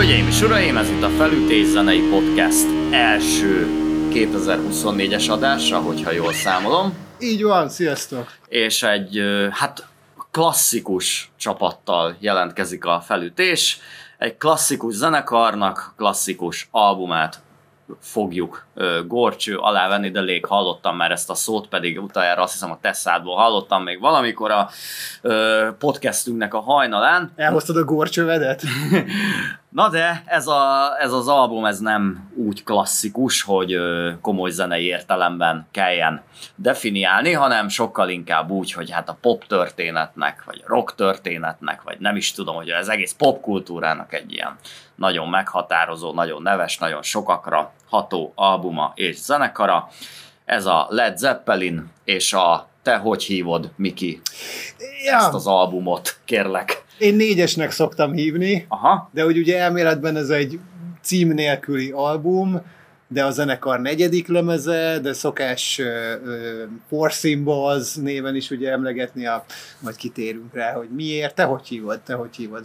Hölgyeim 0.00 0.26
és 0.26 0.42
uraim, 0.42 0.76
ez 0.76 0.88
itt 0.88 1.02
a 1.02 1.08
Felütés 1.08 1.66
Zenei 1.66 2.00
Podcast 2.00 2.66
első 2.90 3.66
2024-es 4.12 5.30
adása, 5.30 5.78
hogyha 5.78 6.12
jól 6.12 6.32
számolom. 6.32 6.94
Így 7.18 7.42
van, 7.42 7.68
sziasztok! 7.68 8.32
És 8.48 8.82
egy, 8.82 9.22
hát 9.50 9.86
klasszikus 10.30 11.30
csapattal 11.36 12.16
jelentkezik 12.18 12.84
a 12.84 13.00
felütés. 13.00 13.80
Egy 14.18 14.36
klasszikus 14.36 14.94
zenekarnak 14.94 15.92
klasszikus 15.96 16.68
albumát 16.70 17.42
fogjuk 18.00 18.66
gorcső 19.06 19.56
alá 19.56 19.88
venni, 19.88 20.10
de 20.10 20.20
lég 20.20 20.44
hallottam 20.44 20.96
már 20.96 21.10
ezt 21.10 21.30
a 21.30 21.34
szót, 21.34 21.68
pedig 21.68 22.02
utoljára 22.02 22.42
azt 22.42 22.52
hiszem 22.52 22.70
a 22.70 22.78
Tesszádból 22.80 23.36
hallottam 23.36 23.82
még 23.82 24.00
valamikor 24.00 24.50
a 24.50 24.70
ö, 25.22 25.68
podcastünknek 25.78 26.54
a 26.54 26.60
hajnalán. 26.60 27.32
Elhoztad 27.36 27.76
a 27.76 27.84
gorcsövedet? 27.84 28.62
Na 29.70 29.88
de 29.88 30.22
ez, 30.26 30.46
a, 30.46 30.96
ez 31.00 31.12
az 31.12 31.28
album 31.28 31.64
ez 31.64 31.78
nem 31.78 32.30
úgy 32.36 32.64
klasszikus, 32.64 33.42
hogy 33.42 33.76
komoly 34.20 34.50
zenei 34.50 34.84
értelemben 34.84 35.66
kelljen 35.70 36.22
definiálni, 36.54 37.32
hanem 37.32 37.68
sokkal 37.68 38.08
inkább 38.08 38.50
úgy, 38.50 38.72
hogy 38.72 38.90
hát 38.90 39.08
a 39.08 39.18
pop 39.20 39.46
történetnek, 39.46 40.44
vagy 40.44 40.62
a 40.64 40.68
rock 40.68 40.94
történetnek, 40.94 41.82
vagy 41.82 41.96
nem 41.98 42.16
is 42.16 42.32
tudom, 42.32 42.54
hogy 42.54 42.70
az 42.70 42.88
egész 42.88 43.12
popkultúrának 43.12 44.14
egy 44.14 44.32
ilyen 44.32 44.56
nagyon 44.94 45.28
meghatározó, 45.28 46.12
nagyon 46.12 46.42
neves, 46.42 46.78
nagyon 46.78 47.02
sokakra 47.02 47.72
ható 47.88 48.32
albuma 48.34 48.92
és 48.94 49.16
zenekara. 49.16 49.88
Ez 50.44 50.66
a 50.66 50.86
Led 50.88 51.18
Zeppelin 51.18 51.92
és 52.04 52.32
a 52.32 52.68
Te 52.82 52.96
hogy 52.96 53.24
hívod, 53.24 53.70
Miki, 53.76 54.20
ezt 55.04 55.04
Ja, 55.04 55.28
az 55.28 55.46
albumot, 55.46 56.18
kérlek. 56.24 56.88
Én 57.00 57.14
négyesnek 57.14 57.70
szoktam 57.70 58.12
hívni, 58.12 58.64
Aha, 58.68 59.10
de 59.12 59.22
hogy 59.22 59.38
ugye 59.38 59.58
elméletben 59.58 60.16
ez 60.16 60.28
egy 60.28 60.58
cím 61.00 61.32
nélküli 61.32 61.90
album, 61.90 62.62
de 63.08 63.24
a 63.24 63.30
zenekar 63.30 63.80
negyedik 63.80 64.28
lemeze, 64.28 64.98
de 65.02 65.12
szokás 65.12 65.78
uh, 65.78 65.86
uh, 66.24 66.62
Four 66.88 67.10
Symbols 67.10 67.94
néven 67.94 68.36
is 68.36 68.50
ugye 68.50 68.70
emlegetni, 68.70 69.26
a, 69.26 69.44
majd 69.80 69.96
kitérünk 69.96 70.54
rá, 70.54 70.72
hogy 70.72 70.88
miért, 70.88 71.34
te 71.34 71.44
hogy 71.44 71.66
hívod, 71.68 72.00
te 72.00 72.14
hogy 72.14 72.36
hívod. 72.36 72.64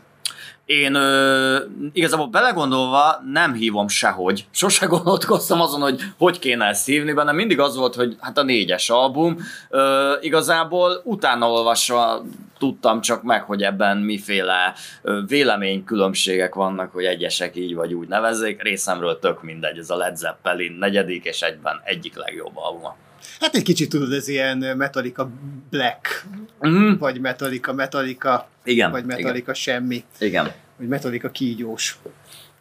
Én 0.66 0.96
ö, 0.96 1.58
igazából 1.94 2.28
belegondolva 2.28 3.22
nem 3.32 3.54
hívom 3.54 3.88
sehogy. 3.88 4.46
Sose 4.52 4.86
gondolkoztam 4.96 5.62
azon, 5.62 5.82
hogy 5.82 6.02
hogy 6.18 6.40
kéne 6.40 6.66
ezt 6.66 6.86
hívni, 6.86 7.14
benne 7.14 7.32
mindig 7.32 7.60
az 7.60 7.76
volt, 7.76 7.96
hogy 7.96 8.16
hát 8.20 8.38
a 8.38 8.44
négyes 8.44 8.90
album. 8.90 9.38
Ö, 9.70 10.14
igazából 10.22 11.02
utána 11.04 11.52
olvasva 11.52 12.22
tudtam 12.58 13.02
csak 13.02 13.24
meg, 13.24 13.44
hogy 13.44 13.64
ebben 13.64 13.98
miféle 13.98 14.74
ö, 15.02 15.22
véleménykülönbségek 15.28 16.56
vannak, 16.56 16.92
hogy 16.92 17.06
egyesek 17.06 17.56
így 17.56 17.76
vagy 17.76 17.94
úgy 17.94 18.08
nevezzék. 18.08 18.62
Részemről 18.62 19.20
tök 19.20 19.44
mindegy, 19.44 19.78
ez 19.78 19.90
a 19.90 19.96
Led 19.96 20.18
Zeppelin 20.18 20.72
negyedik 20.72 21.24
és 21.24 21.42
egyben 21.42 21.82
egyik 21.84 22.16
legjobb 22.16 22.58
albuma. 22.58 22.96
Hát 23.40 23.56
egy 23.56 23.64
kicsit 23.64 23.90
tudod, 23.90 24.14
ez 24.14 24.28
ilyen 24.28 24.58
Metallica 24.58 25.30
Black, 25.70 26.26
Mm, 26.68 26.94
vagy 26.98 27.20
Metallica 27.20 27.74
Metallica, 27.74 28.48
igen, 28.64 28.92
vagy 28.92 29.06
Metallica 29.06 29.54
semmi. 29.54 30.04
igen, 30.20 30.30
igen. 30.46 30.54
vagy 30.78 30.88
Metallica 30.88 31.30
kígyós. 31.32 31.98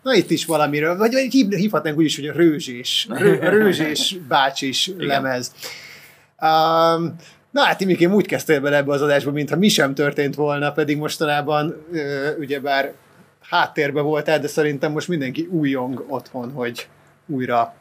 Na 0.02 0.14
itt 0.14 0.30
is 0.30 0.44
valamiről, 0.44 0.96
vagy 0.96 1.12
vagy 1.12 1.32
hív, 1.32 1.48
hívhatnánk 1.50 1.96
úgy 1.98 2.04
is, 2.04 2.16
hogy 2.16 2.26
a 2.26 2.32
rőzsés, 2.32 3.06
rő, 3.10 3.38
rőzsés 3.38 4.16
bácsis 4.28 4.86
Igen. 4.86 5.06
lemez. 5.06 5.52
Um, 6.40 7.14
na 7.50 7.62
hát 7.62 7.80
Imikém 7.80 8.12
úgy 8.12 8.26
kezdtél 8.26 8.60
bele 8.60 8.76
ebbe 8.76 8.92
az 8.92 9.02
adásba, 9.02 9.30
mintha 9.30 9.56
mi 9.56 9.68
sem 9.68 9.94
történt 9.94 10.34
volna, 10.34 10.72
pedig 10.72 10.96
mostanában 10.96 11.84
ö, 11.92 12.36
ugyebár 12.38 12.92
háttérbe 13.40 14.00
voltál, 14.00 14.38
de 14.40 14.46
szerintem 14.46 14.92
most 14.92 15.08
mindenki 15.08 15.48
újjong 15.50 16.04
otthon, 16.08 16.50
hogy 16.52 16.88
újra 17.26 17.74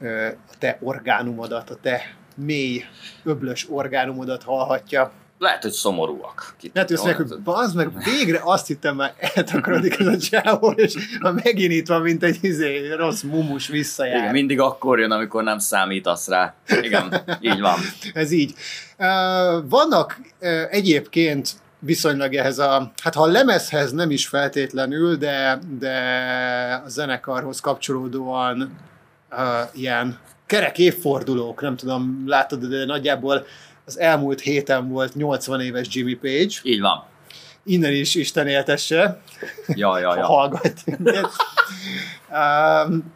ö, 0.00 0.28
te 0.60 0.78
orgánumodat, 0.80 1.70
a 1.70 1.74
te 1.82 2.00
mély, 2.36 2.84
öblös 3.24 3.66
orgánumodat 3.70 4.42
hallhatja. 4.42 5.12
Lehet, 5.38 5.62
hogy 5.62 5.72
szomorúak. 5.72 6.54
Ki 6.58 6.70
Hát 6.74 6.90
azt 6.90 7.04
meg, 7.04 7.16
hogy 7.16 7.38
bazd 7.44 7.76
meg, 7.76 7.90
végre 8.04 8.40
azt 8.44 8.66
hittem 8.66 8.96
már 8.96 9.14
eltakarodik 9.34 9.98
ez 9.98 10.06
a 10.06 10.16
csávó, 10.16 10.70
és 10.70 10.94
ha 11.20 11.32
megint 11.32 11.72
itt 11.72 11.86
van, 11.86 12.00
mint 12.00 12.22
egy 12.22 12.38
izé, 12.40 12.92
rossz 12.92 13.22
mumus 13.22 13.68
visszajár. 13.68 14.18
Igen, 14.18 14.32
mindig 14.32 14.60
akkor 14.60 14.98
jön, 14.98 15.10
amikor 15.10 15.42
nem 15.42 15.58
számítasz 15.58 16.28
rá. 16.28 16.54
Igen, 16.80 17.22
így 17.40 17.60
van. 17.60 17.78
Ez 18.12 18.30
így. 18.30 18.54
Vannak 19.64 20.20
egyébként 20.70 21.52
viszonylag 21.78 22.34
ehhez 22.34 22.58
a, 22.58 22.92
hát 23.02 23.14
ha 23.14 23.22
a 23.22 23.26
lemezhez 23.26 23.92
nem 23.92 24.10
is 24.10 24.26
feltétlenül, 24.26 25.16
de, 25.16 25.58
de 25.78 25.94
a 26.84 26.88
zenekarhoz 26.88 27.60
kapcsolódóan 27.60 28.78
uh, 29.30 29.38
ilyen 29.72 30.18
kerek 30.50 30.78
évfordulók, 30.78 31.60
nem 31.60 31.76
tudom, 31.76 32.22
látod, 32.26 32.64
de 32.64 32.84
nagyjából 32.84 33.46
az 33.84 33.98
elmúlt 33.98 34.40
héten 34.40 34.88
volt 34.88 35.14
80 35.14 35.60
éves 35.60 35.86
Jimmy 35.90 36.14
Page, 36.14 36.54
Így 36.62 36.80
van. 36.80 37.04
innen 37.64 37.92
is 37.92 38.14
Isten 38.14 38.46
éltesse, 38.46 39.20
Ja, 39.68 39.98
ja, 39.98 40.16
ja. 40.16 40.24
hallgat 40.34 40.84
um, 42.30 43.12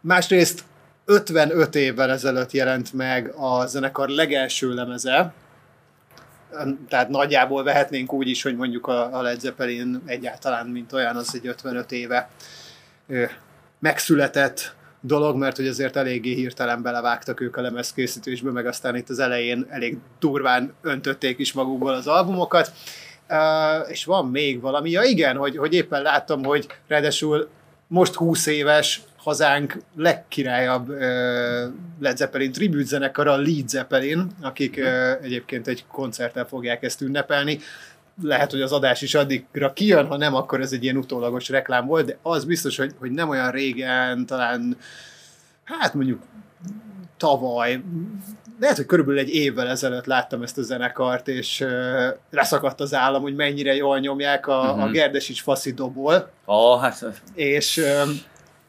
másrészt 0.00 0.64
55 1.04 1.74
évvel 1.74 2.10
ezelőtt 2.10 2.52
jelent 2.52 2.92
meg 2.92 3.32
a 3.36 3.66
zenekar 3.66 4.08
legelső 4.08 4.74
lemeze, 4.74 5.32
tehát 6.88 7.08
nagyjából 7.08 7.62
vehetnénk 7.62 8.12
úgy 8.12 8.28
is, 8.28 8.42
hogy 8.42 8.56
mondjuk 8.56 8.86
a, 8.86 9.22
Led 9.22 9.40
Zeppelin 9.40 10.02
egyáltalán, 10.06 10.66
mint 10.66 10.92
olyan, 10.92 11.16
az 11.16 11.34
egy 11.34 11.46
55 11.46 11.92
éve 11.92 12.30
megszületett 13.78 14.74
dolog, 15.00 15.36
mert 15.36 15.56
hogy 15.56 15.66
azért 15.66 15.96
eléggé 15.96 16.34
hirtelen 16.34 16.82
belevágtak 16.82 17.40
ők 17.40 17.56
a 17.56 17.60
lemezkészítésbe, 17.60 18.50
meg 18.50 18.66
aztán 18.66 18.96
itt 18.96 19.08
az 19.08 19.18
elején 19.18 19.66
elég 19.68 19.96
durván 20.18 20.74
öntötték 20.82 21.38
is 21.38 21.52
magukból 21.52 21.92
az 21.92 22.06
albumokat. 22.06 22.72
Uh, 23.28 23.90
és 23.90 24.04
van 24.04 24.26
még 24.26 24.60
valami, 24.60 24.90
ja 24.90 25.02
igen, 25.02 25.36
hogy, 25.36 25.56
hogy 25.56 25.74
éppen 25.74 26.02
láttam, 26.02 26.44
hogy 26.44 26.66
ráadásul 26.88 27.48
most 27.86 28.14
20 28.14 28.46
éves 28.46 29.00
hazánk 29.16 29.76
legkirályabb 29.96 30.88
uh, 30.88 30.98
Led 32.00 32.16
Zeppelin 32.16 32.52
tribute 32.52 32.84
zenekara, 32.84 33.32
a 33.32 33.36
Lead 33.36 33.68
Zeppelin, 33.68 34.26
akik 34.40 34.76
uh, 34.76 35.24
egyébként 35.24 35.66
egy 35.66 35.84
koncerttel 35.88 36.46
fogják 36.46 36.82
ezt 36.82 37.00
ünnepelni. 37.00 37.58
Lehet, 38.22 38.50
hogy 38.50 38.60
az 38.60 38.72
adás 38.72 39.02
is 39.02 39.14
addigra 39.14 39.72
kijön, 39.72 40.06
ha 40.06 40.16
nem, 40.16 40.34
akkor 40.34 40.60
ez 40.60 40.72
egy 40.72 40.82
ilyen 40.82 40.96
utólagos 40.96 41.48
reklám 41.48 41.86
volt, 41.86 42.06
de 42.06 42.18
az 42.22 42.44
biztos, 42.44 42.76
hogy, 42.76 42.94
hogy 42.98 43.10
nem 43.10 43.28
olyan 43.28 43.50
régen, 43.50 44.26
talán 44.26 44.76
hát 45.64 45.94
mondjuk 45.94 46.22
tavaly, 47.16 47.82
lehet, 48.60 48.76
hogy 48.76 48.86
körülbelül 48.86 49.20
egy 49.20 49.34
évvel 49.34 49.68
ezelőtt 49.68 50.04
láttam 50.04 50.42
ezt 50.42 50.58
a 50.58 50.62
zenekart, 50.62 51.28
és 51.28 51.60
uh, 51.60 51.70
leszakadt 52.30 52.80
az 52.80 52.94
állam, 52.94 53.22
hogy 53.22 53.34
mennyire 53.34 53.74
jól 53.74 53.98
nyomják 53.98 54.46
a, 54.46 54.60
uh-huh. 54.60 54.82
a 54.82 54.84
Mhm. 54.84 54.92
Gerdesics 54.92 55.42
faszidoból, 55.42 56.30
Ó, 56.46 56.76
hát 56.76 57.04
és, 57.34 57.76
um, 57.76 58.20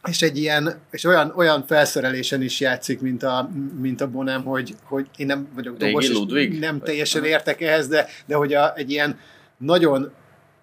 és 0.10 0.22
egy 0.22 0.38
ilyen, 0.38 0.80
és 0.92 1.04
olyan, 1.04 1.34
olyan 1.36 1.66
felszerelésen 1.66 2.42
is 2.42 2.60
játszik, 2.60 3.02
mint 3.02 3.24
a, 3.24 3.50
mint 3.82 4.02
a 4.02 4.08
Bonem, 4.08 4.44
hogy, 4.44 4.76
hogy 4.84 5.06
én 5.18 5.26
nem 5.26 5.48
vagyok 5.56 5.78
dobos, 5.78 6.10
és 6.10 6.60
nem 6.60 6.80
teljesen 6.80 7.24
értek 7.26 7.62
ehhez, 7.62 7.88
de, 7.88 8.08
de 8.26 8.36
hogy 8.36 8.54
a, 8.54 8.74
egy 8.76 8.92
ilyen 8.92 9.20
nagyon 9.62 10.12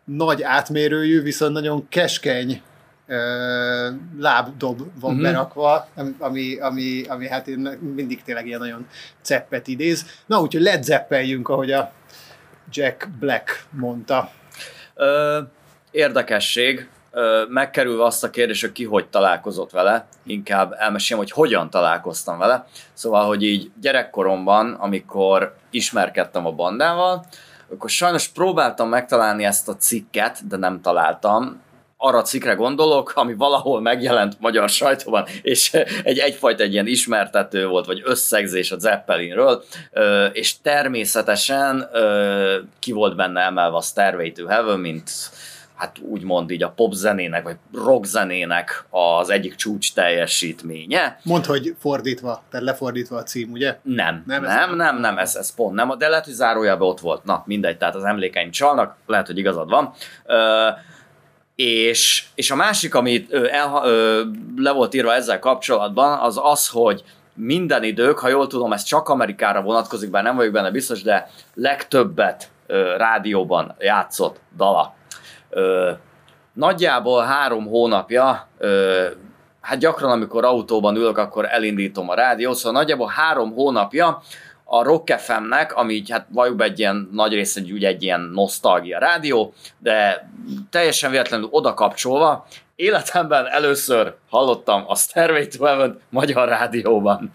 nagy 0.04 0.42
átmérőjű, 0.42 1.22
viszont 1.22 1.53
nagyon 1.53 1.88
keskeny 1.88 2.62
ö, 3.06 3.91
lábdob 4.19 4.78
van 5.00 5.10
uh-huh. 5.10 5.22
berakva, 5.22 5.88
ami, 6.19 6.59
ami, 6.59 7.04
ami 7.08 7.28
hát 7.28 7.48
én 7.48 7.58
mindig 7.94 8.22
tényleg 8.22 8.47
ilyen 8.47 8.60
nagyon 8.60 8.87
ceppet 9.22 9.69
idéz. 9.69 10.06
Na, 10.26 10.40
úgyhogy 10.40 10.62
Led 10.62 10.82
Zeppeljünk, 10.82 11.49
ahogy 11.49 11.73
a 11.73 11.93
Jack 12.73 13.08
Black 13.19 13.64
mondta. 13.70 14.31
Ö, 14.94 15.40
érdekesség, 15.90 16.88
ö, 17.11 17.44
megkerülve 17.49 18.05
azt 18.05 18.25
a 18.25 18.31
kérdést, 18.31 18.61
hogy 18.61 18.73
ki 18.73 18.84
hogy 18.84 19.06
találkozott 19.06 19.70
vele, 19.70 20.06
inkább 20.25 20.75
elmesélem, 20.78 21.23
hogy 21.23 21.32
hogyan 21.32 21.70
találkoztam 21.70 22.38
vele. 22.38 22.67
Szóval, 22.93 23.26
hogy 23.26 23.43
így 23.43 23.70
gyerekkoromban, 23.81 24.73
amikor 24.73 25.56
ismerkedtem 25.70 26.46
a 26.46 26.52
bandával, 26.52 27.26
akkor 27.73 27.91
sajnos 27.91 28.29
próbáltam 28.29 28.88
megtalálni 28.88 29.44
ezt 29.44 29.69
a 29.69 29.76
cikket, 29.76 30.47
de 30.49 30.56
nem 30.56 30.81
találtam. 30.81 31.61
Arra 31.97 32.23
cikkre 32.23 32.55
gondolok, 32.55 33.12
ami 33.15 33.35
valahol 33.35 33.81
megjelent 33.81 34.41
magyar 34.41 34.69
sajtóban, 34.69 35.26
és 35.43 35.75
egy, 36.03 36.19
egyfajta 36.19 36.62
egy 36.62 36.73
ilyen 36.73 36.87
ismertető 36.87 37.67
volt, 37.67 37.87
vagy 37.87 38.03
összegzés 38.05 38.73
a 38.73 38.79
Zeppelinről, 38.79 39.65
és 40.32 40.61
természetesen 40.61 41.88
ki 42.79 42.93
volt 42.93 43.17
benne 43.17 43.41
emelve 43.41 43.76
a 43.76 43.82
Stairway 43.82 44.32
to 44.32 44.47
Heaven, 44.47 44.79
mint 44.81 45.11
hát 45.78 45.98
úgymond 45.98 46.50
így 46.50 46.62
a 46.62 46.70
pop 46.70 46.92
zenének, 46.92 47.42
vagy 47.42 47.56
rock 47.75 48.04
zenének 48.04 48.84
az 48.90 49.30
egyik 49.30 49.54
csúcs 49.54 49.94
teljesítménye. 49.94 51.19
Mondd, 51.22 51.46
hogy 51.46 51.75
fordítva, 51.80 52.42
tehát 52.50 52.66
lefordítva 52.66 53.16
a 53.16 53.22
cím, 53.22 53.50
ugye? 53.50 53.78
Nem, 53.82 54.22
Nem, 54.26 54.42
nem, 54.42 54.44
ez- 54.44 54.54
nem, 54.54 54.76
nem, 54.76 54.98
nem 55.00 55.19
ez, 55.19 55.34
ez 55.36 55.54
pont 55.54 55.75
nem, 55.75 55.92
de 55.98 56.08
lehet, 56.08 56.25
hogy 56.25 56.34
zárójában 56.34 56.88
ott 56.88 57.00
volt. 57.00 57.25
Na, 57.25 57.42
mindegy, 57.46 57.78
tehát 57.78 57.94
az 57.94 58.04
emlékeim 58.04 58.50
csalnak, 58.50 58.96
lehet, 59.06 59.26
hogy 59.26 59.38
igazad 59.38 59.69
van. 59.70 59.92
Ö, 60.26 60.69
és, 61.54 62.25
és 62.34 62.50
a 62.50 62.54
másik, 62.56 62.94
amit 62.94 63.32
el, 63.32 63.80
ö, 63.84 64.22
le 64.56 64.70
volt 64.72 64.94
írva 64.94 65.14
ezzel 65.14 65.38
kapcsolatban, 65.38 66.19
az 66.19 66.40
az, 66.42 66.69
hogy 66.69 67.02
minden 67.34 67.82
idők, 67.82 68.19
ha 68.19 68.28
jól 68.28 68.46
tudom, 68.46 68.72
ez 68.72 68.82
csak 68.82 69.08
Amerikára 69.08 69.62
vonatkozik, 69.62 70.10
bár 70.10 70.22
nem 70.22 70.36
vagyok 70.36 70.52
benne 70.52 70.70
biztos, 70.70 71.02
de 71.02 71.30
legtöbbet 71.54 72.50
ö, 72.66 72.96
rádióban 72.96 73.75
játszott 73.78 74.40
dala. 74.56 74.94
Ö, 75.50 75.91
nagyjából 76.53 77.25
három 77.25 77.67
hónapja, 77.67 78.49
ö, 78.59 79.06
hát 79.61 79.79
gyakran 79.79 80.11
amikor 80.11 80.45
autóban 80.45 80.97
ülök, 80.97 81.19
akkor 81.19 81.47
elindítom 81.50 82.09
a 82.09 82.15
rádiót, 82.15 82.56
szóval 82.56 82.81
nagyjából 82.81 83.09
három 83.09 83.53
hónapja 83.53 84.23
a 84.65 84.83
Rock 84.83 85.19
FM-nek, 85.19 85.77
ami 85.77 85.95
így, 85.95 86.11
hát 86.11 86.27
valljuk 86.33 86.62
egy 86.62 86.79
ilyen 86.79 87.09
nagy 87.12 87.35
része 87.35 87.61
egy, 87.61 87.85
egy 87.85 88.03
ilyen 88.03 88.21
nosztalgia 88.21 88.99
rádió, 88.99 89.53
de 89.79 90.29
teljesen 90.71 91.11
véletlenül 91.11 91.49
oda 91.50 91.75
kapcsolva, 91.75 92.47
életemben 92.77 93.47
először 93.47 94.15
hallottam 94.31 94.85
a 94.87 94.95
Stairway 94.97 95.47
to 95.47 95.65
Heaven 95.65 96.00
magyar 96.11 96.49
rádióban. 96.49 97.31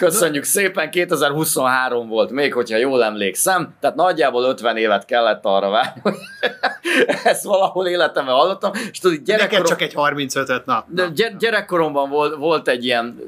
Köszönjük 0.00 0.44
szépen, 0.44 0.90
2023 0.90 2.08
volt 2.08 2.30
még, 2.30 2.52
hogyha 2.52 2.76
jól 2.76 3.04
emlékszem, 3.04 3.74
tehát 3.80 3.96
nagyjából 3.96 4.44
50 4.44 4.76
évet 4.76 5.04
kellett 5.04 5.44
arra 5.44 5.68
várni, 5.70 6.00
hogy 6.02 6.14
ezt 7.24 7.44
valahol 7.44 7.86
életemben 7.86 8.34
hallottam, 8.34 8.72
és 8.90 8.98
tudod, 8.98 9.18
gyerekkorom... 9.18 9.62
Neked 9.62 9.78
csak 9.78 9.82
egy 9.82 9.92
35-öt, 9.96 10.64
na. 10.64 10.84
De 10.88 11.08
gyerekkoromban 11.38 12.10
volt, 12.10 12.36
volt 12.36 12.68
egy 12.68 12.84
ilyen 12.84 13.18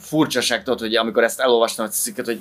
furcsaság, 0.00 0.62
tudod, 0.62 0.80
hogy 0.80 0.96
amikor 0.96 1.22
ezt 1.22 1.40
elolvastam, 1.40 1.84
hogy 1.84 1.94
cikket, 1.94 2.26
hogy 2.26 2.40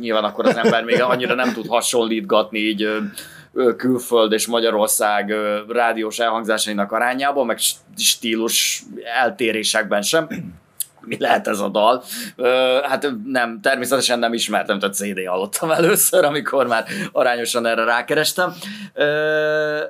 nyilván 0.00 0.24
akkor 0.24 0.46
az 0.46 0.56
ember 0.56 0.84
még 0.84 1.02
annyira 1.02 1.34
nem 1.34 1.52
tud 1.52 1.66
hasonlítgatni 1.66 2.58
így 2.58 2.88
külföld 3.76 4.32
és 4.32 4.46
Magyarország 4.46 5.34
rádiós 5.68 6.18
elhangzásainak 6.18 6.92
arányában, 6.92 7.46
meg 7.46 7.58
stílus 7.96 8.82
eltérésekben 9.22 10.02
sem 10.02 10.28
mi 11.00 11.16
lehet 11.18 11.48
ez 11.48 11.58
a 11.60 11.68
dal. 11.68 12.04
Hát 12.82 13.08
nem, 13.24 13.60
természetesen 13.62 14.18
nem 14.18 14.32
ismertem, 14.32 14.78
tehát 14.78 14.94
CD 14.94 15.26
hallottam 15.26 15.70
először, 15.70 16.24
amikor 16.24 16.66
már 16.66 16.84
arányosan 17.12 17.66
erre 17.66 17.84
rákerestem. 17.84 18.54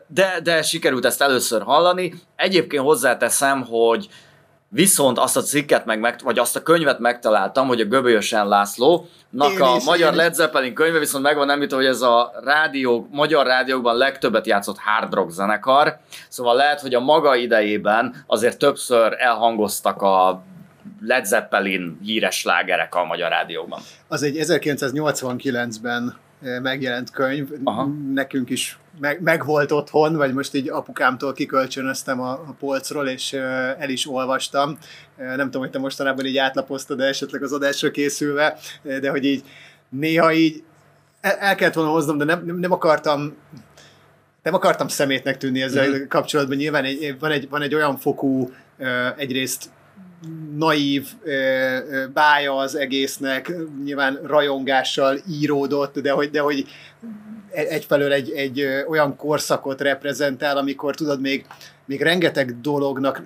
De, 0.06 0.40
de 0.42 0.62
sikerült 0.62 1.04
ezt 1.04 1.22
először 1.22 1.62
hallani. 1.62 2.14
Egyébként 2.36 2.82
hozzáteszem, 2.82 3.62
hogy 3.62 4.08
Viszont 4.70 5.18
azt 5.18 5.36
a 5.36 5.42
cikket, 5.42 5.84
meg, 5.84 6.00
meg, 6.00 6.20
vagy 6.24 6.38
azt 6.38 6.56
a 6.56 6.62
könyvet 6.62 6.98
megtaláltam, 6.98 7.66
hogy 7.66 7.80
a 7.80 7.84
Göbölyösen 7.84 8.48
Lászlónak 8.48 9.60
a 9.60 9.74
is, 9.76 9.84
magyar 9.84 10.14
Led 10.14 10.34
Zeppelin 10.34 10.74
könyve, 10.74 10.98
viszont 10.98 11.24
megvan 11.24 11.46
nem 11.46 11.66
hogy 11.70 11.84
ez 11.84 12.00
a 12.00 12.32
rádió, 12.44 13.08
magyar 13.10 13.46
rádiókban 13.46 13.96
legtöbbet 13.96 14.46
játszott 14.46 14.78
hard 14.78 15.14
rock 15.14 15.30
zenekar, 15.30 15.98
szóval 16.28 16.56
lehet, 16.56 16.80
hogy 16.80 16.94
a 16.94 17.00
maga 17.00 17.36
idejében 17.36 18.24
azért 18.26 18.58
többször 18.58 19.16
elhangoztak 19.18 20.02
a 20.02 20.42
Led 21.00 21.24
Zeppelin 21.24 21.98
híres 22.02 22.38
slágerek 22.38 22.94
a 22.94 23.04
magyar 23.04 23.30
rádiókban. 23.30 23.80
Az 24.08 24.22
egy 24.22 24.36
1989-ben 24.40 26.16
megjelent 26.62 27.10
könyv, 27.10 27.48
Aha. 27.64 27.88
nekünk 28.12 28.50
is 28.50 28.78
meg, 29.00 29.22
meg 29.22 29.44
volt 29.44 29.72
otthon, 29.72 30.16
vagy 30.16 30.32
most 30.32 30.54
így 30.54 30.68
apukámtól 30.68 31.32
kikölcsönöztem 31.32 32.20
a, 32.20 32.30
a 32.30 32.54
polcról, 32.58 33.08
és 33.08 33.32
el 33.78 33.88
is 33.88 34.08
olvastam. 34.08 34.78
Nem 35.16 35.44
tudom, 35.44 35.62
hogy 35.62 35.70
te 35.70 35.78
mostanában 35.78 36.24
így 36.24 36.36
átlapoztad, 36.36 36.96
de 36.96 37.04
esetleg 37.04 37.42
az 37.42 37.52
adásra 37.52 37.90
készülve, 37.90 38.58
de 38.82 39.10
hogy 39.10 39.24
így 39.24 39.44
néha 39.88 40.32
így 40.32 40.62
el, 41.20 41.36
el 41.36 41.54
kellett 41.54 41.74
volna 41.74 41.90
hoznom, 41.90 42.18
de 42.18 42.24
nem, 42.24 42.44
nem, 42.44 42.72
akartam 42.72 43.36
nem 44.42 44.54
akartam 44.54 44.88
szemétnek 44.88 45.36
tűnni 45.36 45.62
ezzel 45.62 45.88
mm-hmm. 45.88 46.06
kapcsolatban. 46.06 46.56
Nyilván 46.56 46.84
egy, 46.84 47.16
van, 47.18 47.30
egy, 47.30 47.48
van 47.48 47.62
egy 47.62 47.74
olyan 47.74 47.96
fokú 47.96 48.50
egyrészt 49.16 49.70
naív 50.56 51.08
bája 52.12 52.56
az 52.56 52.74
egésznek, 52.74 53.52
nyilván 53.84 54.18
rajongással 54.24 55.18
íródott, 55.30 55.98
de 55.98 56.10
hogy, 56.10 56.30
de 56.30 56.40
hogy 56.40 56.66
e, 57.52 57.60
egyfelől 57.60 58.12
egy, 58.12 58.30
egy 58.30 58.66
olyan 58.88 59.16
korszakot 59.16 59.80
reprezentál, 59.80 60.56
amikor 60.56 60.94
tudod, 60.94 61.20
még, 61.20 61.46
még 61.84 62.00
rengeteg 62.00 62.60
dolognak 62.60 63.22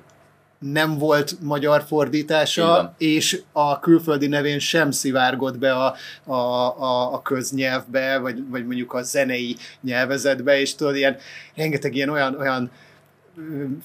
nem 0.58 0.98
volt 0.98 1.36
magyar 1.40 1.82
fordítása, 1.82 2.94
és 2.98 3.42
a 3.52 3.80
külföldi 3.80 4.26
nevén 4.26 4.58
sem 4.58 4.90
szivárgott 4.90 5.58
be 5.58 5.72
a, 5.72 5.94
a, 6.24 6.32
a, 6.32 7.14
a 7.14 7.22
köznyelvbe, 7.22 8.18
vagy, 8.18 8.48
vagy 8.48 8.66
mondjuk 8.66 8.92
a 8.92 9.02
zenei 9.02 9.56
nyelvezetbe, 9.80 10.60
és 10.60 10.74
tudod, 10.74 10.96
ilyen, 10.96 11.16
rengeteg 11.54 11.94
ilyen 11.94 12.08
olyan, 12.08 12.36
olyan 12.40 12.70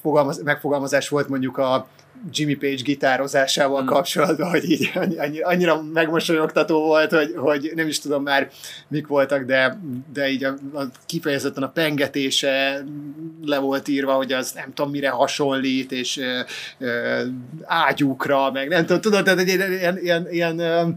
fogalmaz, 0.02 0.44
megfogalmazás 0.44 1.10
volt 1.10 1.28
mondjuk 1.28 1.58
a, 1.58 1.88
Jimmy 2.32 2.56
Page 2.56 2.82
gitározásával 2.84 3.80
hmm. 3.80 3.88
kapcsolatban, 3.88 4.50
hogy 4.50 4.72
így 4.72 4.92
annyira, 4.96 5.48
annyira 5.48 5.82
megmosolyogtató 5.82 6.86
volt, 6.86 7.12
hogy, 7.12 7.34
hogy 7.36 7.72
nem 7.76 7.88
is 7.88 8.00
tudom 8.00 8.24
már 8.24 8.50
mik 8.88 9.08
voltak, 9.08 9.44
de, 9.44 9.80
de 10.14 10.30
így 10.30 10.44
a, 10.44 10.56
a, 10.74 10.82
kifejezetten 11.06 11.64
a 11.64 11.70
pengetése 11.70 12.84
le 13.46 13.58
volt 13.58 13.88
írva, 13.88 14.14
hogy 14.14 14.32
az 14.32 14.52
nem 14.52 14.74
tudom 14.74 14.92
mire 14.92 15.10
hasonlít, 15.10 15.92
és 15.92 16.18
ö, 16.18 16.40
ö, 16.78 17.22
ágyúkra, 17.64 18.52
meg 18.52 18.68
nem 18.68 18.86
tudom, 18.86 19.02
tudod, 19.02 19.24
tehát 19.24 19.40
egy 19.40 19.48
ilyen, 19.48 19.98
ilyen, 19.98 20.28
ilyen, 20.32 20.96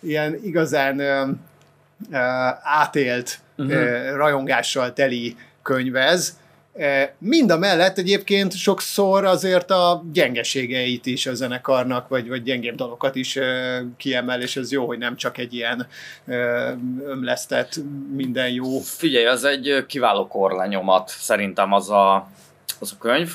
ilyen, 0.00 0.38
igazán 0.42 0.98
ö, 0.98 1.32
átélt 2.62 3.38
uh-huh. 3.56 3.74
ö, 3.74 4.16
rajongással 4.16 4.92
teli 4.92 5.36
könyvez, 5.62 6.38
mind 7.18 7.50
a 7.50 7.58
mellett 7.58 7.98
egyébként 7.98 8.56
sokszor 8.56 9.24
azért 9.24 9.70
a 9.70 10.04
gyengeségeit 10.12 11.06
is 11.06 11.26
a 11.26 11.34
zenekarnak, 11.34 12.08
vagy, 12.08 12.28
vagy 12.28 12.42
gyengébb 12.42 12.74
dalokat 12.74 13.14
is 13.14 13.38
kiemel, 13.96 14.42
és 14.42 14.56
ez 14.56 14.72
jó, 14.72 14.86
hogy 14.86 14.98
nem 14.98 15.16
csak 15.16 15.38
egy 15.38 15.54
ilyen 15.54 15.86
ömlesztett 17.04 17.80
minden 18.14 18.50
jó. 18.50 18.78
Figyelj, 18.78 19.26
az 19.26 19.44
egy 19.44 19.84
kiváló 19.86 20.26
korlenyomat 20.26 21.08
szerintem 21.08 21.72
az 21.72 21.90
a, 21.90 22.28
az 22.80 22.92
a 22.92 22.98
könyv. 23.00 23.32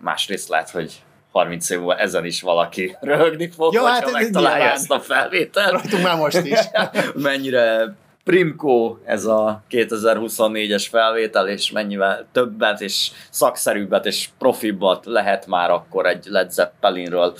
Másrészt 0.00 0.48
lehet, 0.48 0.70
hogy 0.70 1.02
30 1.32 1.70
év 1.70 1.78
múlva 1.78 1.96
ezen 1.96 2.24
is 2.24 2.42
valaki 2.42 2.96
röhögni 3.00 3.50
fog, 3.50 3.74
ja, 3.74 3.86
hát 3.86 4.12
megtalálja 4.12 4.70
ezt 4.70 4.90
a 4.90 5.00
felvételt. 5.00 5.70
Rajtunk 5.70 6.02
már 6.02 6.16
most 6.16 6.44
is. 6.44 6.58
Mennyire 7.14 7.94
Primco 8.24 8.96
ez 9.04 9.24
a 9.24 9.62
2024-es 9.70 10.86
felvétel, 10.90 11.48
és 11.48 11.70
mennyivel 11.70 12.26
többet, 12.32 12.80
és 12.80 13.10
szakszerűbbet, 13.30 14.06
és 14.06 14.28
profibbat 14.38 15.06
lehet 15.06 15.46
már 15.46 15.70
akkor 15.70 16.06
egy 16.06 16.24
Led 16.24 16.50
Zeppelinről 16.50 17.34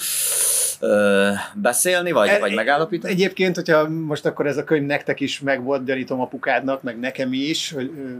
ö, 0.80 1.30
beszélni, 1.54 2.12
vagy, 2.12 2.28
e, 2.28 2.38
vagy 2.38 2.54
megállapítani? 2.54 3.12
Egyébként, 3.12 3.54
hogyha 3.54 3.88
most 3.88 4.26
akkor 4.26 4.46
ez 4.46 4.56
a 4.56 4.64
könyv 4.64 4.86
nektek 4.86 5.20
is 5.20 5.40
meg 5.40 5.62
volt, 5.62 5.84
gyanítom 5.84 6.20
apukádnak, 6.20 6.82
meg 6.82 6.98
nekem 6.98 7.32
is, 7.32 7.72
hogy 7.72 7.90
ö, 7.98 8.10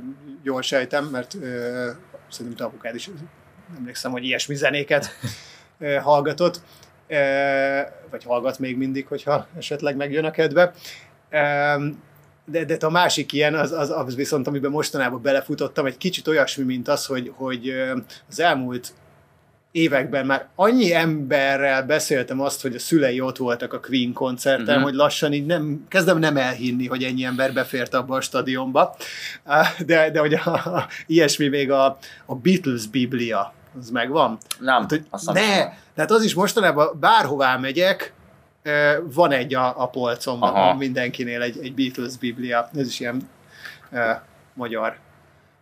jól 0.42 0.62
sejtem, 0.62 1.04
mert 1.04 1.34
ö, 1.34 1.90
szerintem 2.28 2.56
te 2.56 2.64
apukád 2.64 2.94
is 2.94 3.10
emlékszem, 3.76 4.10
hogy 4.10 4.24
ilyesmi 4.24 4.54
zenéket 4.54 5.06
ö, 5.78 5.94
hallgatott, 5.94 6.60
ö, 7.08 7.16
vagy 8.10 8.24
hallgat 8.24 8.58
még 8.58 8.76
mindig, 8.76 9.06
hogyha 9.06 9.46
esetleg 9.56 9.96
megjön 9.96 10.24
a 10.24 10.30
kedve. 10.30 10.72
Ö, 11.30 11.86
de, 12.44 12.64
de 12.64 12.76
a 12.86 12.90
másik 12.90 13.32
ilyen, 13.32 13.54
az, 13.54 13.72
az, 13.72 13.90
az 13.90 14.14
viszont, 14.14 14.46
amiben 14.46 14.70
mostanában 14.70 15.22
belefutottam, 15.22 15.86
egy 15.86 15.96
kicsit 15.96 16.28
olyasmi, 16.28 16.64
mint 16.64 16.88
az, 16.88 17.06
hogy, 17.06 17.32
hogy 17.34 17.72
az 18.28 18.40
elmúlt 18.40 18.92
években 19.72 20.26
már 20.26 20.48
annyi 20.54 20.94
emberrel 20.94 21.82
beszéltem 21.82 22.40
azt, 22.40 22.62
hogy 22.62 22.74
a 22.74 22.78
szülei 22.78 23.20
ott 23.20 23.36
voltak 23.36 23.72
a 23.72 23.80
Queen 23.80 24.12
koncerten, 24.12 24.66
uh-huh. 24.66 24.82
hogy 24.82 24.94
lassan 24.94 25.32
így 25.32 25.46
nem, 25.46 25.84
kezdem 25.88 26.18
nem 26.18 26.36
elhinni, 26.36 26.86
hogy 26.86 27.02
ennyi 27.02 27.24
ember 27.24 27.52
befért 27.52 27.94
abba 27.94 28.16
a 28.16 28.20
stadionba. 28.20 28.96
De, 29.86 30.10
de 30.10 30.20
hogy 30.20 30.34
a, 30.34 30.50
a, 30.50 30.86
ilyesmi 31.06 31.48
még 31.48 31.70
a, 31.70 31.98
a 32.26 32.34
Beatles 32.34 32.86
biblia, 32.86 33.52
az 33.78 33.90
megvan? 33.90 34.38
Nem, 34.58 34.80
hát, 34.80 34.90
hogy 34.90 35.04
ne, 35.24 35.56
tehát 35.94 36.10
az 36.10 36.24
is 36.24 36.34
mostanában 36.34 36.96
bárhová 37.00 37.56
megyek, 37.56 38.12
van 39.02 39.30
egy 39.30 39.54
a, 39.54 39.82
a 39.82 39.86
polcon, 39.86 40.42
Aha. 40.42 40.74
mindenkinél 40.74 41.42
egy, 41.42 41.58
egy 41.62 41.74
Beatles 41.74 42.16
biblia, 42.16 42.70
ez 42.74 42.86
is 42.86 43.00
ilyen 43.00 43.28
uh, 43.90 44.00
magyar 44.54 44.96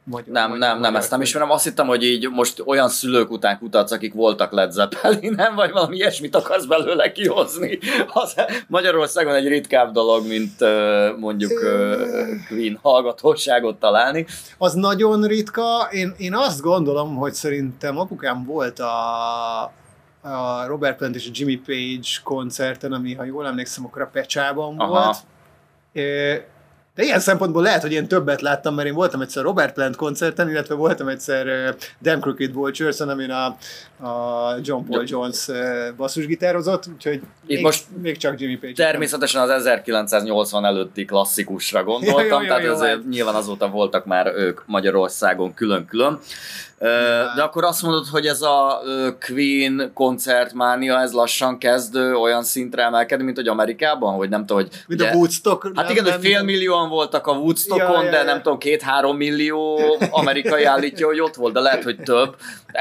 Magyar, 0.04 0.32
nem, 0.32 0.50
magyar, 0.50 0.58
nem, 0.58 0.76
magyar 0.76 0.92
nem, 0.92 1.00
ezt 1.00 1.10
nem 1.10 1.20
ismerem. 1.20 1.50
Azt 1.50 1.64
hittem, 1.64 1.86
hogy 1.86 2.04
így 2.04 2.30
most 2.30 2.62
olyan 2.66 2.88
szülők 2.88 3.30
után 3.30 3.58
kutatsz, 3.58 3.90
akik 3.90 4.14
voltak 4.14 4.52
Led 4.52 4.74
nem? 5.20 5.54
Vagy 5.60 5.70
valami 5.70 5.96
ilyesmit 5.96 6.36
akarsz 6.36 6.64
belőle 6.64 7.12
kihozni. 7.12 7.78
Az 8.12 8.34
Magyarországon 8.66 9.34
egy 9.34 9.48
ritkább 9.48 9.92
dolog, 9.92 10.26
mint 10.26 10.60
mondjuk 11.18 11.52
Queen 12.48 12.78
hallgatóságot 12.82 13.78
találni. 13.78 14.26
Az 14.58 14.72
nagyon 14.72 15.22
ritka. 15.22 15.88
Én, 15.90 16.14
én 16.18 16.34
azt 16.34 16.60
gondolom, 16.60 17.16
hogy 17.16 17.32
szerintem 17.32 17.98
apukám 17.98 18.44
volt 18.44 18.78
a, 18.78 19.72
a 20.20 20.66
Robert 20.66 20.96
Plant 20.96 21.14
és 21.14 21.26
a 21.26 21.30
Jimmy 21.32 21.56
Page 21.56 22.08
koncerten, 22.24 22.92
ami, 22.92 23.14
ha 23.14 23.24
jól 23.24 23.46
emlékszem, 23.46 23.84
akkor 23.84 24.02
a 24.02 24.10
Pecsában 24.12 24.78
Aha. 24.78 24.88
volt. 24.88 25.16
De 26.94 27.02
ilyen 27.02 27.20
szempontból 27.20 27.62
lehet, 27.62 27.82
hogy 27.82 27.92
én 27.92 28.08
többet 28.08 28.40
láttam, 28.40 28.74
mert 28.74 28.88
én 28.88 28.94
voltam 28.94 29.20
egyszer 29.20 29.42
Robert 29.42 29.74
Plant 29.74 29.96
koncerten, 29.96 30.48
illetve 30.48 30.74
voltam 30.74 31.08
egyszer 31.08 31.74
Damn 32.00 32.20
Crooked 32.20 32.52
Vultures, 32.52 33.00
amin 33.00 33.30
a, 33.30 33.44
a 34.06 34.54
John 34.62 34.84
Paul 34.86 35.04
Jones 35.06 35.46
basszusgitározott, 35.96 36.86
úgyhogy 36.94 37.14
Itt 37.14 37.22
még, 37.46 37.62
most 37.62 37.84
még 38.02 38.16
csak 38.16 38.40
Jimmy 38.40 38.56
Page. 38.56 38.72
Természetesen 38.72 39.42
az 39.42 39.50
1980 39.50 40.64
előtti 40.64 41.04
klasszikusra 41.04 41.84
gondoltam, 41.84 42.24
Jó, 42.24 42.28
jó, 42.36 42.40
jó, 42.40 42.46
tehát 42.46 42.62
jó, 42.62 42.72
azért 42.72 42.90
hát. 42.90 43.08
nyilván 43.08 43.34
azóta 43.34 43.68
voltak 43.68 44.04
már 44.04 44.26
ők 44.36 44.60
Magyarországon 44.66 45.54
külön-külön. 45.54 46.18
De 47.36 47.42
akkor 47.42 47.64
azt 47.64 47.82
mondod, 47.82 48.06
hogy 48.06 48.26
ez 48.26 48.42
a 48.42 48.80
Queen 49.26 49.90
koncertmánia, 49.94 51.00
ez 51.00 51.12
lassan 51.12 51.58
kezd 51.58 51.96
olyan 51.96 52.42
szintre 52.44 52.82
emelkedni, 52.82 53.24
mint 53.24 53.36
hogy 53.36 53.48
Amerikában, 53.48 54.14
hogy 54.14 54.28
nem 54.28 54.46
tudom, 54.46 54.62
hogy... 54.62 54.72
Mint 54.86 55.00
ugye- 55.00 55.10
a 55.10 55.14
Woodstock. 55.14 55.62
Hát 55.64 55.74
nem- 55.74 55.90
igen, 55.90 56.02
hogy 56.04 56.12
nem- 56.12 56.20
fél 56.20 56.42
millióan 56.42 56.88
voltak 56.88 57.26
a 57.26 57.32
Woodstockon, 57.32 57.94
Ja, 57.98 58.02
ja, 58.04 58.10
de 58.10 58.16
ja. 58.16 58.24
nem 58.24 58.42
tudom, 58.42 58.58
két-három 58.58 59.16
millió 59.16 59.80
amerikai 60.10 60.64
állítja, 60.64 61.06
hogy 61.06 61.20
ott 61.20 61.34
volt, 61.34 61.52
de 61.52 61.60
lehet, 61.60 61.82
hogy 61.84 61.96
több. 61.96 62.36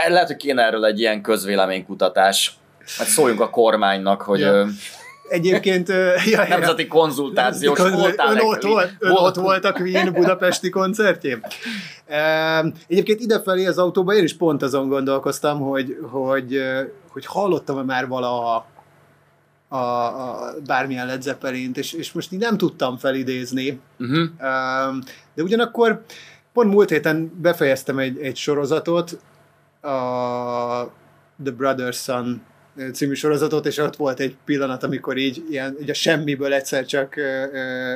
Lehet, 0.07 0.27
hogy 0.27 0.37
kéne 0.37 0.63
erről 0.63 0.85
egy 0.85 0.99
ilyen 0.99 1.21
közvéleménykutatás. 1.21 2.57
Hát 2.97 3.07
szóljunk 3.07 3.41
a 3.41 3.49
kormánynak, 3.49 4.21
hogy 4.21 4.39
Ja. 4.39 4.65
Egyébként... 5.29 5.87
ja, 5.87 6.23
ja. 6.25 6.47
nemzeti 6.47 6.87
konzultációs 6.87 7.79
voltál 7.79 8.31
ön, 8.31 8.39
ott 8.39 8.63
volt, 8.63 8.91
ön 8.99 9.11
ott 9.11 9.35
volt 9.35 9.65
a 9.65 9.73
Queen 9.73 10.13
budapesti 10.13 10.69
koncertjén. 10.69 11.45
Egyébként 12.87 13.19
idefelé 13.19 13.65
az 13.65 13.77
autóban 13.77 14.15
én 14.15 14.23
is 14.23 14.37
pont 14.37 14.61
azon 14.61 14.87
gondolkoztam, 14.87 15.59
hogy, 15.59 15.97
hogy, 16.01 16.61
hogy 17.09 17.25
hallottam-e 17.25 17.83
már 17.83 18.07
valaha 18.07 18.67
a, 19.67 19.75
a, 19.77 20.53
bármilyen 20.65 21.05
Led 21.07 21.21
Zeppelint, 21.21 21.77
és, 21.77 21.93
és 21.93 22.11
most 22.11 22.31
így 22.31 22.39
nem 22.39 22.57
tudtam 22.57 22.97
felidézni. 22.97 23.79
Uh-huh. 23.99 24.27
De 25.35 25.43
ugyanakkor 25.43 26.03
pont 26.53 26.71
múlt 26.71 26.89
héten 26.89 27.31
befejeztem 27.41 27.99
egy, 27.99 28.19
egy 28.21 28.35
sorozatot, 28.35 29.19
a 29.81 29.89
The 31.43 31.53
Brother's 31.57 32.01
Son 32.01 32.41
című 32.93 33.13
sorozatot, 33.13 33.65
és 33.65 33.77
ott 33.77 33.95
volt 33.95 34.19
egy 34.19 34.35
pillanat, 34.45 34.83
amikor 34.83 35.17
így, 35.17 35.43
ilyen, 35.49 35.77
így 35.81 35.89
a 35.89 35.93
semmiből 35.93 36.53
egyszer 36.53 36.85
csak 36.85 37.15
ö, 37.15 37.43
ö, 37.53 37.95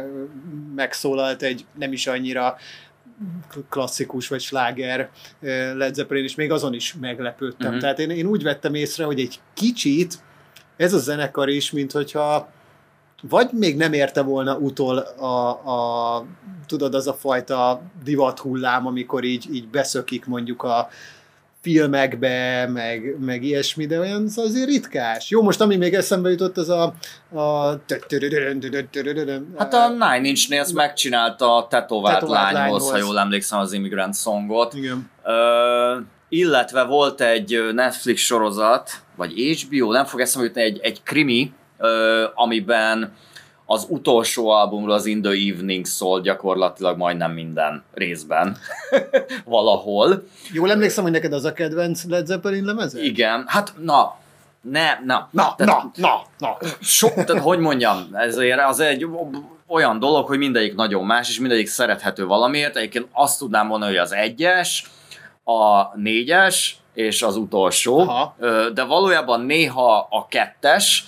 megszólalt 0.76 1.42
egy 1.42 1.66
nem 1.80 1.92
is 1.92 2.08
annyira 2.08 2.58
klasszikus 3.70 4.28
vagy 4.28 4.42
sláger 4.42 5.10
Led 5.76 5.94
Zeppelin, 5.94 6.24
és 6.24 6.36
még 6.36 6.52
azon 6.52 6.74
is 6.74 6.96
meglepődtem. 7.00 7.68
Uh-huh. 7.68 7.82
Tehát 7.82 8.00
én, 8.00 8.10
én 8.10 8.26
úgy 8.26 8.44
vettem 8.44 8.74
észre, 8.74 9.04
hogy 9.04 9.20
egy 9.20 9.40
kicsit 9.54 10.14
ez 10.78 10.94
a 10.94 10.98
zenekar 10.98 11.50
is, 11.50 11.72
mint 11.72 11.92
hogyha 11.92 12.52
vagy 13.30 13.50
még 13.52 13.78
nem 13.78 13.94
érte 13.94 14.22
volna 14.22 14.58
utol 14.58 14.98
a, 14.98 15.50
a 15.50 16.26
tudod, 16.66 16.96
az 16.96 17.08
a 17.08 17.14
fajta 17.14 17.82
divat 18.04 18.40
hullám, 18.40 18.88
amikor 18.88 19.24
így, 19.24 19.48
így 19.54 19.68
beszökik 19.68 20.26
mondjuk 20.26 20.64
a 20.64 20.90
filmekbe, 21.64 22.68
meg, 22.68 23.18
meg 23.20 23.44
ilyesmi, 23.44 23.86
de 23.86 24.00
olyan 24.00 24.24
az 24.24 24.38
azért 24.38 24.68
ritkás. 24.68 25.30
Jó, 25.30 25.42
most 25.42 25.62
ami 25.62 25.76
még 25.76 25.94
eszembe 25.94 26.30
jutott, 26.30 26.58
az 26.58 26.70
a... 26.70 26.84
a 27.40 27.80
Hát 29.58 29.74
a 29.74 29.90
Nine 29.90 30.28
Inch 30.28 30.50
Nails 30.50 30.72
megcsinálta 30.72 31.56
a 31.56 31.68
tetovált, 31.68 32.20
Tetovált 32.20 32.54
lányhoz, 32.54 32.84
ha 32.84 32.92
lányhoz. 32.92 33.08
jól 33.08 33.20
emlékszem, 33.20 33.60
az 33.60 33.74
Immigrant 33.74 34.16
Songot. 34.16 34.74
Igen. 34.74 35.10
Ö, 35.24 35.98
illetve 36.30 36.84
volt 36.84 37.22
egy 37.22 37.60
Netflix 37.74 38.22
sorozat, 38.22 38.92
vagy 39.16 39.32
HBO, 39.32 39.92
nem 39.92 40.06
fog 40.06 40.20
eszembe 40.20 40.48
jutni, 40.48 40.62
egy, 40.62 40.80
egy 40.82 41.04
krimi, 41.04 41.54
ö, 41.78 42.24
amiben 42.34 43.14
az 43.66 43.86
utolsó 43.90 44.50
albumról 44.50 44.94
az 44.94 45.06
In 45.06 45.22
the 45.22 45.32
Evening 45.32 45.86
szól 45.86 46.22
gyakorlatilag 46.22 46.98
majdnem 46.98 47.32
minden 47.32 47.84
részben 47.94 48.58
valahol. 49.46 50.28
Jól 50.52 50.72
emlékszem, 50.72 51.04
hogy 51.04 51.12
neked 51.12 51.34
az 51.34 51.46
a 51.46 51.54
kedvenc 51.54 52.04
Led 52.04 52.26
Zeppelin 52.26 52.64
lemeze? 52.66 53.02
Igen, 53.04 53.44
hát 53.48 53.74
na, 53.80 54.16
ne, 54.62 55.00
na. 55.06 55.28
Na, 55.32 55.54
Tehát- 55.58 55.84
na, 55.96 56.08
na, 56.08 56.22
na. 56.38 56.58
So, 56.82 57.08
tehát 57.10 57.40
hogy 57.40 57.60
mondjam, 57.60 58.08
ezért 58.14 58.60
az 58.68 58.80
egy 58.80 59.08
olyan 59.68 60.00
dolog, 60.00 60.28
hogy 60.28 60.38
mindegyik 60.38 60.76
nagyon 60.76 61.06
más, 61.06 61.30
és 61.30 61.40
mindegyik 61.40 61.68
szerethető 61.68 62.26
valamiért. 62.26 62.76
Egyébként 62.76 63.08
azt 63.12 63.40
tudnám 63.40 63.68
mondani, 63.68 63.92
hogy 63.92 64.02
az 64.02 64.14
egyes, 64.14 64.86
a 65.44 65.84
négyes, 65.98 66.78
és 66.94 67.22
az 67.22 67.36
utolsó, 67.36 68.00
Aha. 68.00 68.36
De 68.74 68.84
valójában 68.84 69.42
néha 69.42 70.08
a 70.10 70.28
kettes, 70.30 71.06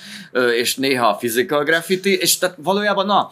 és 0.57 0.75
néha 0.75 1.07
a 1.07 1.15
physical 1.15 1.63
graffiti, 1.63 2.17
és 2.17 2.37
tehát 2.37 2.55
valójában 2.59 3.05
na, 3.05 3.29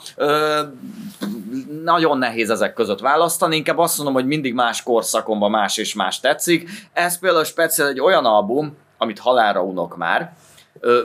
nagyon 1.84 2.18
nehéz 2.18 2.50
ezek 2.50 2.74
között 2.74 3.00
választani, 3.00 3.56
inkább 3.56 3.78
azt 3.78 3.98
mondom, 3.98 4.16
hogy 4.16 4.26
mindig 4.26 4.54
más 4.54 4.84
korszakomban 4.84 5.52
más 5.52 5.78
és 5.78 5.94
más 5.94 6.20
tetszik. 6.20 6.70
Ez 6.94 7.20
például 7.20 7.44
speciál 7.44 7.88
egy 7.88 8.00
olyan 8.00 8.26
album, 8.26 8.78
amit 8.98 9.20
halára 9.20 9.64
unok 9.64 9.98
már, 9.98 10.34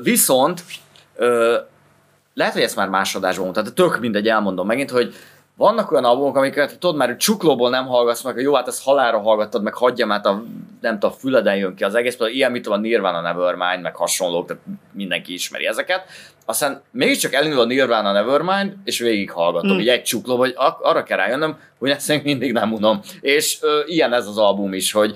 viszont 0.02 0.64
lehet, 2.34 2.52
hogy 2.52 2.62
ezt 2.62 2.76
már 2.76 2.88
másodásban 2.88 3.44
mondtam, 3.44 3.64
de 3.64 3.70
tök 3.70 4.00
mindegy, 4.00 4.28
elmondom 4.28 4.66
megint, 4.66 4.90
hogy 4.90 5.14
vannak 5.58 5.92
olyan 5.92 6.04
albumok, 6.04 6.36
amiket 6.36 6.78
tudod 6.78 6.96
már, 6.96 7.08
hogy 7.08 7.16
csuklóból 7.16 7.70
nem 7.70 7.86
hallgatsz 7.86 8.22
meg, 8.22 8.34
hogy 8.34 8.42
jó, 8.42 8.54
hát 8.54 8.68
ezt 8.68 8.82
halára 8.82 9.20
hallgattad, 9.20 9.62
meg 9.62 9.74
hagyjam, 9.74 10.10
hát 10.10 10.26
a, 10.26 10.42
nem 10.80 10.92
tudom, 10.98 11.10
a 11.10 11.18
füleden 11.20 11.56
jön 11.56 11.74
ki 11.74 11.84
az 11.84 11.94
egész, 11.94 12.16
például 12.16 12.36
ilyen, 12.36 12.50
mit 12.50 12.62
tudom, 12.62 12.78
a 12.78 12.80
Nirvana 12.80 13.20
Nevermind, 13.20 13.82
meg 13.82 13.96
hasonlók, 13.96 14.46
tehát 14.46 14.62
mindenki 14.92 15.32
ismeri 15.32 15.66
ezeket. 15.66 16.04
Aztán 16.46 16.82
mégiscsak 16.90 17.32
elindul 17.32 17.60
a 17.60 17.64
Nirvana 17.64 18.12
Nevermind, 18.12 18.74
és 18.84 18.98
végighallgatom, 18.98 19.76
Mm. 19.76 19.78
így 19.78 19.88
egy 19.88 20.02
csuklóba, 20.02 20.42
hogy 20.42 20.54
arra 20.80 21.02
kell 21.02 21.16
rájönnöm, 21.16 21.58
hogy 21.78 21.90
ezt 21.90 22.08
még 22.08 22.22
mindig 22.24 22.52
nem 22.52 22.72
unom. 22.72 23.00
És 23.20 23.58
ö, 23.60 23.80
ilyen 23.86 24.12
ez 24.12 24.26
az 24.26 24.38
album 24.38 24.72
is, 24.72 24.92
hogy 24.92 25.14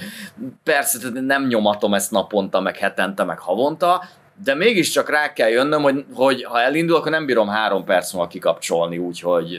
persze 0.65 0.99
nem 1.13 1.47
nyomatom 1.47 1.95
ezt 1.95 2.11
naponta, 2.11 2.61
meg 2.61 2.77
hetente, 2.77 3.25
meg 3.25 3.39
havonta, 3.39 4.03
de 4.45 4.55
mégiscsak 4.55 5.11
rá 5.11 5.33
kell 5.33 5.49
jönnöm, 5.49 5.83
hogy, 5.83 6.05
hogy 6.15 6.45
ha 6.45 6.61
elindul, 6.61 6.97
akkor 6.97 7.11
nem 7.11 7.27
bírom 7.27 7.49
három 7.49 7.85
perc 7.85 8.13
múlva 8.13 8.29
kikapcsolni, 8.29 8.99
úgyhogy 8.99 9.55
ö, 9.55 9.59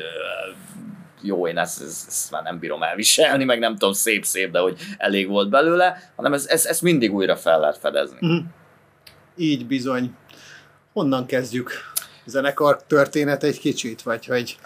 jó, 1.24 1.48
én 1.48 1.58
ezt, 1.58 1.82
ezt, 1.82 2.08
ezt 2.08 2.32
már 2.32 2.44
nem 2.44 2.60
bírom 2.60 2.84
elviselni, 2.84 3.44
meg 3.44 3.60
nem 3.60 3.72
tudom, 3.72 3.94
szép-szép, 3.94 4.52
de 4.52 4.60
hogy 4.60 4.78
elég 4.98 5.28
volt 5.28 5.50
belőle, 5.50 6.12
hanem 6.16 6.34
ez, 6.34 6.46
ez, 6.48 6.66
ezt 6.66 6.82
mindig 6.82 7.14
újra 7.14 7.36
fel 7.36 7.60
lehet 7.60 7.78
fedezni. 7.78 8.18
Mhm. 8.20 8.38
Így 9.38 9.66
bizony. 9.68 10.16
Honnan 10.94 11.26
kezdjük? 11.26 11.72
Zenekar 12.26 12.84
történet 12.88 13.44
egy 13.44 13.60
kicsit, 13.60 14.02
vagy 14.02 14.26
hogy 14.26 14.58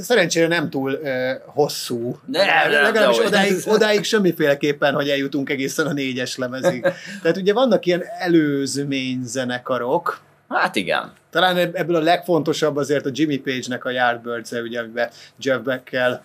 szerencsére 0.00 0.46
nem 0.46 0.70
túl 0.70 0.92
uh, 0.92 1.30
hosszú. 1.46 2.18
De, 2.26 2.44
de, 2.70 2.80
Legalábbis 2.80 3.16
hogy- 3.16 3.26
odáig, 3.26 3.54
odáig 3.66 4.04
semmiféleképpen, 4.04 4.94
hogy 4.94 5.08
eljutunk 5.08 5.50
egészen 5.50 5.86
a 5.86 5.92
négyes 5.92 6.36
lemezig. 6.36 6.86
Tehát 7.22 7.36
ugye 7.36 7.52
vannak 7.52 7.86
ilyen 7.86 8.02
előzmény 8.18 9.20
zenekarok, 9.24 10.20
Hát 10.48 10.76
igen. 10.76 11.12
Talán 11.34 11.56
ebb- 11.56 11.74
ebből 11.74 11.96
a 11.96 12.00
legfontosabb 12.00 12.76
azért 12.76 13.06
a 13.06 13.10
Jimmy 13.12 13.36
Page-nek 13.38 13.84
a 13.84 13.90
yardbirds 13.90 14.52
-e, 14.52 14.60
ugye, 14.60 14.80
amiben 14.80 15.10
Jeff 15.38 15.60
Beck-kel 15.60 16.24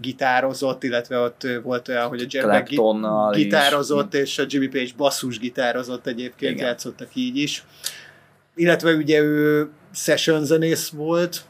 gitározott, 0.00 0.82
illetve 0.82 1.18
ott 1.18 1.46
volt 1.62 1.88
olyan, 1.88 2.08
hogy 2.08 2.20
a 2.20 2.26
Jeff 2.28 2.44
Beck 2.44 2.68
gi- 2.68 2.74
Claptonnal 2.76 3.34
is. 3.34 3.42
gitározott, 3.42 4.14
és 4.14 4.38
a 4.38 4.44
Jimmy 4.46 4.66
Page 4.66 4.90
basszus 4.96 5.38
gitározott 5.38 6.06
egyébként, 6.06 6.52
Igen. 6.54 6.66
játszottak 6.66 7.08
így 7.14 7.36
is. 7.36 7.64
Illetve 8.54 8.92
ugye 8.92 9.20
ő 9.20 9.70
session 9.92 10.44
zenész 10.44 10.88
volt, 10.88 11.40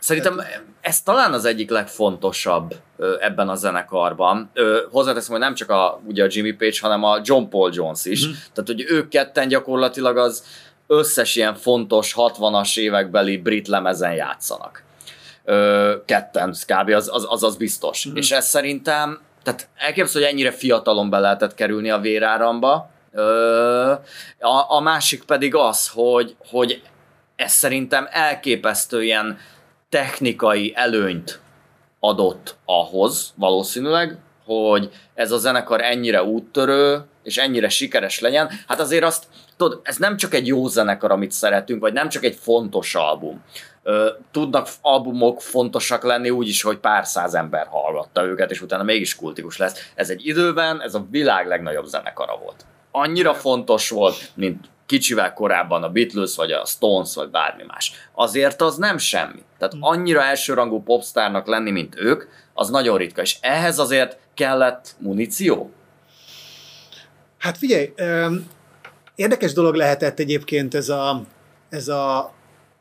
Szerintem 0.00 0.40
ez 0.80 1.02
talán 1.02 1.32
az 1.32 1.44
egyik 1.44 1.70
legfontosabb 1.70 2.74
ebben 3.20 3.48
a 3.48 3.54
zenekarban. 3.54 4.50
Hozzáteszem, 4.90 5.30
hogy 5.30 5.40
nem 5.40 5.54
csak 5.54 5.70
a, 5.70 6.00
ugye 6.06 6.24
a 6.24 6.26
Jimmy 6.30 6.52
Page, 6.52 6.76
hanem 6.80 7.04
a 7.04 7.20
John 7.24 7.48
Paul 7.48 7.70
Jones 7.74 8.04
is. 8.04 8.26
Mm. 8.26 8.30
Tehát, 8.30 8.66
hogy 8.66 8.84
ők 8.88 9.08
ketten 9.08 9.48
gyakorlatilag 9.48 10.16
az 10.16 10.44
összes 10.88 11.36
ilyen 11.36 11.54
fontos 11.54 12.14
60-as 12.16 12.78
évekbeli 12.78 13.36
brit 13.36 13.68
lemezen 13.68 14.12
játszanak. 14.12 14.82
Ö, 15.44 15.94
ketten, 16.04 16.54
kb. 16.66 16.88
az, 16.88 17.08
az, 17.12 17.26
az, 17.28 17.42
az 17.42 17.56
biztos. 17.56 18.08
Mm. 18.08 18.16
És 18.16 18.30
ez 18.30 18.46
szerintem, 18.46 19.20
tehát 19.42 19.68
elképzelhető, 19.76 20.20
hogy 20.20 20.32
ennyire 20.32 20.56
fiatalon 20.56 21.10
be 21.10 21.18
lehetett 21.18 21.54
kerülni 21.54 21.90
a 21.90 21.98
véráramba. 21.98 22.90
Ö, 23.12 23.92
a, 24.40 24.72
a 24.76 24.80
másik 24.80 25.24
pedig 25.24 25.54
az, 25.54 25.88
hogy, 25.88 26.36
hogy 26.50 26.82
ez 27.36 27.52
szerintem 27.52 28.08
elképesztő 28.10 29.02
ilyen 29.02 29.38
technikai 29.88 30.72
előnyt 30.76 31.40
adott 32.00 32.56
ahhoz 32.64 33.32
valószínűleg, 33.36 34.18
hogy 34.44 34.90
ez 35.14 35.32
a 35.32 35.38
zenekar 35.38 35.80
ennyire 35.80 36.22
úttörő, 36.22 37.00
és 37.22 37.36
ennyire 37.36 37.68
sikeres 37.68 38.20
legyen. 38.20 38.50
Hát 38.66 38.80
azért 38.80 39.04
azt, 39.04 39.26
tudod, 39.58 39.80
ez 39.82 39.96
nem 39.96 40.16
csak 40.16 40.34
egy 40.34 40.46
jó 40.46 40.68
zenekar, 40.68 41.10
amit 41.10 41.32
szeretünk, 41.32 41.80
vagy 41.80 41.92
nem 41.92 42.08
csak 42.08 42.24
egy 42.24 42.38
fontos 42.40 42.94
album. 42.94 43.44
Tudnak 44.30 44.68
albumok 44.80 45.42
fontosak 45.42 46.02
lenni 46.02 46.30
úgy 46.30 46.48
is, 46.48 46.62
hogy 46.62 46.78
pár 46.78 47.06
száz 47.06 47.34
ember 47.34 47.66
hallgatta 47.66 48.24
őket, 48.24 48.50
és 48.50 48.62
utána 48.62 48.82
mégis 48.82 49.16
kultikus 49.16 49.56
lesz. 49.56 49.90
Ez 49.94 50.10
egy 50.10 50.26
időben, 50.26 50.82
ez 50.82 50.94
a 50.94 51.06
világ 51.10 51.46
legnagyobb 51.46 51.84
zenekara 51.84 52.36
volt. 52.36 52.64
Annyira 52.90 53.34
fontos 53.34 53.90
volt, 53.90 54.30
mint 54.34 54.66
kicsivel 54.86 55.32
korábban 55.32 55.82
a 55.82 55.90
Beatles, 55.90 56.36
vagy 56.36 56.52
a 56.52 56.64
Stones, 56.64 57.14
vagy 57.14 57.28
bármi 57.28 57.62
más. 57.66 57.92
Azért 58.14 58.60
az 58.60 58.76
nem 58.76 58.98
semmi. 58.98 59.42
Tehát 59.58 59.74
annyira 59.80 60.22
elsőrangú 60.22 60.82
popstárnak 60.82 61.46
lenni, 61.46 61.70
mint 61.70 61.94
ők, 61.98 62.24
az 62.54 62.68
nagyon 62.68 62.98
ritka. 62.98 63.22
És 63.22 63.36
ehhez 63.40 63.78
azért 63.78 64.18
kellett 64.34 64.94
muníció? 64.98 65.70
Hát 67.38 67.58
figyelj, 67.58 67.92
érdekes 69.18 69.52
dolog 69.52 69.74
lehetett 69.74 70.18
egyébként 70.18 70.74
ez 70.74 70.88
a, 70.88 71.24
ez 71.68 71.88
a 71.88 72.32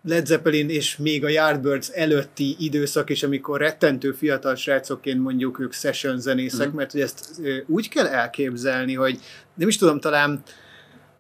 Led 0.04 0.26
Zeppelin 0.26 0.70
és 0.70 0.98
még 0.98 1.24
a 1.24 1.30
Yardbirds 1.30 1.90
előtti 1.90 2.56
időszak 2.60 3.10
is, 3.10 3.24
amikor 3.24 3.60
rettentő 3.60 4.12
fiatal 4.12 4.56
srácokként 4.56 5.22
mondjuk 5.22 5.60
ők 5.60 5.74
session 5.74 6.20
zenészek, 6.20 6.72
mm. 6.72 6.76
mert 6.76 6.92
hogy 6.92 7.02
ezt 7.02 7.42
úgy 7.68 7.90
kell 7.90 8.06
elképzelni, 8.06 8.94
hogy 8.94 9.20
nem 9.54 9.68
is 9.68 9.78
tudom, 9.78 10.00
talán 10.00 10.44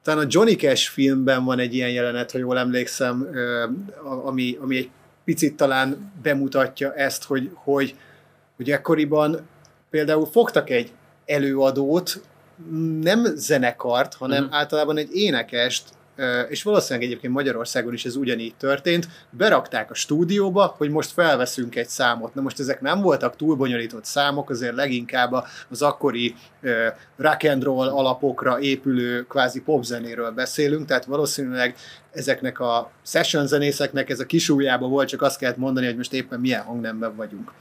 talán 0.01 0.25
a 0.25 0.27
Johnny 0.29 0.55
Cash 0.55 0.89
filmben 0.91 1.43
van 1.43 1.59
egy 1.59 1.73
ilyen 1.73 1.91
jelenet, 1.91 2.31
ha 2.31 2.37
jól 2.37 2.57
emlékszem, 2.57 3.27
ami, 4.23 4.57
ami 4.61 4.77
egy 4.77 4.89
picit 5.25 5.55
talán 5.55 6.11
bemutatja 6.21 6.93
ezt, 6.93 7.23
hogy, 7.23 7.49
hogy, 7.53 7.95
hogy 8.55 8.71
ekkoriban 8.71 9.47
például 9.89 10.25
fogtak 10.25 10.69
egy 10.69 10.91
előadót, 11.25 12.21
nem 13.01 13.25
zenekart, 13.35 14.13
hanem 14.13 14.43
uh-huh. 14.43 14.57
általában 14.57 14.97
egy 14.97 15.09
énekest, 15.15 15.83
és 16.49 16.63
valószínűleg 16.63 17.07
egyébként 17.07 17.33
Magyarországon 17.33 17.93
is 17.93 18.05
ez 18.05 18.15
ugyanígy 18.15 18.55
történt, 18.55 19.07
berakták 19.29 19.91
a 19.91 19.93
stúdióba, 19.93 20.75
hogy 20.77 20.89
most 20.89 21.11
felveszünk 21.11 21.75
egy 21.75 21.87
számot. 21.87 22.33
Na 22.33 22.41
most 22.41 22.59
ezek 22.59 22.81
nem 22.81 23.01
voltak 23.01 23.35
túl 23.35 23.55
bonyolított 23.55 24.05
számok, 24.05 24.49
azért 24.49 24.75
leginkább 24.75 25.45
az 25.69 25.81
akkori 25.81 26.35
rock 27.17 27.43
and 27.43 27.63
roll 27.63 27.87
alapokra 27.87 28.59
épülő 28.59 29.25
kvázi 29.25 29.61
popzenéről 29.61 30.31
beszélünk, 30.31 30.85
tehát 30.85 31.05
valószínűleg 31.05 31.75
ezeknek 32.11 32.59
a 32.59 32.91
session 33.05 33.47
zenészeknek 33.47 34.09
ez 34.09 34.19
a 34.19 34.25
kisújjában 34.25 34.89
volt, 34.89 35.07
csak 35.07 35.21
azt 35.21 35.37
kellett 35.37 35.57
mondani, 35.57 35.85
hogy 35.85 35.97
most 35.97 36.13
éppen 36.13 36.39
milyen 36.39 36.63
hangnemben 36.63 37.15
vagyunk. 37.15 37.51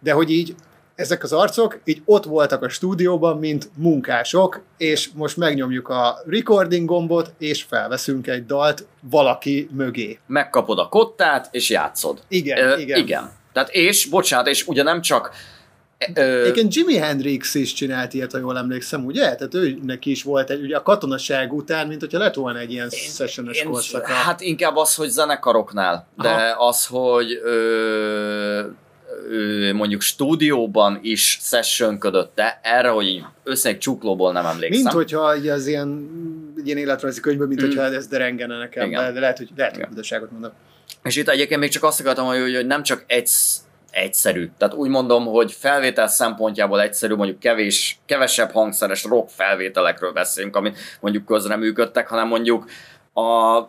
De 0.00 0.12
hogy 0.12 0.30
így 0.30 0.54
ezek 0.98 1.22
az 1.22 1.32
arcok 1.32 1.80
így 1.84 2.02
ott 2.04 2.24
voltak 2.24 2.62
a 2.62 2.68
stúdióban, 2.68 3.38
mint 3.38 3.70
munkások, 3.74 4.62
és 4.76 5.08
most 5.14 5.36
megnyomjuk 5.36 5.88
a 5.88 6.18
recording 6.26 6.88
gombot, 6.88 7.32
és 7.38 7.62
felveszünk 7.62 8.26
egy 8.26 8.46
dalt 8.46 8.86
valaki 9.00 9.68
mögé. 9.72 10.18
Megkapod 10.26 10.78
a 10.78 10.88
kottát, 10.88 11.48
és 11.50 11.70
játszod. 11.70 12.22
Igen, 12.28 12.58
Ö, 12.58 12.76
igen. 12.76 12.98
Igen. 12.98 13.30
Tehát 13.52 13.68
és, 13.70 14.06
bocsánat, 14.06 14.46
és 14.46 14.66
ugye 14.66 14.82
nem 14.82 15.00
csak 15.00 15.30
Ö... 16.14 16.40
Egyébként 16.40 16.74
Jimi 16.74 16.96
Hendrix 16.96 17.54
is 17.54 17.72
csinált 17.72 18.14
ilyet, 18.14 18.32
ha 18.32 18.38
jól 18.38 18.58
emlékszem, 18.58 19.04
ugye? 19.04 19.34
Tehát 19.34 19.54
ő 19.54 19.78
neki 19.82 20.10
is 20.10 20.22
volt 20.22 20.50
egy, 20.50 20.62
ugye 20.62 20.76
a 20.76 20.82
katonaság 20.82 21.52
után, 21.52 21.86
mint 21.86 22.00
hogyha 22.00 22.18
lett 22.18 22.34
volna 22.34 22.58
egy 22.58 22.72
ilyen 22.72 22.90
sessionos 22.90 23.62
korszaka. 23.62 24.12
Hát 24.12 24.40
inkább 24.40 24.76
az, 24.76 24.94
hogy 24.94 25.08
zenekaroknál, 25.08 26.08
de 26.16 26.28
Aha. 26.28 26.66
az, 26.66 26.86
hogy 26.86 27.40
ö, 27.44 28.66
mondjuk 29.72 30.00
stúdióban 30.00 30.98
is 31.02 31.38
sessionködötte, 31.42 32.60
erre, 32.62 32.88
hogy 32.88 33.24
összeg 33.44 33.78
csuklóból 33.78 34.32
nem 34.32 34.46
emlékszem. 34.46 34.82
Mint 34.82 34.94
hogyha 34.94 35.20
az 35.52 35.66
ilyen, 35.66 36.10
ilyen 36.64 36.78
életrajzi 36.78 37.20
könyvből, 37.20 37.46
mint 37.46 37.62
mm. 37.62 37.64
hogyha 37.64 37.82
ez 37.82 38.06
derengene 38.06 38.58
nekem, 38.58 38.90
de 38.90 39.20
lehet, 39.20 39.38
hogy 39.38 39.48
lehet, 39.56 39.76
hogy 39.76 39.88
budaságot 39.88 40.30
mondok. 40.30 40.52
És 41.02 41.16
itt 41.16 41.28
egyébként 41.28 41.60
még 41.60 41.70
csak 41.70 41.82
azt 41.82 42.00
akartam, 42.00 42.26
hogy, 42.26 42.54
hogy 42.54 42.66
nem 42.66 42.82
csak 42.82 43.04
egy 43.06 43.30
egyszerű. 43.90 44.50
Tehát 44.58 44.74
úgy 44.74 44.88
mondom, 44.88 45.26
hogy 45.26 45.52
felvétel 45.52 46.08
szempontjából 46.08 46.80
egyszerű, 46.80 47.14
mondjuk 47.14 47.38
kevés, 47.38 47.98
kevesebb 48.06 48.50
hangszeres 48.50 49.04
rock 49.04 49.28
felvételekről 49.30 50.12
beszélünk, 50.12 50.56
amit 50.56 50.78
mondjuk 51.00 51.24
közreműködtek, 51.24 52.08
hanem 52.08 52.28
mondjuk 52.28 52.70
a 53.14 53.62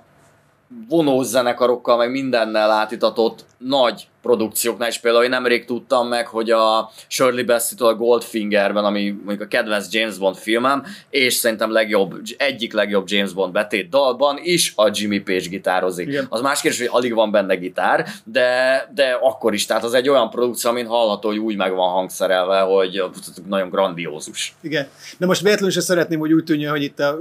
vonós 0.90 1.26
zenekarokkal, 1.26 1.98
meg 1.98 2.12
mindennel 2.12 2.72
átitatott 2.72 3.46
nagy 3.58 4.08
produkcióknál 4.22 4.90
is 4.90 4.98
például 5.00 5.24
én 5.24 5.30
nemrég 5.30 5.66
tudtam 5.66 6.08
meg, 6.08 6.28
hogy 6.28 6.52
a 6.52 6.92
Shirley 7.08 7.46
bassey 7.46 7.88
a 7.88 7.96
Goldfingerben, 7.96 8.86
ami 8.86 9.10
mondjuk 9.10 9.42
a 9.42 9.48
kedvenc 9.48 9.94
James 9.94 10.18
Bond 10.18 10.36
filmem, 10.36 10.84
és 11.10 11.34
szerintem 11.34 11.72
legjobb, 11.72 12.22
egyik 12.38 12.74
legjobb 12.74 13.10
James 13.10 13.34
Bond 13.34 13.54
betét 13.54 13.90
dalban 13.90 14.40
is 14.42 14.74
a 14.76 14.90
Jimmy 14.94 15.20
Page 15.20 15.48
gitározik. 15.48 16.08
Igen. 16.08 16.26
Az 16.30 16.42
más 16.42 16.62
kérdés, 16.62 16.80
hogy 16.80 16.90
alig 16.92 17.14
van 17.14 17.32
benne 17.32 17.56
gitár, 17.56 18.08
de, 18.24 18.90
de 18.94 19.18
akkor 19.22 19.54
is, 19.54 19.66
tehát 19.66 19.84
az 19.84 19.94
egy 19.94 20.10
olyan 20.10 20.30
produkció, 20.30 20.70
amin 20.70 20.86
hallható, 20.86 21.30
hogy 21.30 21.38
úgy 21.38 21.56
meg 21.56 21.74
van 21.74 21.92
hangszerelve, 21.92 22.60
hogy 22.60 23.04
nagyon 23.48 23.70
grandiózus. 23.70 24.56
Igen, 24.62 24.88
de 25.18 25.26
most 25.26 25.42
véletlenül 25.42 25.74
sem 25.74 25.84
szeretném, 25.84 26.20
hogy 26.20 26.34
úgy 26.34 26.44
tűnjön, 26.44 26.72
hogy 26.72 26.84
itt 26.84 27.00
a 27.00 27.20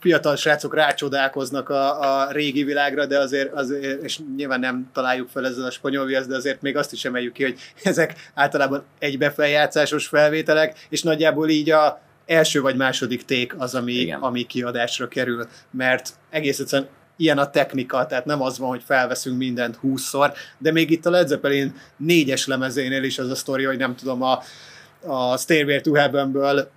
fiatal 0.00 0.36
srácok 0.36 0.74
rácsodálkoznak 0.74 1.68
a, 1.68 2.00
a 2.00 2.32
régi 2.32 2.64
világra, 2.64 3.06
de 3.06 3.18
azért, 3.18 3.52
azért, 3.52 4.02
és 4.02 4.18
nyilván 4.36 4.60
nem 4.60 4.90
találjuk 4.92 5.28
fel 5.28 5.46
ezzel 5.46 5.64
a 5.64 5.70
spanyol 5.70 5.97
spanyol 5.98 6.06
viasz, 6.06 6.26
de 6.26 6.36
azért 6.36 6.62
még 6.62 6.76
azt 6.76 6.92
is 6.92 7.04
emeljük 7.04 7.32
ki, 7.32 7.42
hogy 7.42 7.58
ezek 7.82 8.30
általában 8.34 8.84
egybefeljátszásos 8.98 10.06
felvételek, 10.06 10.86
és 10.88 11.02
nagyjából 11.02 11.48
így 11.48 11.70
a 11.70 12.00
első 12.26 12.60
vagy 12.60 12.76
második 12.76 13.24
ték 13.24 13.54
az, 13.58 13.74
ami, 13.74 14.12
ami 14.20 14.42
kiadásra 14.42 15.08
kerül, 15.08 15.48
mert 15.70 16.12
egész 16.30 16.58
egyszerűen 16.58 16.88
ilyen 17.16 17.38
a 17.38 17.50
technika, 17.50 18.06
tehát 18.06 18.24
nem 18.24 18.42
az 18.42 18.58
van, 18.58 18.68
hogy 18.68 18.82
felveszünk 18.86 19.38
mindent 19.38 19.76
húszszor, 19.76 20.32
de 20.58 20.72
még 20.72 20.90
itt 20.90 21.06
a 21.06 21.10
Led 21.10 21.28
Zeppelin 21.28 21.74
négyes 21.96 22.46
lemezénél 22.46 23.02
is 23.02 23.18
az 23.18 23.30
a 23.30 23.34
sztori, 23.34 23.64
hogy 23.64 23.78
nem 23.78 23.94
tudom, 23.94 24.22
a, 24.22 24.42
a 25.06 25.36
Stairway 25.36 25.80
to 25.80 25.94
Heavenből 25.94 26.70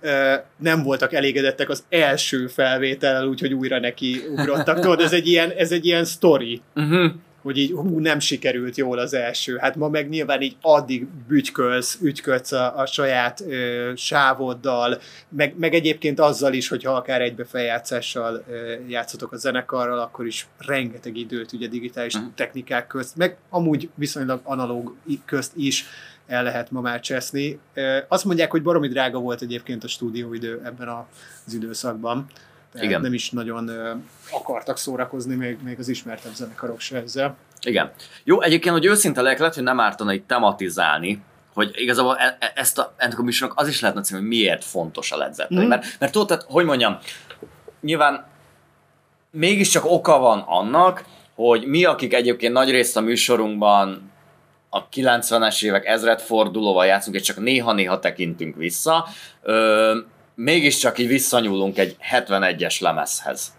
nem 0.58 0.82
voltak 0.82 1.12
elégedettek 1.12 1.68
az 1.68 1.84
első 1.88 2.46
felvétellel, 2.46 3.26
úgyhogy 3.26 3.52
újra 3.52 3.78
neki 3.80 4.22
ugrottak. 4.30 4.80
Tudod, 4.80 5.00
ez 5.00 5.12
egy 5.12 5.26
ilyen, 5.26 5.50
ez 5.50 5.72
egy 5.72 5.86
ilyen 5.86 6.04
sztori. 6.04 6.60
Uh-huh 6.74 7.12
hogy 7.42 7.58
így 7.58 7.70
hú, 7.70 7.98
nem 7.98 8.18
sikerült 8.18 8.76
jól 8.76 8.98
az 8.98 9.14
első. 9.14 9.56
Hát 9.56 9.76
ma 9.76 9.88
meg 9.88 10.08
nyilván 10.08 10.40
így 10.40 10.56
addig 10.60 11.06
bütykölsz, 11.28 11.98
ügyködsz 12.02 12.52
a, 12.52 12.78
a 12.78 12.86
saját 12.86 13.40
ö, 13.40 13.92
sávoddal, 13.96 15.00
meg, 15.28 15.54
meg 15.58 15.74
egyébként 15.74 16.20
azzal 16.20 16.52
is, 16.52 16.68
hogyha 16.68 16.92
akár 16.92 17.20
egybe 17.20 17.44
feljátszással 17.44 18.44
ö, 18.48 18.72
játszotok 18.88 19.32
a 19.32 19.36
zenekarral, 19.36 19.98
akkor 19.98 20.26
is 20.26 20.46
rengeteg 20.58 21.16
időt 21.16 21.52
ugye 21.52 21.66
digitális 21.66 22.14
uh-huh. 22.14 22.30
technikák 22.34 22.86
közt, 22.86 23.16
meg 23.16 23.36
amúgy 23.50 23.88
viszonylag 23.94 24.40
analóg 24.44 24.94
közt 25.24 25.52
is 25.56 25.86
el 26.26 26.42
lehet 26.42 26.70
ma 26.70 26.80
már 26.80 27.00
cseszni. 27.00 27.58
Azt 28.08 28.24
mondják, 28.24 28.50
hogy 28.50 28.62
baromi 28.62 28.88
drága 28.88 29.18
volt 29.18 29.42
egyébként 29.42 29.84
a 29.84 29.88
stúdióidő 29.88 30.60
ebben 30.64 30.88
az 30.88 31.54
időszakban. 31.54 32.26
Tehát 32.72 32.86
Igen. 32.86 33.00
nem 33.00 33.14
is 33.14 33.30
nagyon 33.30 33.70
akartak 34.30 34.76
szórakozni 34.78 35.34
még, 35.34 35.58
még 35.62 35.78
az 35.78 35.88
ismertebb 35.88 36.34
zenekarok 36.34 36.80
se 36.80 36.96
ezzel. 36.96 37.36
Igen. 37.62 37.92
Jó, 38.24 38.40
egyébként, 38.40 38.74
hogy 38.74 38.86
őszinte 38.86 39.22
legyek, 39.22 39.38
lehet, 39.38 39.54
hogy 39.54 39.62
nem 39.62 39.80
ártana 39.80 40.12
itt 40.12 40.26
tematizálni, 40.26 41.22
hogy 41.54 41.70
igazából 41.74 42.16
e- 42.16 42.36
e- 42.40 42.52
ezt 42.54 42.78
a, 42.78 42.94
ennek 42.96 43.18
a 43.18 43.22
műsornak 43.22 43.60
az 43.60 43.68
is 43.68 43.80
lehetne 43.80 44.02
cím, 44.02 44.18
hogy 44.18 44.26
miért 44.26 44.64
fontos 44.64 45.12
a 45.12 45.16
Led 45.16 45.34
Zeppelin. 45.34 45.64
Mm. 45.64 45.68
Mert, 45.68 45.96
mert 45.98 46.12
tudod, 46.12 46.28
tehát, 46.28 46.44
hogy 46.48 46.64
mondjam, 46.64 46.98
nyilván 47.80 48.26
mégiscsak 49.30 49.84
oka 49.84 50.18
van 50.18 50.38
annak, 50.38 51.04
hogy 51.34 51.66
mi, 51.66 51.84
akik 51.84 52.14
egyébként 52.14 52.52
nagy 52.52 52.70
részt 52.70 52.96
a 52.96 53.00
műsorunkban 53.00 54.10
a 54.68 54.88
90-es 54.88 55.64
évek 55.64 55.86
ezredfordulóval 55.86 56.86
játszunk, 56.86 57.16
és 57.16 57.22
csak 57.22 57.38
néha-néha 57.38 57.98
tekintünk 57.98 58.56
vissza, 58.56 59.06
ö, 59.42 59.98
mégiscsak 60.34 60.98
így 60.98 61.08
visszanyúlunk 61.08 61.78
egy 61.78 61.96
71-es 62.12 62.80
lemezhez, 62.80 63.52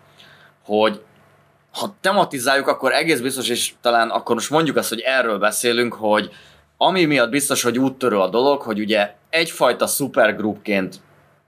hogy 0.65 1.01
ha 1.71 1.95
tematizáljuk, 2.01 2.67
akkor 2.67 2.91
egész 2.91 3.19
biztos, 3.19 3.49
és 3.49 3.73
talán 3.81 4.09
akkor 4.09 4.35
most 4.35 4.49
mondjuk 4.49 4.77
azt, 4.77 4.89
hogy 4.89 4.99
erről 4.99 5.37
beszélünk, 5.37 5.93
hogy 5.93 6.31
ami 6.77 7.05
miatt 7.05 7.29
biztos, 7.29 7.63
hogy 7.63 7.79
úttörő 7.79 8.19
a 8.19 8.29
dolog, 8.29 8.61
hogy 8.61 8.79
ugye 8.79 9.13
egyfajta 9.29 9.87
supergroupként 9.87 10.95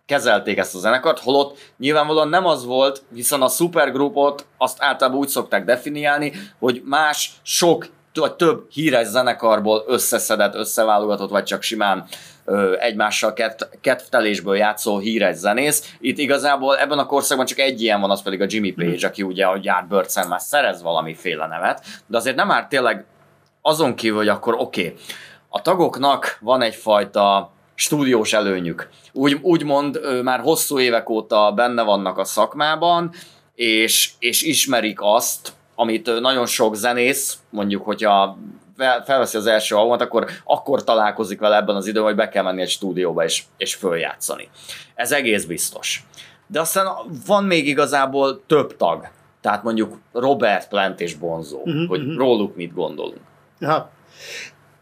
kezelték 0.06 0.58
ezt 0.58 0.76
a 0.76 0.80
zenekart, 0.80 1.20
holott 1.20 1.58
nyilvánvalóan 1.78 2.30
nem 2.30 2.46
az 2.46 2.66
volt, 2.66 3.04
hiszen 3.14 3.42
a 3.42 3.48
supergroupot 3.48 4.46
azt 4.58 4.78
általában 4.82 5.20
úgy 5.20 5.28
szokták 5.28 5.66
definiálni, 5.66 6.34
hogy 6.60 6.82
más 6.86 7.32
sok 7.42 7.88
vagy 8.20 8.34
több 8.34 8.66
híres 8.72 9.08
zenekarból 9.08 9.84
összeszedett, 9.88 10.56
összeválogatott, 10.56 11.30
vagy 11.30 11.44
csak 11.44 11.62
simán 11.62 12.06
ö, 12.46 12.76
egymással 12.80 13.34
kett, 13.34 13.78
kettelésből 13.82 14.56
játszó 14.56 14.98
híres 14.98 15.36
zenész. 15.36 15.96
Itt 16.00 16.18
igazából 16.18 16.78
ebben 16.78 17.00
a 17.00 17.06
korszakban 17.06 17.46
csak 17.46 17.60
egy 17.60 17.82
ilyen 17.82 18.02
van, 18.02 18.12
az 18.12 18.22
pedig 18.22 18.42
a 18.42 18.46
Jimmy 18.48 18.72
Page, 18.72 18.90
mm. 18.90 19.08
aki 19.08 19.22
ugye 19.22 19.46
a 19.46 19.60
Yardbirds-en 19.62 20.28
már 20.28 20.42
szerez 20.42 20.82
valamiféle 20.82 21.48
nevet, 21.48 21.86
de 22.08 22.18
azért 22.18 22.36
nem 22.36 22.48
már 22.48 22.68
tényleg 22.68 23.06
azon 23.62 23.96
kívül, 23.96 24.18
hogy 24.18 24.28
akkor 24.28 24.54
oké, 24.58 24.86
okay, 24.86 24.96
a 25.50 25.62
tagoknak 25.62 26.38
van 26.42 26.62
egyfajta 26.62 27.52
stúdiós 27.76 28.34
előnyük. 28.34 28.90
Úgy, 29.12 29.38
úgymond 29.42 30.00
már 30.24 30.40
hosszú 30.40 30.80
évek 30.80 31.10
óta 31.10 31.52
benne 31.52 31.84
vannak 31.84 32.18
a 32.18 32.24
szakmában, 32.24 33.12
és, 33.56 34.12
és 34.20 34.42
ismerik 34.42 34.98
azt, 35.02 35.54
amit 35.76 36.20
nagyon 36.20 36.46
sok 36.46 36.76
zenész, 36.76 37.38
mondjuk, 37.50 37.84
hogyha 37.84 38.38
felveszi 39.06 39.38
az 39.38 39.46
első 39.46 39.76
albumot, 39.76 40.02
akkor 40.02 40.28
akkor 40.44 40.84
találkozik 40.84 41.40
vele 41.40 41.56
ebben 41.56 41.76
az 41.76 41.88
időben, 41.88 42.08
hogy 42.08 42.16
be 42.16 42.30
kell 42.30 42.44
menni 42.44 42.62
egy 42.62 42.70
stúdióba 42.70 43.24
és, 43.24 43.44
és 43.58 43.76
följátszani. 43.76 44.50
Ez 44.96 45.12
egész 45.12 45.46
biztos. 45.46 46.04
de 46.48 46.60
aztán 46.60 46.88
van 47.26 47.44
még 47.44 47.68
igazából 47.68 48.42
több 48.48 48.78
tag. 48.78 49.08
Tehát 49.42 49.64
mondjuk 49.64 50.00
Robert 50.12 50.68
Plant 50.68 51.00
és 51.02 51.16
Bonzo, 51.16 51.58
uh-huh, 51.58 51.88
hogy 51.88 52.00
uh-huh. 52.00 52.18
róluk 52.18 52.56
mit 52.56 52.74
gondolunk. 52.74 53.22
Aha. 53.62 53.90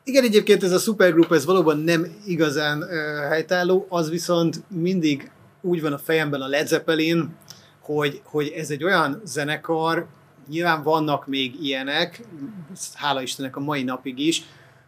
Igen, 0.03 0.23
egyébként 0.23 0.63
ez 0.63 0.71
a 0.71 0.77
supergroup, 0.77 1.31
ez 1.31 1.45
valóban 1.45 1.77
nem 1.77 2.07
igazán 2.25 2.77
uh, 2.77 2.87
helytálló, 3.29 3.85
az 3.89 4.09
viszont 4.09 4.63
mindig 4.67 5.31
úgy 5.61 5.81
van 5.81 5.93
a 5.93 5.97
fejemben 5.97 6.41
a 6.41 6.47
Led 6.47 6.67
Zeppelin, 6.67 7.35
hogy, 7.81 8.21
hogy 8.23 8.53
ez 8.57 8.69
egy 8.69 8.83
olyan 8.83 9.21
zenekar, 9.25 10.05
nyilván 10.49 10.83
vannak 10.83 11.27
még 11.27 11.63
ilyenek, 11.63 12.21
hála 12.93 13.21
Istennek 13.21 13.55
a 13.55 13.59
mai 13.59 13.83
napig 13.83 14.19
is, 14.19 14.43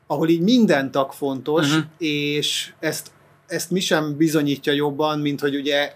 ahol 0.07 0.29
így 0.29 0.41
minden 0.41 0.91
tag 0.91 1.11
fontos, 1.11 1.67
uh-huh. 1.67 1.83
és 1.97 2.73
ezt, 2.79 3.11
ezt 3.47 3.71
mi 3.71 3.79
sem 3.79 4.17
bizonyítja 4.17 4.73
jobban, 4.73 5.19
mint 5.19 5.39
hogy 5.39 5.55
ugye 5.55 5.93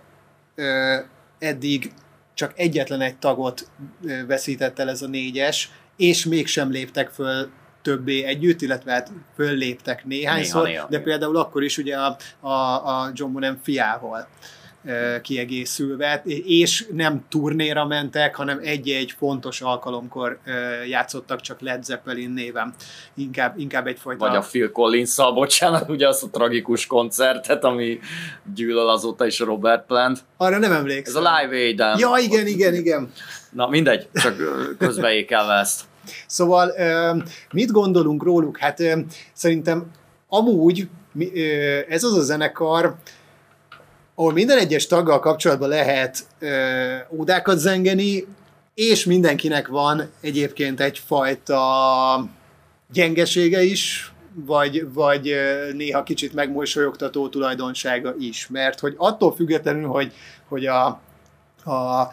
ö, 0.56 0.96
eddig 1.40 1.94
csak 2.34 2.54
egyetlen 2.56 3.02
egy 3.02 3.18
tagot 3.18 3.68
ö, 4.04 4.26
veszített 4.26 4.80
el 4.80 4.90
ez 4.90 5.02
a 5.02 5.08
négyes, 5.08 5.72
és 5.98 6.26
mégsem 6.26 6.72
léptek 6.72 7.10
föl 7.10 7.50
többé 7.82 8.24
együtt, 8.24 8.62
illetve 8.62 8.92
hát 8.92 9.12
fölléptek 9.36 10.06
néhányszor, 10.06 10.64
néha, 10.64 10.74
néha, 10.74 10.88
de 10.90 11.00
például 11.00 11.38
akkor 11.38 11.64
is 11.64 11.78
ugye 11.78 11.98
a, 11.98 12.18
a, 12.40 12.50
a 12.50 13.12
John 13.14 13.34
Bonham 13.34 13.60
fiával 13.62 14.28
kiegészülve, 15.22 16.22
és 16.46 16.88
nem 16.92 17.26
turnéra 17.30 17.86
mentek, 17.86 18.36
hanem 18.36 18.60
egy-egy 18.64 19.14
fontos 19.18 19.62
alkalomkor 19.62 20.40
játszottak 20.88 21.42
csak 21.42 21.62
Led 21.62 21.84
Zeppelin 21.84 22.30
néven. 22.30 22.74
Inkább, 23.16 23.60
inkább 23.60 23.88
egyfajta... 23.88 24.28
Vagy 24.28 24.36
a 24.36 24.42
Phil 24.42 24.72
collins 24.72 25.16
bocsánat, 25.16 25.90
ugye 25.90 26.08
azt 26.08 26.24
a 26.24 26.30
tragikus 26.30 26.88
koncertet, 26.88 27.64
ami 27.64 28.00
gyűlöl 28.56 28.90
azóta 28.90 29.26
is 29.26 29.40
Robert 29.40 29.86
Plant. 29.86 30.20
Arra 30.38 30.58
nem 30.58 30.72
emlékszem. 30.72 31.16
Ez 31.16 31.24
a 31.24 31.36
Live 31.36 31.56
aid 31.56 32.00
Ja, 32.00 32.10
igen, 32.22 32.48
igen, 32.48 32.74
igen. 32.74 33.12
Na 33.52 33.68
mindegy, 33.68 34.08
csak 34.14 34.36
közbeékelve 34.78 35.54
ezt. 35.54 35.82
Szóval 36.28 36.74
mit 37.52 37.72
gondolunk 37.72 38.24
róluk? 38.24 38.58
Hát 38.58 38.78
szerintem 39.34 39.92
amúgy 40.28 40.88
ez 41.90 42.04
az 42.04 42.18
a 42.18 42.22
zenekar, 42.22 42.96
ahol 44.20 44.34
minden 44.34 44.58
egyes 44.58 44.88
taggal 44.88 45.20
kapcsolatban 45.20 45.70
lehet 45.70 46.26
ö, 46.40 46.96
ódákat 47.12 47.58
zengeni, 47.58 48.28
és 48.74 49.06
mindenkinek 49.06 49.68
van 49.68 50.10
egyébként 50.22 50.80
egyfajta 50.80 51.60
gyengesége 52.92 53.64
is, 53.64 54.14
vagy, 54.34 54.94
vagy 54.94 55.36
néha 55.74 56.04
kicsit 56.04 56.34
megmosolyogtató 56.34 57.30
tulajdonsága 57.30 58.16
is. 58.20 58.48
Mert 58.48 58.80
hogy 58.80 58.94
attól 58.98 59.36
függetlenül, 59.36 59.88
hogy, 59.88 60.14
hogy 60.48 60.66
a, 60.66 60.86
a 61.66 62.12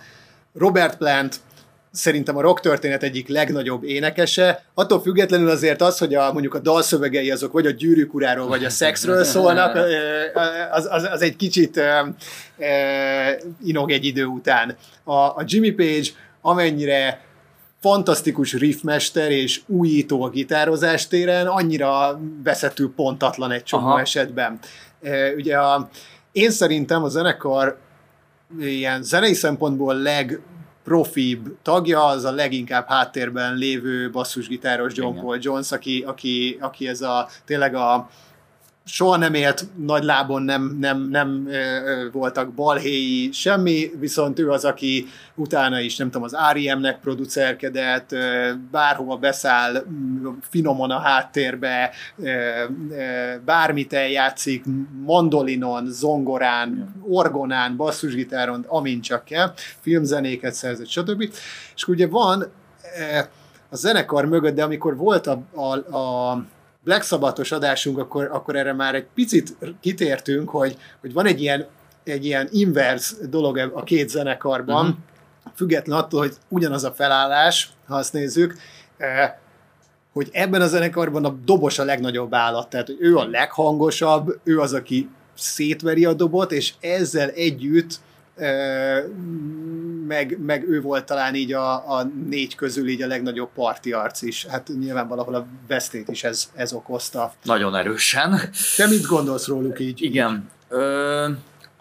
Robert 0.54 0.96
Plant 0.96 1.40
szerintem 1.96 2.36
a 2.36 2.40
rock 2.40 2.60
történet 2.60 3.02
egyik 3.02 3.28
legnagyobb 3.28 3.84
énekese. 3.84 4.64
Attól 4.74 5.00
függetlenül 5.00 5.48
azért 5.48 5.82
az, 5.82 5.98
hogy 5.98 6.14
a, 6.14 6.32
mondjuk 6.32 6.54
a 6.54 6.58
dalszövegei 6.58 7.30
azok 7.30 7.52
vagy 7.52 7.66
a 7.66 7.70
gyűrűk 7.70 8.14
uráról, 8.14 8.46
vagy 8.46 8.64
a 8.64 8.70
szexről 8.70 9.24
szólnak, 9.34 9.76
az, 10.72 10.88
az, 10.90 11.08
az 11.12 11.22
egy 11.22 11.36
kicsit 11.36 11.80
inog 13.64 13.90
egy 13.90 14.04
idő 14.04 14.24
után. 14.24 14.76
A, 15.04 15.12
a 15.12 15.42
Jimmy 15.44 15.70
Page 15.70 16.08
amennyire 16.40 17.20
fantasztikus 17.80 18.52
riffmester 18.52 19.30
és 19.30 19.60
újító 19.66 20.22
a 20.22 20.28
gitározás 20.28 21.06
téren, 21.06 21.46
annyira 21.46 22.20
veszető 22.44 22.92
pontatlan 22.96 23.50
egy 23.50 23.62
csomó 23.62 23.86
Aha. 23.86 24.00
esetben. 24.00 24.58
Ugye 25.36 25.58
a, 25.58 25.88
én 26.32 26.50
szerintem 26.50 27.04
a 27.04 27.08
zenekar 27.08 27.78
ilyen 28.60 29.02
zenei 29.02 29.34
szempontból 29.34 29.94
leg 29.94 30.40
profibb 30.86 31.56
tagja, 31.62 32.04
az 32.04 32.24
a 32.24 32.30
leginkább 32.30 32.88
háttérben 32.88 33.54
lévő 33.54 34.10
basszusgitáros 34.10 34.94
John 34.94 35.10
Igen. 35.10 35.24
Paul 35.24 35.38
Jones, 35.40 35.72
aki, 35.72 36.02
aki, 36.06 36.58
aki 36.60 36.88
ez 36.88 37.00
a 37.00 37.28
tényleg 37.44 37.74
a 37.74 38.08
soha 38.88 39.16
nem 39.16 39.34
élt 39.34 39.66
nagy 39.76 40.04
lábon, 40.04 40.42
nem, 40.42 40.76
nem, 40.80 41.08
nem 41.08 41.48
voltak 42.12 42.52
balhéi, 42.52 43.32
semmi, 43.32 43.90
viszont 43.98 44.38
ő 44.38 44.50
az, 44.50 44.64
aki 44.64 45.06
utána 45.34 45.80
is, 45.80 45.96
nem 45.96 46.10
tudom, 46.10 46.22
az 46.22 46.36
R.E.M.-nek 46.52 46.98
producerkedett, 47.00 48.14
bárhova 48.70 49.16
beszáll, 49.16 49.84
finoman 50.40 50.90
a 50.90 50.98
háttérbe, 50.98 51.90
bármit 53.44 53.92
eljátszik, 53.92 54.64
mandolinon, 55.04 55.86
zongorán, 55.90 56.94
orgonán, 57.02 57.76
basszusgitáron, 57.76 58.64
amint 58.68 59.02
csak 59.02 59.24
kell, 59.24 59.52
filmzenéket 59.80 60.54
szerzett, 60.54 60.88
stb. 60.88 61.32
És 61.74 61.88
ugye 61.88 62.06
van 62.06 62.46
a 63.68 63.76
zenekar 63.76 64.24
mögött, 64.24 64.54
de 64.54 64.62
amikor 64.62 64.96
volt 64.96 65.26
a, 65.26 65.42
a, 65.54 65.96
a 65.96 66.44
Black 66.86 67.04
Sabbathos 67.04 67.52
adásunk, 67.52 67.98
akkor, 67.98 68.28
akkor 68.32 68.56
erre 68.56 68.72
már 68.72 68.94
egy 68.94 69.06
picit 69.14 69.56
kitértünk, 69.80 70.48
hogy, 70.48 70.76
hogy 71.00 71.12
van 71.12 71.26
egy 71.26 71.40
ilyen, 71.40 71.66
egy 72.04 72.24
ilyen 72.24 72.48
inverse 72.50 73.14
dolog 73.28 73.58
a 73.74 73.82
két 73.82 74.08
zenekarban, 74.08 74.86
uh-huh. 74.86 75.00
független 75.54 75.98
attól, 75.98 76.20
hogy 76.20 76.34
ugyanaz 76.48 76.84
a 76.84 76.92
felállás, 76.92 77.70
ha 77.86 77.94
azt 77.94 78.12
nézzük, 78.12 78.56
eh, 78.96 79.32
hogy 80.12 80.28
ebben 80.32 80.60
a 80.60 80.66
zenekarban 80.66 81.24
a 81.24 81.36
dobos 81.44 81.78
a 81.78 81.84
legnagyobb 81.84 82.34
állat, 82.34 82.70
tehát 82.70 82.86
hogy 82.86 82.98
ő 83.00 83.16
a 83.16 83.28
leghangosabb, 83.28 84.40
ő 84.44 84.60
az, 84.60 84.72
aki 84.72 85.08
szétveri 85.34 86.04
a 86.04 86.12
dobot, 86.12 86.52
és 86.52 86.72
ezzel 86.80 87.28
együtt 87.28 88.00
meg, 90.06 90.38
meg 90.46 90.68
ő 90.68 90.80
volt 90.80 91.04
talán 91.04 91.34
így 91.34 91.52
a, 91.52 91.98
a 91.98 92.10
négy 92.28 92.54
közül 92.54 92.88
így 92.88 93.02
a 93.02 93.06
legnagyobb 93.06 93.48
parti 93.54 93.92
arc 93.92 94.22
is. 94.22 94.46
Hát 94.46 94.70
nyilván 94.78 95.08
valahol 95.08 95.34
a 95.34 95.46
vesztét 95.68 96.08
is 96.08 96.24
ez, 96.24 96.50
ez 96.54 96.72
okozta. 96.72 97.32
Nagyon 97.42 97.76
erősen. 97.76 98.40
Te 98.76 98.86
mit 98.86 99.06
gondolsz 99.06 99.46
róluk 99.46 99.80
így? 99.80 100.02
Igen. 100.02 100.50
Ö, 100.68 101.28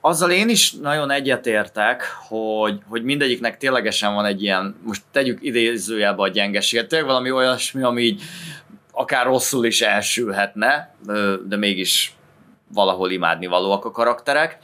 azzal 0.02 0.32
én 0.32 0.50
is 0.50 0.72
nagyon 0.72 1.12
egyetértek, 1.12 2.04
hogy, 2.28 2.80
hogy 2.88 3.04
mindegyiknek 3.04 3.58
ténylegesen 3.58 4.13
van 4.13 4.26
egy 4.26 4.44
ilyen, 4.44 4.76
most 4.84 5.02
tegyük 5.12 5.38
idézőjelbe 5.41 6.22
a 6.22 6.28
gyengeséget, 6.28 6.88
tényleg 6.88 7.08
valami 7.08 7.32
olyasmi, 7.32 7.84
ami 7.84 8.02
így 8.02 8.22
akár 8.91 9.26
rosszul 9.26 9.65
is 9.65 9.82
elsülhetne, 9.82 10.96
de 11.48 11.58
mégis 11.58 12.15
valahol 12.74 13.12
imádni 13.12 13.46
valóak 13.46 13.86
a 13.86 13.91
karakterek. 13.91 14.58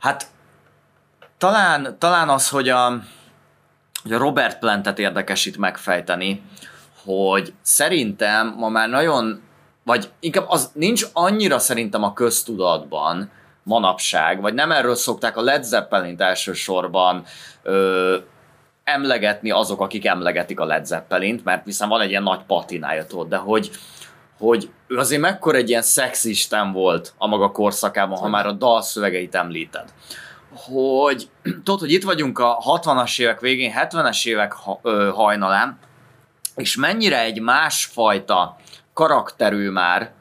Hát 0.00 0.26
talán, 1.38 1.96
talán 1.98 2.28
az, 2.28 2.48
hogy 2.48 2.68
a, 2.68 3.02
hogy 4.02 4.12
a 4.12 4.18
Robert 4.18 4.58
Plantet 4.58 4.98
érdekes 4.98 5.46
itt 5.46 5.56
megfejteni, 5.56 6.42
hogy 7.04 7.54
szerintem 7.62 8.54
ma 8.56 8.68
már 8.68 8.88
nagyon, 8.88 9.42
vagy 9.84 10.10
inkább 10.20 10.44
az 10.48 10.70
nincs 10.74 11.04
annyira 11.12 11.58
szerintem 11.58 12.02
a 12.02 12.12
köztudatban 12.12 13.30
manapság, 13.62 14.40
vagy 14.40 14.54
nem 14.54 14.72
erről 14.72 14.94
szokták 14.94 15.36
a 15.36 15.42
Led 15.42 15.62
Zeppelin 15.62 16.20
elsősorban 16.20 17.24
ö, 17.62 18.16
emlegetni 18.84 19.50
azok, 19.50 19.80
akik 19.80 20.06
emlegetik 20.06 20.60
a 20.60 20.64
Led 20.64 20.86
Zeppelint, 20.86 21.44
mert 21.44 21.64
hiszen 21.64 21.88
van 21.88 22.00
egy 22.00 22.10
ilyen 22.10 22.22
nagy 22.22 22.42
patinája, 22.46 23.06
tudod, 23.06 23.28
de 23.28 23.36
hogy, 23.36 23.70
hogy 24.40 24.70
ő 24.86 24.96
azért 24.96 25.20
mekkora 25.20 25.56
egy 25.56 25.68
ilyen 25.68 25.82
szexisten 25.82 26.72
volt 26.72 27.14
a 27.18 27.26
maga 27.26 27.50
korszakában, 27.50 28.18
ha 28.18 28.28
már 28.28 28.46
a 28.46 28.52
dalszövegeit 28.52 29.34
említed. 29.34 29.92
Hogy 30.54 31.28
tudod, 31.64 31.80
hogy 31.80 31.92
itt 31.92 32.04
vagyunk 32.04 32.38
a 32.38 32.58
60-as 32.82 33.20
évek 33.20 33.40
végén, 33.40 33.72
70-es 33.76 34.26
évek 34.26 34.52
hajnalán, 35.14 35.78
és 36.56 36.76
mennyire 36.76 37.22
egy 37.22 37.40
másfajta 37.40 38.56
karakterű 38.94 39.70
már, 39.70 40.12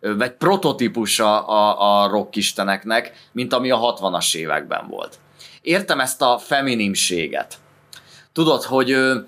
vagy 0.00 0.32
prototípusa 0.32 1.46
a, 1.46 2.02
a 2.02 2.08
rockisteneknek, 2.08 3.28
mint 3.32 3.52
ami 3.52 3.70
a 3.70 3.78
60-as 3.78 4.36
években 4.36 4.86
volt. 4.88 5.18
Értem 5.62 6.00
ezt 6.00 6.22
a 6.22 6.38
feminimséget. 6.38 7.54
Tudod, 8.32 8.62
hogy 8.62 8.92
oké, 8.92 9.26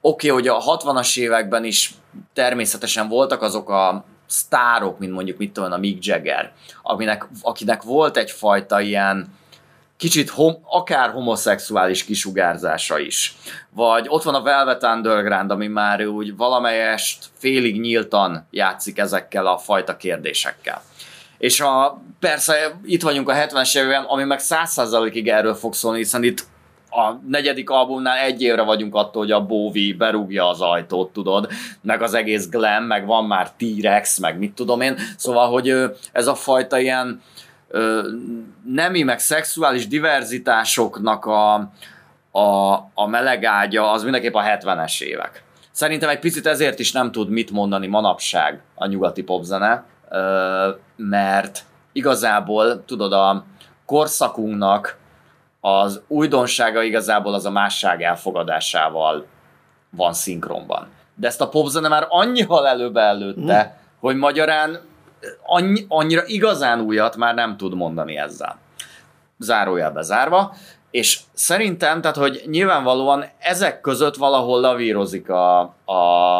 okay, 0.00 0.30
hogy 0.30 0.48
a 0.48 0.60
60-as 0.60 1.18
években 1.18 1.64
is 1.64 1.94
természetesen 2.32 3.08
voltak 3.08 3.42
azok 3.42 3.70
a 3.70 4.04
sztárok, 4.26 4.98
mint 4.98 5.12
mondjuk 5.12 5.38
mit 5.38 5.52
tudom, 5.52 5.72
a 5.72 5.76
Mick 5.76 6.04
Jagger, 6.04 6.52
aminek, 6.82 7.26
akinek 7.42 7.82
volt 7.82 8.16
egyfajta 8.16 8.80
ilyen 8.80 9.40
kicsit 9.96 10.30
hom, 10.30 10.56
akár 10.64 11.10
homoszexuális 11.10 12.04
kisugárzása 12.04 12.98
is. 12.98 13.36
Vagy 13.70 14.06
ott 14.08 14.22
van 14.22 14.34
a 14.34 14.42
Velvet 14.42 14.82
Underground, 14.82 15.50
ami 15.50 15.66
már 15.66 16.06
úgy 16.06 16.36
valamelyest 16.36 17.24
félig 17.38 17.80
nyíltan 17.80 18.46
játszik 18.50 18.98
ezekkel 18.98 19.46
a 19.46 19.58
fajta 19.58 19.96
kérdésekkel. 19.96 20.82
És 21.38 21.60
a, 21.60 22.02
persze 22.20 22.78
itt 22.84 23.02
vagyunk 23.02 23.28
a 23.28 23.34
70-es 23.34 23.76
években, 23.76 24.04
ami 24.04 24.24
meg 24.24 24.40
100%-ig 24.42 25.28
erről 25.28 25.54
fog 25.54 25.74
szólni, 25.74 25.98
hiszen 25.98 26.22
itt 26.22 26.44
a 26.94 27.20
negyedik 27.28 27.70
albumnál 27.70 28.18
egy 28.18 28.42
évre 28.42 28.62
vagyunk 28.62 28.94
attól, 28.94 29.22
hogy 29.22 29.30
a 29.30 29.46
Bowie 29.46 29.94
berúgja 29.94 30.48
az 30.48 30.60
ajtót, 30.60 31.12
tudod, 31.12 31.48
meg 31.82 32.02
az 32.02 32.14
egész 32.14 32.48
glam, 32.48 32.84
meg 32.84 33.06
van 33.06 33.24
már 33.24 33.50
T-Rex, 33.50 34.18
meg 34.18 34.38
mit 34.38 34.54
tudom 34.54 34.80
én, 34.80 34.96
szóval, 35.16 35.48
hogy 35.50 35.74
ez 36.12 36.26
a 36.26 36.34
fajta 36.34 36.78
ilyen 36.78 37.22
nemi 38.64 39.02
meg 39.02 39.18
szexuális 39.18 39.88
diverzitásoknak 39.88 41.24
a, 41.24 41.54
a, 42.30 42.72
a 42.94 43.06
melegágya 43.06 43.90
az 43.90 44.02
mindenképp 44.02 44.34
a 44.34 44.42
70-es 44.42 45.00
évek. 45.00 45.42
Szerintem 45.70 46.08
egy 46.08 46.18
picit 46.18 46.46
ezért 46.46 46.78
is 46.78 46.92
nem 46.92 47.12
tud 47.12 47.28
mit 47.28 47.50
mondani 47.50 47.86
manapság 47.86 48.60
a 48.74 48.86
nyugati 48.86 49.22
popzene, 49.22 49.84
mert 50.96 51.64
igazából, 51.92 52.84
tudod, 52.84 53.12
a 53.12 53.44
korszakunknak 53.86 55.00
az 55.64 56.02
újdonsága 56.06 56.82
igazából 56.82 57.34
az 57.34 57.46
a 57.46 57.50
másság 57.50 58.02
elfogadásával 58.02 59.26
van 59.90 60.12
szinkronban. 60.12 60.88
De 61.14 61.26
ezt 61.26 61.40
a 61.40 61.48
popzene 61.48 61.88
már 61.88 62.06
annyival 62.08 62.66
előbb 62.66 62.96
előtte, 62.96 63.62
mm. 63.62 63.80
hogy 64.00 64.16
magyarán 64.16 64.80
annyi, 65.42 65.84
annyira 65.88 66.22
igazán 66.26 66.80
újat 66.80 67.16
már 67.16 67.34
nem 67.34 67.56
tud 67.56 67.74
mondani 67.74 68.16
ezzel. 68.16 68.58
Zárójelbe 69.38 70.02
zárva. 70.02 70.54
És 70.90 71.20
szerintem, 71.32 72.00
tehát, 72.00 72.16
hogy 72.16 72.42
nyilvánvalóan 72.46 73.24
ezek 73.38 73.80
között 73.80 74.16
valahol 74.16 74.60
lavírozik 74.60 75.28
a, 75.28 75.60
a, 75.84 76.38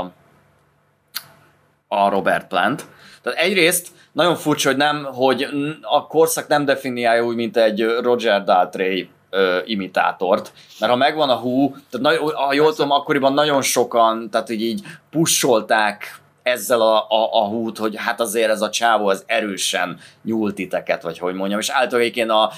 a 1.88 2.08
Robert 2.08 2.46
Plant. 2.46 2.86
Tehát 3.22 3.38
egyrészt 3.38 3.88
nagyon 4.12 4.34
furcsa, 4.34 4.68
hogy 4.68 4.78
nem, 4.78 5.04
hogy 5.04 5.46
a 5.82 6.06
korszak 6.06 6.48
nem 6.48 6.64
definiálja 6.64 7.24
úgy, 7.24 7.36
mint 7.36 7.56
egy 7.56 7.84
Roger 8.00 8.44
Daltrey 8.44 9.08
ö, 9.30 9.58
imitátort, 9.64 10.52
mert 10.80 10.92
ha 10.92 10.98
megvan 10.98 11.30
a 11.30 11.36
hú, 11.36 11.76
tehát 11.90 12.18
ha 12.18 12.52
jól 12.52 12.74
tudom, 12.74 12.90
akkoriban 12.90 13.32
nagyon 13.32 13.62
sokan, 13.62 14.30
tehát 14.30 14.50
így, 14.50 14.62
így 14.62 14.82
pusolták 15.10 16.21
ezzel 16.42 16.80
a, 16.80 16.96
a, 17.08 17.28
a 17.32 17.46
hút, 17.46 17.78
hogy 17.78 17.94
hát 17.96 18.20
azért 18.20 18.50
ez 18.50 18.60
a 18.60 18.70
csávó 18.70 19.06
az 19.06 19.24
erősen 19.26 19.98
nyúlt 20.24 20.54
titeket, 20.54 21.02
vagy 21.02 21.18
hogy 21.18 21.34
mondjam, 21.34 21.60
és 21.60 21.68
általában 21.68 22.30
a 22.30 22.50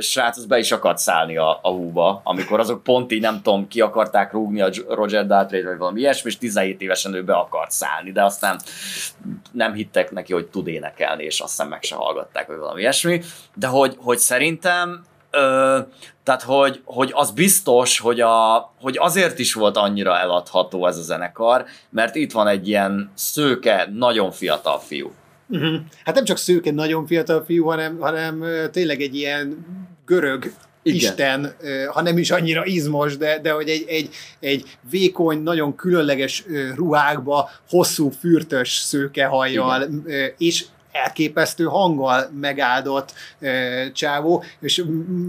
srác 0.00 0.36
az 0.36 0.46
be 0.46 0.58
is 0.58 0.72
akart 0.72 0.98
szállni 0.98 1.36
a, 1.36 1.58
a 1.62 1.70
húba, 1.70 2.20
amikor 2.24 2.60
azok 2.60 2.82
pont 2.82 3.12
így 3.12 3.20
nem 3.20 3.42
tudom, 3.42 3.68
ki 3.68 3.80
akarták 3.80 4.32
rúgni 4.32 4.60
a 4.60 4.70
Roger 4.88 5.26
Daltrey 5.26 5.62
vagy 5.62 5.78
valami 5.78 6.00
ilyesmi, 6.00 6.30
és 6.30 6.38
17 6.38 6.80
évesen 6.80 7.14
ő 7.14 7.24
be 7.24 7.34
akart 7.34 7.70
szállni, 7.70 8.12
de 8.12 8.24
aztán 8.24 8.60
nem 9.52 9.72
hittek 9.72 10.10
neki, 10.10 10.32
hogy 10.32 10.46
tud 10.46 10.66
énekelni, 10.66 11.24
és 11.24 11.40
aztán 11.40 11.68
meg 11.68 11.82
se 11.82 11.94
hallgatták, 11.94 12.46
vagy 12.46 12.58
valami 12.58 12.80
ilyesmi, 12.80 13.20
de 13.54 13.66
hogy, 13.66 13.96
hogy 13.98 14.18
szerintem 14.18 15.04
Ö, 15.36 15.78
tehát, 16.22 16.42
hogy, 16.42 16.80
hogy 16.84 17.10
az 17.14 17.30
biztos, 17.30 17.98
hogy, 17.98 18.20
a, 18.20 18.56
hogy 18.80 18.96
azért 18.98 19.38
is 19.38 19.54
volt 19.54 19.76
annyira 19.76 20.18
eladható 20.18 20.86
ez 20.86 20.98
a 20.98 21.02
zenekar, 21.02 21.64
mert 21.90 22.14
itt 22.14 22.32
van 22.32 22.46
egy 22.46 22.68
ilyen 22.68 23.10
szőke, 23.14 23.88
nagyon 23.94 24.30
fiatal 24.30 24.78
fiú. 24.78 25.12
Uh-huh. 25.48 25.74
Hát 26.04 26.14
nem 26.14 26.24
csak 26.24 26.36
szőke, 26.36 26.70
nagyon 26.70 27.06
fiatal 27.06 27.44
fiú, 27.44 27.64
hanem, 27.64 27.98
hanem 27.98 28.44
tényleg 28.72 29.00
egy 29.00 29.14
ilyen 29.14 29.66
görög 30.06 30.52
igen. 30.84 30.96
Isten, 30.96 31.56
ha 31.92 32.02
nem 32.02 32.18
is 32.18 32.30
annyira 32.30 32.64
izmos, 32.64 33.16
de, 33.16 33.38
de 33.40 33.50
hogy 33.50 33.68
egy, 33.68 33.84
egy, 33.88 34.08
egy 34.40 34.76
vékony, 34.90 35.42
nagyon 35.42 35.74
különleges 35.74 36.44
ruhákba, 36.74 37.50
hosszú, 37.68 38.10
fürtös 38.10 38.72
szőkehajjal, 38.72 39.82
Igen. 39.82 40.34
és 40.38 40.64
elképesztő 40.94 41.64
hanggal 41.64 42.30
megáldott 42.40 43.12
e, 43.40 43.92
csávó, 43.92 44.44
és 44.60 44.84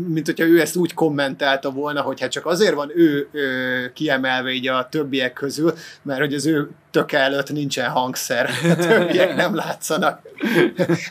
mint 0.07 0.25
hogyha 0.25 0.45
ő 0.45 0.61
ezt 0.61 0.75
úgy 0.75 0.93
kommentálta 0.93 1.71
volna, 1.71 2.01
hogy 2.01 2.21
hát 2.21 2.31
csak 2.31 2.45
azért 2.45 2.73
van 2.73 2.91
ő 2.95 3.29
e, 3.33 3.91
kiemelve 3.93 4.51
így 4.51 4.67
a 4.67 4.87
többiek 4.89 5.33
közül, 5.33 5.73
mert 6.01 6.19
hogy 6.19 6.33
az 6.33 6.45
ő 6.45 6.69
töke 6.91 7.19
előtt 7.19 7.51
nincsen 7.51 7.89
hangszer, 7.89 8.49
a 8.63 8.75
többiek 8.75 9.35
nem 9.35 9.55
látszanak. 9.55 10.21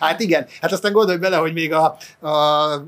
hát 0.01 0.21
igen, 0.21 0.47
hát 0.61 0.73
aztán 0.73 0.93
gondolj 0.93 1.19
bele, 1.19 1.37
hogy 1.37 1.53
még 1.53 1.73
a, 1.73 1.97
a 2.29 2.85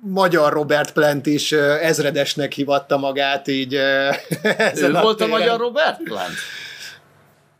magyar 0.00 0.52
Robert 0.52 0.92
Plant 0.92 1.26
is 1.26 1.52
ezredesnek 1.52 2.52
hivatta 2.52 2.96
magát, 2.96 3.48
így 3.48 3.74
Ő 4.82 4.92
volt 4.92 5.20
a 5.20 5.26
magyar 5.26 5.58
Robert 5.58 6.02
Plant? 6.02 6.34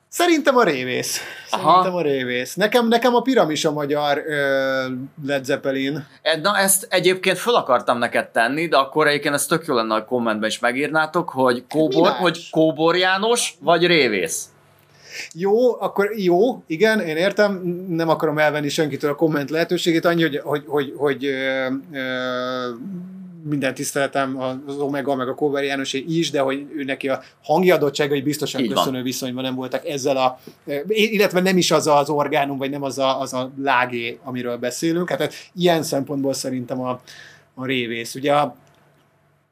Szerintem 0.09 0.57
a 0.57 0.63
révész. 0.63 1.21
Szerintem 1.51 1.71
Aha. 1.71 1.99
a 1.99 2.03
révész. 2.03 2.55
Nekem, 2.55 2.89
nekem 2.89 3.15
a 3.15 3.21
piramis 3.21 3.65
a 3.65 3.73
magyar 3.73 4.23
ö, 4.27 4.85
Led 5.27 5.45
Zeppelin. 5.45 6.07
Na 6.43 6.57
ezt 6.57 6.87
egyébként 6.91 7.39
föl 7.39 7.55
akartam 7.55 7.99
neked 7.99 8.29
tenni, 8.29 8.69
de 8.69 8.77
akkor 8.77 9.07
egyébként 9.07 9.35
ezt 9.35 9.49
tök 9.49 9.67
jó 9.67 9.75
lenne 9.75 9.95
a 9.95 10.05
kommentben 10.05 10.49
is 10.49 10.59
megírnátok, 10.59 11.29
hogy 11.29 11.65
Kóbor, 11.69 12.11
hogy 12.11 12.51
Kóbor 12.51 12.97
János 12.97 13.55
vagy 13.61 13.87
révész. 13.87 14.45
Jó, 15.35 15.81
akkor 15.81 16.11
jó, 16.17 16.63
igen, 16.67 17.01
én 17.01 17.17
értem, 17.17 17.53
nem 17.89 18.09
akarom 18.09 18.39
elvenni 18.39 18.69
senkitől 18.69 19.11
a 19.11 19.15
komment 19.15 19.51
lehetőségét, 19.51 20.05
annyi, 20.05 20.23
hogy, 20.23 20.41
hogy, 20.45 20.65
hogy, 20.67 20.93
hogy 20.97 21.25
ö, 21.25 21.67
ö, 21.93 22.69
minden 23.45 23.75
tiszteletem 23.75 24.41
az 24.67 24.77
Omega, 24.79 25.15
meg 25.15 25.29
a 25.29 25.35
Cover 25.35 25.65
János 25.65 25.93
is, 25.93 26.31
de 26.31 26.41
hogy 26.41 26.67
ő 26.77 26.85
neki 26.85 27.09
a 27.09 27.23
hangi 27.43 27.71
adottságai 27.71 28.21
biztosan 28.21 28.61
Így 28.61 28.73
köszönő 28.73 28.93
van. 28.93 29.03
viszonyban 29.03 29.45
nem 29.45 29.55
voltak 29.55 29.87
ezzel 29.87 30.17
a, 30.17 30.39
illetve 30.89 31.41
nem 31.41 31.57
is 31.57 31.71
az 31.71 31.87
az 31.87 32.11
orgánum, 32.11 32.59
vagy 32.59 32.71
nem 32.71 32.83
az 32.83 32.99
a, 32.99 33.21
az 33.21 33.33
a 33.33 33.51
lágé, 33.63 34.19
amiről 34.25 34.57
beszélünk. 34.57 35.09
Hát, 35.09 35.21
hát 35.21 35.35
ilyen 35.55 35.83
szempontból 35.83 36.33
szerintem 36.33 36.81
a, 36.81 37.01
a 37.55 37.67
révész. 37.67 38.15
Ugye 38.15 38.33
a 38.33 38.57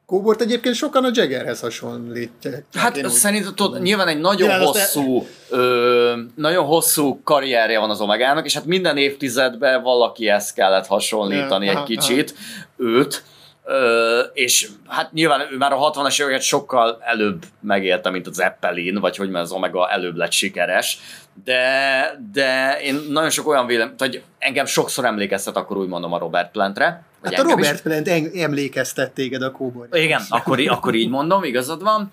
Kóbort 0.06 0.40
egyébként 0.40 0.74
sokan 0.74 1.04
a 1.04 1.10
Jaggerhez 1.12 1.60
hasonlítják. 1.60 2.64
Hát 2.72 3.08
szerintem 3.10 3.54
tudod, 3.54 3.82
nyilván 3.82 4.08
egy 4.08 4.20
nagyon 4.20 4.48
Nyilván 4.48 4.66
hosszú, 4.66 5.26
te... 5.48 5.56
ö, 5.56 6.20
nagyon 6.34 6.64
hosszú 6.64 7.20
karrierje 7.24 7.78
van 7.78 7.90
az 7.90 8.00
Omegának, 8.00 8.44
és 8.44 8.54
hát 8.54 8.64
minden 8.64 8.96
évtizedben 8.96 9.82
valaki 9.82 10.28
ezt 10.28 10.54
kellett 10.54 10.86
hasonlítani 10.86 11.64
ja, 11.64 11.70
egy 11.70 11.76
aha, 11.76 11.86
kicsit, 11.86 12.34
aha. 12.78 12.88
őt. 12.88 13.24
Ö, 13.68 14.20
és 14.32 14.68
hát 14.86 15.12
nyilván 15.12 15.40
ő 15.52 15.56
már 15.56 15.72
a 15.72 15.90
60-as 15.90 16.22
éveket 16.22 16.42
sokkal 16.42 16.98
előbb 17.00 17.44
megélte, 17.60 18.10
mint 18.10 18.26
az 18.26 18.34
Zeppelin, 18.34 19.00
vagy 19.00 19.16
hogy 19.16 19.34
az 19.34 19.52
Omega 19.52 19.90
előbb 19.90 20.16
lett 20.16 20.32
sikeres, 20.32 20.98
de, 21.44 22.20
de 22.32 22.78
én 22.82 23.00
nagyon 23.08 23.30
sok 23.30 23.48
olyan 23.48 23.66
vélem, 23.66 23.94
hogy 23.98 24.22
engem 24.38 24.66
sokszor 24.66 25.04
emlékeztet, 25.04 25.56
akkor 25.56 25.76
úgy 25.76 25.88
mondom 25.88 26.12
a 26.12 26.18
Robert 26.18 26.50
Plantre. 26.50 27.02
Hát 27.22 27.38
a 27.38 27.42
Robert 27.42 27.74
is. 27.74 27.80
Plant 27.80 28.08
emlékeztet 28.36 29.12
téged 29.12 29.42
a 29.42 29.50
kóbor. 29.50 29.88
Igen, 29.92 30.22
akkor, 30.28 30.60
akkor 30.66 30.94
így 30.94 31.08
mondom, 31.08 31.44
igazad 31.44 31.82
van, 31.82 32.12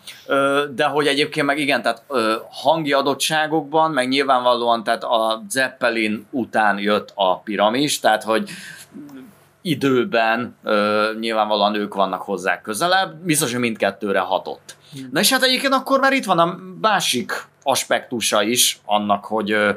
de 0.76 0.84
hogy 0.84 1.08
egyébként 1.08 1.46
meg 1.46 1.58
igen, 1.58 1.82
tehát 1.82 2.04
hangi 2.50 2.94
adottságokban, 2.94 3.92
meg 3.92 4.08
nyilvánvalóan 4.08 4.84
tehát 4.84 5.04
a 5.04 5.44
Zeppelin 5.50 6.28
után 6.30 6.80
jött 6.80 7.12
a 7.16 7.40
piramis, 7.40 8.00
tehát 8.00 8.24
hogy 8.24 8.50
időben 9.64 10.56
ö, 10.64 11.10
nyilvánvalóan 11.20 11.76
ők 11.76 11.94
vannak 11.94 12.22
hozzá 12.22 12.62
közelebb, 12.62 13.16
biztos, 13.16 13.52
hogy 13.52 13.60
mindkettőre 13.60 14.20
hatott. 14.20 14.76
Hmm. 14.92 15.10
Na 15.12 15.20
és 15.20 15.32
hát 15.32 15.44
egyébként 15.44 15.74
akkor 15.74 16.00
már 16.00 16.14
itt 16.14 16.26
van 16.26 16.40
a 16.40 16.58
másik 16.82 17.32
aspektusa 17.64 18.42
is 18.42 18.80
annak, 18.86 19.26
hogy 19.26 19.52
ö, 19.52 19.72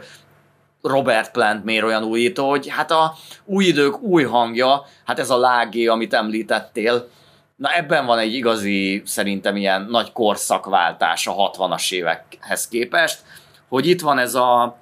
Robert 0.83 1.31
Plant 1.31 1.65
miért 1.65 1.85
olyan 1.85 2.05
újító, 2.05 2.49
hogy 2.49 2.69
hát 2.69 2.91
a 2.91 3.15
új 3.45 3.65
idők 3.65 4.01
új 4.01 4.25
hangja, 4.25 4.85
hát 5.05 5.19
ez 5.19 5.31
a 5.31 5.39
lágé, 5.39 5.87
amit 5.87 6.15
említettél, 6.15 7.09
na 7.57 7.75
ebben 7.75 8.07
van 8.07 8.19
egy 8.19 8.35
igazi, 8.35 9.03
szerintem 9.05 9.57
ilyen 9.57 9.87
nagy 9.91 10.13
korszakváltás 10.13 11.27
a 11.27 11.51
60-as 11.51 11.93
évekhez 11.93 12.69
képest, 12.69 13.21
hogy 13.69 13.87
itt 13.87 14.01
van 14.01 14.19
ez 14.19 14.35
a 14.35 14.79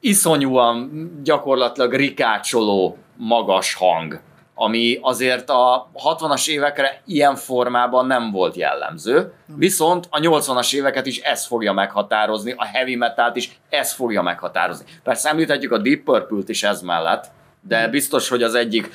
iszonyúan 0.00 1.10
gyakorlatilag 1.24 1.92
rikácsoló 1.92 2.96
magas 3.16 3.74
hang, 3.74 4.20
ami 4.54 4.98
azért 5.02 5.50
a 5.50 5.90
60-as 5.94 6.48
évekre 6.48 7.02
ilyen 7.06 7.36
formában 7.36 8.06
nem 8.06 8.30
volt 8.30 8.56
jellemző, 8.56 9.32
viszont 9.56 10.06
a 10.10 10.18
80-as 10.18 10.74
éveket 10.74 11.06
is 11.06 11.18
ez 11.18 11.46
fogja 11.46 11.72
meghatározni, 11.72 12.54
a 12.56 12.64
heavy 12.64 12.96
metalt 12.96 13.36
is 13.36 13.60
ez 13.68 13.92
fogja 13.92 14.22
meghatározni. 14.22 14.84
Persze 15.02 15.28
említhetjük 15.28 15.72
a 15.72 15.78
Deep 15.78 16.00
Purple-t 16.00 16.48
is 16.48 16.62
ez 16.62 16.80
mellett, 16.80 17.26
de 17.60 17.82
hmm. 17.82 17.90
biztos, 17.90 18.28
hogy 18.28 18.42
az 18.42 18.54
egyik 18.54 18.90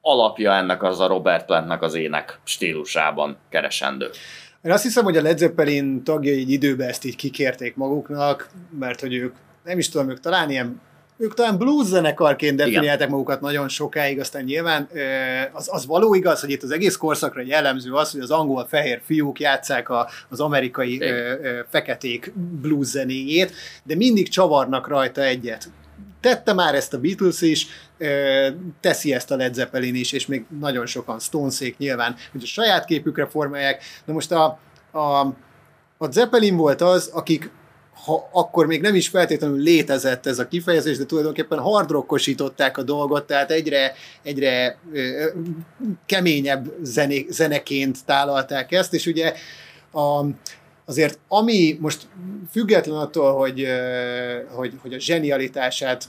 alapja 0.00 0.52
ennek 0.52 0.82
az 0.82 1.00
a 1.00 1.06
Robert 1.06 1.44
Plantnek 1.46 1.82
az 1.82 1.94
ének 1.94 2.38
stílusában 2.44 3.36
keresendő. 3.48 4.10
Én 4.62 4.72
azt 4.72 4.82
hiszem, 4.82 5.04
hogy 5.04 5.16
a 5.16 5.22
Led 5.22 5.38
Zeppelin 5.38 6.04
tagjai 6.04 6.40
egy 6.40 6.50
időben 6.50 6.88
ezt 6.88 7.04
így 7.04 7.16
kikérték 7.16 7.76
maguknak, 7.76 8.48
mert 8.78 9.00
hogy 9.00 9.14
ők 9.14 9.34
nem 9.64 9.78
is 9.78 9.88
tudom, 9.88 10.10
ők 10.10 10.20
talán 10.20 10.50
ilyen 10.50 10.80
ők 11.16 11.34
talán 11.34 11.58
blues 11.58 11.86
zenekarként 11.86 12.56
definiálták 12.56 13.08
magukat 13.08 13.40
nagyon 13.40 13.68
sokáig, 13.68 14.20
aztán 14.20 14.44
nyilván 14.44 14.88
az, 15.52 15.68
az 15.72 15.86
való 15.86 16.14
igaz, 16.14 16.40
hogy 16.40 16.50
itt 16.50 16.62
az 16.62 16.70
egész 16.70 16.96
korszakra 16.96 17.42
jellemző 17.42 17.92
az, 17.92 18.10
hogy 18.10 18.20
az 18.20 18.30
angol 18.30 18.66
fehér 18.66 19.00
fiúk 19.04 19.40
játszák 19.40 19.88
a, 19.88 20.08
az 20.28 20.40
amerikai 20.40 21.00
ö, 21.00 21.06
ö, 21.42 21.60
feketék 21.70 22.32
blues 22.60 22.86
zenéjét, 22.86 23.52
de 23.82 23.94
mindig 23.94 24.28
csavarnak 24.28 24.88
rajta 24.88 25.22
egyet. 25.22 25.68
Tette 26.20 26.52
már 26.52 26.74
ezt 26.74 26.94
a 26.94 27.00
Beatles 27.00 27.40
is, 27.40 27.66
teszi 28.80 29.12
ezt 29.12 29.30
a 29.30 29.36
Led 29.36 29.54
Zeppelin 29.54 29.94
is, 29.94 30.12
és 30.12 30.26
még 30.26 30.44
nagyon 30.60 30.86
sokan 30.86 31.18
Stonesék 31.18 31.78
nyilván, 31.78 32.16
hogy 32.32 32.42
a 32.42 32.46
saját 32.46 32.84
képükre 32.84 33.26
formálják. 33.26 33.82
De 34.04 34.12
most 34.12 34.32
a, 34.32 34.58
a, 34.90 35.20
a 35.98 36.10
Zeppelin 36.10 36.56
volt 36.56 36.80
az, 36.80 37.10
akik 37.12 37.50
ha 38.04 38.28
akkor 38.32 38.66
még 38.66 38.80
nem 38.80 38.94
is 38.94 39.08
feltétlenül 39.08 39.58
létezett 39.58 40.26
ez 40.26 40.38
a 40.38 40.48
kifejezés, 40.48 40.96
de 40.96 41.04
tulajdonképpen 41.04 41.58
hardrockosították 41.58 42.78
a 42.78 42.82
dolgot, 42.82 43.26
tehát 43.26 43.50
egyre, 43.50 43.92
egyre 44.22 44.78
ö, 44.92 45.26
keményebb 46.06 46.72
zené, 46.82 47.26
zeneként 47.28 48.04
tálalták 48.04 48.72
ezt, 48.72 48.94
és 48.94 49.06
ugye 49.06 49.34
a, 49.92 50.24
azért 50.84 51.18
ami 51.28 51.78
most 51.80 52.06
független 52.50 52.96
attól, 52.96 53.32
hogy, 53.32 53.66
hogy, 54.50 54.72
hogy 54.82 54.92
a 54.92 54.98
zsenialitását 54.98 56.08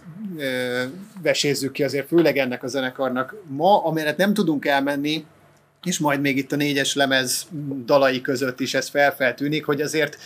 vesézzük 1.22 1.72
ki, 1.72 1.84
azért 1.84 2.08
főleg 2.08 2.38
ennek 2.38 2.64
a 2.64 2.68
zenekarnak 2.68 3.36
ma, 3.48 3.84
amelyet 3.84 4.18
nem 4.18 4.34
tudunk 4.34 4.66
elmenni, 4.66 5.26
és 5.84 6.00
majd 6.00 6.22
még 6.22 6.38
itt 6.38 6.52
a 6.52 6.56
négyes 6.56 6.96
lemez 6.96 7.48
dalai 7.86 8.22
között 8.22 8.60
is 8.60 8.74
ez 8.74 8.90
felfeltűnik, 8.90 9.66
hogy 9.66 9.82
azért 9.82 10.18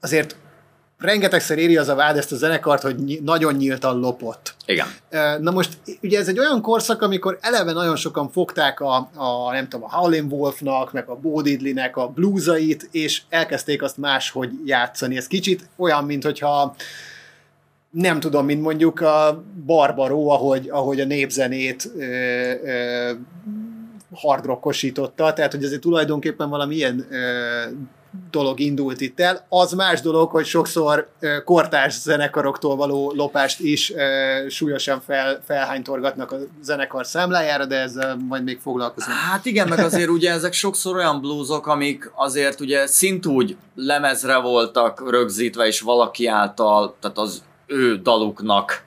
azért 0.00 0.36
rengetegszer 0.98 1.58
éri 1.58 1.76
az 1.76 1.88
a 1.88 1.94
vád 1.94 2.16
ezt 2.16 2.32
a 2.32 2.36
zenekart, 2.36 2.82
hogy 2.82 2.96
ny- 2.96 3.22
nagyon 3.22 3.54
nyíltan 3.54 3.98
lopott. 3.98 4.54
Igen. 4.66 4.86
Na 5.40 5.50
most 5.50 5.78
ugye 6.02 6.18
ez 6.18 6.28
egy 6.28 6.38
olyan 6.38 6.62
korszak, 6.62 7.02
amikor 7.02 7.38
eleve 7.40 7.72
nagyon 7.72 7.96
sokan 7.96 8.30
fogták 8.30 8.80
a, 8.80 9.10
a 9.14 9.52
nem 9.52 9.68
tudom, 9.68 9.86
a 9.90 9.96
Howlin' 9.96 10.32
Wolfnak, 10.32 10.92
meg 10.92 11.08
a 11.08 11.14
Bo 11.14 11.40
Diddley-nek 11.40 11.96
a 11.96 12.08
bluesait, 12.08 12.88
és 12.90 13.22
elkezdték 13.28 13.82
azt 13.82 13.96
máshogy 13.96 14.50
játszani. 14.64 15.16
Ez 15.16 15.26
kicsit 15.26 15.68
olyan, 15.76 16.04
mint 16.04 16.24
hogyha 16.24 16.74
nem 17.90 18.20
tudom, 18.20 18.44
mint 18.44 18.62
mondjuk 18.62 19.00
a 19.00 19.44
Barbaró, 19.66 20.30
ahogy, 20.30 20.68
ahogy 20.68 21.00
a 21.00 21.04
népzenét 21.04 21.90
ö, 21.96 22.02
ö, 22.64 23.12
hardrockosította, 24.14 25.32
tehát 25.32 25.52
hogy 25.52 25.64
azért 25.64 25.80
tulajdonképpen 25.80 26.48
valami 26.48 26.74
ilyen 26.74 27.06
ö, 27.10 27.62
dolog 28.30 28.60
indult 28.60 29.00
itt 29.00 29.20
el. 29.20 29.46
Az 29.48 29.72
más 29.72 30.00
dolog, 30.00 30.30
hogy 30.30 30.44
sokszor 30.44 31.08
kortárs 31.44 32.00
zenekaroktól 32.00 32.76
való 32.76 33.12
lopást 33.16 33.60
is 33.60 33.92
súlyosan 34.48 35.00
fel, 35.00 35.42
felhánytorgatnak 35.46 36.32
a 36.32 36.36
zenekar 36.62 37.06
számlájára, 37.06 37.64
de 37.64 37.76
ezzel 37.76 38.16
majd 38.16 38.44
még 38.44 38.58
foglalkozunk. 38.58 39.16
Hát 39.16 39.44
igen, 39.44 39.68
meg 39.68 39.78
azért 39.78 40.08
ugye 40.08 40.30
ezek 40.30 40.52
sokszor 40.52 40.96
olyan 40.96 41.20
bluesok, 41.20 41.66
amik 41.66 42.10
azért 42.14 42.60
ugye 42.60 42.86
szintúgy 42.86 43.56
lemezre 43.74 44.36
voltak 44.36 45.10
rögzítve, 45.10 45.66
és 45.66 45.80
valaki 45.80 46.26
által, 46.26 46.96
tehát 47.00 47.18
az 47.18 47.42
ő 47.66 47.96
daluknak 47.96 48.86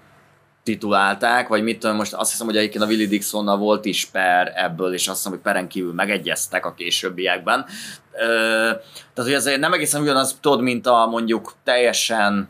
titulálták, 0.64 1.48
vagy 1.48 1.64
mit 1.64 1.80
tudom, 1.80 1.96
most 1.96 2.14
azt 2.14 2.32
hiszem, 2.32 2.46
hogy 2.46 2.58
egyébként 2.58 2.84
a 2.84 2.88
Willie 2.88 3.08
Dixonnal 3.08 3.58
volt 3.58 3.86
is 3.86 4.06
per 4.06 4.54
ebből, 4.56 4.94
és 4.94 5.08
azt 5.08 5.18
hiszem, 5.18 5.32
hogy 5.32 5.42
peren 5.42 5.68
kívül 5.68 5.94
megegyeztek 5.94 6.66
a 6.66 6.74
későbbiekben. 6.74 7.66
Tehát, 8.14 8.82
hogy 9.16 9.34
ez 9.34 9.46
nem 9.46 9.74
egészen 9.74 10.02
ugyanaz, 10.02 10.38
tudod, 10.42 10.62
mint 10.62 10.88
a 10.88 11.06
mondjuk 11.06 11.54
teljesen 11.64 12.50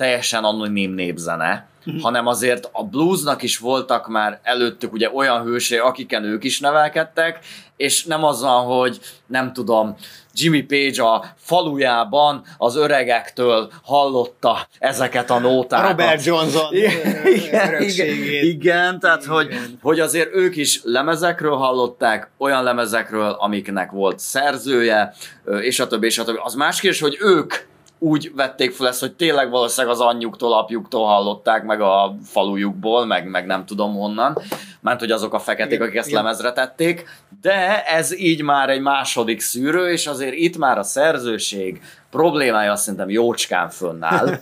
teljesen 0.00 0.44
anonim 0.44 0.94
népzene, 0.94 1.68
mm. 1.90 1.98
hanem 2.00 2.26
azért 2.26 2.68
a 2.72 2.84
bluesnak 2.84 3.42
is 3.42 3.58
voltak 3.58 4.08
már 4.08 4.40
előttük 4.42 4.92
ugye 4.92 5.10
olyan 5.14 5.42
hősé, 5.42 5.76
akiken 5.76 6.24
ők 6.24 6.44
is 6.44 6.60
nevelkedtek, 6.60 7.38
és 7.76 8.04
nem 8.04 8.24
azzal, 8.24 8.64
hogy 8.64 9.00
nem 9.26 9.52
tudom, 9.52 9.96
Jimmy 10.34 10.62
Page 10.62 11.02
a 11.02 11.24
falujában 11.36 12.42
az 12.58 12.76
öregektől 12.76 13.72
hallotta 13.82 14.68
ezeket 14.78 15.30
a 15.30 15.38
nótákat. 15.38 15.90
Robert 15.90 16.24
Johnson 16.24 16.74
igen, 16.74 17.26
igen, 17.26 17.82
igen, 17.82 18.44
igen, 18.44 19.00
tehát 19.00 19.22
igen. 19.22 19.34
Hogy, 19.34 19.48
hogy 19.82 20.00
azért 20.00 20.34
ők 20.34 20.56
is 20.56 20.80
lemezekről 20.84 21.56
hallották, 21.56 22.30
olyan 22.38 22.62
lemezekről, 22.62 23.30
amiknek 23.30 23.90
volt 23.90 24.18
szerzője, 24.18 25.14
és 25.60 25.80
a 25.80 25.86
többi, 25.86 26.06
és 26.06 26.18
a 26.18 26.24
többi. 26.24 26.38
Az 26.42 26.54
más 26.54 26.80
kérdés, 26.80 27.00
hogy 27.00 27.16
ők 27.20 27.54
úgy 28.02 28.32
vették 28.34 28.72
fel 28.72 28.88
ezt, 28.88 29.00
hogy 29.00 29.12
tényleg 29.12 29.50
valószínűleg 29.50 29.96
az 29.96 30.00
anyjuktól, 30.00 30.52
apjuktól 30.52 31.06
hallották, 31.06 31.64
meg 31.64 31.80
a 31.80 32.16
falujukból, 32.24 33.06
meg, 33.06 33.28
meg 33.28 33.46
nem 33.46 33.66
tudom 33.66 33.94
honnan, 33.94 34.38
mert 34.80 35.00
hogy 35.00 35.10
azok 35.10 35.34
a 35.34 35.38
feketék, 35.38 35.72
igen, 35.72 35.86
akik 35.86 35.98
ezt 35.98 36.08
igen. 36.08 36.22
lemezre 36.22 36.52
tették, 36.52 37.08
de 37.40 37.84
ez 37.84 38.18
így 38.18 38.42
már 38.42 38.70
egy 38.70 38.80
második 38.80 39.40
szűrő, 39.40 39.90
és 39.90 40.06
azért 40.06 40.34
itt 40.34 40.56
már 40.56 40.78
a 40.78 40.82
szerzőség 40.82 41.80
problémája 42.10 42.72
azt 42.72 42.82
szerintem 42.82 43.10
jócskán 43.10 43.68
fönnáll. 43.68 44.38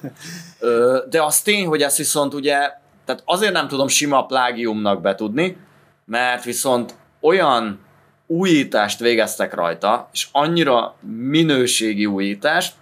de 1.11 1.23
az 1.23 1.41
tény, 1.41 1.67
hogy 1.67 1.83
ezt 1.83 1.97
viszont 1.97 2.35
ugye, 2.35 2.57
tehát 3.05 3.23
azért 3.25 3.53
nem 3.53 3.69
tudom 3.69 3.89
sima 3.89 4.27
plágiumnak 4.27 5.01
betudni, 5.01 5.57
mert 6.05 6.45
viszont 6.45 6.95
olyan 7.21 7.81
újítást 8.27 8.99
végeztek 8.99 9.55
rajta, 9.55 10.09
és 10.13 10.29
annyira 10.33 10.95
minőségi 11.17 12.07
újítást, 12.07 12.75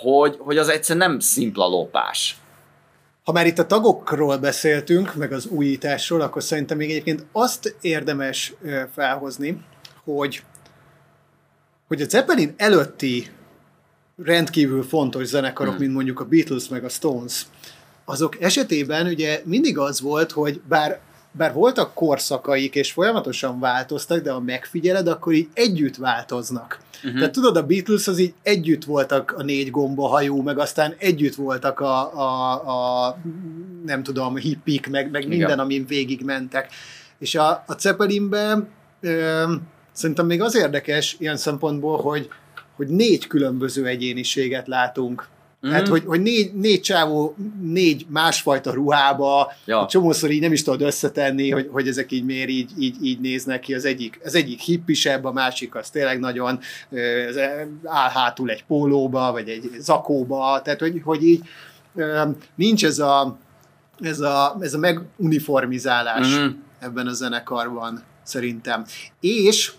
hogy, 0.00 0.36
hogy 0.38 0.58
az 0.58 0.68
egyszer 0.68 0.96
nem 0.96 1.18
szimpla 1.18 1.66
lopás. 1.66 2.36
Ha 3.24 3.32
már 3.32 3.46
itt 3.46 3.58
a 3.58 3.66
tagokról 3.66 4.38
beszéltünk, 4.38 5.14
meg 5.14 5.32
az 5.32 5.46
újításról, 5.46 6.20
akkor 6.20 6.42
szerintem 6.42 6.76
még 6.76 6.90
egyébként 6.90 7.26
azt 7.32 7.76
érdemes 7.80 8.54
felhozni, 8.94 9.64
hogy, 10.04 10.42
hogy 11.88 12.02
a 12.02 12.08
Zeppelin 12.08 12.54
előtti 12.56 13.30
rendkívül 14.16 14.82
fontos 14.82 15.26
zenekarok, 15.26 15.72
hmm. 15.72 15.82
mint 15.82 15.94
mondjuk 15.94 16.20
a 16.20 16.24
Beatles 16.24 16.68
meg 16.68 16.84
a 16.84 16.88
Stones, 16.88 17.46
azok 18.04 18.40
esetében 18.40 19.06
ugye 19.06 19.42
mindig 19.44 19.78
az 19.78 20.00
volt, 20.00 20.32
hogy 20.32 20.60
bár 20.68 21.00
bár 21.36 21.52
voltak 21.52 21.94
korszakaik, 21.94 22.74
és 22.74 22.92
folyamatosan 22.92 23.60
változtak, 23.60 24.22
de 24.22 24.32
ha 24.32 24.40
megfigyeled, 24.40 25.08
akkor 25.08 25.32
így 25.32 25.48
együtt 25.54 25.96
változnak. 25.96 26.78
Uh-huh. 26.96 27.18
Tehát 27.18 27.32
tudod, 27.32 27.56
a 27.56 27.66
Beatles 27.66 28.08
az 28.08 28.18
így 28.18 28.34
együtt 28.42 28.84
voltak 28.84 29.34
a 29.36 29.42
négy 29.42 29.70
gomba 29.70 30.06
hajó, 30.06 30.42
meg 30.42 30.58
aztán 30.58 30.94
együtt 30.98 31.34
voltak 31.34 31.80
a, 31.80 32.14
a, 32.14 32.52
a 33.06 33.16
nem 33.84 34.02
tudom, 34.02 34.36
hippik, 34.36 34.90
meg, 34.90 35.10
meg 35.10 35.28
minden, 35.28 35.48
Igen. 35.48 35.58
amin 35.58 35.86
végig 35.86 36.22
mentek. 36.24 36.72
És 37.18 37.34
a, 37.34 37.48
a 37.50 37.74
Zeppelinben 37.78 38.68
ö, 39.00 39.52
szerintem 39.92 40.26
még 40.26 40.42
az 40.42 40.56
érdekes 40.56 41.16
ilyen 41.18 41.36
szempontból, 41.36 42.00
hogy, 42.00 42.28
hogy 42.76 42.86
négy 42.86 43.26
különböző 43.26 43.86
egyéniséget 43.86 44.66
látunk 44.66 45.28
Mm. 45.66 45.70
Hát, 45.70 45.88
hogy, 45.88 46.02
hogy 46.06 46.22
négy, 46.22 46.54
négy 46.54 46.80
csávó, 46.80 47.36
négy 47.62 48.06
másfajta 48.08 48.72
ruhába, 48.72 49.52
ja. 49.64 49.86
csomószor 49.86 50.30
így 50.30 50.40
nem 50.40 50.52
is 50.52 50.62
tudod 50.62 50.82
összetenni, 50.82 51.50
hogy, 51.50 51.68
hogy 51.72 51.88
ezek 51.88 52.12
így 52.12 52.24
miért 52.24 52.48
így, 52.48 52.70
így, 52.78 52.96
így 53.02 53.20
néznek 53.20 53.60
ki. 53.60 53.74
Az 53.74 53.84
egyik, 53.84 54.20
az 54.24 54.34
egyik 54.34 54.60
hippisebb, 54.60 55.24
a 55.24 55.32
másik 55.32 55.74
az 55.74 55.90
tényleg 55.90 56.18
nagyon 56.18 56.60
áll 57.84 58.10
hátul 58.10 58.50
egy 58.50 58.64
pólóba, 58.64 59.32
vagy 59.32 59.48
egy 59.48 59.70
zakóba, 59.78 60.62
tehát 60.62 60.80
hogy, 60.80 61.00
hogy 61.04 61.24
így 61.24 61.42
nincs 62.54 62.84
ez 62.84 62.98
a, 62.98 63.38
ez 64.00 64.20
a, 64.20 64.56
ez 64.60 64.74
a 64.74 64.78
meguniformizálás 64.78 66.36
mm. 66.36 66.46
ebben 66.78 67.06
a 67.06 67.12
zenekarban, 67.12 68.02
szerintem. 68.22 68.84
És 69.20 69.72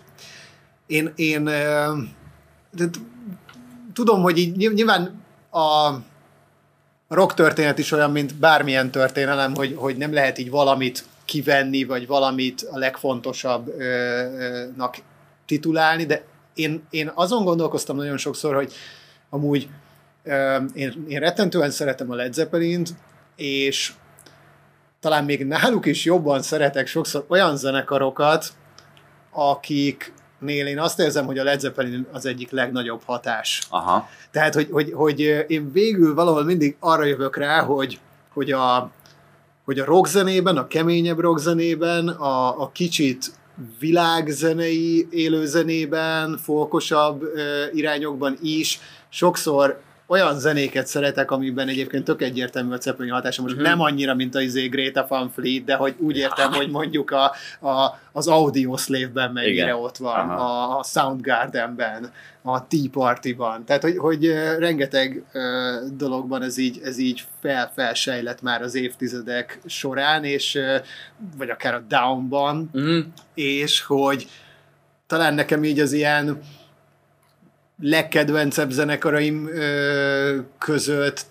én, 0.86 1.12
én 1.14 1.44
de, 1.44 2.88
tudom, 3.92 4.22
hogy 4.22 4.38
így 4.38 4.56
nyilván 4.74 5.24
a 5.56 6.00
rock 7.08 7.34
történet 7.34 7.78
is 7.78 7.92
olyan, 7.92 8.10
mint 8.10 8.34
bármilyen 8.34 8.90
történelem, 8.90 9.54
hogy, 9.54 9.74
hogy 9.76 9.96
nem 9.96 10.12
lehet 10.12 10.38
így 10.38 10.50
valamit 10.50 11.04
kivenni, 11.24 11.84
vagy 11.84 12.06
valamit 12.06 12.68
a 12.72 12.78
legfontosabbnak 12.78 14.96
titulálni, 15.46 16.04
de 16.04 16.24
én, 16.54 16.86
én 16.90 17.10
azon 17.14 17.44
gondolkoztam 17.44 17.96
nagyon 17.96 18.16
sokszor, 18.16 18.54
hogy 18.54 18.72
amúgy 19.30 19.68
én, 20.74 21.04
én 21.08 21.18
rettentően 21.18 21.70
szeretem 21.70 22.10
a 22.10 22.14
Led 22.14 22.32
Zeppelin-t, 22.32 22.94
és 23.36 23.92
talán 25.00 25.24
még 25.24 25.46
náluk 25.46 25.86
is 25.86 26.04
jobban 26.04 26.42
szeretek 26.42 26.86
sokszor 26.86 27.24
olyan 27.28 27.56
zenekarokat, 27.56 28.46
akik 29.30 30.12
nél 30.38 30.66
én 30.66 30.78
azt 30.78 31.00
érzem, 31.00 31.26
hogy 31.26 31.38
a 31.38 31.44
Led 31.44 31.60
Zeppelin 31.60 32.06
az 32.12 32.26
egyik 32.26 32.50
legnagyobb 32.50 33.00
hatás. 33.04 33.62
Aha. 33.70 34.08
Tehát, 34.30 34.54
hogy, 34.54 34.68
hogy, 34.70 34.92
hogy 34.94 35.20
én 35.48 35.72
végül 35.72 36.14
valahol 36.14 36.44
mindig 36.44 36.76
arra 36.80 37.04
jövök 37.04 37.36
rá, 37.36 37.60
hogy, 37.60 37.98
hogy 38.32 38.52
a, 38.52 38.90
hogy 39.64 39.78
a 39.78 39.84
rockzenében, 39.84 40.56
a 40.56 40.66
keményebb 40.66 41.18
rockzenében, 41.18 42.08
a, 42.08 42.62
a 42.62 42.70
kicsit 42.72 43.32
világzenei 43.78 45.08
élőzenében, 45.10 46.38
folkosabb 46.42 47.22
ö, 47.22 47.64
irányokban 47.72 48.38
is 48.42 48.80
sokszor 49.08 49.80
olyan 50.06 50.38
zenéket 50.38 50.86
szeretek, 50.86 51.30
amiben 51.30 51.68
egyébként 51.68 52.04
tök 52.04 52.22
egyértelmű 52.22 52.74
a 52.74 52.80
Zeppelin 52.80 53.12
hatása. 53.12 53.42
Most 53.42 53.54
mm-hmm. 53.54 53.64
nem 53.64 53.80
annyira, 53.80 54.14
mint 54.14 54.34
a 54.34 54.40
izé 54.40 54.66
Greta 54.66 55.06
Van 55.08 55.30
Fleet, 55.30 55.64
de 55.64 55.74
hogy 55.74 55.94
úgy 55.98 56.16
értem, 56.16 56.52
hogy 56.52 56.70
mondjuk 56.70 57.10
a, 57.10 57.24
a, 57.68 58.00
az 58.12 58.28
Audio 58.28 58.76
Slave-ben 58.76 59.32
mennyire 59.32 59.52
Igen. 59.52 59.74
ott 59.74 59.96
van, 59.96 60.30
a, 60.30 60.78
a 60.78 60.82
Soundgarden-ben, 60.82 62.12
a 62.42 62.66
Tea 62.66 62.88
Party-ban. 62.92 63.64
Tehát, 63.64 63.82
hogy, 63.82 63.96
hogy 63.96 64.26
rengeteg 64.58 65.24
uh, 65.34 65.42
dologban 65.96 66.42
ez 66.42 66.58
így, 66.58 66.80
ez 66.84 66.98
így 66.98 67.24
fel-felsejlett 67.40 68.42
már 68.42 68.62
az 68.62 68.74
évtizedek 68.74 69.60
során, 69.66 70.24
és 70.24 70.54
uh, 70.54 70.76
vagy 71.36 71.50
akár 71.50 71.74
a 71.74 71.84
Down-ban, 71.88 72.70
mm. 72.78 73.00
és 73.34 73.80
hogy 73.80 74.28
talán 75.06 75.34
nekem 75.34 75.64
így 75.64 75.80
az 75.80 75.92
ilyen 75.92 76.40
legkedvencebb 77.80 78.70
zenekaraim 78.70 79.48
ö, 79.48 80.38
között 80.58 81.26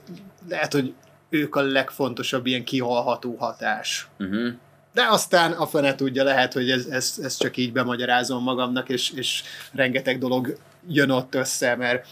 lehet, 0.50 0.74
hogy 0.74 0.94
ők 1.30 1.56
a 1.56 1.62
legfontosabb 1.62 2.46
ilyen 2.46 2.64
kihalható 2.64 3.36
hatás. 3.36 4.08
Uh-huh. 4.20 4.48
De 4.94 5.06
aztán 5.10 5.52
a 5.52 5.66
fene 5.66 5.96
tudja, 5.96 6.24
lehet, 6.24 6.54
hogy 6.54 6.72
ez, 6.72 6.86
ez, 6.86 7.20
ez 7.24 7.38
csak 7.38 7.58
így 7.58 7.72
bemagyarázom 7.72 8.44
magamnak, 8.44 8.90
és, 8.90 9.12
és 9.12 9.44
rengeteg 9.74 10.18
dolog 10.18 10.58
jön 10.88 11.10
ott 11.10 11.36
össze, 11.36 11.76
mert 11.76 12.08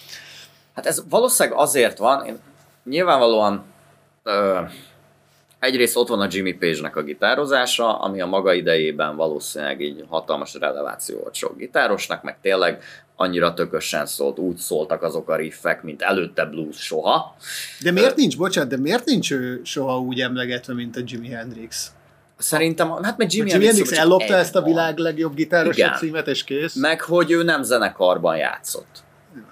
Hát 0.75 0.85
ez 0.85 1.03
valószínűleg 1.09 1.59
azért 1.59 1.97
van, 1.97 2.25
én 2.25 2.37
nyilvánvalóan 2.83 3.63
ö, 4.23 4.61
egyrészt 5.63 5.95
ott 5.95 6.07
van 6.07 6.21
a 6.21 6.27
Jimmy 6.29 6.53
Page-nek 6.53 6.95
a 6.95 7.03
gitározása, 7.03 7.99
ami 7.99 8.21
a 8.21 8.25
maga 8.25 8.53
idejében 8.53 9.15
valószínűleg 9.15 9.81
így 9.81 10.03
hatalmas 10.07 10.53
releváció 10.53 11.19
volt 11.19 11.35
sok 11.35 11.57
gitárosnak, 11.57 12.23
meg 12.23 12.37
tényleg 12.41 12.83
annyira 13.15 13.53
tökösen 13.53 14.05
szólt, 14.05 14.39
úgy 14.39 14.57
szóltak 14.57 15.03
azok 15.03 15.29
a 15.29 15.35
riffek, 15.35 15.83
mint 15.83 16.01
előtte 16.01 16.45
blues 16.45 16.77
soha. 16.77 17.35
De 17.81 17.91
miért 17.91 18.15
nincs, 18.15 18.37
bocsánat, 18.37 18.69
de 18.69 18.77
miért 18.77 19.05
nincs 19.05 19.31
ő 19.31 19.61
soha 19.63 19.99
úgy 19.99 20.19
emlegetve, 20.19 20.73
mint 20.73 20.95
a 20.95 21.01
Jimi 21.05 21.29
Hendrix? 21.29 21.91
Szerintem, 22.37 23.03
hát 23.03 23.17
meg 23.17 23.33
Jimi, 23.33 23.51
Hendrix 23.51 23.89
csak 23.89 23.97
ellopta 23.97 24.35
ezt 24.35 24.55
a 24.55 24.61
világ 24.61 24.97
legjobb 24.97 25.35
gitáros 25.35 25.77
címet, 25.97 26.27
és 26.27 26.43
kész. 26.43 26.75
Meg 26.75 27.01
hogy 27.01 27.31
ő 27.31 27.43
nem 27.43 27.63
zenekarban 27.63 28.37
játszott. 28.37 29.03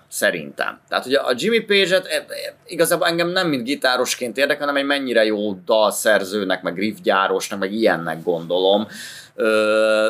Szerintem. 0.07 0.79
Tehát 0.89 1.05
ugye 1.05 1.17
a 1.17 1.33
Jimmy 1.35 1.59
Page-et 1.59 2.05
e, 2.05 2.15
e, 2.15 2.25
igazából 2.65 3.07
engem 3.07 3.29
nem 3.29 3.47
mint 3.47 3.63
gitárosként 3.63 4.37
érdekel, 4.37 4.67
hanem 4.67 4.81
egy 4.81 4.87
mennyire 4.87 5.25
jó 5.25 5.53
dalszerzőnek, 5.53 6.61
meg 6.61 6.77
riffgyárosnak, 6.77 7.59
meg 7.59 7.73
ilyennek 7.73 8.23
gondolom. 8.23 8.87
Ö, 9.35 10.09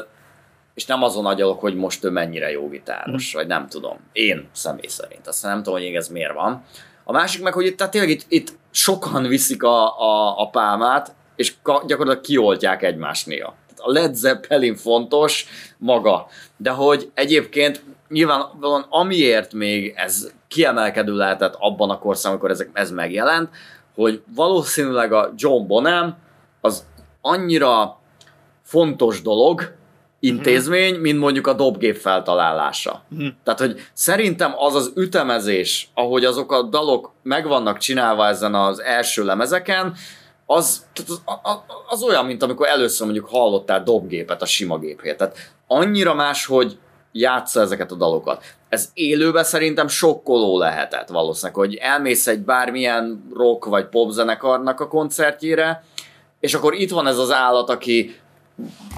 és 0.74 0.86
nem 0.86 1.04
azon 1.04 1.26
agyalok, 1.26 1.60
hogy 1.60 1.76
most 1.76 2.04
ő 2.04 2.10
mennyire 2.10 2.52
jó 2.52 2.70
gitáros, 2.70 3.34
vagy 3.34 3.48
nem 3.48 3.68
tudom. 3.68 3.98
Én 4.12 4.50
személy 4.52 4.88
szerint. 4.88 5.28
Aztán 5.28 5.52
nem 5.52 5.64
tudom, 5.64 5.80
hogy 5.80 5.96
ez 5.96 6.08
miért 6.08 6.34
van. 6.34 6.64
A 7.04 7.12
másik 7.12 7.42
meg, 7.42 7.54
hogy 7.54 7.66
itt, 7.66 7.78
tehát 7.78 7.92
tényleg 7.92 8.12
itt, 8.12 8.26
itt 8.28 8.54
sokan 8.72 9.24
viszik 9.24 9.64
a, 9.64 10.00
a, 10.00 10.40
a 10.40 10.50
pálmát, 10.50 11.14
és 11.36 11.54
ka, 11.62 11.84
gyakorlatilag 11.88 12.26
kioltják 12.26 12.84
egymást 12.84 13.26
néha. 13.26 13.56
A 13.78 13.92
Led 13.92 14.16
Zeppelin 14.16 14.76
fontos 14.76 15.46
maga, 15.78 16.28
de 16.58 16.70
hogy 16.70 17.12
egyébként 17.14 17.84
nyilvánvalóan 18.12 18.86
amiért 18.90 19.54
még 19.54 19.94
ez 19.96 20.32
kiemelkedő 20.48 21.16
lehetett 21.16 21.56
abban 21.60 21.90
a 21.90 22.00
korszakban, 22.00 22.32
amikor 22.32 22.52
ezek, 22.52 22.70
ez 22.74 22.92
megjelent, 22.92 23.50
hogy 23.96 24.22
valószínűleg 24.36 25.14
a 25.14 25.34
John 25.36 25.68
Bonham 25.68 26.18
az 26.62 26.86
annyira 27.22 28.00
fontos 28.64 29.22
dolog, 29.22 29.80
intézmény, 30.24 30.96
mint 30.96 31.20
mondjuk 31.20 31.48
a 31.48 31.54
dobgép 31.54 31.96
feltalálása. 31.96 33.04
Mhm. 33.08 33.28
Tehát, 33.44 33.60
hogy 33.60 33.80
szerintem 33.94 34.54
az 34.58 34.76
az 34.76 34.92
ütemezés, 34.96 35.90
ahogy 35.94 36.26
azok 36.26 36.52
a 36.52 36.62
dalok 36.62 37.12
meg 37.24 37.48
vannak 37.48 37.78
csinálva 37.78 38.28
ezen 38.28 38.56
az 38.56 38.82
első 38.82 39.24
lemezeken, 39.24 39.94
az, 40.46 40.86
az, 41.06 41.22
az 41.90 42.04
olyan, 42.04 42.26
mint 42.26 42.44
amikor 42.44 42.68
először 42.68 43.06
mondjuk 43.06 43.30
hallottál 43.30 43.84
dobgépet 43.84 44.42
a 44.42 44.46
sima 44.46 44.78
géphez. 44.78 45.16
Tehát 45.16 45.38
annyira 45.68 46.14
más, 46.14 46.46
hogy 46.46 46.78
játsza 47.12 47.62
ezeket 47.62 47.92
a 47.92 47.96
dalokat. 47.96 48.44
Ez 48.70 48.90
élőben 48.94 49.44
szerintem 49.44 49.88
sokkoló 49.88 50.58
lehetett 50.58 51.08
valószínűleg, 51.08 51.56
hogy 51.56 51.76
elmész 51.76 52.28
egy 52.28 52.40
bármilyen 52.40 53.24
rock 53.36 53.66
vagy 53.66 53.86
pop 53.86 54.12
zenekarnak 54.12 54.80
a 54.80 54.88
koncertjére, 54.88 55.84
és 56.40 56.54
akkor 56.54 56.74
itt 56.74 56.92
van 56.92 57.08
ez 57.08 57.18
az 57.18 57.32
állat, 57.32 57.70
aki 57.70 58.16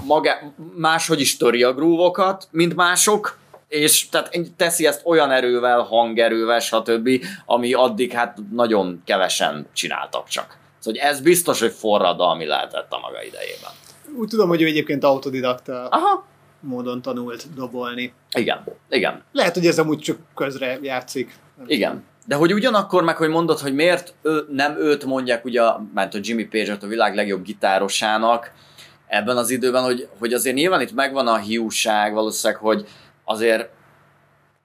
maga, 0.04 0.30
máshogy 0.76 1.20
is 1.20 1.36
töri 1.36 1.62
a 1.62 1.74
grúvokat, 1.74 2.48
mint 2.50 2.74
mások, 2.74 3.38
és 3.68 4.08
tehát 4.08 4.30
teszi 4.56 4.86
ezt 4.86 5.00
olyan 5.04 5.30
erővel, 5.30 5.80
hangerővel, 5.80 6.60
stb., 6.60 7.08
ami 7.46 7.72
addig 7.72 8.12
hát 8.12 8.38
nagyon 8.52 9.02
kevesen 9.04 9.66
csináltak 9.72 10.28
csak. 10.28 10.56
Szóval 10.78 11.00
ez 11.00 11.20
biztos, 11.20 11.60
hogy 11.60 11.72
forradalmi 11.72 12.46
lehetett 12.46 12.92
a 12.92 12.98
maga 12.98 13.22
idejében. 13.22 13.70
Úgy 14.18 14.28
tudom, 14.28 14.48
hogy 14.48 14.62
ő 14.62 14.66
egyébként 14.66 15.04
autodidakta 15.04 15.88
Aha. 15.88 16.24
Módon 16.64 17.02
tanult 17.02 17.54
dobolni. 17.54 18.12
Igen, 18.36 18.64
igen, 18.88 19.22
Lehet, 19.32 19.54
hogy 19.54 19.66
ez 19.66 19.78
amúgy 19.78 19.98
csak 19.98 20.18
közre 20.34 20.78
játszik. 20.82 21.36
Igen. 21.66 22.04
De 22.26 22.34
hogy 22.34 22.52
ugyanakkor 22.52 23.04
meg, 23.04 23.16
hogy 23.16 23.28
mondod, 23.28 23.58
hogy 23.58 23.74
miért 23.74 24.14
ő, 24.22 24.46
nem 24.50 24.76
őt 24.78 25.04
mondják, 25.04 25.44
ugye, 25.44 25.62
mert 25.94 26.14
a 26.14 26.18
Jimmy 26.22 26.44
Page-et 26.44 26.82
a 26.82 26.86
világ 26.86 27.14
legjobb 27.14 27.42
gitárosának 27.42 28.52
ebben 29.06 29.36
az 29.36 29.50
időben, 29.50 29.82
hogy, 29.82 30.08
hogy 30.18 30.32
azért 30.32 30.56
nyilván 30.56 30.80
itt 30.80 30.94
megvan 30.94 31.26
a 31.26 31.36
hiúság 31.36 32.12
valószínűleg, 32.12 32.62
hogy 32.62 32.86
azért 33.24 33.68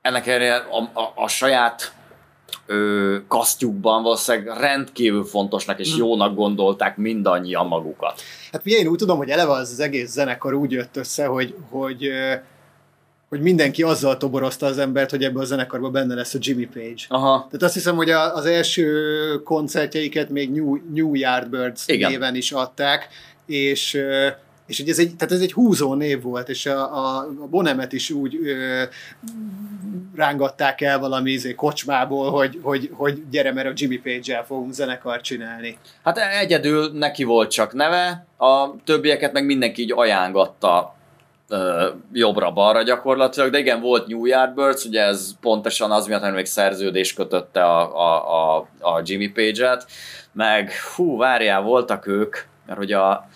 ennek 0.02 0.28
erre 0.28 0.56
a, 0.56 1.00
a, 1.00 1.12
a 1.16 1.28
saját 1.28 1.94
ö, 2.70 3.18
kasztjukban 3.28 4.04
valószínűleg 4.04 4.58
rendkívül 4.58 5.24
fontosnak 5.24 5.80
és 5.80 5.96
jónak 5.98 6.36
gondolták 6.36 6.98
mindannyian 6.98 7.68
magukat. 7.68 8.22
Hát 8.52 8.66
én 8.66 8.88
úgy 8.88 8.98
tudom, 8.98 9.18
hogy 9.18 9.30
eleve 9.30 9.52
az, 9.52 9.72
az 9.72 9.80
egész 9.80 10.10
zenekar 10.10 10.54
úgy 10.54 10.72
jött 10.72 10.98
össze, 10.98 11.26
hogy, 11.26 11.56
hogy, 11.70 12.10
hogy 13.30 13.42
mindenki 13.42 13.84
azzal 13.84 14.18
toborozta 14.18 14.66
az 14.66 14.78
embert, 14.78 15.10
hogy 15.10 15.24
ebben 15.24 15.42
a 15.42 15.46
zenekarban 15.46 15.92
benne 15.92 16.16
lesz 16.16 16.34
a 16.34 16.38
Jimmy 16.42 16.66
Page. 16.66 17.04
Aha, 17.08 17.38
Tehát 17.46 17.64
azt 17.64 17.74
hiszem, 17.74 17.96
hogy 17.96 18.10
a, 18.10 18.36
az 18.36 18.46
első 18.46 19.42
koncertjeiket 19.44 20.30
még 20.30 20.52
New, 20.52 20.78
New 20.94 21.16
Yardbirds 21.16 21.88
Igen. 21.88 22.12
néven 22.12 22.36
is 22.36 22.52
adták, 22.52 23.08
és 23.46 24.02
és 24.70 24.80
hogy 24.80 24.90
ez 24.90 25.00
egy, 25.00 25.16
tehát 25.16 25.34
ez 25.34 25.42
egy 25.42 25.54
húzó 25.54 25.94
név 25.94 26.22
volt, 26.22 26.50
és 26.50 26.66
a, 26.66 26.96
a, 26.96 27.18
a 27.18 27.48
Bonemet 27.50 27.94
is 27.94 28.10
úgy 28.10 28.36
ö, 28.36 28.84
rángatták 30.16 30.82
el 30.82 31.00
valami 31.00 31.32
izé, 31.32 31.56
kocsmából, 31.56 32.32
hogy, 32.32 32.60
hogy, 32.62 32.90
hogy 32.94 33.30
gyere, 33.30 33.54
mert 33.54 33.68
a 33.68 33.72
Jimmy 33.76 33.98
Page-el 33.98 34.46
fogunk 34.46 34.74
zenekart 34.74 35.24
csinálni. 35.24 35.78
Hát 36.04 36.18
egyedül 36.18 36.92
neki 36.94 37.24
volt 37.24 37.52
csak 37.52 37.74
neve, 37.74 38.26
a 38.38 38.76
többieket 38.84 39.34
meg 39.34 39.46
mindenki 39.46 39.82
így 39.82 39.92
ajángatta 39.96 40.96
jobbra-balra 42.14 42.84
gyakorlatilag, 42.84 43.52
de 43.52 43.60
igen, 43.60 43.82
volt 43.82 44.08
New 44.08 44.26
Yardbirds, 44.26 44.86
ugye 44.86 45.02
ez 45.02 45.32
pontosan 45.42 45.92
az 45.92 46.08
miatt, 46.08 46.24
hogy 46.24 46.34
még 46.34 46.46
szerződés 46.46 47.14
kötötte 47.14 47.64
a, 47.64 47.98
a, 47.98 48.58
a, 48.58 48.68
a 48.80 49.02
Jimmy 49.04 49.28
Page-et, 49.28 49.86
meg 50.32 50.72
hú, 50.96 51.18
várjál, 51.18 51.62
voltak 51.62 52.08
ők, 52.08 52.38
mert 52.66 52.78
hogy 52.78 52.92
a, 52.92 53.28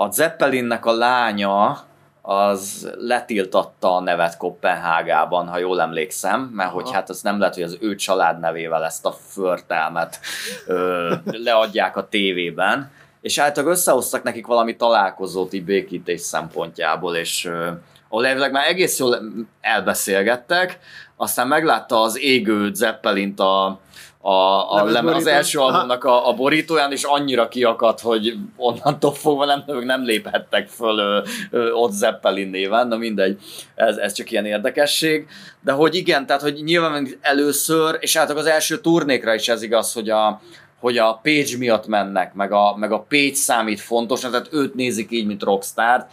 a 0.00 0.10
Zeppelinnek 0.10 0.86
a 0.86 0.92
lánya 0.92 1.86
az 2.22 2.92
letiltatta 2.98 3.96
a 3.96 4.00
nevet 4.00 4.36
Kopenhágában, 4.36 5.48
ha 5.48 5.58
jól 5.58 5.80
emlékszem, 5.80 6.40
mert 6.40 6.70
hogy 6.70 6.92
hát 6.92 7.08
az 7.08 7.22
nem 7.22 7.38
lehet, 7.38 7.54
hogy 7.54 7.62
az 7.62 7.78
ő 7.80 7.94
családnevével 7.94 8.84
ezt 8.84 9.06
a 9.06 9.16
förtelmet 9.28 10.20
ö, 10.66 11.14
leadják 11.24 11.96
a 11.96 12.08
tévében, 12.08 12.90
és 13.20 13.38
általában 13.38 13.74
összehoztak 13.74 14.22
nekik 14.22 14.46
valami 14.46 14.76
találkozót 14.76 15.52
így 15.52 15.64
békítés 15.64 16.20
szempontjából, 16.20 17.16
és 17.16 17.44
ö, 17.44 17.70
ahol 18.08 18.26
elvileg 18.26 18.52
már 18.52 18.66
egész 18.66 18.98
jól 18.98 19.18
elbeszélgettek, 19.60 20.78
aztán 21.16 21.48
meglátta 21.48 22.02
az 22.02 22.18
égő 22.18 22.74
Zeppelint 22.74 23.40
a, 23.40 23.80
a, 24.20 24.30
a 24.30 24.76
leme, 24.76 24.88
az 24.88 24.92
Lemezborítón? 24.92 25.34
első 25.34 25.58
albumnak 25.58 26.04
a, 26.04 26.28
a 26.28 26.32
borítóján, 26.32 26.92
és 26.92 27.02
annyira 27.02 27.48
kiakadt, 27.48 28.00
hogy 28.00 28.36
onnantól 28.56 29.12
fogva 29.12 29.44
nem, 29.44 29.64
nem 29.66 30.04
léphettek 30.04 30.68
föl 30.68 30.98
ö, 30.98 31.22
ö, 31.50 31.70
ott 31.70 31.92
Zeppelin 31.92 32.48
néven, 32.48 32.88
na 32.88 32.96
mindegy, 32.96 33.38
ez, 33.74 33.96
ez 33.96 34.12
csak 34.12 34.30
ilyen 34.30 34.44
érdekesség. 34.44 35.26
De 35.60 35.72
hogy 35.72 35.94
igen, 35.94 36.26
tehát 36.26 36.42
hogy 36.42 36.62
nyilván 36.64 37.08
először, 37.20 37.96
és 38.00 38.16
általában 38.16 38.46
az 38.46 38.52
első 38.52 38.80
turnékra 38.80 39.34
is 39.34 39.48
ez 39.48 39.62
igaz, 39.62 39.92
hogy 39.92 40.10
a, 40.10 40.40
hogy 40.80 40.98
a 40.98 41.20
Page 41.22 41.56
miatt 41.58 41.86
mennek, 41.86 42.34
meg 42.34 42.52
a, 42.52 42.76
meg 42.76 42.92
a 42.92 43.06
Page 43.08 43.34
számít 43.34 43.80
fontosnak, 43.80 44.30
tehát 44.30 44.52
őt 44.52 44.74
nézik 44.74 45.10
így, 45.10 45.26
mint 45.26 45.42
rockstar 45.42 46.06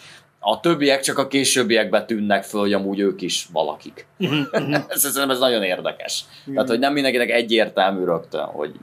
a 0.47 0.59
többiek 0.59 1.01
csak 1.01 1.17
a 1.17 1.27
későbbiekben 1.27 2.05
tűnnek 2.05 2.43
föl, 2.43 2.61
hogy 2.61 2.73
amúgy 2.73 2.99
ők 2.99 3.21
is 3.21 3.47
valakik. 3.51 4.07
ez, 4.87 4.99
szerintem 4.99 5.29
ez 5.29 5.39
nagyon 5.39 5.63
érdekes. 5.63 6.25
Tehát, 6.53 6.69
hogy 6.69 6.79
nem 6.79 6.93
mindenkinek 6.93 7.29
egyértelmű 7.29 8.03
rögtön, 8.03 8.45
hogy, 8.45 8.75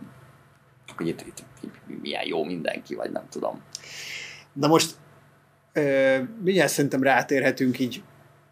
hogy 0.96 1.08
itt, 1.08 1.20
itt, 1.20 1.42
itt 1.60 2.00
milyen 2.02 2.26
jó 2.26 2.44
mindenki, 2.44 2.94
vagy 2.94 3.10
nem 3.10 3.22
tudom. 3.30 3.62
Na 4.52 4.66
most 4.66 4.90
ö, 5.72 6.16
mindjárt 6.44 6.70
szerintem 6.72 7.02
rátérhetünk 7.02 7.78
így 7.78 8.02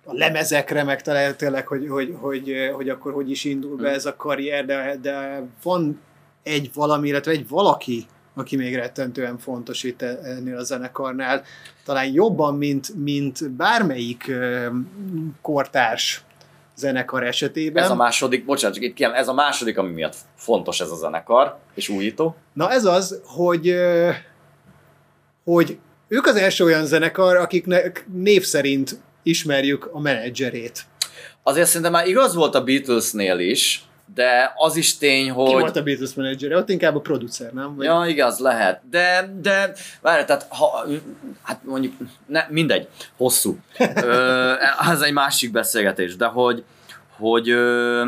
a 0.05 0.13
lemezekre, 0.13 0.85
meg 0.85 1.03
talán 1.03 1.37
tényleg, 1.37 1.67
hogy, 1.67 1.89
hogy, 1.89 2.15
hogy, 2.21 2.71
hogy 2.73 2.89
akkor 2.89 3.13
hogy 3.13 3.31
is 3.31 3.45
indul 3.45 3.77
be 3.77 3.89
ez 3.89 4.07
a 4.07 4.17
karrier, 4.17 4.65
de, 4.65 4.97
de 5.03 5.43
van 5.63 6.01
egy 6.43 6.71
valami, 6.75 7.09
illetve 7.09 7.31
egy 7.31 7.49
valaki, 7.49 8.07
aki 8.41 8.57
még 8.57 8.75
rettentően 8.75 9.39
fontos 9.39 9.83
itt 9.83 10.03
ennél 10.03 10.57
a 10.57 10.63
zenekarnál, 10.63 11.43
talán 11.85 12.13
jobban, 12.13 12.55
mint, 12.55 12.95
mint 12.95 13.51
bármelyik 13.51 14.33
kortárs 15.43 16.25
zenekar 16.77 17.25
esetében. 17.25 17.85
Ez 17.85 17.91
a 17.91 17.95
második, 17.95 18.45
bocsánat, 18.45 18.77
csak 18.77 18.85
itt 18.85 18.95
kiem, 18.95 19.13
ez 19.13 19.29
a 19.29 19.35
második, 19.35 19.79
ami 19.79 19.93
miatt 19.93 20.17
fontos 20.37 20.81
ez 20.81 20.91
a 20.91 20.97
zenekar, 20.97 21.57
és 21.75 21.89
újító. 21.89 22.37
Na 22.53 22.71
ez 22.71 22.85
az, 22.85 23.21
hogy, 23.25 23.75
hogy 25.45 25.79
ők 26.09 26.27
az 26.27 26.37
első 26.37 26.65
olyan 26.65 26.87
zenekar, 26.87 27.37
akiknek 27.37 28.07
név 28.13 28.45
szerint 28.45 29.01
ismerjük 29.23 29.89
a 29.93 30.01
menedzserét. 30.01 30.85
azért 31.43 31.67
szerintem 31.67 31.93
már 31.93 32.07
igaz 32.07 32.35
volt 32.35 32.55
a 32.55 32.65
Beatlesnél 32.65 33.39
is, 33.39 33.85
de 34.15 34.53
az 34.57 34.77
is 34.77 34.99
tény, 34.99 35.31
hogy... 35.31 35.49
Ki 35.49 35.53
volt 35.53 35.77
a 35.77 35.83
Beatles 35.83 36.15
menedzser? 36.15 36.53
Ott 36.53 36.69
inkább 36.69 36.97
a 36.97 37.01
producer, 37.01 37.53
nem? 37.53 37.77
Vagy... 37.77 37.87
Ja, 37.87 38.05
igaz, 38.07 38.39
lehet. 38.39 38.81
De, 38.91 39.35
de 39.41 39.73
várj, 40.01 40.25
tehát 40.25 40.47
ha, 40.49 40.87
hát 41.43 41.61
mondjuk, 41.65 41.95
ne, 42.27 42.45
mindegy, 42.49 42.89
hosszú. 43.17 43.59
ö, 43.95 44.53
ez 44.91 45.01
egy 45.01 45.13
másik 45.13 45.53
beszélgetés, 45.53 46.17
de 46.17 46.27
hogy, 46.27 46.65
hogy 47.17 47.51
ö, 47.51 48.07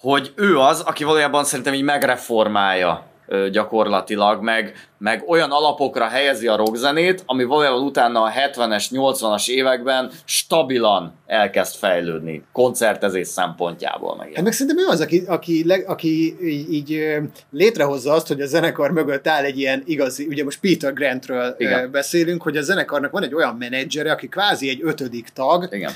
hogy 0.00 0.32
ő 0.36 0.58
az, 0.58 0.80
aki 0.80 1.04
valójában 1.04 1.44
szerintem 1.44 1.74
így 1.74 1.82
megreformálja 1.82 3.06
gyakorlatilag, 3.50 4.42
meg, 4.42 4.88
meg 4.98 5.24
olyan 5.26 5.50
alapokra 5.50 6.06
helyezi 6.06 6.46
a 6.46 6.56
rockzenét, 6.56 7.22
ami 7.26 7.44
valójában 7.44 7.82
utána 7.82 8.22
a 8.22 8.30
70-es, 8.30 8.86
80-as 8.90 9.48
években 9.48 10.10
stabilan 10.24 11.14
elkezd 11.26 11.74
fejlődni, 11.74 12.42
koncertezés 12.52 13.28
szempontjából 13.28 14.16
meg. 14.16 14.32
Hát 14.34 14.44
meg 14.44 14.52
szerintem 14.52 14.84
ő 14.84 14.88
az, 14.88 15.00
aki, 15.00 15.22
aki, 15.26 15.66
leg, 15.66 15.84
aki 15.88 16.36
így, 16.42 16.72
így 16.72 17.18
létrehozza 17.50 18.12
azt, 18.12 18.26
hogy 18.26 18.40
a 18.40 18.46
zenekar 18.46 18.90
mögött 18.90 19.28
áll 19.28 19.44
egy 19.44 19.58
ilyen 19.58 19.82
igazi, 19.86 20.26
ugye 20.26 20.44
most 20.44 20.60
Peter 20.60 20.92
Grantről 20.92 21.54
Igen. 21.58 21.90
beszélünk, 21.90 22.42
hogy 22.42 22.56
a 22.56 22.62
zenekarnak 22.62 23.10
van 23.10 23.22
egy 23.22 23.34
olyan 23.34 23.56
menedzsere, 23.56 24.12
aki 24.12 24.28
kvázi 24.28 24.68
egy 24.68 24.80
ötödik 24.82 25.28
tag, 25.28 25.68
Igen. 25.70 25.92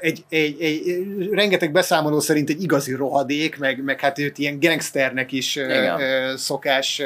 Egy, 0.00 0.24
egy, 0.28 0.60
egy, 0.60 1.06
rengeteg 1.30 1.72
beszámoló 1.72 2.20
szerint 2.20 2.50
egy 2.50 2.62
igazi 2.62 2.94
rohadék, 2.94 3.58
meg, 3.58 3.84
meg 3.84 4.00
hát 4.00 4.18
őt 4.18 4.38
ilyen 4.38 4.60
gangsternek 4.60 5.32
is 5.32 5.56
Igen. 5.56 6.36
szokás 6.36 7.02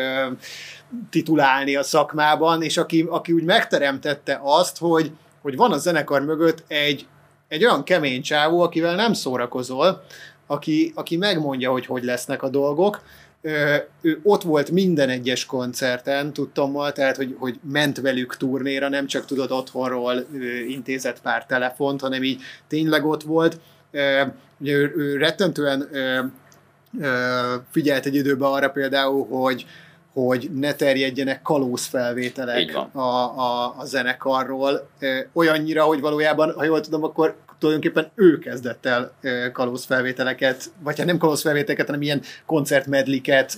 titulálni 1.10 1.76
a 1.76 1.82
szakmában, 1.82 2.62
és 2.62 2.76
aki, 2.76 3.06
aki 3.08 3.32
úgy 3.32 3.44
megteremtette 3.44 4.40
azt, 4.42 4.78
hogy, 4.78 5.12
hogy 5.42 5.56
van 5.56 5.72
a 5.72 5.78
zenekar 5.78 6.24
mögött 6.24 6.64
egy, 6.66 7.06
egy 7.48 7.64
olyan 7.64 7.84
kemény 7.84 8.22
csávó, 8.22 8.60
akivel 8.60 8.94
nem 8.94 9.12
szórakozol, 9.12 10.04
aki, 10.46 10.92
aki 10.94 11.16
megmondja, 11.16 11.70
hogy 11.70 11.86
hogy 11.86 12.04
lesznek 12.04 12.42
a 12.42 12.48
dolgok, 12.48 13.02
ő 14.00 14.20
ott 14.22 14.42
volt 14.42 14.70
minden 14.70 15.08
egyes 15.08 15.46
koncerten, 15.46 16.32
tudtommal, 16.32 16.92
tehát, 16.92 17.16
hogy, 17.16 17.36
hogy 17.38 17.58
ment 17.62 18.00
velük 18.00 18.36
turnéra, 18.36 18.88
nem 18.88 19.06
csak 19.06 19.24
tudod 19.24 19.50
otthonról 19.50 20.26
intézett 20.68 21.20
pár 21.20 21.46
telefont, 21.46 22.00
hanem 22.00 22.22
így 22.22 22.40
tényleg 22.68 23.06
ott 23.06 23.22
volt. 23.22 23.60
Ugye 24.58 24.72
ő, 24.72 24.94
ő 24.96 25.16
rettentően 25.16 25.88
figyelt 27.70 28.06
egy 28.06 28.14
időben 28.14 28.52
arra 28.52 28.70
például, 28.70 29.26
hogy, 29.26 29.66
hogy 30.12 30.50
ne 30.54 30.74
terjedjenek 30.74 31.42
kalóz 31.42 31.86
felvételek 31.86 32.76
a, 32.92 33.00
a, 33.00 33.74
a 33.78 33.84
zenekarról. 33.84 34.88
Olyannyira, 35.32 35.84
hogy 35.84 36.00
valójában, 36.00 36.54
ha 36.56 36.64
jól 36.64 36.80
tudom, 36.80 37.04
akkor 37.04 37.36
tulajdonképpen 37.58 38.10
ő 38.14 38.38
kezdett 38.38 38.86
el 38.86 39.12
kalóz 39.52 39.84
felvételeket, 39.84 40.64
vagy 40.82 40.98
hát 40.98 41.06
nem 41.06 41.18
kalóz 41.18 41.42
felvételeket, 41.42 41.86
hanem 41.86 42.02
ilyen 42.02 42.22
koncertmedliket 42.46 43.56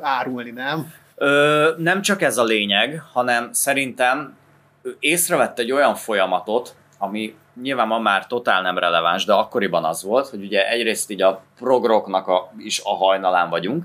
árulni, 0.00 0.50
nem? 0.50 0.92
Ö, 1.14 1.70
nem 1.76 2.02
csak 2.02 2.22
ez 2.22 2.38
a 2.38 2.44
lényeg, 2.44 3.02
hanem 3.12 3.48
szerintem 3.52 4.36
ő 4.82 4.96
észrevett 5.00 5.58
egy 5.58 5.72
olyan 5.72 5.94
folyamatot, 5.94 6.74
ami 6.98 7.34
nyilván 7.62 7.86
ma 7.86 7.98
már 7.98 8.26
totál 8.26 8.62
nem 8.62 8.78
releváns, 8.78 9.24
de 9.24 9.32
akkoriban 9.32 9.84
az 9.84 10.02
volt, 10.02 10.28
hogy 10.28 10.42
ugye 10.42 10.68
egyrészt 10.68 11.10
így 11.10 11.22
a 11.22 11.42
progroknak 11.56 12.26
a, 12.28 12.52
is 12.58 12.80
a 12.84 12.96
hajnalán 12.96 13.50
vagyunk, 13.50 13.84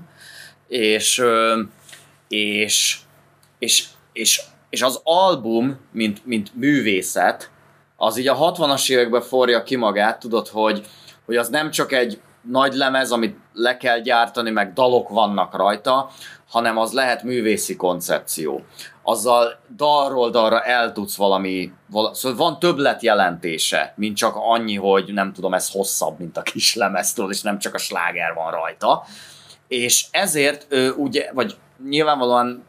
és 0.68 1.22
és, 2.34 2.98
és, 3.58 3.86
és, 4.12 4.42
és 4.70 4.82
az 4.82 5.00
album, 5.04 5.80
mint, 5.92 6.26
mint 6.26 6.54
művészet, 6.54 7.50
az 7.96 8.16
így 8.16 8.28
a 8.28 8.52
60-as 8.52 8.90
években 8.90 9.22
forja 9.22 9.62
ki 9.62 9.76
magát, 9.76 10.18
tudod, 10.18 10.48
hogy, 10.48 10.86
hogy 11.24 11.36
az 11.36 11.48
nem 11.48 11.70
csak 11.70 11.92
egy 11.92 12.20
nagy 12.42 12.74
lemez, 12.74 13.10
amit 13.12 13.36
le 13.52 13.76
kell 13.76 13.98
gyártani, 13.98 14.50
meg 14.50 14.72
dalok 14.72 15.08
vannak 15.08 15.56
rajta, 15.56 16.10
hanem 16.48 16.78
az 16.78 16.92
lehet 16.92 17.22
művészi 17.22 17.76
koncepció. 17.76 18.64
Azzal 19.02 19.60
dalról 19.76 20.30
dalra 20.30 20.60
el 20.60 20.92
tudsz 20.92 21.16
valami, 21.16 21.72
val- 21.90 22.14
szóval 22.14 22.38
van 22.38 22.58
többlet 22.58 23.02
jelentése, 23.02 23.92
mint 23.96 24.16
csak 24.16 24.34
annyi, 24.36 24.76
hogy 24.76 25.12
nem 25.12 25.32
tudom, 25.32 25.54
ez 25.54 25.70
hosszabb, 25.70 26.18
mint 26.18 26.36
a 26.36 26.42
kis 26.42 26.74
lemez, 26.74 27.14
és 27.28 27.42
nem 27.42 27.58
csak 27.58 27.74
a 27.74 27.78
sláger 27.78 28.34
van 28.34 28.50
rajta. 28.50 29.04
És 29.68 30.06
ezért, 30.10 30.66
ugye, 30.96 31.30
vagy 31.32 31.56
nyilvánvalóan 31.88 32.64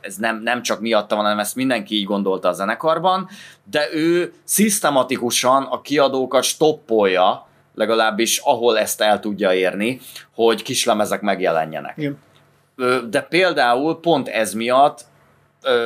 ez 0.00 0.16
nem, 0.16 0.40
nem 0.42 0.62
csak 0.62 0.80
miatta 0.80 1.14
van, 1.14 1.24
hanem 1.24 1.38
ezt 1.38 1.54
mindenki 1.54 1.94
így 1.94 2.04
gondolta 2.04 2.48
a 2.48 2.52
zenekarban, 2.52 3.28
de 3.70 3.88
ő 3.92 4.32
szisztematikusan 4.44 5.62
a 5.62 5.80
kiadókat 5.80 6.42
stoppolja, 6.42 7.46
legalábbis 7.74 8.38
ahol 8.38 8.78
ezt 8.78 9.00
el 9.00 9.20
tudja 9.20 9.54
érni, 9.54 10.00
hogy 10.34 10.62
kislemezek 10.62 11.20
megjelenjenek. 11.20 11.94
Igen. 11.96 12.18
De 13.10 13.22
például 13.22 14.00
pont 14.00 14.28
ez 14.28 14.52
miatt, 14.52 15.04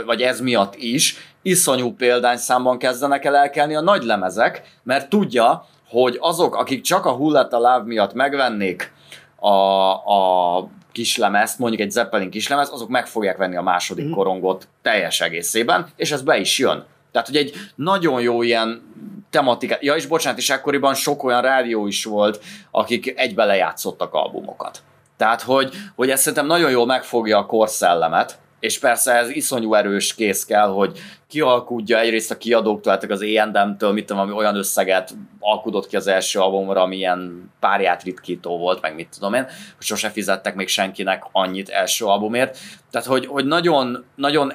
vagy 0.06 0.22
ez 0.22 0.40
miatt 0.40 0.74
is, 0.76 1.16
iszonyú 1.42 1.96
számban 2.34 2.78
kezdenek 2.78 3.24
el 3.24 3.36
elkelni 3.36 3.74
a 3.74 3.80
nagy 3.80 4.02
lemezek, 4.02 4.78
mert 4.82 5.08
tudja, 5.08 5.66
hogy 5.88 6.16
azok, 6.20 6.56
akik 6.56 6.82
csak 6.82 7.06
a 7.06 7.12
Hullet 7.12 7.52
a 7.52 7.58
láv 7.58 7.84
miatt 7.84 8.12
megvennék 8.12 8.92
a, 9.36 9.48
a 9.92 10.68
kislemezt, 10.94 11.58
mondjuk 11.58 11.82
egy 11.82 11.90
Zeppelin 11.90 12.30
kislemez, 12.30 12.68
azok 12.72 12.88
meg 12.88 13.06
fogják 13.06 13.36
venni 13.36 13.56
a 13.56 13.62
második 13.62 14.04
mm. 14.04 14.12
korongot 14.12 14.68
teljes 14.82 15.20
egészében, 15.20 15.88
és 15.96 16.12
ez 16.12 16.22
be 16.22 16.38
is 16.38 16.58
jön. 16.58 16.84
Tehát, 17.12 17.28
hogy 17.28 17.36
egy 17.36 17.54
nagyon 17.74 18.20
jó 18.20 18.42
ilyen 18.42 18.82
tematika, 19.30 19.76
ja 19.80 19.94
és 19.94 20.06
bocsánat, 20.06 20.38
és 20.38 20.50
ekkoriban 20.50 20.94
sok 20.94 21.24
olyan 21.24 21.42
rádió 21.42 21.86
is 21.86 22.04
volt, 22.04 22.42
akik 22.70 23.12
egybe 23.18 23.44
lejátszottak 23.44 24.14
albumokat. 24.14 24.82
Tehát, 25.16 25.42
hogy, 25.42 25.74
hogy 25.94 26.10
ez 26.10 26.20
szerintem 26.20 26.46
nagyon 26.46 26.70
jól 26.70 26.86
megfogja 26.86 27.38
a 27.38 27.46
korszellemet, 27.46 28.38
és 28.64 28.78
persze 28.78 29.12
ez 29.12 29.28
iszonyú 29.28 29.74
erős 29.74 30.14
kész 30.14 30.44
kell, 30.44 30.68
hogy 30.68 30.98
kialkudja 31.28 31.98
egyrészt 31.98 32.30
a 32.30 32.36
kiadóktól, 32.36 32.98
tehát 32.98 33.10
az 33.10 33.22
A&M-től, 33.22 33.92
mit 33.92 34.06
tudom, 34.06 34.22
ami 34.22 34.32
olyan 34.32 34.56
összeget 34.56 35.14
alkudott 35.40 35.86
ki 35.86 35.96
az 35.96 36.06
első 36.06 36.40
albumra, 36.40 36.82
ami 36.82 36.96
ilyen 36.96 37.50
párját 37.60 38.02
ritkító 38.02 38.58
volt, 38.58 38.80
meg 38.80 38.94
mit 38.94 39.08
tudom 39.08 39.34
én, 39.34 39.44
hogy 39.76 39.86
sose 39.86 40.10
fizettek 40.10 40.54
még 40.54 40.68
senkinek 40.68 41.24
annyit 41.32 41.68
első 41.68 42.04
albumért. 42.04 42.58
Tehát, 42.90 43.06
hogy, 43.06 43.26
hogy 43.26 43.44
nagyon, 43.44 44.04
nagyon 44.14 44.52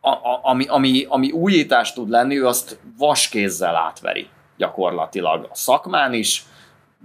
a, 0.00 0.10
a, 0.10 0.40
ami, 0.42 0.66
ami, 0.68 1.06
ami 1.08 1.30
újítás 1.30 1.92
tud 1.92 2.08
lenni, 2.08 2.38
ő 2.38 2.46
azt 2.46 2.78
vaskézzel 2.98 3.76
átveri 3.76 4.28
gyakorlatilag 4.56 5.48
a 5.50 5.54
szakmán 5.54 6.12
is, 6.12 6.44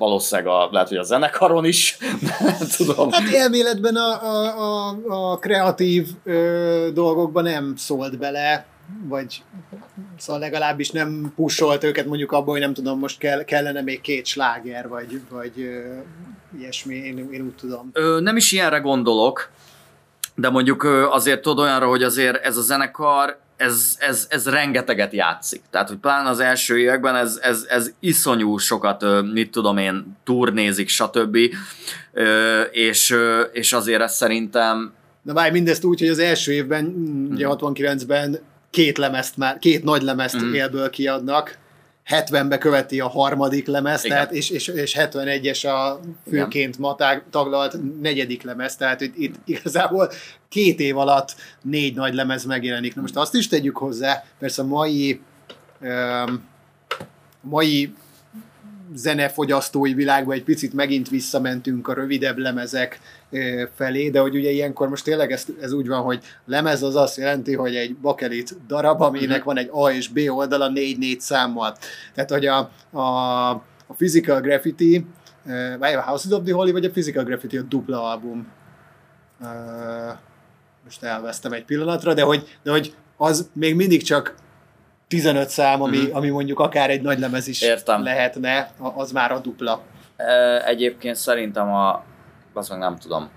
valószínűleg 0.01 0.51
a, 0.51 0.69
lehet, 0.71 0.87
hogy 0.87 0.97
a 0.97 1.03
zenekaron 1.03 1.65
is, 1.65 1.97
nem 2.39 2.67
tudom. 2.77 3.11
Hát 3.11 3.33
elméletben 3.33 3.95
a, 3.95 4.23
a, 4.23 4.89
a, 4.89 5.31
a 5.31 5.37
kreatív 5.37 6.07
ö, 6.23 6.87
dolgokban 6.93 7.43
nem 7.43 7.73
szólt 7.75 8.17
bele, 8.17 8.65
vagy 9.07 9.43
szóval 10.17 10.41
legalábbis 10.41 10.89
nem 10.89 11.33
pusolt 11.35 11.83
őket 11.83 12.05
mondjuk 12.05 12.31
abban, 12.31 12.49
hogy 12.49 12.59
nem 12.59 12.73
tudom, 12.73 12.99
most 12.99 13.17
kell, 13.17 13.43
kellene 13.43 13.81
még 13.81 14.01
két 14.01 14.25
sláger, 14.25 14.87
vagy, 14.87 15.21
vagy 15.29 15.51
ö, 15.61 15.97
ilyesmi, 16.59 16.95
én, 16.95 17.29
én 17.31 17.41
úgy 17.41 17.55
tudom. 17.55 17.89
Ö, 17.93 18.19
nem 18.19 18.35
is 18.35 18.51
ilyenre 18.51 18.77
gondolok, 18.77 19.51
de 20.35 20.49
mondjuk 20.49 20.83
azért 21.09 21.41
tudod 21.41 21.59
olyanra, 21.59 21.87
hogy 21.87 22.03
azért 22.03 22.45
ez 22.45 22.57
a 22.57 22.61
zenekar 22.61 23.39
ez, 23.62 23.97
ez, 23.99 24.28
ez 24.30 24.49
rengeteget 24.49 25.14
játszik. 25.14 25.62
Tehát, 25.70 25.88
hogy 25.88 25.97
pláne 25.97 26.30
az 26.30 26.39
első 26.39 26.80
években 26.80 27.16
ez, 27.16 27.39
ez, 27.41 27.66
ez 27.70 27.91
iszonyú 27.99 28.57
sokat, 28.57 29.05
mit 29.34 29.51
tudom 29.51 29.78
én, 29.78 30.18
turnézik, 30.24 30.89
stb. 30.89 31.38
És, 32.72 33.16
és 33.51 33.74
azért 33.74 34.01
ez 34.01 34.16
szerintem... 34.16 34.93
Na 35.22 35.34
várj, 35.34 35.51
mindezt 35.51 35.84
úgy, 35.84 35.99
hogy 35.99 36.09
az 36.09 36.20
első 36.20 36.51
évben, 36.51 36.86
ugye 37.32 37.47
69-ben 37.49 38.26
hmm. 38.26 38.39
két 38.70 38.97
lemezt 38.97 39.38
már, 39.38 39.59
két 39.59 39.84
nagy 39.84 40.01
lemezt 40.01 40.43
mm. 40.43 40.53
élből 40.53 40.89
kiadnak, 40.89 41.57
70-be 42.09 42.57
követi 42.57 42.99
a 42.99 43.07
harmadik 43.07 43.67
lemez, 43.67 44.01
tehát, 44.01 44.31
és, 44.31 44.49
és, 44.49 44.67
és 44.67 44.95
71-es 44.99 45.65
a 45.65 45.99
főként 46.29 46.77
ma 46.77 46.95
taglalt 47.29 48.01
negyedik 48.01 48.43
lemez, 48.43 48.75
tehát 48.75 49.01
itt, 49.01 49.17
itt 49.17 49.35
igazából 49.45 50.11
két 50.49 50.79
év 50.79 50.97
alatt 50.97 51.35
négy 51.61 51.95
nagy 51.95 52.13
lemez 52.13 52.45
megjelenik. 52.45 52.95
Na 52.95 53.01
most 53.01 53.15
azt 53.15 53.35
is 53.35 53.47
tegyük 53.47 53.77
hozzá, 53.77 54.23
persze 54.39 54.61
a 54.61 54.65
mai 54.65 55.21
um, 55.81 56.49
mai 57.41 57.93
zenefogyasztói 58.93 59.93
világban 59.93 60.35
egy 60.35 60.43
picit 60.43 60.73
megint 60.73 61.09
visszamentünk 61.09 61.87
a 61.87 61.93
rövidebb 61.93 62.37
lemezek 62.37 62.99
felé, 63.75 64.09
de 64.09 64.19
hogy 64.19 64.36
ugye 64.36 64.49
ilyenkor 64.49 64.89
most 64.89 65.03
tényleg 65.03 65.32
ez, 65.32 65.45
ez 65.61 65.71
úgy 65.71 65.88
van, 65.88 66.01
hogy 66.01 66.23
lemez 66.45 66.84
az 66.84 66.95
azt 66.95 67.17
jelenti, 67.17 67.55
hogy 67.55 67.75
egy 67.75 67.95
bakelit 67.95 68.65
darab, 68.67 69.01
aminek 69.01 69.29
uh-huh. 69.29 69.43
van 69.43 69.57
egy 69.57 69.69
A 69.71 69.91
és 69.91 70.07
B 70.07 70.19
oldala 70.27 70.69
négy-négy 70.69 71.19
számmal. 71.19 71.77
Tehát, 72.13 72.29
hogy 72.29 72.45
a, 72.45 72.69
a, 72.91 73.49
a 73.88 73.93
Physical 73.97 74.41
Graffiti, 74.41 75.05
vagy 75.79 75.93
a 75.93 76.01
House 76.01 76.36
of 76.36 76.43
the 76.43 76.53
Holy, 76.53 76.71
vagy 76.71 76.86
a 76.86 76.89
Physical 76.89 77.23
Graffiti 77.23 77.57
a 77.57 77.61
dupla 77.61 78.03
album. 78.03 78.47
most 80.84 81.03
elvesztem 81.03 81.51
egy 81.51 81.65
pillanatra, 81.65 82.13
de 82.13 82.21
hogy, 82.21 82.57
de 82.63 82.71
hogy 82.71 82.93
az 83.17 83.49
még 83.53 83.75
mindig 83.75 84.03
csak 84.03 84.36
15 85.07 85.49
szám, 85.49 85.82
ami, 85.82 86.09
ami 86.11 86.29
mondjuk 86.29 86.59
akár 86.59 86.89
egy 86.89 87.01
nagy 87.01 87.19
lemez 87.19 87.47
is 87.47 87.61
Értem. 87.61 88.03
lehetne, 88.03 88.71
az 88.95 89.11
már 89.11 89.32
a 89.32 89.39
dupla. 89.39 89.82
Egyébként 90.65 91.15
szerintem 91.15 91.73
a... 91.73 92.03
Azt 92.53 92.69
meg 92.69 92.79
nem 92.79 92.97
tudom. 92.97 93.29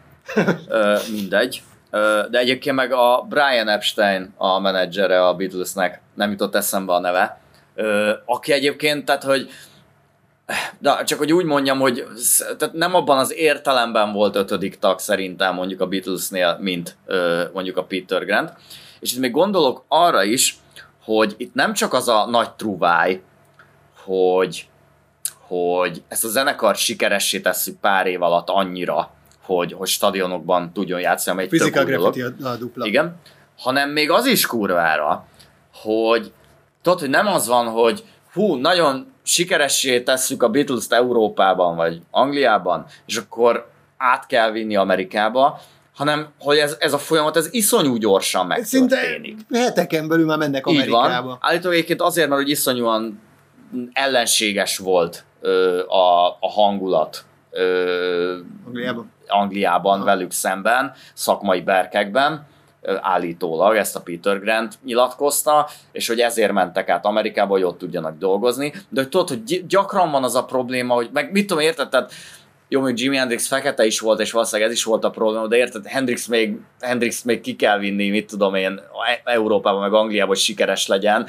Ö, 0.69 0.97
Mindegy. 1.11 1.63
Ö, 1.91 2.23
De 2.31 2.39
egyébként 2.39 2.77
meg 2.77 2.93
a 2.93 3.27
Brian 3.29 3.69
Epstein 3.69 4.33
a 4.37 4.59
menedzsere 4.59 5.27
a 5.27 5.35
Beatlesnek, 5.35 6.01
nem 6.15 6.31
jutott 6.31 6.55
eszembe 6.55 6.93
a 6.93 7.01
neve, 7.01 7.39
Ö, 7.75 8.13
aki 8.25 8.53
egyébként, 8.53 9.05
tehát 9.05 9.23
hogy 9.23 9.51
de 10.79 11.05
csak 11.05 11.19
hogy 11.19 11.33
úgy 11.33 11.45
mondjam, 11.45 11.79
hogy 11.79 12.05
tehát 12.59 12.75
nem 12.75 12.95
abban 12.95 13.19
az 13.19 13.33
értelemben 13.35 14.13
volt 14.13 14.37
ötödik 14.37 14.79
tag 14.79 14.99
szerintem 14.99 15.55
mondjuk 15.55 15.81
a 15.81 15.87
Beatlesnél, 15.87 16.59
mint 16.61 16.97
ö, 17.07 17.43
mondjuk 17.53 17.77
a 17.77 17.85
Peter 17.85 18.25
Grant. 18.25 18.53
És 19.01 19.13
itt 19.13 19.19
még 19.21 19.31
gondolok 19.31 19.85
arra 19.89 20.23
is, 20.23 20.57
hogy 21.05 21.35
itt 21.37 21.55
nem 21.55 21.73
csak 21.73 21.93
az 21.93 22.09
a 22.09 22.27
nagy 22.27 22.51
truváj, 22.51 23.23
hogy 24.05 24.69
hogy 25.47 26.03
ezt 26.09 26.25
a 26.25 26.29
zenekart 26.29 26.79
sikeressé 26.79 27.41
tesszük 27.41 27.81
pár 27.81 28.07
év 28.07 28.23
alatt 28.23 28.49
annyira, 28.49 29.11
hogy, 29.43 29.73
hogy 29.73 29.89
stadionokban 29.89 30.73
tudjon 30.73 31.01
játszani, 31.01 31.37
ami 31.37 31.45
egy 31.45 31.51
tök 31.51 31.59
Physical 31.59 31.85
új 31.85 31.93
dolog. 31.93 32.35
A, 32.43 32.49
a 32.49 32.57
dupla. 32.57 32.87
Igen, 32.87 33.17
hanem 33.59 33.91
még 33.91 34.11
az 34.11 34.27
is 34.27 34.47
kurvára, 34.47 35.27
hogy 35.75 36.33
tudod, 36.83 37.01
hogy 37.01 37.11
nem 37.11 37.27
az 37.27 37.47
van, 37.47 37.67
hogy 37.67 38.05
hú, 38.33 38.55
nagyon 38.55 39.13
sikeressé 39.23 40.01
tesszük 40.03 40.43
a 40.43 40.49
Beatles-t 40.49 40.93
Európában, 40.93 41.77
vagy 41.77 42.01
Angliában, 42.11 42.87
és 43.07 43.17
akkor 43.17 43.69
át 43.97 44.27
kell 44.27 44.51
vinni 44.51 44.77
Amerikába, 44.77 45.61
hanem 45.95 46.29
hogy 46.41 46.57
ez, 46.57 46.77
ez 46.79 46.93
a 46.93 46.99
folyamat, 46.99 47.37
ez 47.37 47.49
iszonyú 47.51 47.97
gyorsan 47.97 48.55
Szinte 48.63 48.95
megtörténik. 48.95 49.39
heteken 49.53 50.09
belül 50.09 50.27
már 50.27 50.39
mennek 50.39 50.67
Így 50.69 50.77
Amerikába. 50.77 51.27
van. 51.27 51.39
Állítólag 51.41 51.75
egyébként 51.77 52.01
azért, 52.01 52.29
mert 52.29 52.41
hogy 52.41 52.51
iszonyúan 52.51 53.21
ellenséges 53.93 54.79
volt 54.79 55.25
ö, 55.41 55.87
a, 55.87 56.27
a 56.27 56.51
hangulat 56.51 57.25
ö, 57.51 58.39
Angliában. 58.67 59.13
Angliában 59.29 59.97
Aha. 59.97 60.05
velük 60.05 60.31
szemben, 60.31 60.93
szakmai 61.15 61.61
berkekben, 61.61 62.47
állítólag 63.01 63.77
ezt 63.77 63.97
a 63.97 64.01
Peter 64.01 64.41
Grant 64.41 64.79
nyilatkozta, 64.85 65.69
és 65.93 66.09
hogy 66.09 66.21
ezért 66.21 66.53
mentek 66.53 66.89
át 66.89 67.07
Amerikába, 67.07 67.53
hogy 67.53 67.63
ott 67.63 67.79
tudjanak 67.79 68.19
dolgozni. 68.19 68.73
De 68.89 69.01
hogy 69.01 69.09
tudod, 69.09 69.29
hogy 69.29 69.43
gy- 69.45 69.67
gyakran 69.67 70.11
van 70.11 70.25
az 70.25 70.35
a 70.35 70.45
probléma, 70.45 70.95
hogy 70.95 71.11
meg 71.13 71.33
mit 71.33 71.47
tudom, 71.47 71.63
érted, 71.63 71.89
tehát 71.89 72.13
jó, 72.69 72.81
még 72.81 72.99
Jimi 72.99 73.17
Hendrix 73.17 73.47
fekete 73.47 73.85
is 73.85 74.01
volt, 74.01 74.21
és 74.21 74.33
valószínűleg 74.33 74.71
ez 74.71 74.77
is 74.77 74.85
volt 74.85 75.05
a 75.05 75.11
probléma, 75.11 75.47
de 75.47 75.57
érted, 75.57 75.87
Hendrix 75.87 76.27
még, 76.27 76.57
Hendrix 76.81 77.23
még 77.23 77.41
ki 77.41 77.57
kell 77.57 77.79
vinni, 77.79 78.11
mit 78.11 78.27
tudom 78.27 78.55
én, 78.55 78.81
Európába, 79.25 79.79
meg 79.79 79.93
Angliába, 79.93 80.29
hogy 80.29 80.39
sikeres 80.39 80.87
legyen. 80.87 81.27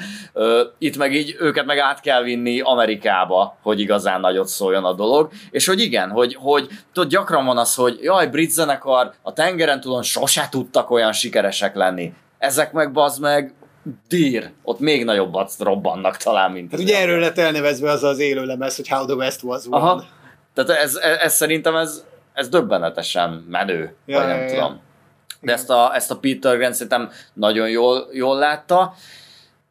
Itt 0.78 0.96
meg 0.96 1.14
így 1.14 1.36
őket 1.38 1.66
meg 1.66 1.78
át 1.78 2.00
kell 2.00 2.22
vinni 2.22 2.60
Amerikába, 2.60 3.56
hogy 3.62 3.80
igazán 3.80 4.20
nagyot 4.20 4.48
szóljon 4.48 4.84
a 4.84 4.92
dolog. 4.92 5.30
És 5.50 5.66
hogy 5.66 5.80
igen, 5.80 6.10
hogy, 6.10 6.36
hogy 6.40 6.68
tudod, 6.92 7.10
gyakran 7.10 7.44
van 7.44 7.58
az, 7.58 7.74
hogy 7.74 7.98
jaj, 8.02 8.26
brit 8.26 8.50
zenekar 8.50 9.12
a 9.22 9.32
tengeren 9.32 9.80
túlon 9.80 10.02
sose 10.02 10.48
tudtak 10.50 10.90
olyan 10.90 11.12
sikeresek 11.12 11.74
lenni. 11.74 12.12
Ezek 12.38 12.72
meg 12.72 12.92
bazd 12.92 13.20
meg, 13.20 13.54
dír, 14.08 14.50
ott 14.62 14.78
még 14.78 15.04
nagyobbat 15.04 15.52
robbannak 15.58 16.16
talán, 16.16 16.50
mint 16.50 16.70
Hát 16.70 16.80
ugye 16.80 17.00
erről 17.00 17.18
lett 17.18 17.38
elnevezve 17.38 17.90
az 17.90 18.02
az 18.02 18.18
élő 18.18 18.44
lemez, 18.44 18.76
hogy 18.76 18.88
How 18.88 19.04
the 19.06 19.14
West 19.14 19.42
was 19.42 19.66
won. 19.66 19.80
Aha. 19.80 20.04
Tehát 20.56 20.82
ez, 20.82 20.96
ez, 20.96 21.16
ez 21.18 21.34
szerintem 21.34 21.76
ez, 21.76 22.04
ez 22.32 22.48
döbbenetesen 22.48 23.30
menő, 23.48 23.94
Ja, 24.06 24.18
vagy 24.18 24.26
nem 24.26 24.36
ja, 24.36 24.42
ja. 24.42 24.48
tudom. 24.48 24.80
De 25.40 25.52
ezt 25.52 25.70
a, 25.70 25.94
ezt 25.94 26.10
a 26.10 26.18
Peter 26.18 26.56
Grant 26.56 26.74
szerintem 26.74 27.10
nagyon 27.32 27.68
jól, 27.68 28.08
jól 28.12 28.38
látta. 28.38 28.94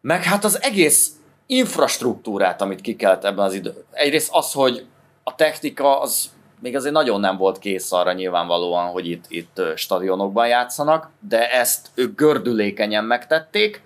Meg 0.02 0.24
hát 0.24 0.44
az 0.44 0.62
egész 0.62 1.12
infrastruktúrát, 1.46 2.62
amit 2.62 2.82
ki 2.82 2.96
kellett 2.96 3.24
ebben 3.24 3.46
az 3.46 3.54
idő. 3.54 3.86
Egyrészt 3.92 4.30
az, 4.32 4.52
hogy 4.52 4.86
a 5.24 5.36
technika 5.36 6.00
az 6.00 6.30
még 6.60 6.76
azért 6.76 6.94
nagyon 6.94 7.20
nem 7.20 7.38
volt 7.38 7.60
kész 7.60 7.92
arra 7.92 8.14
nyilvánvalóan, 8.14 8.88
hogy 8.88 9.10
itt, 9.10 9.26
itt 9.28 9.62
stadionokban 9.76 10.48
játszanak, 10.48 11.10
de 11.20 11.52
ezt 11.52 11.88
ők 11.94 12.16
gördülékenyen 12.16 13.04
megtették, 13.04 13.82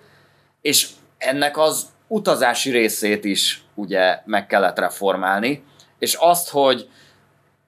és 0.60 0.88
ennek 1.18 1.58
az 1.58 1.86
utazási 2.06 2.70
részét 2.70 3.24
is 3.24 3.62
ugye 3.74 4.20
meg 4.24 4.46
kellett 4.46 4.78
reformálni, 4.78 5.64
és 6.00 6.14
azt, 6.14 6.50
hogy 6.50 6.88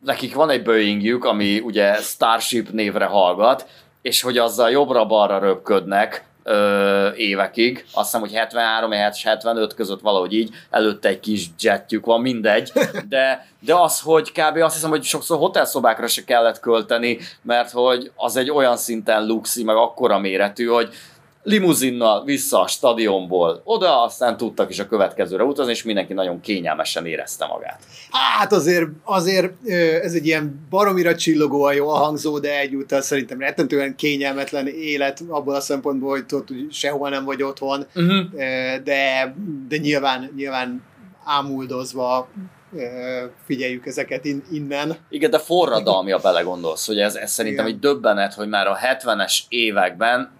nekik 0.04 0.34
van 0.34 0.50
egy 0.50 0.62
Boeingjük, 0.62 1.24
ami 1.24 1.58
ugye 1.58 1.94
Starship 1.94 2.70
névre 2.70 3.04
hallgat, 3.04 3.66
és 4.02 4.22
hogy 4.22 4.38
azzal 4.38 4.70
jobbra-balra 4.70 5.38
röpködnek 5.38 6.24
ö, 6.42 7.12
évekig, 7.12 7.84
azt 7.92 8.04
hiszem, 8.04 8.20
hogy 8.20 8.32
73 8.32 8.92
és 8.92 9.24
75 9.24 9.74
között 9.74 10.00
valahogy 10.00 10.32
így, 10.32 10.50
előtte 10.70 11.08
egy 11.08 11.20
kis 11.20 11.46
jetjük 11.60 12.06
van, 12.06 12.20
mindegy, 12.20 12.72
de, 13.08 13.46
de 13.60 13.74
az, 13.74 14.00
hogy 14.00 14.32
kb. 14.32 14.56
azt 14.56 14.74
hiszem, 14.74 14.90
hogy 14.90 15.02
sokszor 15.02 15.38
hotelszobákra 15.38 16.06
se 16.06 16.24
kellett 16.24 16.60
költeni, 16.60 17.18
mert 17.42 17.70
hogy 17.70 18.12
az 18.16 18.36
egy 18.36 18.50
olyan 18.50 18.76
szinten 18.76 19.26
luxi, 19.26 19.64
meg 19.64 19.76
akkora 19.76 20.18
méretű, 20.18 20.66
hogy 20.66 20.94
limuzinnal 21.42 22.24
vissza 22.24 22.60
a 22.60 22.66
stadionból 22.66 23.60
oda, 23.64 24.02
aztán 24.02 24.36
tudtak 24.36 24.70
is 24.70 24.78
a 24.78 24.86
következőre 24.86 25.42
utazni, 25.42 25.72
és 25.72 25.82
mindenki 25.82 26.12
nagyon 26.12 26.40
kényelmesen 26.40 27.06
érezte 27.06 27.46
magát. 27.46 27.80
Hát 28.10 28.52
azért, 28.52 28.86
azért 29.04 29.52
ez 30.02 30.14
egy 30.14 30.26
ilyen 30.26 30.66
baromira 30.70 31.14
csillogóan 31.14 31.74
jó 31.74 31.88
hangzó, 31.88 32.38
de 32.38 32.58
egyúttal 32.58 33.00
szerintem 33.00 33.38
rettentően 33.38 33.96
kényelmetlen 33.96 34.66
élet 34.66 35.22
abból 35.28 35.54
a 35.54 35.60
szempontból, 35.60 36.10
hogy 36.10 36.26
tudod, 36.26 36.48
hogy 36.48 36.66
sehol 36.70 37.08
nem 37.08 37.24
vagy 37.24 37.42
otthon, 37.42 37.86
Uh-huh. 37.94 38.24
de, 38.84 39.34
de 39.68 39.76
nyilván, 39.76 40.32
nyilván 40.36 40.82
ámuldozva 41.24 42.28
figyeljük 43.46 43.86
ezeket 43.86 44.24
in, 44.24 44.42
innen. 44.52 44.96
Igen, 45.08 45.30
de 45.30 45.38
forradalmi, 45.38 46.10
ha 46.10 46.18
belegondolsz, 46.18 46.86
hogy 46.86 46.98
ez, 46.98 47.14
ez 47.14 47.30
szerintem 47.30 47.66
Igen. 47.66 47.76
egy 47.76 47.82
döbbenet, 47.82 48.34
hogy 48.34 48.48
már 48.48 48.66
a 48.66 48.76
70-es 48.76 49.38
években 49.48 50.30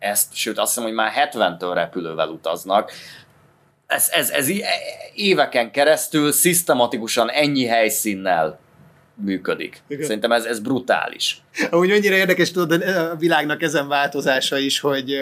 ezt, 0.00 0.34
sőt 0.34 0.58
azt 0.58 0.68
hiszem, 0.68 0.84
hogy 0.84 0.92
már 0.92 1.12
70-től 1.32 1.70
repülővel 1.74 2.28
utaznak. 2.28 2.92
Ez, 3.86 4.08
ez, 4.12 4.30
ez 4.30 4.48
éveken 5.14 5.70
keresztül 5.70 6.32
szisztematikusan 6.32 7.30
ennyi 7.30 7.66
helyszínnel 7.66 8.58
működik. 9.14 9.82
Igen. 9.88 10.04
Szerintem 10.06 10.32
ez, 10.32 10.44
ez 10.44 10.60
brutális. 10.60 11.42
Amúgy 11.70 11.88
mennyire 11.88 12.16
érdekes 12.16 12.50
tudod 12.50 12.82
a 12.82 13.16
világnak 13.16 13.62
ezen 13.62 13.88
változása 13.88 14.58
is, 14.58 14.80
hogy, 14.80 15.18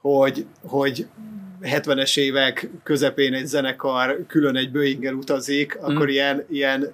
hogy, 0.00 0.46
hogy 0.62 1.06
70-es 1.62 2.18
évek 2.18 2.68
közepén 2.82 3.34
egy 3.34 3.46
zenekar 3.46 4.24
külön 4.26 4.56
egy 4.56 4.70
Boeing-el 4.70 5.14
utazik, 5.14 5.78
Mm. 5.78 5.82
akkor 5.82 6.08
ilyen, 6.08 6.46
ilyen 6.50 6.92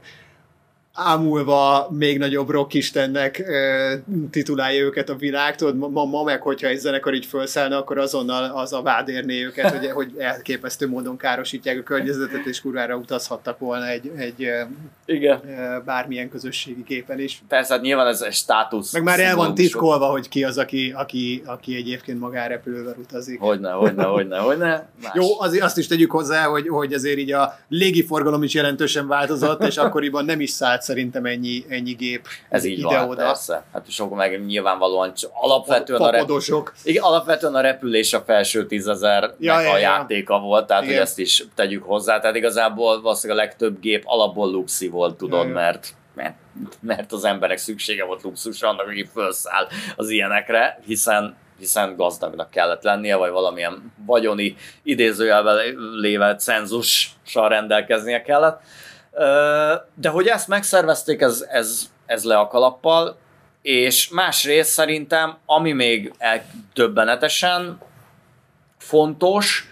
ámulva 0.98 1.88
még 1.90 2.18
nagyobb 2.18 2.50
rockistennek 2.50 3.44
ö, 3.46 3.92
titulálja 4.30 4.80
őket 4.80 5.08
a 5.08 5.14
világ, 5.14 5.56
tudod, 5.56 5.76
ma, 5.76 6.04
ma 6.04 6.22
meg, 6.22 6.42
hogyha 6.42 6.68
egy 6.68 6.78
zenekar 6.78 7.14
így 7.14 7.26
felszállna, 7.26 7.76
akkor 7.76 7.98
azonnal 7.98 8.44
az 8.54 8.72
a 8.72 8.82
vád 8.82 9.08
érné 9.08 9.44
őket, 9.44 9.70
hogy, 9.70 9.90
hogy 9.90 10.12
elképesztő 10.18 10.88
módon 10.88 11.16
károsítják 11.16 11.78
a 11.78 11.82
környezetet, 11.82 12.46
és 12.46 12.60
kurvára 12.60 12.96
utazhattak 12.96 13.58
volna 13.58 13.88
egy, 13.88 14.12
egy 14.16 14.48
Igen. 15.06 15.40
ö, 15.46 15.82
bármilyen 15.84 16.30
közösségi 16.30 16.84
képen 16.84 17.20
is. 17.20 17.42
Persze, 17.48 17.72
hát 17.72 17.82
nyilván 17.82 18.06
ez 18.06 18.20
egy 18.20 18.32
státusz. 18.32 18.92
Meg 18.92 19.02
már 19.02 19.20
el 19.20 19.36
van 19.36 19.54
titkolva, 19.54 20.06
hogy 20.06 20.28
ki 20.28 20.44
az, 20.44 20.58
aki, 20.58 20.92
aki, 20.96 21.42
aki 21.46 21.76
egyébként 21.76 22.20
magánrepülővel 22.20 22.96
utazik. 22.98 23.40
Hogyne, 23.40 23.70
hogyne, 23.70 24.04
hogyne, 24.04 24.38
hogyne. 24.38 24.88
Más. 25.02 25.12
Jó, 25.14 25.40
azért 25.40 25.64
azt 25.64 25.78
is 25.78 25.86
tegyük 25.86 26.10
hozzá, 26.10 26.44
hogy, 26.44 26.68
hogy 26.68 26.92
azért 26.92 27.18
így 27.18 27.32
a 27.32 27.58
légiforgalom 27.68 28.42
is 28.42 28.54
jelentősen 28.54 29.06
változott, 29.06 29.62
és 29.62 29.76
akkoriban 29.76 30.24
nem 30.24 30.40
is 30.40 30.50
szállt 30.50 30.82
szerintem 30.88 31.24
ennyi, 31.24 31.64
ennyi 31.68 31.92
gép 31.92 32.26
Ez 32.48 32.64
így 32.64 32.82
van, 32.82 32.92
ide-oda. 32.92 33.24
persze. 33.24 33.64
Hát 33.72 33.90
sok 33.90 34.14
meg 34.14 34.44
nyilvánvalóan 34.46 35.12
alapvetően 35.32 36.00
a, 36.00 36.10
Papadosok. 36.10 36.74
igen, 36.84 37.02
alapvetően 37.02 37.54
a 37.54 37.60
repülés 37.60 38.12
a 38.12 38.20
felső 38.20 38.66
tízezer 38.66 39.34
Ja, 39.38 39.60
ja, 39.60 39.70
a 39.70 39.72
ja. 39.72 39.78
játéka 39.78 40.38
volt, 40.38 40.66
tehát 40.66 40.82
Igen. 40.82 40.94
hogy 40.94 41.04
ezt 41.04 41.18
is 41.18 41.44
tegyük 41.54 41.82
hozzá. 41.84 42.20
Tehát 42.20 42.36
igazából 42.36 43.00
valószínűleg 43.00 43.42
a 43.42 43.46
legtöbb 43.46 43.80
gép 43.80 44.02
alapból 44.06 44.50
luxi 44.50 44.88
volt, 44.88 45.16
tudod, 45.16 45.42
Ja, 45.42 45.48
ja. 45.48 45.54
mert 45.54 45.96
mert, 46.14 46.36
mert 46.80 47.12
az 47.12 47.24
emberek 47.24 47.58
szüksége 47.58 48.04
volt 48.04 48.22
luxusra 48.22 48.68
annak, 48.68 48.86
aki 48.86 49.08
felszáll 49.14 49.66
az 49.96 50.10
ilyenekre, 50.10 50.80
hiszen 50.86 51.36
hiszen 51.58 51.96
gazdagnak 51.96 52.50
kellett 52.50 52.82
lennie, 52.82 53.16
vagy 53.16 53.30
valamilyen 53.30 53.92
vagyoni 54.06 54.56
idézőjelvel 54.82 55.56
léve 56.00 56.36
cenzussal 56.36 57.48
rendelkeznie 57.48 58.22
kellett. 58.22 58.60
De 59.94 60.08
hogy 60.08 60.26
ezt 60.26 60.48
megszervezték, 60.48 61.20
ez, 61.20 61.46
ez, 61.50 61.90
ez 62.06 62.24
le 62.24 62.38
a 62.38 62.48
kalappal, 62.48 63.16
és 63.62 64.08
másrészt 64.08 64.70
szerintem, 64.70 65.36
ami 65.46 65.72
még 65.72 66.14
döbbenetesen 66.74 67.80
fontos, 68.78 69.68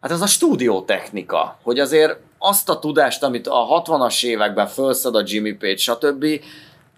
hát 0.00 0.10
az 0.10 0.20
a 0.20 0.26
stúdiótechnika, 0.26 1.58
hogy 1.62 1.78
azért 1.78 2.16
azt 2.38 2.68
a 2.68 2.78
tudást, 2.78 3.22
amit 3.22 3.46
a 3.46 3.82
60-as 3.84 4.24
években 4.24 4.66
felszed 4.66 5.14
a 5.14 5.22
Jimmy 5.24 5.52
Page, 5.52 5.76
stb., 5.76 6.26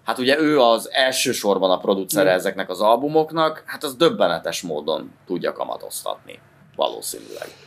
hát 0.05 0.17
ugye 0.17 0.39
ő 0.39 0.59
az 0.59 0.89
elsősorban 0.91 1.71
a 1.71 1.77
producere 1.77 2.31
Mm. 2.31 2.35
ezeknek 2.35 2.69
az 2.69 2.81
albumoknak, 2.81 3.63
hát 3.65 3.83
az 3.83 3.95
döbbenetes 3.95 4.61
módon 4.61 5.11
tudja 5.25 5.53
kamatoztatni, 5.53 6.39
valószínűleg. 6.75 7.64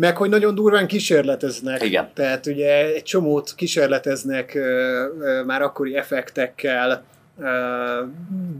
Meg, 0.00 0.16
hogy 0.16 0.30
nagyon 0.30 0.54
durván 0.54 0.86
kísérleteznek. 0.86 1.84
Igen. 1.84 2.10
Tehát 2.14 2.46
ugye 2.46 2.94
egy 2.94 3.02
csomót 3.02 3.54
kísérleteznek 3.54 4.54
ö, 4.54 5.06
ö, 5.20 5.42
már 5.44 5.62
akkori 5.62 5.96
effektekkel, 5.96 7.04
uh, 7.36 7.46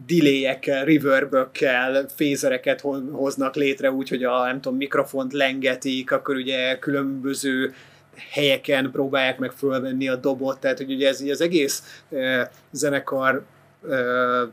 delayekkel, 0.06 0.84
reverbökkel, 0.84 2.06
fézereket 2.14 2.84
hoznak 3.12 3.54
létre 3.54 3.90
úgy, 3.90 4.08
hogy 4.08 4.24
a 4.24 4.44
nem 4.44 4.60
tudom, 4.60 4.78
mikrofont 4.78 5.32
lengetik, 5.32 6.12
akkor 6.12 6.34
ugye 6.34 6.78
különböző 6.78 7.74
helyeken 8.30 8.90
próbálják 8.90 9.38
meg 9.38 9.52
fölvenni 9.52 10.08
a 10.08 10.16
dobot, 10.16 10.60
tehát 10.60 10.78
hogy 10.78 10.92
ugye 10.92 11.08
ez 11.08 11.20
így 11.20 11.30
az 11.30 11.40
egész 11.40 12.02
uh, 12.08 12.40
zenekar 12.70 13.42
uh, 13.82 13.92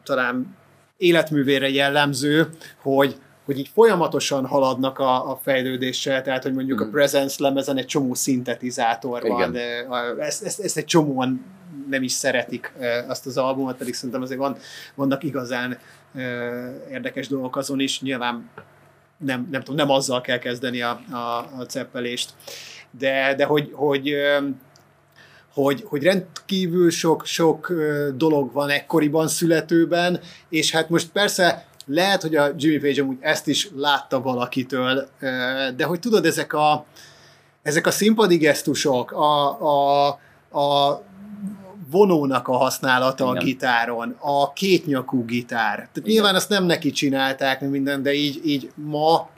talán 0.04 0.56
életművére 0.98 1.70
jellemző, 1.70 2.48
hogy 2.82 3.16
hogy 3.48 3.60
így 3.60 3.70
folyamatosan 3.74 4.46
haladnak 4.46 5.00
a, 5.00 5.32
a 5.32 5.40
fejlődéssel, 5.44 6.22
tehát 6.22 6.44
hogy 6.44 6.54
mondjuk 6.54 6.84
mm. 6.84 6.88
a 6.88 6.90
Presence 6.90 7.36
lemezen 7.40 7.78
egy 7.78 7.86
csomó 7.86 8.14
szintetizátor 8.14 9.24
Igen. 9.24 9.38
van, 9.38 9.52
de 9.52 9.88
ezt, 10.20 10.44
ezt, 10.44 10.60
ezt 10.60 10.78
egy 10.78 10.86
csomóan 10.86 11.46
nem 11.90 12.04
is 12.04 12.12
szeretik 12.12 12.74
azt 13.08 13.26
az 13.26 13.38
albumot, 13.38 13.78
pedig 13.78 13.94
szerintem 13.94 14.22
azért 14.22 14.40
van, 14.40 14.58
vannak 14.96 15.24
igazán 15.24 15.78
érdekes 16.92 17.28
dolgok 17.28 17.56
azon 17.56 17.80
is, 17.80 18.02
nyilván 18.02 18.50
nem, 19.18 19.48
nem 19.52 19.62
tudom, 19.62 19.76
nem 19.76 19.96
azzal 19.96 20.22
kell 20.22 20.40
kezdeni 20.40 20.82
a, 20.82 21.02
a, 21.12 21.50
a 21.58 21.66
ceppelést, 21.68 22.34
de, 22.92 23.36
de 23.36 23.46
hogy, 23.46 23.72
hogy 23.74 24.16
hogy, 25.54 25.84
hogy 25.88 26.04
rendkívül 26.04 26.90
sok, 26.90 27.26
sok 27.26 27.74
dolog 28.16 28.52
van 28.52 28.70
ekkoriban 28.70 29.28
születőben, 29.28 30.20
és 30.50 30.72
hát 30.72 30.90
most 30.90 31.10
persze 31.12 31.67
lehet, 31.88 32.22
hogy 32.22 32.36
a 32.36 32.52
Jimmy 32.58 32.78
Page 32.78 33.02
amúgy 33.02 33.18
ezt 33.20 33.48
is 33.48 33.70
látta 33.76 34.22
valakitől, 34.22 35.08
de 35.76 35.86
hogy 35.86 36.00
tudod, 36.00 36.26
ezek 36.26 36.54
a, 36.54 36.86
ezek 37.62 37.88
a 37.88 37.92
színpadi 37.92 38.38
gesztusok, 38.38 39.12
a, 39.12 39.62
a, 39.62 40.08
a 40.60 41.02
vonónak 41.92 42.48
a 42.48 42.58
használata 42.58 43.24
Igen. 43.24 43.36
a 43.36 43.44
gitáron, 43.44 44.16
a 44.20 44.54
kétnyakú 44.54 45.26
gitár. 45.26 45.76
Tehát 45.76 45.98
Igen. 45.98 46.10
nyilván 46.10 46.36
azt 46.36 46.50
nem 46.50 46.66
neki 46.66 46.92
csinálták, 46.92 47.62
minden, 47.62 48.04
de 48.04 48.14
így, 48.14 48.42
így 48.46 48.72
ma 48.76 49.30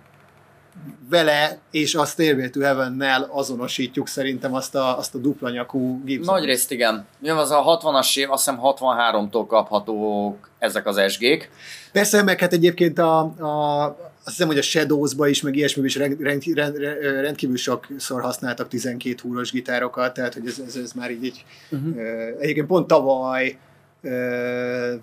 vele 1.09 1.59
és 1.71 1.95
a 1.95 2.05
Stairway 2.05 2.49
to 2.49 2.59
Heaven-nel 2.59 3.30
azonosítjuk 3.32 4.07
szerintem 4.07 4.53
azt 4.53 4.75
a, 4.75 4.97
azt 4.97 5.15
a 5.15 5.17
dupla 5.17 5.49
nyakú 5.49 6.01
Gibson. 6.05 6.34
Nagy 6.34 6.45
részt 6.45 6.71
igen. 6.71 7.05
Jön 7.21 7.38
az 7.38 7.51
a 7.51 7.80
60-as 7.82 8.17
év, 8.17 8.32
azt 8.32 8.45
hiszem 8.45 8.59
63-tól 8.63 9.45
kaphatók 9.47 10.49
ezek 10.59 10.86
az 10.86 11.11
SG-k. 11.11 11.49
Persze, 11.91 12.23
meg 12.23 12.39
hát 12.39 12.53
egyébként 12.53 12.99
a, 12.99 13.19
a, 13.19 13.86
azt 14.23 14.38
hiszem, 14.38 14.47
hogy 14.47 14.57
a 14.57 14.61
Shadows-ba 14.61 15.27
is, 15.27 15.41
meg 15.41 15.55
ilyesmi 15.55 15.84
is 15.84 15.95
rend, 15.95 16.21
rend, 16.21 16.43
rend, 16.53 16.77
rendkívül 17.21 17.57
sokszor 17.57 18.21
használtak 18.21 18.67
12 18.67 19.15
húros 19.21 19.51
gitárokat, 19.51 20.13
tehát 20.13 20.34
hogy 20.34 20.47
ez, 20.47 20.61
ez, 20.67 20.75
ez 20.75 20.91
már 20.91 21.11
így, 21.11 21.23
így 21.23 21.45
uh-huh. 21.69 21.95
egyébként 22.39 22.67
pont 22.67 22.88
tavaly 22.88 23.57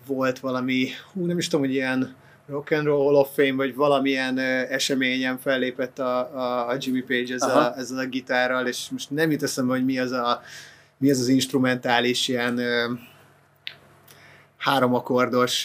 volt 0.07 0.39
valami, 0.39 0.89
hú, 1.13 1.27
nem 1.27 1.39
is 1.39 1.49
tudom, 1.49 1.65
hogy 1.67 1.75
ilyen 1.75 2.15
Rock 2.49 2.71
and 2.73 2.85
Roll 2.85 3.05
Hall 3.05 3.15
of 3.15 3.35
Fame, 3.35 3.53
vagy 3.53 3.75
valamilyen 3.75 4.39
eseményen 4.39 5.39
fellépett 5.39 5.99
a, 5.99 6.19
a, 6.19 6.69
a 6.69 6.77
Jimmy 6.79 7.01
Page 7.01 7.35
ezzel 7.35 7.59
a, 7.59 7.79
ezzel 7.79 7.99
a 7.99 8.07
gitárral, 8.07 8.67
és 8.67 8.89
most 8.91 9.11
nem 9.11 9.31
jut 9.31 9.43
eszembe, 9.43 9.73
hogy 9.73 9.85
mi 9.85 9.99
az 9.99 10.13
a 10.13 10.43
mi 10.99 11.11
az 11.11 11.21
az 11.21 11.29
instrumentális 11.29 12.29
ilyen 12.29 12.61
háromakordos, 14.57 15.65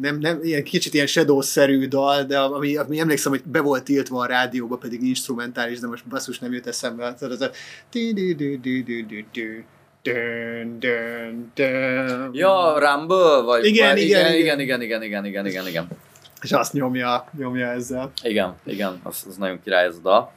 nem, 0.00 0.18
nem, 0.18 0.38
ilyen 0.42 0.64
kicsit 0.64 0.94
ilyen 0.94 1.06
shadow-szerű 1.06 1.88
dal, 1.88 2.22
de 2.24 2.38
ami, 2.38 2.76
ami 2.76 3.00
emlékszem, 3.00 3.32
hogy 3.32 3.42
be 3.44 3.60
volt 3.60 3.84
tiltva 3.84 4.20
a 4.20 4.26
rádióba, 4.26 4.76
pedig 4.76 5.02
instrumentális, 5.02 5.78
de 5.78 5.86
most 5.86 6.06
basszus 6.06 6.38
nem 6.38 6.52
jut 6.52 6.66
eszembe. 6.66 7.14
Tehát 7.14 7.34
az 7.34 7.40
a 7.40 7.50
Dun, 10.04 10.78
dun, 10.80 11.52
dun. 11.54 12.34
Ja, 12.34 12.76
Rumble, 12.78 13.40
vagy... 13.44 13.64
Igen, 13.64 13.92
vagy, 13.92 14.02
igen, 14.02 14.34
igen, 14.34 14.60
igen, 14.60 14.80
igen, 14.80 15.02
igen, 15.02 15.24
igen, 15.24 15.46
igen, 15.46 15.66
igen. 15.66 15.88
És 16.42 16.52
azt 16.52 16.72
nyomja, 16.72 17.24
nyomja 17.38 17.66
ezzel. 17.66 18.12
Igen, 18.22 18.54
igen, 18.64 19.00
az, 19.02 19.24
az 19.28 19.36
nagyon 19.36 19.60
király 19.62 19.84
ez 19.84 19.96
a 19.96 20.00
dal. 20.00 20.32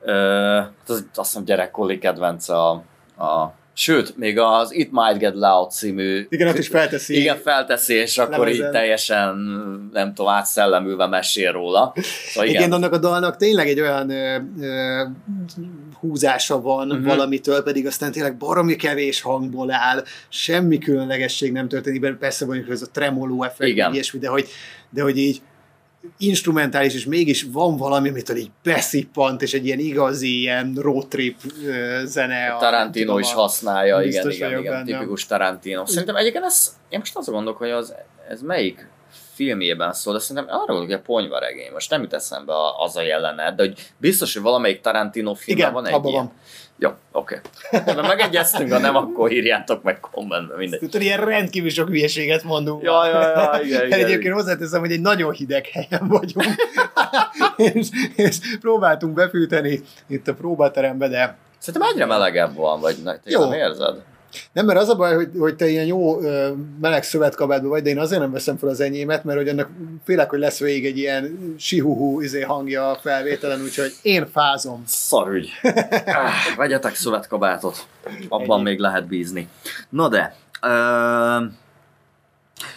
Uh, 0.00 0.66
az, 0.86 1.06
azt 1.14 1.30
hiszem 1.30 1.44
gyerekkori 1.44 1.98
kedvence 1.98 2.54
a, 2.54 2.70
a 3.18 3.54
Sőt, 3.80 4.16
még 4.16 4.38
az 4.38 4.74
It 4.74 4.88
Might 4.92 5.18
Get 5.18 5.34
Loud 5.34 5.70
című... 5.70 6.26
Igen, 6.28 6.48
ott 6.48 6.58
is 6.58 6.68
felteszi. 6.68 7.20
Igen, 7.20 7.36
felteszi, 7.36 7.94
és 7.94 8.18
akkor 8.18 8.38
lemezen. 8.38 8.64
így 8.64 8.70
teljesen, 8.70 9.36
nem 9.92 10.14
tudom, 10.14 10.32
átszellemülve 10.32 11.06
mesél 11.06 11.52
róla. 11.52 11.94
Szóval 12.32 12.48
igen. 12.48 12.62
igen, 12.62 12.72
annak 12.72 12.92
a 12.92 12.98
dalnak 12.98 13.36
tényleg 13.36 13.68
egy 13.68 13.80
olyan 13.80 14.10
ö, 14.10 14.38
ö, 14.60 15.02
húzása 16.00 16.60
van 16.60 16.90
uh-huh. 16.90 17.06
valamitől, 17.06 17.62
pedig 17.62 17.86
aztán 17.86 18.12
tényleg 18.12 18.36
baromi 18.36 18.76
kevés 18.76 19.20
hangból 19.20 19.70
áll, 19.70 20.04
semmi 20.28 20.78
különlegesség 20.78 21.52
nem 21.52 21.68
történik, 21.68 22.00
benne 22.00 22.16
persze 22.16 22.46
mondjuk 22.46 22.70
ez 22.70 22.82
a 22.82 22.90
tremoló 22.92 23.42
effekt, 23.42 23.92
ilyesmi, 23.92 24.18
de 24.18 24.28
hogy, 24.28 24.48
de 24.90 25.02
hogy 25.02 25.18
így 25.18 25.40
instrumentális, 26.18 26.94
és 26.94 27.04
mégis 27.04 27.46
van 27.52 27.76
valami, 27.76 28.08
amitől 28.08 28.36
így 28.36 28.50
beszippant, 28.62 29.42
és 29.42 29.52
egy 29.52 29.66
ilyen 29.66 29.78
igazi 29.78 30.38
ilyen 30.38 30.74
road 30.80 31.08
trip 31.08 31.36
zene. 32.04 32.46
A 32.46 32.58
Tarantino 32.58 33.14
a, 33.14 33.18
is 33.18 33.32
használja, 33.32 34.02
igen, 34.02 34.30
igen, 34.30 34.50
igen, 34.50 34.62
benne. 34.62 34.84
tipikus 34.84 35.26
Tarantino. 35.26 35.86
Szerintem 35.86 36.16
egyébként 36.16 36.44
ez, 36.44 36.76
én 36.88 36.98
most 36.98 37.16
azon 37.16 37.34
gondolok, 37.34 37.58
hogy 37.58 37.70
az, 37.70 37.94
ez 38.28 38.40
melyik 38.42 38.88
filmjében 39.38 39.92
szól, 39.92 40.12
de 40.12 40.18
szerintem 40.18 40.56
gondolok, 40.56 40.84
hogy 40.84 40.92
a 40.92 41.00
ponyvaregény, 41.00 41.70
most 41.72 41.90
nem 41.90 42.02
jut 42.02 42.12
eszembe 42.12 42.52
az 42.78 42.96
a 42.96 43.02
jelenet, 43.02 43.54
de 43.54 43.62
hogy 43.62 43.92
biztos, 43.96 44.34
hogy 44.34 44.42
valamelyik 44.42 44.80
Tarantino 44.80 45.34
filmben 45.34 45.72
van 45.72 45.86
egy 45.86 46.04
ilyen. 46.04 46.24
Van. 46.24 46.32
Jó, 46.78 46.90
oké. 47.12 47.40
Okay. 47.70 47.94
De 47.94 48.02
megegyeztünk, 48.02 48.72
ha 48.72 48.78
nem, 48.78 48.96
akkor 48.96 49.32
írjátok 49.32 49.82
meg 49.82 50.00
kommentbe, 50.00 50.56
mindegy. 50.56 50.78
Tudod, 50.78 51.02
ilyen 51.02 51.24
rendkívül 51.24 51.70
sok 51.70 51.88
hülyeséget 51.88 52.42
mondunk. 52.42 52.82
Ja, 52.82 53.06
ja, 53.06 53.20
ja, 53.20 53.60
igen, 53.64 53.86
igen. 53.86 53.98
Egyébként 53.98 54.34
hozzáteszem, 54.34 54.80
hogy 54.80 54.92
egy 54.92 55.00
nagyon 55.00 55.32
hideg 55.32 55.66
helyen 55.66 56.08
vagyunk, 56.08 56.46
és, 57.74 57.88
és, 58.16 58.38
próbáltunk 58.60 59.14
befűteni 59.14 59.80
itt 60.06 60.28
a 60.28 60.34
próbaterembe, 60.34 61.08
de... 61.08 61.36
Szerintem 61.58 61.90
egyre 61.92 62.06
melegebb 62.06 62.54
van, 62.54 62.80
vagy 62.80 62.96
te 63.04 63.20
Jó. 63.24 63.40
nem 63.40 63.52
érzed? 63.52 63.96
Nem, 64.52 64.66
mert 64.66 64.78
az 64.78 64.88
a 64.88 64.96
baj, 64.96 65.14
hogy, 65.14 65.28
hogy 65.38 65.56
te 65.56 65.68
ilyen 65.68 65.86
jó 65.86 66.20
meleg 66.80 67.02
szövetkabátban 67.02 67.70
vagy, 67.70 67.82
de 67.82 67.90
én 67.90 67.98
azért 67.98 68.20
nem 68.20 68.32
veszem 68.32 68.56
fel 68.56 68.68
az 68.68 68.80
enyémet, 68.80 69.24
mert 69.24 69.38
hogy 69.38 69.48
annak 69.48 69.68
félek, 70.04 70.30
hogy 70.30 70.38
lesz 70.38 70.58
végig 70.58 70.86
egy 70.86 70.98
ilyen 70.98 71.54
sihuhu 71.58 72.20
izé 72.20 72.40
hangja 72.40 72.90
a 72.90 72.98
felvételen, 73.02 73.62
úgyhogy 73.62 73.92
én 74.02 74.26
fázom. 74.32 74.82
Szarügy. 74.86 75.50
ah, 76.06 76.56
vegyetek 76.56 76.94
szövetkabátot. 76.94 77.86
Abban 78.28 78.58
Ennyi. 78.58 78.68
még 78.68 78.78
lehet 78.78 79.06
bízni. 79.06 79.48
Na 79.88 80.08
de, 80.08 80.34
uh, 80.62 81.50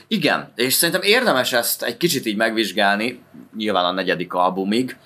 igen, 0.08 0.52
és 0.56 0.74
szerintem 0.74 1.04
érdemes 1.04 1.54
ezt 1.54 1.84
egy 1.84 1.98
kicsit 1.98 2.26
így 2.26 2.36
megvizsgálni, 2.36 3.22
nyilván 3.58 3.86
a 3.86 3.92
negyedik 3.92 4.34
albumig, 4.34 4.98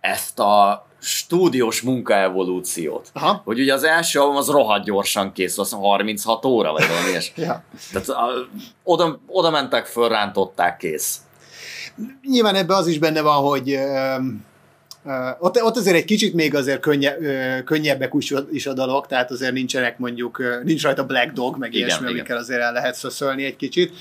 ezt 0.00 0.38
a 0.38 0.86
stúdiós 1.02 1.80
munkaevolúciót. 1.80 3.10
Aha. 3.12 3.40
Hogy 3.44 3.60
ugye 3.60 3.72
az 3.72 3.84
első 3.84 4.20
album 4.20 4.36
az 4.36 4.48
rohadt 4.48 4.84
gyorsan 4.84 5.32
kész, 5.32 5.58
azt 5.58 5.72
36 5.72 6.44
óra, 6.44 6.72
vagy 6.72 6.86
valami 6.88 7.08
ilyes. 7.08 7.32
ja. 7.36 7.64
Tehát 7.92 8.08
a, 8.08 8.30
oda, 8.82 9.20
oda 9.26 9.50
mentek, 9.50 9.86
fölrántották, 9.86 10.76
kész. 10.76 11.18
Nyilván 12.22 12.54
ebben 12.54 12.76
az 12.76 12.86
is 12.86 12.98
benne 12.98 13.20
van, 13.20 13.36
hogy 13.36 13.78
Uh, 15.04 15.28
ott, 15.38 15.62
ott 15.62 15.76
azért 15.76 15.96
egy 15.96 16.04
kicsit 16.04 16.34
még 16.34 16.54
azért 16.54 16.80
könnye, 16.80 17.16
uh, 17.16 17.64
könnyebbek 17.64 18.12
is, 18.18 18.34
is 18.52 18.66
a 18.66 18.72
dalok, 18.72 19.06
tehát 19.06 19.30
azért 19.30 19.52
nincsenek 19.52 19.98
mondjuk, 19.98 20.62
nincs 20.64 20.82
rajta 20.82 21.04
Black 21.04 21.32
Dog, 21.32 21.56
meg 21.58 21.74
igen, 21.74 21.86
ilyesmi, 21.86 22.04
igen. 22.04 22.14
amikkel 22.14 22.36
azért 22.36 22.60
el 22.60 22.72
lehet 22.72 22.94
szöszölni 22.94 23.44
egy 23.44 23.56
kicsit. 23.56 23.92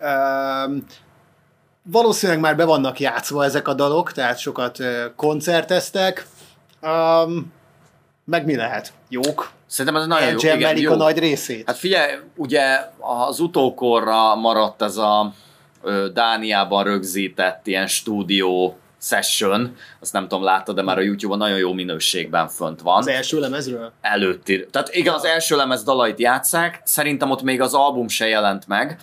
Uh, 0.00 0.76
valószínűleg 1.82 2.40
már 2.40 2.56
be 2.56 2.64
vannak 2.64 3.00
játszva 3.00 3.44
ezek 3.44 3.68
a 3.68 3.74
dalok, 3.74 4.12
tehát 4.12 4.38
sokat 4.38 4.78
koncerteztek, 5.16 6.26
Um, 6.82 7.52
meg 8.24 8.44
mi 8.44 8.56
lehet? 8.56 8.92
Jók? 9.08 9.50
Szerintem 9.66 10.02
ez 10.02 10.06
nagyon 10.06 10.28
jó. 10.28 10.54
Igen, 10.54 10.76
jó. 10.76 10.92
a 10.92 10.96
nagy 10.96 11.18
részét. 11.18 11.66
Hát 11.66 11.76
figyelj, 11.76 12.14
ugye 12.36 12.80
az 12.98 13.40
utókorra 13.40 14.34
maradt 14.34 14.82
ez 14.82 14.96
a 14.96 15.32
ö, 15.82 16.08
Dániában 16.12 16.84
rögzített 16.84 17.66
ilyen 17.66 17.86
stúdió 17.86 18.78
session, 19.02 19.76
azt 20.00 20.12
nem 20.12 20.28
tudom, 20.28 20.44
láttad, 20.44 20.74
de 20.74 20.82
már 20.82 20.98
a 20.98 21.00
YouTube-on 21.00 21.38
nagyon 21.38 21.58
jó 21.58 21.72
minőségben 21.72 22.48
fönt 22.48 22.80
van. 22.80 22.96
Az 22.96 23.06
első 23.06 23.40
lemezről? 23.40 23.92
Előtti. 24.00 24.66
Tehát 24.70 24.94
igen, 24.94 25.14
az 25.14 25.24
első 25.24 25.56
lemez 25.56 25.82
dalait 25.82 26.18
játszák, 26.18 26.80
szerintem 26.84 27.30
ott 27.30 27.42
még 27.42 27.60
az 27.60 27.74
album 27.74 28.08
se 28.08 28.26
jelent 28.28 28.66
meg, 28.66 28.98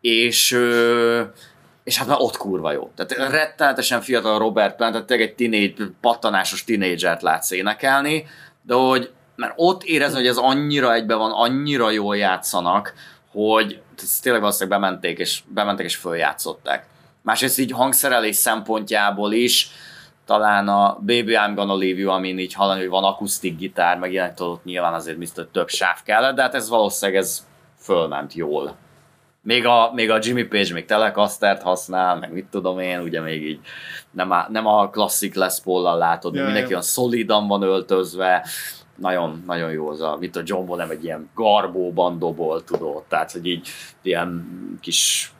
és 0.00 0.52
ö, 0.52 1.22
és 1.88 1.98
hát 1.98 2.06
már 2.06 2.18
ott 2.20 2.36
kurva 2.36 2.72
jó. 2.72 2.90
Tehát 2.94 3.30
rettenetesen 3.30 4.00
fiatal 4.00 4.38
Robert 4.38 4.76
Plant, 4.76 4.92
tehát 4.92 5.10
egy 5.10 5.34
teenage, 5.34 5.92
pattanásos 6.00 6.64
tinédzsert 6.64 7.22
látsz 7.22 7.50
énekelni, 7.50 8.26
de 8.62 8.74
hogy 8.74 9.12
mert 9.36 9.52
ott 9.56 9.82
érez, 9.82 10.14
hogy 10.14 10.26
ez 10.26 10.36
annyira 10.36 10.94
egybe 10.94 11.14
van, 11.14 11.30
annyira 11.30 11.90
jól 11.90 12.16
játszanak, 12.16 12.94
hogy 13.30 13.80
tényleg 14.22 14.40
valószínűleg 14.40 14.80
bementék 14.80 15.18
és, 15.18 15.42
bementek 15.46 15.84
és 15.84 15.96
följátszották. 15.96 16.86
Másrészt 17.22 17.58
így 17.58 17.72
hangszerelés 17.72 18.36
szempontjából 18.36 19.32
is 19.32 19.70
talán 20.26 20.68
a 20.68 20.94
Baby 20.94 21.36
I'm 21.36 21.52
Gonna 21.54 21.76
Leave 21.76 21.98
You, 21.98 22.10
amin 22.10 22.38
így 22.38 22.54
hallani, 22.54 22.80
hogy 22.80 22.88
van 22.88 23.04
akusztik 23.04 23.56
gitár, 23.56 23.98
meg 23.98 24.12
ilyenek 24.12 24.34
tudod, 24.34 24.60
nyilván 24.64 24.94
azért 24.94 25.18
biztos 25.18 25.44
több 25.52 25.68
sáv 25.68 26.02
kellett, 26.04 26.34
de 26.34 26.42
hát 26.42 26.54
ez 26.54 26.68
valószínűleg 26.68 27.20
ez 27.20 27.46
fölment 27.78 28.32
jól. 28.32 28.76
Még 29.42 29.66
a, 29.66 29.90
még 29.94 30.10
a 30.10 30.18
Jimmy 30.22 30.42
Page 30.42 30.72
még 30.72 30.84
Telecastert 30.84 31.62
használ, 31.62 32.16
meg 32.18 32.32
mit 32.32 32.46
tudom 32.46 32.78
én, 32.78 33.00
ugye 33.00 33.20
még 33.20 33.46
így 33.46 33.60
nem 34.10 34.30
a, 34.30 34.46
nem 34.48 34.66
a 34.66 34.90
klasszik 34.90 35.34
Les 35.34 35.60
Paul-lal 35.64 35.98
látod, 35.98 36.34
Ja, 36.34 36.44
mindenki 36.44 36.68
ja. 36.68 36.70
olyan 36.70 36.82
szolidan 36.82 37.46
van 37.46 37.62
öltözve, 37.62 38.46
nagyon, 38.96 39.42
nagyon 39.46 39.70
jó 39.70 39.88
az 39.88 40.00
a, 40.00 40.16
mint 40.20 40.36
a 40.36 40.42
John 40.44 40.66
Bonham 40.66 40.90
egy 40.90 41.04
ilyen 41.04 41.30
garbóban 41.34 42.18
dobol, 42.18 42.64
tudod, 42.64 43.02
tehát 43.08 43.32
hogy 43.32 43.46
így 43.46 43.68
ilyen 44.02 44.46
kis 44.80 45.32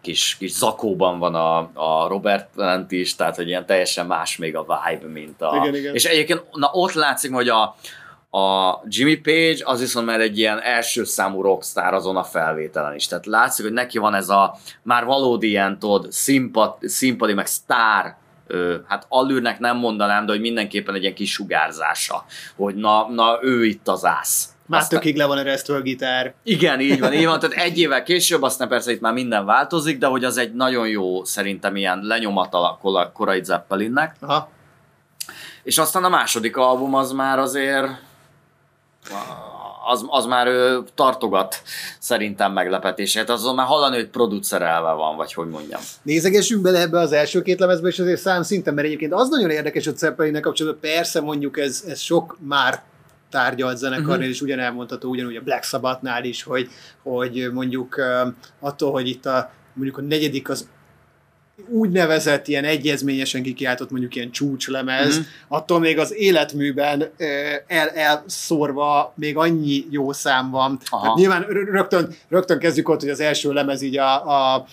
kis, 0.00 0.36
kis 0.38 0.50
zakóban 0.50 1.18
van 1.18 1.34
a, 1.34 1.58
a 1.74 2.08
Robert 2.08 2.48
Plant 2.54 2.92
is, 2.92 3.14
tehát 3.14 3.36
hogy 3.36 3.48
ilyen 3.48 3.66
teljesen 3.66 4.06
más 4.06 4.36
még 4.36 4.56
a 4.56 4.60
vibe, 4.60 5.06
mint 5.06 5.42
a... 5.42 5.56
Igen, 5.56 5.74
igen. 5.74 5.94
És 5.94 6.04
egyébként 6.04 6.42
na, 6.52 6.70
ott 6.72 6.92
látszik, 6.92 7.32
hogy 7.32 7.48
a, 7.48 7.76
a 8.30 8.74
Jimmy 8.88 9.16
Page 9.16 9.56
az 9.64 9.80
viszont 9.80 10.06
már 10.06 10.20
egy 10.20 10.38
ilyen 10.38 10.60
első 10.60 11.04
számú 11.04 11.42
rockstar 11.42 11.94
azon 11.94 12.16
a 12.16 12.24
felvételen 12.24 12.94
is. 12.94 13.06
Tehát 13.06 13.26
látszik, 13.26 13.64
hogy 13.64 13.74
neki 13.74 13.98
van 13.98 14.14
ez 14.14 14.28
a 14.28 14.56
már 14.82 15.04
valódi 15.04 15.48
ilyen, 15.48 15.78
tudod, 15.78 16.12
színpad, 16.12 16.74
színpadi, 16.80 17.32
meg 17.32 17.46
sztár 17.46 18.16
hát 18.86 19.06
allűrnek 19.08 19.58
nem 19.58 19.76
mondanám, 19.76 20.26
de 20.26 20.32
hogy 20.32 20.40
mindenképpen 20.40 20.94
egy 20.94 21.02
ilyen 21.02 21.14
kis 21.14 21.32
sugárzása, 21.32 22.24
hogy 22.56 22.74
na, 22.74 23.08
na 23.08 23.38
ő 23.42 23.64
itt 23.64 23.88
az 23.88 24.04
ász. 24.04 24.48
Már 24.66 24.80
Aztán- 24.80 25.00
tökig 25.00 25.16
le 25.16 25.24
van 25.24 25.38
eresztve 25.38 25.74
a 25.74 25.80
gitár. 25.80 26.34
igen, 26.42 26.80
így 26.80 27.00
van, 27.00 27.12
így 27.12 27.24
van. 27.24 27.38
Tehát 27.40 27.56
egy 27.66 27.78
évvel 27.78 28.02
később, 28.02 28.42
aztán 28.42 28.68
persze 28.68 28.92
itt 28.92 29.00
már 29.00 29.12
minden 29.12 29.44
változik, 29.44 29.98
de 29.98 30.06
hogy 30.06 30.24
az 30.24 30.36
egy 30.36 30.54
nagyon 30.54 30.88
jó, 30.88 31.24
szerintem 31.24 31.76
ilyen 31.76 32.00
lenyomata 32.02 32.78
a 32.80 33.10
korai 33.12 33.44
Zeppelinnek. 33.44 34.16
Aha. 34.20 34.50
És 35.62 35.78
aztán 35.78 36.04
a 36.04 36.08
második 36.08 36.56
album 36.56 36.94
az 36.94 37.12
már 37.12 37.38
azért 37.38 37.88
az, 39.86 40.04
az 40.08 40.24
már 40.26 40.46
ő, 40.46 40.82
tartogat 40.94 41.62
szerintem 41.98 42.52
meglepetését. 42.52 43.28
Azon 43.28 43.54
már 43.54 43.66
hallani, 43.66 43.96
hogy 43.96 44.08
producerelve 44.08 44.92
van, 44.92 45.16
vagy 45.16 45.32
hogy 45.32 45.48
mondjam. 45.48 45.80
Nézegessünk 46.02 46.62
bele 46.62 46.80
ebbe 46.80 46.98
az 46.98 47.12
első 47.12 47.42
két 47.42 47.58
lemezbe, 47.60 47.88
és 47.88 47.98
azért 47.98 48.20
szám 48.20 48.42
szinten, 48.42 48.74
mert 48.74 48.86
egyébként 48.86 49.12
az 49.12 49.28
nagyon 49.28 49.50
érdekes 49.50 49.86
a 49.86 49.92
Zeppelinnek 49.94 50.42
kapcsolatban, 50.42 50.90
persze 50.90 51.20
mondjuk 51.20 51.58
ez, 51.58 51.84
ez 51.88 52.00
sok 52.00 52.36
már 52.40 52.82
tárgyalt 53.30 53.76
zenekarnél 53.76 54.16
Mhm. 54.16 54.28
is 54.28 54.40
ugyan 54.40 54.58
elmondható, 54.58 55.08
ugyanúgy 55.10 55.36
a 55.36 55.40
Black 55.42 55.62
Sabbathnál 55.64 56.24
is, 56.24 56.42
hogy, 56.42 56.68
hogy 57.02 57.50
mondjuk 57.52 57.96
attól, 58.60 58.92
hogy 58.92 59.08
itt 59.08 59.26
a, 59.26 59.50
mondjuk 59.72 59.98
a 59.98 60.02
negyedik 60.02 60.48
az 60.48 60.68
úgynevezett 61.68 62.48
ilyen 62.48 62.64
egyezményesen 62.64 63.42
kikiáltott 63.42 63.90
mondjuk 63.90 64.14
ilyen 64.14 64.30
csúcslemez, 64.30 65.16
Mhm. 65.16 65.26
attól 65.48 65.78
még 65.80 65.98
az 65.98 66.14
életműben 66.14 67.10
el, 67.66 67.88
elszórva 67.88 69.12
még 69.16 69.36
annyi 69.36 69.84
jó 69.90 70.12
szám 70.12 70.50
van. 70.50 70.78
Aha. 70.90 71.06
Hát 71.06 71.14
nyilván 71.16 71.42
rö- 71.42 71.68
rögtön, 71.68 72.14
rögtön 72.28 72.58
kezdjük 72.58 72.88
ott, 72.88 73.00
hogy 73.00 73.08
az 73.10 73.20
első 73.20 73.52
lemez 73.52 73.82
így 73.82 73.98
a, 73.98 74.54
a 74.54 74.66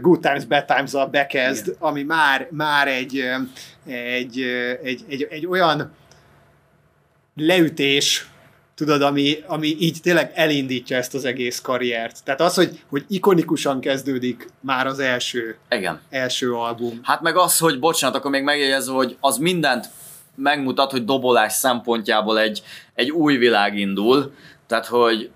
Good 0.00 0.20
Times, 0.20 0.44
Bad 0.44 0.64
Times-al 0.64 1.06
bekezd, 1.06 1.66
Igen. 1.66 1.76
ami 1.78 2.02
már, 2.02 2.48
már 2.50 2.88
egy, 2.88 3.22
egy, 3.86 4.40
egy, 4.82 5.04
egy, 5.08 5.26
egy 5.30 5.46
olyan 5.46 5.92
leütés, 7.36 8.26
tudod, 8.78 9.02
ami, 9.02 9.36
ami 9.46 9.76
így 9.78 9.98
tényleg 10.02 10.32
elindítja 10.34 10.96
ezt 10.96 11.14
az 11.14 11.24
egész 11.24 11.60
karriert. 11.60 12.24
Tehát 12.24 12.40
az, 12.40 12.54
hogy, 12.54 12.82
hogy 12.88 13.04
ikonikusan 13.08 13.80
kezdődik 13.80 14.48
már 14.60 14.86
az 14.86 14.98
első, 14.98 15.58
Igen. 15.70 16.00
első 16.10 16.52
album. 16.54 17.00
Hát 17.02 17.20
meg 17.20 17.36
az, 17.36 17.58
hogy 17.58 17.78
bocsánat, 17.78 18.16
akkor 18.16 18.30
még 18.30 18.42
megjegyezve, 18.42 18.92
hogy 18.92 19.16
az 19.20 19.36
mindent 19.36 19.86
megmutat, 20.34 20.90
hogy 20.90 21.04
dobolás 21.04 21.52
szempontjából 21.52 22.38
egy, 22.38 22.62
egy 22.94 23.10
új 23.10 23.36
világ 23.36 23.78
indul. 23.78 24.32
Tehát, 24.66 24.86
hogy 24.86 25.30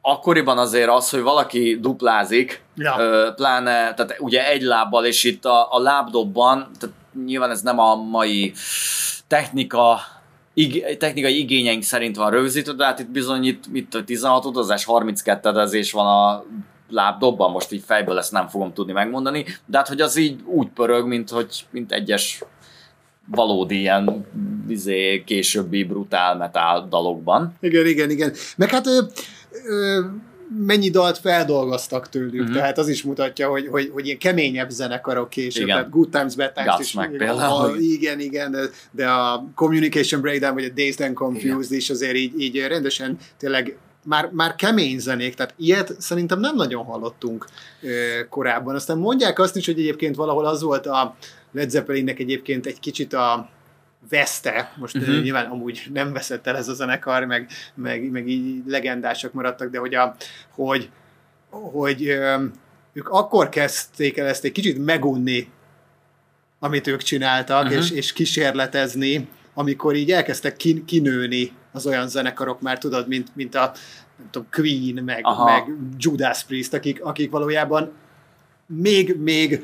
akkoriban 0.00 0.58
azért 0.58 0.88
az, 0.88 1.10
hogy 1.10 1.20
valaki 1.20 1.78
duplázik, 1.80 2.62
Ja. 2.76 2.94
ö, 2.98 3.28
pláne, 3.36 3.94
tehát 3.94 4.16
ugye 4.18 4.48
egy 4.48 4.62
lábbal, 4.62 5.04
és 5.04 5.24
itt 5.24 5.44
a, 5.44 5.74
a 5.74 5.78
lábdobban, 5.80 6.70
tehát 6.78 6.96
nyilván 7.24 7.50
ez 7.50 7.60
nem 7.62 7.78
a 7.78 7.94
mai 7.94 8.52
technika, 9.26 10.00
ig, 10.58 10.96
technikai 10.98 11.38
igényeink 11.38 11.82
szerint 11.82 12.16
van 12.16 12.30
rögzítve, 12.30 12.72
de 12.72 12.84
hát 12.84 12.98
itt 12.98 13.10
bizony 13.10 13.44
itt, 13.44 13.64
itt 13.72 14.02
16 14.04 14.44
utazás, 14.44 14.84
32 14.84 15.48
edezés 15.48 15.92
van 15.92 16.06
a 16.06 16.44
lábdobban, 16.88 17.50
most 17.50 17.72
így 17.72 17.82
fejből 17.86 18.18
ezt 18.18 18.32
nem 18.32 18.48
fogom 18.48 18.72
tudni 18.72 18.92
megmondani, 18.92 19.44
de 19.66 19.76
hát 19.78 19.88
hogy 19.88 20.00
az 20.00 20.16
így 20.16 20.40
úgy 20.44 20.68
pörög, 20.68 21.06
mint, 21.06 21.30
hogy, 21.30 21.66
mint 21.70 21.92
egyes 21.92 22.42
valódi 23.30 23.78
ilyen 23.78 24.26
izé, 24.68 25.22
későbbi 25.24 25.84
brutál 25.84 26.36
metal 26.36 26.86
dalokban. 26.88 27.54
Igen, 27.60 27.86
igen, 27.86 28.10
igen. 28.10 28.32
Meg 28.56 28.70
hát 28.70 28.86
ö, 28.86 29.00
ö, 29.66 30.00
mennyi 30.66 30.90
dalt 30.90 31.18
feldolgoztak 31.18 32.08
tőlük, 32.08 32.40
uh-huh. 32.40 32.56
tehát 32.56 32.78
az 32.78 32.88
is 32.88 33.02
mutatja, 33.02 33.48
hogy, 33.48 33.66
hogy, 33.66 33.90
hogy 33.92 34.06
ilyen 34.06 34.18
keményebb 34.18 34.70
zenekarok 34.70 35.30
később, 35.30 35.62
Igen. 35.62 35.76
tehát 35.76 35.90
Good 35.90 36.08
Times, 36.10 36.34
Bad 36.34 36.52
Times 36.52 36.80
is. 36.80 36.94
Igen, 36.94 37.16
például. 37.16 37.64
A, 37.64 37.76
igen, 37.76 38.20
igen, 38.20 38.50
de, 38.50 38.60
de 38.90 39.08
a 39.08 39.44
Communication 39.54 40.20
Breakdown, 40.20 40.54
vagy 40.54 40.64
a 40.64 40.68
Dazed 40.68 41.00
and 41.00 41.14
Confused 41.14 41.72
is 41.72 41.90
azért 41.90 42.16
így, 42.16 42.40
így 42.40 42.66
rendesen 42.66 43.18
tényleg 43.38 43.76
már, 44.06 44.30
már 44.32 44.54
kemény 44.54 44.98
zenék, 44.98 45.34
tehát 45.34 45.54
ilyet 45.56 45.94
szerintem 45.98 46.40
nem 46.40 46.56
nagyon 46.56 46.84
hallottunk 46.84 47.46
ö, 47.82 47.88
korábban. 48.28 48.74
Aztán 48.74 48.98
mondják 48.98 49.38
azt 49.38 49.56
is, 49.56 49.66
hogy 49.66 49.78
egyébként 49.78 50.16
valahol 50.16 50.46
az 50.46 50.62
volt 50.62 50.86
a 50.86 51.16
Led 51.52 51.70
Zeppelinnek 51.70 52.18
egyébként 52.18 52.66
egy 52.66 52.80
kicsit 52.80 53.12
a 53.12 53.48
veszte, 54.08 54.72
most 54.76 54.96
uh-huh. 54.96 55.22
nyilván 55.22 55.50
amúgy 55.50 55.82
nem 55.92 56.12
veszett 56.12 56.46
el 56.46 56.56
ez 56.56 56.68
a 56.68 56.74
zenekar, 56.74 57.24
meg, 57.24 57.50
meg, 57.74 58.10
meg 58.10 58.28
így 58.28 58.62
legendásak 58.66 59.32
maradtak, 59.32 59.70
de 59.70 59.78
hogy, 59.78 59.94
a, 59.94 60.16
hogy, 60.50 60.90
hogy 61.50 62.06
ö, 62.06 62.44
ők 62.92 63.08
akkor 63.08 63.48
kezdték 63.48 64.16
el 64.16 64.26
ezt 64.26 64.44
egy 64.44 64.52
kicsit 64.52 64.84
megunni, 64.84 65.48
amit 66.58 66.86
ők 66.86 67.02
csináltak, 67.02 67.64
uh-huh. 67.64 67.78
és, 67.78 67.90
és 67.90 68.12
kísérletezni, 68.12 69.28
amikor 69.54 69.94
így 69.94 70.12
elkezdtek 70.12 70.56
kin, 70.56 70.84
kinőni 70.84 71.52
az 71.72 71.86
olyan 71.86 72.08
zenekarok, 72.08 72.60
már 72.60 72.78
tudod, 72.78 73.08
mint, 73.08 73.36
mint 73.36 73.54
a 73.54 73.72
nem 74.18 74.28
tudom, 74.30 74.48
Queen, 74.50 75.04
meg, 75.04 75.20
Aha. 75.22 75.44
meg 75.44 75.76
Judas 75.98 76.44
Priest, 76.44 76.74
akik, 76.74 77.04
akik 77.04 77.30
valójában 77.30 77.92
még, 78.66 79.16
még 79.18 79.62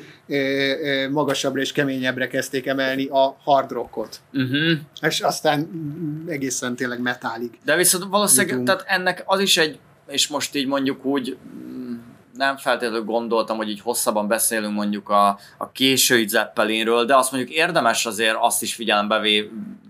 magasabbra 1.11 1.61
és 1.61 1.72
keményebbre 1.72 2.26
kezdték 2.26 2.66
emelni 2.66 3.07
a 3.07 3.36
hard 3.44 3.70
rockot. 3.70 4.20
Uh-huh. 4.32 4.78
És 5.00 5.20
aztán 5.20 5.59
mm, 5.61 6.28
egészen 6.28 6.76
tényleg 6.76 7.00
metálig. 7.00 7.50
De 7.64 7.76
viszont 7.76 8.05
valószínűleg, 8.05 8.48
Jutunk. 8.48 8.66
tehát 8.66 8.84
ennek 8.86 9.22
az 9.26 9.40
is 9.40 9.57
egy, 9.57 9.78
és 10.09 10.28
most 10.28 10.55
így 10.55 10.66
mondjuk 10.66 11.05
úgy 11.05 11.36
mm, 11.57 11.94
nem 12.34 12.57
feltétlenül 12.57 13.05
gondoltam, 13.05 13.57
hogy 13.57 13.68
így 13.68 13.80
hosszabban 13.80 14.28
beszélünk 14.28 14.74
mondjuk 14.74 15.09
a, 15.09 15.38
a 15.59 15.70
késői 15.72 16.28
Zeppelinről, 16.28 17.05
de 17.05 17.16
azt 17.16 17.32
mondjuk 17.32 17.57
érdemes 17.57 18.07
azért 18.07 18.36
azt 18.40 18.62
is 18.62 18.74
figyelembe 18.74 19.20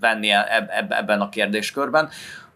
venni 0.00 0.30
eb, 0.30 0.68
eb, 0.68 0.92
ebben 0.92 1.20
a 1.20 1.28
kérdéskörben, 1.28 2.08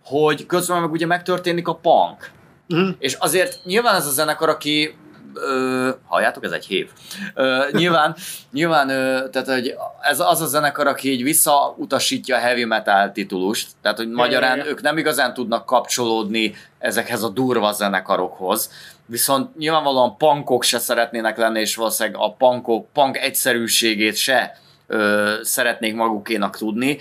hogy 0.04 0.46
közben 0.46 0.80
meg 0.80 0.90
ugye 0.90 1.06
megtörténik 1.06 1.68
a 1.68 1.74
punk. 1.74 2.30
Uh-huh. 2.68 2.94
És 2.98 3.14
azért 3.14 3.64
nyilván 3.64 3.94
ez 3.94 4.06
a 4.06 4.10
zenekar, 4.10 4.48
aki 4.48 4.94
Ö, 5.36 5.90
halljátok, 6.06 6.44
ez 6.44 6.50
egy 6.50 6.66
hév. 6.66 6.90
Ö, 7.34 7.64
nyilván, 7.70 8.16
nyilván 8.52 8.88
ö, 8.88 9.28
tehát, 9.28 9.48
hogy 9.48 9.74
ez 10.00 10.20
az 10.20 10.40
a 10.40 10.46
zenekar, 10.46 10.86
aki 10.86 11.10
így 11.10 11.22
visszautasítja 11.22 12.36
a 12.36 12.38
heavy 12.38 12.64
metal 12.64 13.12
titulust, 13.12 13.68
tehát 13.82 13.96
hogy 13.96 14.10
magyarán 14.10 14.66
ők 14.66 14.80
nem 14.80 14.98
igazán 14.98 15.34
tudnak 15.34 15.66
kapcsolódni 15.66 16.54
ezekhez 16.78 17.22
a 17.22 17.28
durva 17.28 17.72
zenekarokhoz, 17.72 18.70
viszont 19.06 19.56
nyilvánvalóan 19.56 20.16
punkok 20.16 20.62
se 20.62 20.78
szeretnének 20.78 21.36
lenni, 21.36 21.60
és 21.60 21.76
valószínűleg 21.76 22.20
a 22.20 22.32
punkok, 22.32 22.92
punk 22.92 23.16
egyszerűségét 23.16 24.16
se 24.16 24.56
ö, 24.86 25.34
szeretnék 25.42 25.94
magukénak 25.94 26.56
tudni, 26.56 26.98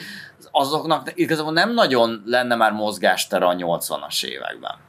azoknak 0.52 1.12
igazából 1.14 1.54
nem 1.54 1.74
nagyon 1.74 2.24
lenne 2.26 2.56
már 2.56 2.72
mozgástere 2.72 3.46
a 3.46 3.56
80-as 3.56 4.26
években 4.26 4.85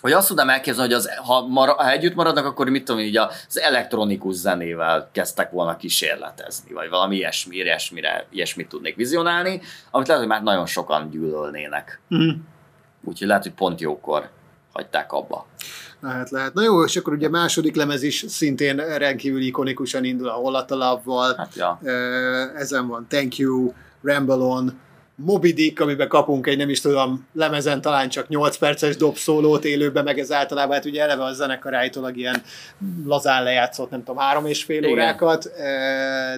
hogy 0.00 0.12
azt 0.12 0.28
tudnám 0.28 0.48
elképzelni, 0.48 0.92
hogy 0.92 1.00
az, 1.00 1.10
ha, 1.16 1.46
mar, 1.46 1.68
ha 1.68 1.90
együtt 1.90 2.14
maradnak, 2.14 2.44
akkor 2.44 2.68
mit 2.68 2.84
tudom, 2.84 3.00
így 3.00 3.16
az 3.16 3.60
elektronikus 3.60 4.34
zenével 4.34 5.08
kezdtek 5.12 5.50
volna 5.50 5.76
kísérletezni, 5.76 6.72
vagy 6.72 6.88
valami 6.88 7.16
ilyesmi, 7.16 7.56
ilyesmire, 7.56 8.26
ilyesmit 8.30 8.68
tudnék 8.68 8.96
vizionálni, 8.96 9.60
amit 9.90 10.06
lehet, 10.06 10.22
hogy 10.22 10.32
már 10.32 10.42
nagyon 10.42 10.66
sokan 10.66 11.10
gyűlölnének. 11.10 12.00
Uh-huh. 12.10 12.34
Úgyhogy 13.04 13.28
lehet, 13.28 13.42
hogy 13.42 13.52
pont 13.52 13.80
jókor 13.80 14.28
hagyták 14.72 15.12
abba. 15.12 15.46
Lehet, 16.00 16.30
lehet. 16.30 16.54
Na 16.54 16.62
jó, 16.62 16.84
és 16.84 16.96
akkor 16.96 17.12
ugye 17.12 17.28
második 17.28 17.76
lemez 17.76 18.02
is 18.02 18.24
szintén 18.28 18.76
rendkívül 18.76 19.40
ikonikusan 19.40 20.04
indul 20.04 20.28
a 20.28 20.44
All 20.44 20.54
At 20.54 20.70
A 20.70 20.74
Love-val. 20.74 21.34
Hát 21.36 21.54
ja. 21.54 21.80
Ezen 22.56 22.86
van 22.86 23.06
Thank 23.08 23.36
You, 23.36 23.72
Ramble 24.02 24.34
On, 24.34 24.78
Moby 25.24 25.52
Dick, 25.52 25.80
amiben 25.80 26.08
kapunk 26.08 26.46
egy, 26.46 26.56
nem 26.56 26.68
is 26.68 26.80
tudom, 26.80 27.26
lemezen 27.32 27.80
talán 27.80 28.08
csak 28.08 28.28
8 28.28 28.56
perces 28.56 28.96
dobszólót 28.96 29.64
élőben, 29.64 30.04
meg 30.04 30.18
ez 30.18 30.32
általában, 30.32 30.74
hát 30.74 30.84
ugye 30.84 31.02
eleve 31.02 31.24
a 31.24 31.32
zenekar 31.32 31.74
állítólag 31.74 32.16
ilyen 32.16 32.42
lazán 33.04 33.42
lejátszott, 33.42 33.90
nem 33.90 34.04
tudom, 34.04 34.16
három 34.16 34.46
és 34.46 34.64
fél 34.64 34.78
Igen. 34.78 34.90
órákat, 34.90 35.50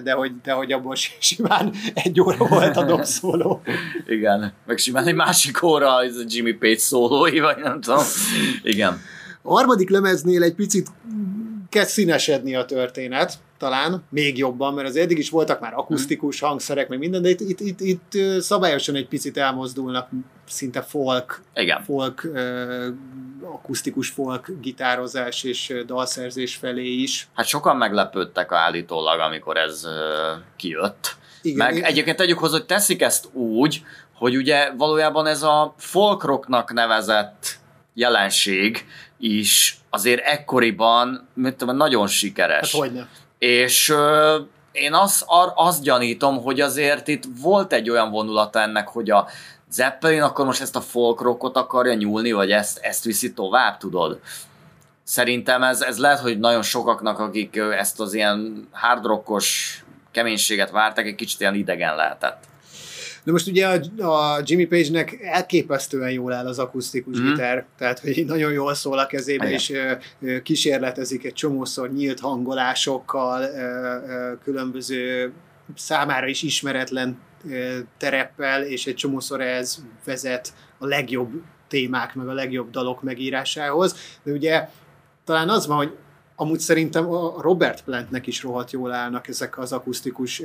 de 0.03 0.11
hogy, 0.11 0.31
de 0.43 0.51
hogy 0.51 0.71
abból 0.71 0.95
simán 1.19 1.73
egy 1.93 2.21
óra 2.21 2.47
volt 2.47 2.77
a 2.77 2.83
dobszóló. 2.83 3.61
Igen, 4.07 4.53
meg 4.65 4.77
simán 4.77 5.07
egy 5.07 5.15
másik 5.15 5.63
óra, 5.63 6.03
ez 6.03 6.15
a 6.15 6.23
Jimmy 6.27 6.53
Page 6.53 6.77
szólói, 6.77 7.39
vagy 7.39 7.57
nem 7.57 7.81
tudom. 7.81 8.03
Igen. 8.63 9.01
A 9.41 9.53
harmadik 9.53 9.89
lemeznél 9.89 10.43
egy 10.43 10.55
picit 10.55 10.87
kezd 11.69 11.89
színesedni 11.89 12.55
a 12.55 12.65
történet, 12.65 13.33
talán 13.61 14.03
még 14.09 14.37
jobban, 14.37 14.73
mert 14.73 14.87
az 14.87 14.95
eddig 14.95 15.17
is 15.17 15.29
voltak 15.29 15.59
már 15.59 15.73
akusztikus 15.73 16.39
hangszerek, 16.39 16.87
meg 16.87 16.99
minden, 16.99 17.21
de 17.21 17.29
itt, 17.29 17.39
itt, 17.39 17.59
itt, 17.59 17.79
itt 17.81 18.41
szabályosan 18.41 18.95
egy 18.95 19.07
picit 19.07 19.37
elmozdulnak 19.37 20.09
szinte 20.47 20.81
folk, 20.81 21.41
Igen. 21.55 21.83
folk 21.83 22.27
akusztikus 23.43 24.09
folk 24.09 24.51
gitározás 24.61 25.43
és 25.43 25.73
dalszerzés 25.85 26.55
felé 26.55 26.87
is. 26.87 27.27
Hát 27.33 27.45
sokan 27.45 27.77
meglepődtek 27.77 28.51
állítólag, 28.51 29.19
amikor 29.19 29.57
ez 29.57 29.87
kijött. 30.55 31.15
Igen, 31.41 31.57
Meg 31.57 31.75
én- 31.75 31.83
egyébként 31.83 32.17
tegyük 32.17 32.37
hozzá, 32.39 32.57
hogy 32.57 32.65
teszik 32.65 33.01
ezt 33.01 33.33
úgy, 33.33 33.83
hogy 34.13 34.35
ugye 34.35 34.71
valójában 34.77 35.27
ez 35.27 35.43
a 35.43 35.73
folk 35.77 36.23
rocknak 36.23 36.73
nevezett 36.73 37.59
jelenség 37.93 38.85
is 39.19 39.77
azért 39.89 40.25
ekkoriban 40.25 41.27
mit 41.33 41.55
tudom, 41.55 41.75
nagyon 41.75 42.01
Hát 42.01 42.09
sikeres. 42.09 42.71
hogyne. 42.71 43.07
És 43.41 43.89
ö, 43.89 44.39
én 44.71 44.93
azt, 44.93 45.23
ar, 45.25 45.51
azt 45.55 45.83
gyanítom, 45.83 46.41
hogy 46.41 46.61
azért 46.61 47.07
itt 47.07 47.23
volt 47.41 47.73
egy 47.73 47.89
olyan 47.89 48.11
vonulata 48.11 48.59
ennek, 48.59 48.87
hogy 48.87 49.09
a 49.09 49.27
Zeppelin 49.71 50.21
akkor 50.21 50.45
most 50.45 50.61
ezt 50.61 50.75
a 50.75 50.81
folk 50.81 51.21
rockot 51.21 51.55
akarja 51.55 51.93
nyúlni, 51.93 52.31
vagy 52.31 52.51
ezt, 52.51 52.77
ezt 52.77 53.03
viszi 53.03 53.33
tovább, 53.33 53.77
tudod? 53.77 54.19
Szerintem 55.03 55.63
ez, 55.63 55.81
ez 55.81 55.97
lehet, 55.97 56.19
hogy 56.19 56.39
nagyon 56.39 56.61
sokaknak, 56.61 57.19
akik 57.19 57.55
ezt 57.55 57.99
az 57.99 58.13
ilyen 58.13 58.67
hard 58.71 59.05
rockos 59.05 59.79
keménységet 60.11 60.71
várták, 60.71 61.05
egy 61.05 61.15
kicsit 61.15 61.39
ilyen 61.39 61.55
idegen 61.55 61.95
lehetett. 61.95 62.43
De 63.23 63.31
most 63.31 63.47
ugye 63.47 63.67
a, 63.67 63.79
a 64.07 64.41
Jimmy 64.43 64.65
Page-nek 64.65 65.17
elképesztően 65.21 66.11
jól 66.11 66.33
áll 66.33 66.47
az 66.47 66.59
akusztikus 66.59 67.19
mm. 67.19 67.27
gitár, 67.27 67.65
tehát 67.77 67.99
hogy 67.99 68.25
nagyon 68.25 68.51
jól 68.51 68.73
szól 68.73 68.99
a 68.99 69.07
kezébe, 69.07 69.45
Igen. 69.45 69.57
és 69.57 69.69
ö, 69.69 69.91
ö, 70.21 70.41
kísérletezik 70.41 71.25
egy 71.25 71.33
csomószor 71.33 71.93
nyílt 71.93 72.19
hangolásokkal, 72.19 73.41
ö, 73.41 73.57
ö, 74.11 74.33
különböző 74.43 75.31
számára 75.75 76.27
is 76.27 76.41
ismeretlen 76.41 77.17
ö, 77.49 77.77
tereppel, 77.97 78.63
és 78.63 78.85
egy 78.85 78.95
csomószor 78.95 79.41
ez 79.41 79.77
vezet 80.05 80.53
a 80.77 80.85
legjobb 80.85 81.31
témák, 81.67 82.15
meg 82.15 82.27
a 82.27 82.33
legjobb 82.33 82.69
dalok 82.69 83.03
megírásához. 83.03 83.95
De 84.23 84.31
ugye 84.31 84.69
talán 85.25 85.49
az 85.49 85.67
van, 85.67 85.77
hogy 85.77 85.95
amúgy 86.35 86.59
szerintem 86.59 87.09
a 87.09 87.41
Robert 87.41 87.83
Plantnek 87.83 88.27
is 88.27 88.43
rohadt 88.43 88.71
jól 88.71 88.91
állnak 88.91 89.27
ezek 89.27 89.57
az 89.57 89.71
akusztikus, 89.71 90.41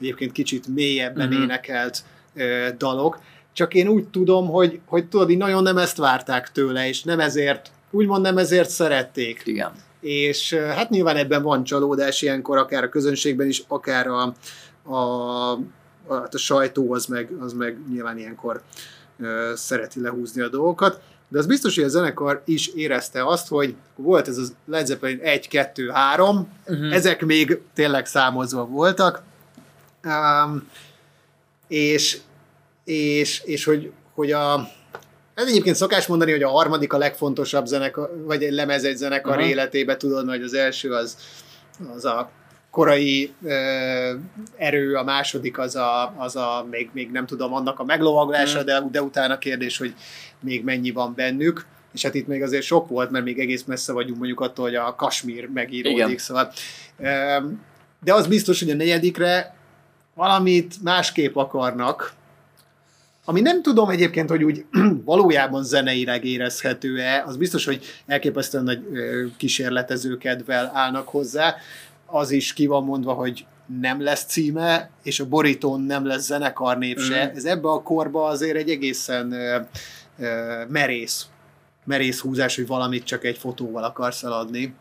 egyébként 0.00 0.32
kicsit 0.32 0.66
mélyebben 0.66 1.28
mm-hmm. 1.28 1.42
énekelt 1.42 2.04
ö, 2.34 2.68
dalok, 2.78 3.18
csak 3.52 3.74
én 3.74 3.88
úgy 3.88 4.08
tudom, 4.08 4.48
hogy, 4.48 4.80
hogy 4.86 5.08
tudod, 5.08 5.30
így 5.30 5.36
nagyon 5.36 5.62
nem 5.62 5.78
ezt 5.78 5.96
várták 5.96 6.52
tőle, 6.52 6.88
és 6.88 7.02
nem 7.02 7.20
ezért, 7.20 7.70
úgymond 7.90 8.22
nem 8.22 8.38
ezért 8.38 8.70
szerették. 8.70 9.42
Igen. 9.44 9.72
És 10.00 10.54
hát 10.54 10.90
nyilván 10.90 11.16
ebben 11.16 11.42
van 11.42 11.64
csalódás 11.64 12.22
ilyenkor, 12.22 12.58
akár 12.58 12.84
a 12.84 12.88
közönségben 12.88 13.46
is, 13.46 13.62
akár 13.68 14.06
a, 14.06 14.34
a, 14.82 14.96
a, 16.06 16.14
hát 16.14 16.34
a 16.34 16.38
sajtó, 16.38 16.92
az 16.92 17.06
meg, 17.06 17.30
az 17.40 17.52
meg 17.52 17.78
nyilván 17.90 18.18
ilyenkor 18.18 18.62
ö, 19.20 19.52
szereti 19.54 20.00
lehúzni 20.00 20.42
a 20.42 20.48
dolgokat. 20.48 21.00
De 21.28 21.38
az 21.38 21.46
biztos, 21.46 21.74
hogy 21.74 21.84
a 21.84 21.88
zenekar 21.88 22.42
is 22.44 22.66
érezte 22.66 23.26
azt, 23.26 23.48
hogy 23.48 23.74
volt 23.96 24.28
ez 24.28 24.38
az 24.38 24.54
Led 24.66 24.86
Zeppelin 24.86 25.18
1, 25.22 25.48
2, 25.48 25.88
3, 25.88 26.48
Uh-huh. 26.66 26.94
ezek 26.94 27.24
még 27.24 27.60
tényleg 27.74 28.06
számozva 28.06 28.64
voltak, 28.64 29.22
um, 30.04 30.68
és, 31.70 32.18
és, 32.84 33.42
és 33.44 33.64
hogy, 33.64 33.90
hogy 34.14 34.32
a, 34.32 34.68
ez 35.34 35.46
egyébként 35.46 35.76
szokás 35.76 36.06
mondani, 36.06 36.30
hogy 36.30 36.42
a 36.42 36.48
harmadik 36.48 36.92
a 36.92 36.98
legfontosabb 36.98 37.66
zenekar, 37.66 38.22
vagy 38.24 38.42
egy 38.42 38.52
lemez 38.52 38.84
egy 38.84 38.96
zenekar 38.96 39.34
uh-huh. 39.36 39.50
életébe, 39.50 39.96
tudod, 39.96 40.28
hogy 40.28 40.42
az 40.42 40.54
első 40.54 40.92
az, 40.92 41.16
az 41.94 42.04
a 42.04 42.30
korai 42.70 43.32
ö, 43.44 44.14
erő, 44.56 44.94
a 44.94 45.04
második 45.04 45.58
az 45.58 45.76
a, 45.76 46.14
az 46.16 46.36
a 46.36 46.66
még, 46.70 46.90
még 46.92 47.10
nem 47.10 47.26
tudom, 47.26 47.54
annak 47.54 47.78
a 47.78 47.84
meglovaglása, 47.84 48.58
Mhm. 48.58 48.66
de, 48.66 48.82
de 48.90 49.02
utána 49.02 49.38
kérdés, 49.38 49.78
hogy 49.78 49.94
még 50.40 50.64
mennyi 50.64 50.90
van 50.90 51.12
bennük. 51.16 51.66
És 51.94 52.02
hát 52.02 52.14
itt 52.14 52.26
még 52.26 52.42
azért 52.42 52.62
sok 52.62 52.88
volt, 52.88 53.10
mert 53.10 53.24
még 53.24 53.38
egész 53.38 53.64
messze 53.64 53.92
vagyunk 53.92 54.18
mondjuk 54.18 54.40
attól, 54.40 54.64
hogy 54.64 54.74
a 54.74 54.94
Kasmír 54.94 55.48
megíródik, 55.48 55.98
Igen. 55.98 56.18
szóval. 56.18 56.52
Öm, 56.98 57.60
De 58.04 58.14
az 58.14 58.26
biztos, 58.26 58.60
hogy 58.60 58.70
a 58.70 58.74
negyedikre 58.74 59.54
valamit 60.14 60.82
másképp 60.82 61.36
akarnak, 61.36 62.18
ami 63.24 63.40
nem 63.40 63.62
tudom 63.62 63.88
egyébként, 63.88 64.28
hogy 64.28 64.44
úgy 64.44 64.64
valójában 65.04 65.64
zeneileg 65.64 66.24
érezhető-e, 66.24 67.22
az 67.26 67.36
biztos, 67.36 67.64
hogy 67.64 67.84
elképesztően 68.06 68.64
nagy 68.64 68.86
ö, 68.92 69.24
kísérletező 69.36 70.16
kedvel 70.16 70.70
állnak 70.74 71.08
hozzá. 71.08 71.54
Az 72.06 72.30
is 72.30 72.52
ki 72.52 72.66
van 72.66 72.84
mondva, 72.84 73.12
hogy 73.12 73.46
nem 73.80 74.02
lesz 74.02 74.24
címe, 74.24 74.90
és 75.02 75.20
a 75.20 75.28
borítón 75.28 75.80
nem 75.80 76.06
lesz 76.06 76.24
zenekarnév 76.24 76.98
se. 76.98 77.24
Mhm. 77.24 77.36
Ez 77.36 77.44
ebbe 77.44 77.68
a 77.68 77.82
korba 77.82 78.24
azért 78.24 78.56
egy 78.56 78.70
egészen 78.70 79.32
ö, 79.32 79.58
ö, 80.18 80.62
merész, 80.68 81.26
merész 81.84 82.20
húzás, 82.20 82.56
hogy 82.56 82.66
valamit 82.66 83.04
csak 83.04 83.24
egy 83.24 83.38
fotóval 83.38 83.84
akarsz 83.84 84.22
eladni. 84.22 84.74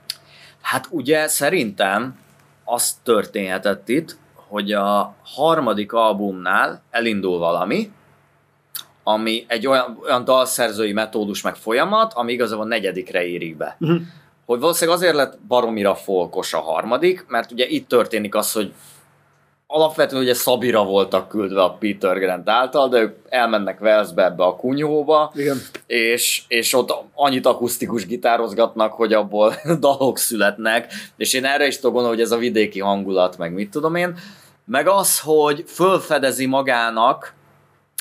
Hát 0.62 0.88
ugye 0.90 1.28
szerintem 1.28 2.18
az 2.64 2.94
történhetett 3.04 3.90
itt, 3.90 4.18
hogy 4.50 4.72
a 4.72 5.16
harmadik 5.24 5.94
albumnál 5.94 6.82
elindul 6.92 7.38
valami, 7.38 7.92
ami 9.04 9.46
egy 9.48 9.68
olyan, 9.68 10.00
olyan 10.04 10.24
dalszerzői 10.24 10.94
metódus 10.94 11.42
meg 11.42 11.56
folyamat, 11.56 12.14
ami 12.14 12.32
igazából 12.32 12.66
a 12.66 12.68
negyedikre 12.68 13.26
érik 13.26 13.58
be. 13.58 13.76
Mhm. 13.80 13.96
Hogy 14.46 14.60
valószínűleg 14.60 15.00
azért 15.00 15.16
lett 15.16 15.40
baromira 15.48 15.96
folkos 15.96 16.54
a 16.54 16.60
harmadik, 16.60 17.26
mert 17.28 17.52
ugye 17.52 17.68
itt 17.68 17.88
történik 17.88 18.36
az, 18.36 18.52
hogy 18.52 18.74
alapvetően 19.72 20.22
ugye 20.22 20.34
Szabira 20.34 20.84
voltak 20.84 21.28
küldve 21.28 21.64
a 21.64 21.74
Peter 21.80 22.20
Grant 22.20 22.50
által, 22.50 22.90
de 22.90 23.00
ők 23.00 23.16
elmennek 23.30 23.82
Walesbe 23.82 24.24
ebbe 24.24 24.44
a 24.44 24.56
kunyhóba, 24.56 25.32
Igen. 25.36 25.58
és, 25.88 26.42
és 26.48 26.74
ott 26.74 26.94
annyit 27.14 27.46
akusztikus 27.46 28.06
gitározgatnak, 28.06 28.94
hogy 28.94 29.14
abból 29.14 29.56
dalok 29.80 30.18
születnek, 30.18 30.94
és 31.18 31.34
én 31.34 31.46
erre 31.46 31.68
is 31.68 31.76
tudom 31.76 31.94
gondolni, 31.94 32.18
hogy 32.18 32.26
ez 32.26 32.32
a 32.32 32.38
vidéki 32.38 32.80
hangulat, 32.80 33.38
meg 33.38 33.54
mit 33.54 33.72
tudom 33.72 33.96
én, 33.96 34.18
meg 34.70 34.88
az, 34.88 35.20
hogy 35.20 35.64
fölfedezi 35.68 36.46
magának, 36.46 37.34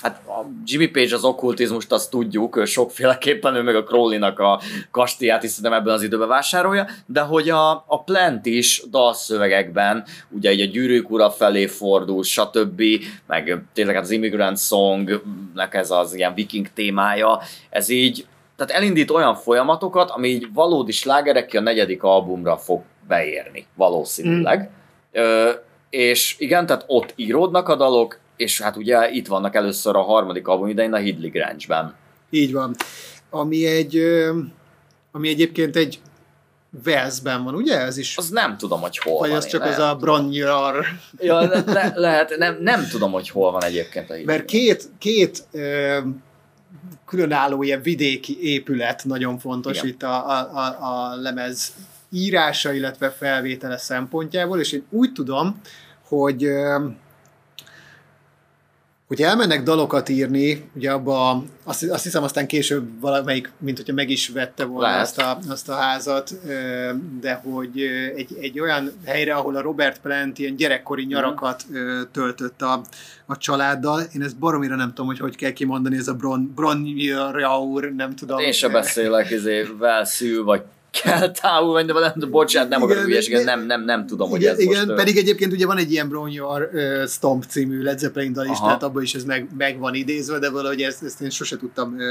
hát 0.03 0.21
a 0.27 0.47
Jimmy 0.64 0.87
Page 0.87 1.14
az 1.14 1.25
okkultizmust, 1.25 1.93
azt 1.93 2.11
tudjuk, 2.11 2.62
sokféleképpen, 2.66 3.55
ő 3.55 3.62
meg 3.62 3.77
a 3.77 3.85
Crowley-nak 3.85 4.39
a 4.39 4.61
kastélyát 4.91 5.43
is 5.43 5.51
szerintem 5.51 5.81
ebben 5.81 5.95
az 5.95 6.03
időben 6.03 6.29
vásárolja, 6.29 6.87
de 7.07 7.21
hogy 7.21 7.51
a, 7.51 7.71
a 7.71 8.03
Plant 8.05 8.47
is 8.47 8.83
dalszövegekben, 8.91 10.05
ugye 10.29 10.51
egy 10.51 10.61
a 10.61 10.64
gyűrűk 10.64 11.11
ura 11.11 11.31
felé 11.31 11.66
fordul, 11.66 12.23
stb., 12.23 12.83
meg 13.27 13.62
tényleg 13.73 13.95
hát 13.95 14.05
az 14.05 14.11
Immigrant 14.11 14.59
Song-nek 14.59 15.75
ez 15.75 15.91
az 15.91 16.14
ilyen 16.14 16.35
viking 16.35 16.69
témája, 16.75 17.41
ez 17.71 17.89
így, 17.89 18.27
tehát 18.57 18.73
elindít 18.73 19.11
olyan 19.11 19.35
folyamatokat, 19.35 20.11
ami 20.11 20.29
így 20.29 20.49
valódi 20.55 20.93
slágerekkel 20.93 21.61
a 21.61 21.64
negyedik 21.64 22.03
albumra 22.03 22.57
fog 22.57 22.83
beérni, 23.09 23.66
valószínűleg. 23.75 24.61
Mm. 24.61 25.23
Ö, 25.23 25.51
és 25.91 26.36
igen, 26.39 26.66
tehát 26.66 26.84
ott 26.86 27.12
íródnak 27.16 27.68
a 27.68 27.76
dalok, 27.76 28.18
és 28.36 28.61
hát 28.61 28.76
ugye 28.76 29.11
itt 29.11 29.26
vannak 29.26 29.55
először 29.55 29.97
a 29.97 30.03
harmadik 30.03 30.49
album 30.49 30.68
idején 30.68 30.93
a 30.93 30.97
Hidley 30.97 31.30
Grange-ben. 31.30 31.95
Így 32.30 32.53
van. 32.53 32.74
Ami 33.30 33.66
egy, 33.66 34.03
ami 35.12 35.28
egyébként 35.28 35.76
egy 35.76 36.01
Velszben 36.84 37.45
van, 37.45 37.55
ugye? 37.55 37.80
Ez 37.80 37.97
is. 37.97 38.16
Az 38.16 38.28
nem 38.28 38.57
tudom, 38.57 38.80
hogy 38.80 38.99
hol 38.99 39.18
vagy 39.18 39.28
van. 39.28 39.39
az 39.39 39.45
én 39.45 39.51
csak 39.51 39.62
az 39.64 39.78
a 39.78 39.95
Bronyar. 39.95 40.86
Ja, 41.18 41.41
le, 41.41 41.62
le, 41.66 41.93
lehet, 41.95 42.36
nem, 42.36 42.59
nem 42.61 42.86
tudom, 42.91 43.12
hogy 43.12 43.30
hol 43.30 43.53
van 43.53 43.64
egyébként 43.64 44.11
a 44.11 44.14
Hidley 44.14 44.34
Mert 44.34 44.45
két, 44.45 44.89
két 44.99 45.45
ö, 45.53 45.99
különálló 47.07 47.62
ilyen 47.62 47.82
vidéki 47.82 48.39
épület 48.43 49.05
nagyon 49.05 49.39
fontos 49.39 49.76
Igen. 49.76 49.89
itt 49.89 50.03
a, 50.03 50.28
a, 50.28 50.51
a, 50.55 50.76
a 50.80 51.16
lemez 51.16 51.72
írása, 52.11 52.72
illetve 52.72 53.11
felvétele 53.11 53.78
szempontjából, 53.78 54.61
és 54.61 54.72
én 54.72 54.84
úgy 54.90 55.12
tudom, 55.12 55.61
hogy 56.09 56.48
hogy 59.09 59.22
elmennek 59.22 59.62
dalokat 59.62 60.09
írni, 60.09 60.70
ugye 60.74 60.90
abba, 60.90 61.44
azt, 61.64 61.90
azt 61.90 62.02
hiszem 62.02 62.22
aztán 62.22 62.46
később 62.46 63.00
valamelyik, 63.00 63.50
mint 63.59 63.76
hogyha 63.76 63.92
meg 63.92 64.11
is 64.11 64.28
vette 64.28 64.64
volna 64.64 64.98
azt 64.98 65.18
a, 65.18 65.38
azt 65.48 65.68
a 65.68 65.74
házat, 65.74 66.34
de 67.20 67.34
hogy 67.34 67.80
egy, 68.16 68.36
egy 68.40 68.61
olyan 68.61 68.92
helyre, 69.04 69.34
ahol 69.34 69.56
a 69.56 69.61
Robert 69.61 70.00
Plant 70.00 70.38
ilyen 70.38 70.56
gyerekkori 70.56 71.02
mhm. 71.02 71.12
nyarakat 71.12 71.66
töltött 72.12 72.62
a, 72.62 72.80
a 73.26 73.36
családdal, 73.36 74.02
én 74.14 74.22
ezt 74.22 74.38
baromira 74.38 74.76
nem 74.76 74.88
tudom, 74.88 75.06
hogy 75.06 75.18
hogy 75.18 75.36
kell 75.36 75.52
kimondani, 75.52 75.96
ez 75.96 76.09
a 76.09 76.14
Bron, 76.14 76.52
Bron 76.54 76.84
Raur, 77.32 77.92
nem 77.96 78.14
tudom. 78.14 78.38
Én 78.38 78.52
sem 78.52 78.72
beszélek, 78.72 79.30
izé, 79.30 79.66
Velszű, 79.78 80.42
vagy 80.42 80.62
kell 80.91 81.30
távol 81.30 81.74
menni, 81.74 81.93
de 81.93 82.12
nem, 82.16 82.30
bocsánat, 82.30 82.68
nem 82.68 82.82
akarok 82.82 83.03
hülyeséget, 83.03 83.45
nem, 83.45 83.66
nem, 83.66 83.84
nem 83.84 84.07
tudom, 84.07 84.30
hogy 84.30 84.41
igen, 84.41 84.53
ez 84.53 84.61
igen, 84.61 84.86
most, 84.86 84.99
pedig 84.99 85.16
egyébként 85.16 85.53
ugye 85.53 85.66
van 85.66 85.78
egy 85.78 85.93
ilyen 85.93 86.09
Brown 86.09 86.30
Your 86.30 86.70
uh, 86.72 87.07
Stomp 87.07 87.45
című 87.45 87.82
Led 87.82 87.99
Zeppelin 87.99 88.32
dal 88.32 88.47
is, 88.47 88.59
tehát 88.59 88.82
abban 88.82 89.03
is 89.03 89.14
ez 89.14 89.24
meg, 89.24 89.49
meg 89.57 89.78
van 89.78 89.95
idézve, 89.95 90.39
de 90.39 90.51
valahogy 90.51 90.82
ezt, 90.82 91.03
ezt 91.03 91.20
én 91.20 91.30
sose 91.30 91.57
tudtam 91.57 91.95
uh, 91.95 92.03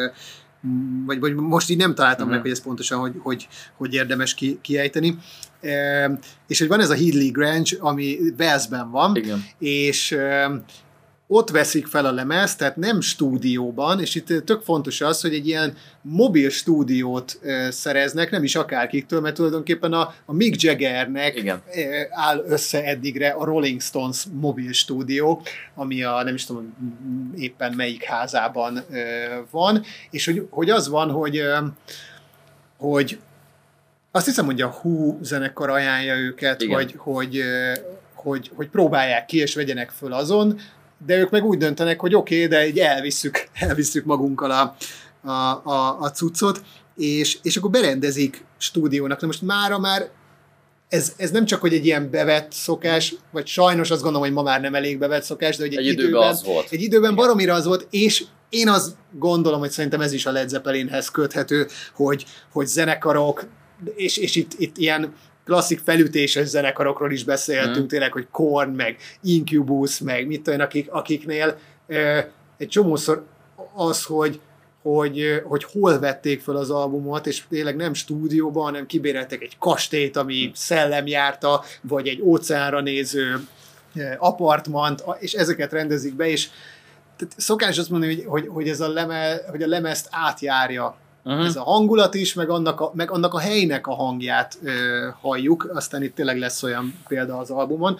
vagy, 1.06 1.20
vagy 1.20 1.36
most 1.36 1.70
így 1.70 1.78
nem 1.78 1.96
találtam 1.96 2.28
uh-huh. 2.28 2.34
meg, 2.34 2.42
hogy 2.42 2.52
ez 2.52 2.64
pontosan, 2.64 3.00
hogy, 3.00 3.14
hogy, 3.20 3.48
hogy 3.78 3.94
érdemes 3.94 4.34
ki, 4.34 4.60
kiejteni. 4.62 5.18
E, 5.62 6.12
és 6.48 6.60
hogy 6.60 6.68
van 6.68 6.80
ez 6.80 6.90
a 6.90 6.96
Headley 6.96 7.32
Grange, 7.32 7.78
ami 7.80 8.18
Walesben 8.38 8.92
van, 8.92 9.16
Igen. 9.16 9.46
és 9.60 10.12
e, 10.12 10.52
ott 11.28 11.50
veszik 11.50 11.88
fel 11.88 12.06
a 12.06 12.12
lemez, 12.12 12.56
tehát 12.56 12.76
nem 12.76 13.02
stúdióban, 13.02 14.00
és 14.00 14.16
itt 14.16 14.46
tök 14.46 14.62
fontos 14.62 15.02
az, 15.02 15.22
hogy 15.22 15.34
egy 15.34 15.48
ilyen 15.48 15.78
mobil 16.02 16.50
stúdiót 16.50 17.40
szereznek, 17.70 18.32
nem 18.32 18.44
is 18.44 18.56
akárkiktől, 18.56 19.22
mert 19.22 19.36
tulajdonképpen 19.36 19.94
a, 19.94 20.14
a 20.26 20.34
Mick 20.34 20.62
Jaggernek 20.62 21.36
Igen. 21.38 21.62
áll 22.10 22.44
össze 22.48 22.84
eddigre 22.84 23.30
a 23.30 23.46
Rolling 23.46 23.82
Stones 23.82 24.24
mobil 24.40 24.72
stúdió, 24.72 25.42
ami 25.76 26.04
a 26.04 26.24
nem 26.24 26.34
is 26.34 26.46
tudom 26.46 26.74
éppen 27.38 27.74
melyik 27.74 28.04
házában 28.04 28.84
van, 29.52 29.84
és 30.12 30.26
hogy, 30.26 30.48
hogy 30.50 30.70
az 30.70 30.88
van, 30.88 31.12
hogy 31.12 31.42
hogy 32.78 33.20
azt 34.12 34.26
hiszem, 34.26 34.46
hogy 34.46 34.62
a 34.62 34.80
Who 34.82 35.18
zenekar 35.22 35.70
ajánlja 35.70 36.16
őket, 36.16 36.62
Igen. 36.62 36.76
hogy, 36.76 36.94
hogy, 36.98 37.44
hogy, 38.14 38.52
hogy 38.56 38.68
próbálják 38.68 39.26
ki, 39.26 39.38
és 39.38 39.56
vegyenek 39.56 39.90
föl 39.90 40.14
azon, 40.14 40.60
de 41.06 41.18
ők 41.18 41.30
meg 41.30 41.46
úgy 41.46 41.58
döntenek, 41.58 42.00
hogy 42.00 42.16
oké, 42.16 42.36
okay, 42.36 42.48
de 42.48 42.68
így 42.68 42.80
elvisszük, 42.80 43.48
elvisszük 43.68 44.06
magunkkal 44.06 44.52
a, 44.52 44.76
a, 45.30 45.62
a, 45.64 46.00
a 46.00 46.12
cuccot, 46.12 46.62
és, 46.96 47.38
és 47.42 47.58
akkor 47.58 47.70
berendezik 47.70 48.46
stúdiónak. 48.58 49.22
Na 49.22 49.28
most 49.28 49.42
mára 49.42 49.80
már 49.80 50.10
ez, 50.90 51.14
ez 51.18 51.32
nem 51.32 51.46
csak, 51.46 51.62
hogy 51.62 51.74
egy 51.74 51.86
ilyen 51.86 52.10
bevett 52.10 52.52
szokás, 52.52 53.16
vagy 53.32 53.48
sajnos 53.48 53.92
azt 53.92 54.02
gondolom, 54.02 54.28
hogy 54.28 54.36
ma 54.36 54.42
már 54.42 54.62
nem 54.62 54.76
elég 54.76 54.98
bevett 54.98 55.24
szokás, 55.24 55.58
de 55.58 55.64
hogy 55.64 55.74
egy, 55.74 55.80
egy 55.80 55.86
időben, 55.86 56.06
időben 56.08 56.30
az 56.30 56.44
volt. 56.44 56.68
Egy 56.72 56.82
időben 56.82 57.12
Igen. 57.12 57.24
baromira 57.24 57.54
az 57.54 57.66
volt, 57.66 57.88
és 57.90 58.24
én 58.50 58.70
azt 58.70 58.96
gondolom, 59.12 59.60
hogy 59.60 59.72
szerintem 59.72 60.02
ez 60.02 60.14
is 60.14 60.26
a 60.26 60.32
Led 60.32 60.50
Zeppelinhez 60.50 61.10
köthető, 61.10 61.68
hogy, 61.94 62.26
hogy 62.52 62.68
zenekarok, 62.68 63.48
és, 63.96 64.18
és 64.18 64.36
itt, 64.36 64.52
itt 64.58 64.78
ilyen 64.78 65.14
klasszik 65.48 65.80
felütéses 65.80 66.48
zenekarokról 66.48 67.12
is 67.12 67.24
beszéltünk, 67.24 67.86
mm. 67.86 67.88
tényleg, 67.88 68.12
hogy 68.12 68.28
Korn, 68.32 68.70
meg 68.70 68.98
Incubus, 69.22 70.00
meg 70.00 70.28
mit 70.28 70.42
tudom, 70.42 70.60
akik, 70.60 70.92
akiknél 70.92 71.58
e, 71.88 72.30
egy 72.58 72.68
csomószor 72.68 73.26
az, 73.74 74.04
hogy 74.04 74.40
hogy, 74.82 75.42
hogy 75.44 75.64
hol 75.64 76.00
vették 76.00 76.42
fel 76.42 76.56
az 76.56 76.70
albumot, 76.70 77.28
és 77.28 77.44
tényleg 77.50 77.76
nem 77.76 77.94
stúdióban, 77.94 78.64
hanem 78.64 78.86
kibéreltek 78.86 79.42
egy 79.42 79.58
kastélyt, 79.60 80.18
ami 80.18 80.52
szellem 80.54 81.08
járta, 81.08 81.64
vagy 81.82 82.08
egy 82.08 82.22
óceánra 82.22 82.82
néző 82.82 83.48
apartmant, 84.18 85.04
és 85.20 85.34
ezeket 85.34 85.72
rendezik 85.72 86.16
be, 86.16 86.28
és 86.28 86.50
tehát 87.18 87.34
szokás 87.38 87.78
azt 87.78 87.90
mondani, 87.90 88.16
hogy, 88.16 88.26
hogy, 88.26 88.48
hogy 88.48 88.70
ez 88.70 88.80
a, 88.80 88.88
leme, 88.88 89.42
hogy 89.50 89.64
a 89.64 89.68
lemezt 89.68 90.08
átjárja 90.12 90.98
Uh-huh. 91.28 91.46
Ez 91.46 91.56
a 91.56 91.64
hangulat 91.64 92.14
is, 92.14 92.34
meg 92.34 92.50
annak 92.50 92.82
a, 92.82 92.92
meg 92.94 93.12
annak 93.12 93.34
a 93.34 93.40
helynek 93.40 93.88
a 93.88 93.94
hangját 93.94 94.58
ö, 94.64 95.08
halljuk, 95.22 95.72
aztán 95.74 96.04
itt 96.04 96.16
tényleg 96.16 96.38
lesz 96.38 96.64
olyan 96.64 96.94
példa 97.08 97.38
az 97.38 97.50
albumon. 97.50 97.98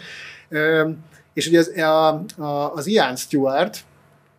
Ö, 0.50 0.90
és 1.34 1.48
ugye 1.48 1.60
az, 1.60 1.78
a, 1.78 2.24
a, 2.42 2.74
az 2.74 2.88
Ian 2.88 3.16
Stewart 3.16 3.84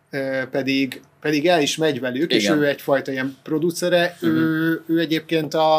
ö, 0.09 0.41
pedig, 0.51 1.01
pedig 1.21 1.47
el 1.47 1.61
is 1.61 1.77
megy 1.77 1.99
velük, 1.99 2.33
Igen. 2.33 2.37
és 2.37 2.49
ő 2.49 2.67
egyfajta 2.67 3.11
ilyen 3.11 3.37
producere, 3.43 4.17
uh-huh. 4.21 4.29
ő, 4.29 4.81
ő 4.85 4.99
egyébként 4.99 5.53
a, 5.53 5.75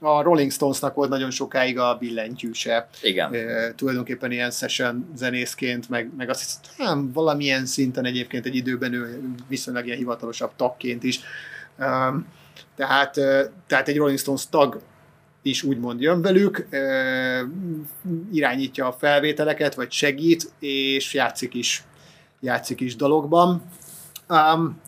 a 0.00 0.22
Rolling 0.22 0.52
Stonesnak 0.52 0.94
volt 0.94 1.10
nagyon 1.10 1.30
sokáig 1.30 1.78
a 1.78 1.96
billentyűse. 2.00 2.88
Igen. 3.02 3.34
E, 3.34 3.74
tulajdonképpen 3.74 4.32
ilyen 4.32 4.50
session 4.50 5.06
zenészként, 5.16 5.88
meg, 5.88 6.10
meg 6.16 6.28
azt 6.30 6.66
hiszem, 6.76 7.12
valamilyen 7.12 7.66
szinten 7.66 8.04
egyébként 8.04 8.46
egy 8.46 8.56
időben 8.56 8.92
ő 8.92 9.20
viszonylag 9.48 9.86
ilyen 9.86 9.98
hivatalosabb 9.98 10.50
tagként 10.56 11.02
is. 11.02 11.20
Um, 11.78 12.26
tehát, 12.76 13.12
tehát 13.66 13.88
egy 13.88 13.96
Rolling 13.96 14.18
Stones 14.18 14.48
tag 14.48 14.80
is 15.42 15.62
úgymond 15.62 16.00
jön 16.00 16.22
velük, 16.22 16.66
irányítja 18.32 18.86
a 18.86 18.92
felvételeket, 18.92 19.74
vagy 19.74 19.92
segít, 19.92 20.52
és 20.58 21.14
játszik 21.14 21.54
is, 21.54 21.82
játszik 22.40 22.80
is 22.80 22.96
dologban. 22.96 23.62
Um, 24.28 24.80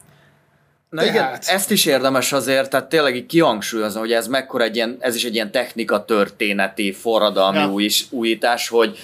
Na 0.91 1.03
tehát... 1.03 1.15
igen, 1.15 1.57
ezt 1.57 1.71
is 1.71 1.85
érdemes 1.85 2.33
azért, 2.33 2.71
tehát 2.71 2.89
tényleg 2.89 3.17
így 3.17 3.27
kihangsúlyozni, 3.27 4.01
hogy 4.01 4.13
ez 4.13 4.27
mekkora 4.27 4.65
egy 4.65 4.77
ilyen, 4.77 4.97
ez 5.01 5.15
is 5.15 5.25
egy 5.25 5.35
ilyen 5.35 5.51
technika 5.51 6.05
történeti, 6.05 6.93
forradalmi 6.93 7.59
ja. 7.59 7.71
új, 7.71 7.89
újítás, 8.11 8.69
hogy 8.69 8.99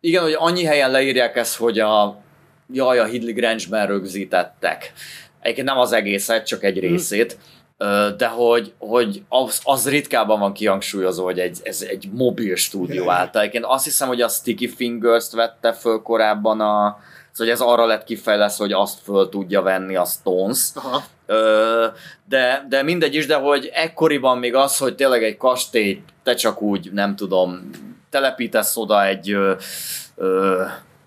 igen, 0.00 0.22
hogy 0.22 0.34
annyi 0.38 0.64
helyen 0.64 0.90
leírják 0.90 1.36
ezt, 1.36 1.56
hogy 1.56 1.78
a 1.78 2.20
jaj, 2.72 2.98
a 2.98 3.04
Hidley 3.04 3.34
Grange-ben 3.34 3.86
rögzítettek. 3.86 4.92
Egyébként 5.40 5.66
nem 5.66 5.78
az 5.78 5.92
egészet, 5.92 6.46
csak 6.46 6.64
egy 6.64 6.76
mhm. 6.76 6.86
részét. 6.86 7.36
Mm 7.38 7.60
de 8.16 8.26
hogy, 8.26 8.72
hogy 8.78 9.22
az, 9.28 9.60
az 9.64 9.88
ritkában 9.88 10.40
van 10.40 10.52
kihangsúlyozó, 10.52 11.24
hogy 11.24 11.38
egy, 11.38 11.58
ez 11.62 11.82
egy 11.88 12.08
mobil 12.12 12.56
stúdió 12.56 13.10
által. 13.10 13.44
Én 13.44 13.64
azt 13.64 13.84
hiszem, 13.84 14.08
hogy 14.08 14.20
a 14.20 14.28
Sticky 14.28 14.68
Fingers-t 14.68 15.32
vette 15.32 15.72
föl 15.72 16.02
korábban 16.02 16.60
a, 16.60 16.98
Szóval 17.32 17.52
ez 17.52 17.60
arra 17.60 17.86
lett 17.86 18.04
kifejlesztve, 18.04 18.64
hogy 18.64 18.72
azt 18.72 18.98
föl 19.02 19.28
tudja 19.28 19.62
venni 19.62 19.96
a 19.96 20.04
Stones. 20.04 20.68
Aha. 20.74 21.04
de, 22.28 22.66
de 22.68 22.82
mindegy 22.82 23.14
is, 23.14 23.26
de 23.26 23.34
hogy 23.34 23.70
ekkoriban 23.74 24.38
még 24.38 24.54
az, 24.54 24.78
hogy 24.78 24.94
tényleg 24.94 25.24
egy 25.24 25.36
kastély, 25.36 26.02
te 26.22 26.34
csak 26.34 26.62
úgy, 26.62 26.92
nem 26.92 27.16
tudom, 27.16 27.70
telepítesz 28.10 28.76
oda 28.76 29.06
egy 29.06 29.32
ö, 29.32 29.54
ö, 30.16 30.62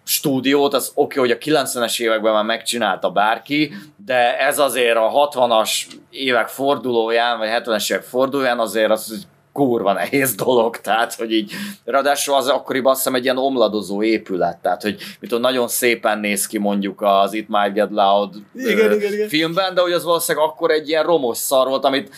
stúdiót, 0.06 0.74
az 0.74 0.92
oké, 0.96 1.20
okay, 1.20 1.30
hogy 1.30 1.54
a 1.54 1.64
90-es 1.64 2.02
években 2.02 2.34
már 2.34 2.44
megcsinálta 2.44 3.10
bárki, 3.10 3.74
de 4.06 4.40
ez 4.40 4.60
azért 4.60 4.96
a 4.96 5.30
60-as 5.32 5.72
évek 6.10 6.48
fordulóján, 6.48 7.38
vagy 7.38 7.50
70-es 7.52 7.92
évek 7.92 8.04
fordulóján 8.04 8.60
azért 8.60 8.92
az 8.92 9.28
kurva 9.54 9.94
nehéz 9.94 10.36
dolog, 10.36 10.78
tehát, 10.78 11.14
hogy 11.14 11.32
így, 11.32 11.52
ráadásul 11.86 12.36
az 12.36 12.48
akkoriban 12.48 12.92
azt 12.92 13.02
hiszem 13.02 13.16
egy 13.16 13.24
ilyen 13.24 13.38
omladozó 13.38 14.04
épület, 14.04 14.58
tehát, 14.58 14.82
hogy 14.82 14.96
mit 15.20 15.30
tudom, 15.30 15.42
nagyon 15.42 15.68
szépen 15.68 16.20
néz 16.20 16.48
ki 16.48 16.58
mondjuk 16.58 17.02
az 17.02 17.34
It 17.34 17.50
Might 17.50 17.74
Get 17.74 17.90
Loud 17.92 18.36
igen, 18.54 18.92
ö, 18.92 18.96
igen, 18.96 19.14
igen. 19.14 19.28
filmben, 19.28 19.74
de 19.74 19.82
hogy 19.82 19.92
az 19.92 20.04
valószínűleg 20.04 20.48
akkor 20.48 20.72
egy 20.72 20.90
ilyen 20.90 21.04
romos 21.04 21.38
szar 21.38 21.68
volt, 21.68 21.86
amit 21.86 22.10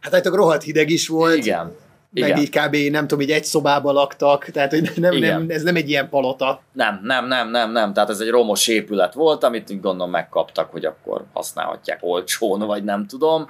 Hát 0.00 0.14
hát 0.14 0.26
rohadt 0.26 0.62
hideg 0.62 0.90
is 0.90 1.08
volt. 1.08 1.36
Igen 1.36 1.76
igen. 2.16 2.28
meg 2.28 2.38
így 2.38 2.50
kb. 2.50 2.92
nem 2.92 3.06
tudom, 3.06 3.24
így 3.24 3.30
egy 3.30 3.44
szobába 3.44 3.92
laktak, 3.92 4.44
tehát 4.44 4.70
hogy 4.70 4.90
nem, 4.96 5.16
nem, 5.16 5.44
ez 5.48 5.62
nem 5.62 5.76
egy 5.76 5.88
ilyen 5.88 6.08
palota. 6.08 6.60
Nem, 6.72 7.00
nem, 7.02 7.26
nem, 7.26 7.50
nem, 7.50 7.72
nem, 7.72 7.92
tehát 7.92 8.10
ez 8.10 8.20
egy 8.20 8.28
romos 8.28 8.66
épület 8.66 9.14
volt, 9.14 9.44
amit 9.44 9.80
gondolom 9.80 10.10
megkaptak, 10.10 10.70
hogy 10.70 10.84
akkor 10.84 11.24
használhatják 11.32 11.98
olcsón, 12.02 12.58
vagy 12.58 12.84
nem 12.84 13.06
tudom. 13.06 13.48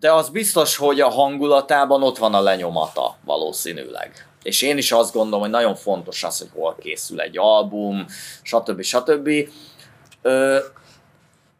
De 0.00 0.12
az 0.12 0.28
biztos, 0.28 0.76
hogy 0.76 1.00
a 1.00 1.08
hangulatában 1.08 2.02
ott 2.02 2.18
van 2.18 2.34
a 2.34 2.40
lenyomata 2.40 3.16
valószínűleg. 3.24 4.28
És 4.42 4.62
én 4.62 4.76
is 4.76 4.92
azt 4.92 5.12
gondolom, 5.12 5.40
hogy 5.40 5.50
nagyon 5.50 5.74
fontos 5.74 6.24
az, 6.24 6.38
hogy 6.38 6.48
hol 6.54 6.76
készül 6.80 7.20
egy 7.20 7.38
album, 7.38 8.06
stb. 8.42 8.82
stb 8.82 9.30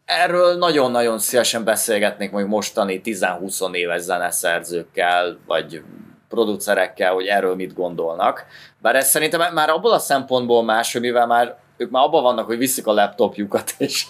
erről 0.05 0.57
nagyon-nagyon 0.57 1.19
szívesen 1.19 1.65
beszélgetnék 1.65 2.31
mondjuk 2.31 2.53
mostani 2.53 3.01
10-20 3.05 3.75
éves 3.75 4.01
zeneszerzőkkel, 4.01 5.39
vagy 5.47 5.83
producerekkel, 6.29 7.13
hogy 7.13 7.27
erről 7.27 7.55
mit 7.55 7.75
gondolnak. 7.75 8.45
Bár 8.79 8.97
ez 8.97 9.09
szerintem 9.09 9.55
már 9.55 9.69
abból 9.69 9.93
a 9.93 9.99
szempontból 9.99 10.65
más, 10.65 10.93
hogy 10.93 11.01
mivel 11.01 11.27
már 11.27 11.57
ők 11.77 11.91
már 11.91 12.05
abban 12.05 12.23
vannak, 12.23 12.47
hogy 12.47 12.59
viszik 12.59 12.87
a 12.87 12.93
laptopjukat 12.93 13.75
és 13.79 14.07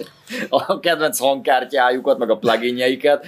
a 0.48 0.80
kedvenc 0.80 1.18
hangkártyájukat, 1.18 2.18
meg 2.18 2.30
a 2.30 2.36
pluginjeiket, 2.36 3.26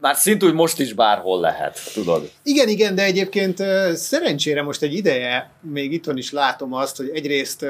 már 0.00 0.16
szintúgy 0.16 0.52
most 0.52 0.80
is 0.80 0.92
bárhol 0.92 1.40
lehet, 1.40 1.78
tudod. 1.94 2.30
Igen, 2.42 2.68
igen, 2.68 2.94
de 2.94 3.02
egyébként 3.02 3.62
szerencsére 3.94 4.62
most 4.62 4.82
egy 4.82 4.94
ideje, 4.94 5.50
még 5.60 5.92
itthon 5.92 6.16
is 6.16 6.32
látom 6.32 6.72
azt, 6.72 6.96
hogy 6.96 7.10
egyrészt 7.14 7.66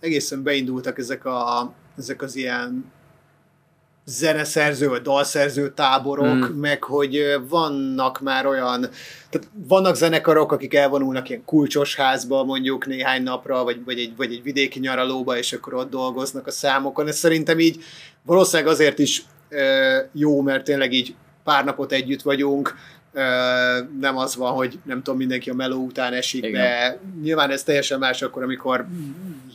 egészen 0.00 0.42
beindultak 0.42 0.98
ezek, 0.98 1.24
a, 1.24 1.72
ezek 1.98 2.22
az 2.22 2.36
ilyen 2.36 2.92
zeneszerző, 4.04 4.88
vagy 4.88 5.02
dalszerző 5.02 5.70
táborok, 5.70 6.34
mm. 6.34 6.60
meg 6.60 6.82
hogy 6.82 7.40
vannak 7.48 8.20
már 8.20 8.46
olyan, 8.46 8.80
tehát 9.30 9.48
vannak 9.52 9.96
zenekarok, 9.96 10.52
akik 10.52 10.74
elvonulnak 10.74 11.28
ilyen 11.28 11.44
kulcsos 11.44 11.96
házba 11.96 12.44
mondjuk 12.44 12.86
néhány 12.86 13.22
napra, 13.22 13.64
vagy, 13.64 13.84
vagy, 13.84 13.98
egy, 13.98 14.16
vagy 14.16 14.32
egy 14.32 14.42
vidéki 14.42 14.78
nyaralóba, 14.78 15.38
és 15.38 15.52
akkor 15.52 15.74
ott 15.74 15.90
dolgoznak 15.90 16.46
a 16.46 16.50
számokon. 16.50 17.08
Ez 17.08 17.16
szerintem 17.16 17.58
így 17.58 17.82
valószínűleg 18.22 18.72
azért 18.72 18.98
is 18.98 19.22
ö, 19.48 19.98
jó, 20.12 20.40
mert 20.40 20.64
tényleg 20.64 20.92
így 20.92 21.14
pár 21.44 21.64
napot 21.64 21.92
együtt 21.92 22.22
vagyunk, 22.22 22.74
ö, 23.12 23.20
nem 24.00 24.16
az 24.16 24.36
van, 24.36 24.52
hogy 24.52 24.78
nem 24.84 25.02
tudom, 25.02 25.18
mindenki 25.18 25.50
a 25.50 25.54
meló 25.54 25.84
után 25.84 26.12
esik, 26.12 26.44
Igen. 26.44 26.62
de 26.62 26.98
nyilván 27.22 27.50
ez 27.50 27.62
teljesen 27.62 27.98
más 27.98 28.22
akkor, 28.22 28.42
amikor 28.42 28.86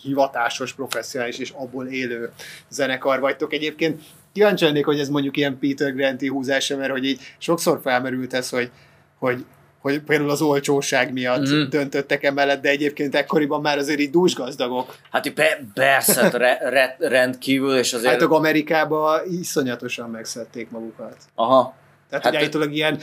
hivatásos, 0.02 0.74
professzionális 0.74 1.38
és 1.38 1.50
abból 1.50 1.86
élő 1.88 2.32
zenekar 2.70 3.20
vagytok. 3.20 3.54
Egyébként 3.54 4.02
kíváncsi 4.40 4.66
lennék, 4.66 4.86
hogy 4.86 5.00
ez 5.00 5.10
mondjuk 5.10 5.38
ilyen 5.38 5.60
Peter 5.60 5.94
Granti 5.94 6.28
húzása, 6.28 6.78
mert 6.78 6.92
hogy 6.92 7.06
így 7.06 7.22
sokszor 7.38 7.80
felmerült 7.84 8.34
ez, 8.34 8.50
hogy, 8.50 8.72
hogy 9.18 9.46
hogy 9.82 10.00
például 10.00 10.30
az 10.30 10.42
olcsóság 10.42 11.14
miatt 11.14 11.50
mm. 11.50 11.70
döntöttek 11.70 12.24
emellett, 12.24 12.62
de 12.62 12.70
egyébként 12.70 13.16
ekkoriban 13.16 13.62
már 13.62 13.78
azért 13.78 14.00
így 14.00 14.10
dúsgazdagok. 14.10 14.96
Hát 15.12 15.26
így 15.26 15.34
be, 15.34 15.62
persze, 15.74 16.22
hát 16.22 16.34
re, 16.34 16.58
re, 16.62 16.96
rendkívül, 17.00 17.78
és 17.78 17.94
azért... 17.94 18.22
Hát 18.22 18.32
Amerikában 18.32 19.22
iszonyatosan 19.40 20.10
megszedték 20.10 20.70
magukat. 20.70 21.16
Aha. 21.36 21.74
Tehát, 22.10 22.24
Hát 22.24 22.34
hogy 22.34 22.44
állítólag 22.44 22.74
ilyen, 22.74 23.00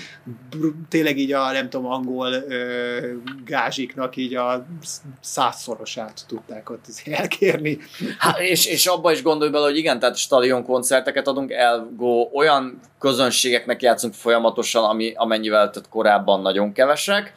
tényleg 0.89 1.19
így 1.19 1.33
a, 1.33 1.53
nem 1.53 1.69
tudom, 1.69 1.87
angol 1.87 2.33
ö, 2.33 3.13
gázsiknak 3.45 4.17
így 4.17 4.35
a 4.35 4.67
sz- 4.83 5.03
százszorosát 5.21 6.25
tudták 6.29 6.71
ott 6.71 6.85
elkérni. 7.05 7.79
Hát, 8.19 8.39
és, 8.41 8.67
és 8.67 8.87
abba 8.87 9.13
is 9.13 9.23
gondolj 9.23 9.51
bele, 9.51 9.65
hogy 9.65 9.77
igen, 9.77 9.99
tehát 9.99 10.17
stadion 10.17 10.65
koncerteket 10.65 11.27
adunk, 11.27 11.51
elgó 11.51 12.31
olyan 12.35 12.81
közönségeknek 12.99 13.83
játszunk 13.83 14.15
folyamatosan, 14.15 14.85
ami, 14.85 15.13
amennyivel 15.17 15.71
tehát 15.71 15.89
korábban 15.89 16.41
nagyon 16.41 16.73
kevesek, 16.73 17.35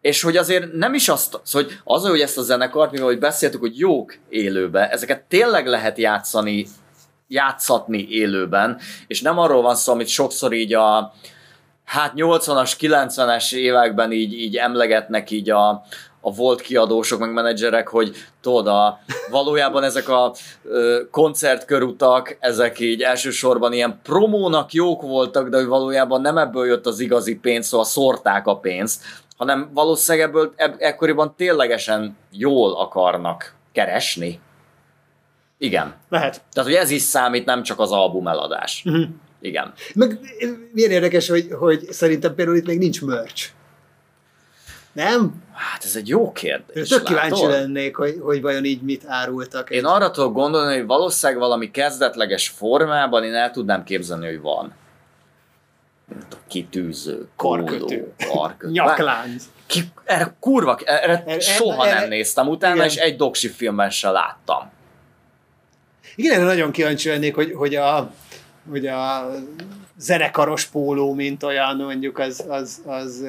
és 0.00 0.22
hogy 0.22 0.36
azért 0.36 0.72
nem 0.72 0.94
is 0.94 1.08
azt, 1.08 1.40
szóval, 1.42 1.68
hogy 1.68 1.78
az, 1.84 2.06
hogy 2.06 2.20
ezt 2.20 2.38
a 2.38 2.42
zenekart, 2.42 2.90
mivel 2.90 3.06
hogy 3.06 3.18
beszéltük, 3.18 3.60
hogy 3.60 3.78
jók 3.78 4.14
élőbe, 4.28 4.90
ezeket 4.90 5.22
tényleg 5.22 5.66
lehet 5.66 5.98
játszani, 5.98 6.66
játszatni 7.32 8.06
élőben, 8.10 8.78
és 9.06 9.22
nem 9.22 9.38
arról 9.38 9.62
van 9.62 9.74
szó, 9.74 9.92
amit 9.92 10.08
sokszor 10.08 10.52
így 10.52 10.74
a 10.74 11.12
hát 11.84 12.12
80-as, 12.16 12.72
90-es 12.80 13.54
években 13.54 14.12
így, 14.12 14.32
így 14.32 14.56
emlegetnek 14.56 15.30
így 15.30 15.50
a, 15.50 15.68
a 16.20 16.34
volt 16.34 16.60
kiadósok, 16.60 17.18
meg 17.18 17.32
menedzserek, 17.32 17.88
hogy 17.88 18.16
tudod, 18.40 18.66
a, 18.66 18.98
valójában 19.30 19.82
ezek 19.82 20.08
a 20.08 20.34
ö, 20.64 21.00
koncertkörutak, 21.10 22.36
ezek 22.40 22.80
így 22.80 23.02
elsősorban 23.02 23.72
ilyen 23.72 24.00
promónak 24.02 24.72
jók 24.72 25.02
voltak, 25.02 25.48
de 25.48 25.66
valójában 25.66 26.20
nem 26.20 26.38
ebből 26.38 26.66
jött 26.66 26.86
az 26.86 27.00
igazi 27.00 27.36
pénz, 27.36 27.66
szóval 27.66 27.86
szórták 27.86 28.46
a 28.46 28.56
pénzt, 28.56 29.02
hanem 29.36 29.70
valószínűleg 29.74 30.28
ebből 30.28 30.52
eb- 30.56 30.80
ekkoriban 30.80 31.34
ténylegesen 31.36 32.16
jól 32.30 32.72
akarnak 32.72 33.54
keresni. 33.72 34.40
Igen. 35.62 35.94
Lehet. 36.08 36.42
Tehát, 36.52 36.70
hogy 36.70 36.78
ez 36.78 36.90
is 36.90 37.02
számít, 37.02 37.44
nem 37.44 37.62
csak 37.62 37.78
az 37.78 37.90
album 37.92 38.28
eladás. 38.28 38.82
Mhm. 38.84 39.02
Igen. 39.40 39.72
Meg 39.94 40.18
milyen 40.72 40.90
érdekes, 40.90 41.28
hogy, 41.28 41.48
hogy 41.58 41.92
szerintem 41.92 42.34
például 42.34 42.56
itt 42.56 42.66
még 42.66 42.78
nincs 42.78 43.02
merch. 43.02 43.48
Nem? 44.92 45.42
Hát 45.52 45.84
ez 45.84 45.96
egy 45.96 46.08
jó 46.08 46.32
kérdés. 46.32 46.88
Tök 46.88 47.02
kíváncsi 47.02 47.30
látod? 47.42 47.50
lennék, 47.50 47.96
hogy, 47.96 48.18
hogy 48.20 48.40
vajon 48.40 48.64
így 48.64 48.82
mit 48.82 49.02
árultak. 49.06 49.70
Én 49.70 49.84
arra 49.84 50.10
tudok 50.10 50.32
gondolni, 50.32 50.76
hogy 50.76 50.86
valószínűleg 50.86 51.40
valami 51.42 51.70
kezdetleges 51.70 52.48
formában 52.48 53.24
én 53.24 53.34
el 53.34 53.50
tudnám 53.50 53.84
képzelni, 53.84 54.26
hogy 54.26 54.40
van. 54.40 54.74
Tudom, 56.08 56.44
Kitűző, 56.48 57.28
Karkötő. 57.36 58.12
karkötő. 58.32 58.72
Nyaklánc. 58.80 59.44
Ki, 59.66 59.80
erre 60.04 60.36
kurva, 60.40 60.78
erre, 60.84 61.22
Erre- 61.26 61.40
soha 61.40 61.86
erre- 61.86 61.98
nem 62.00 62.08
néztem 62.08 62.48
utána, 62.48 62.74
igen. 62.74 62.86
és 62.86 62.96
egy 62.96 63.16
doksi 63.16 63.48
filmben 63.48 63.90
se 63.90 64.10
láttam. 64.10 64.70
Igen, 66.14 66.34
erre 66.34 66.44
nagyon 66.44 66.70
kíváncsi 66.70 67.08
lennék, 67.08 67.34
hogy, 67.34 67.52
hogy 67.54 67.74
a, 67.74 68.12
hogy 68.70 68.86
a 68.86 69.30
zenekaros 69.98 70.64
póló, 70.64 71.14
mint 71.14 71.42
olyan, 71.42 71.76
mondjuk 71.76 72.18
az, 72.18 72.44
az, 72.48 72.82
az 72.86 73.24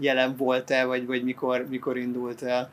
jelen 0.00 0.36
volt-e, 0.36 0.84
vagy, 0.84 1.06
vagy 1.06 1.24
mikor, 1.24 1.66
mikor 1.68 1.96
indult 1.96 2.42
el. 2.42 2.70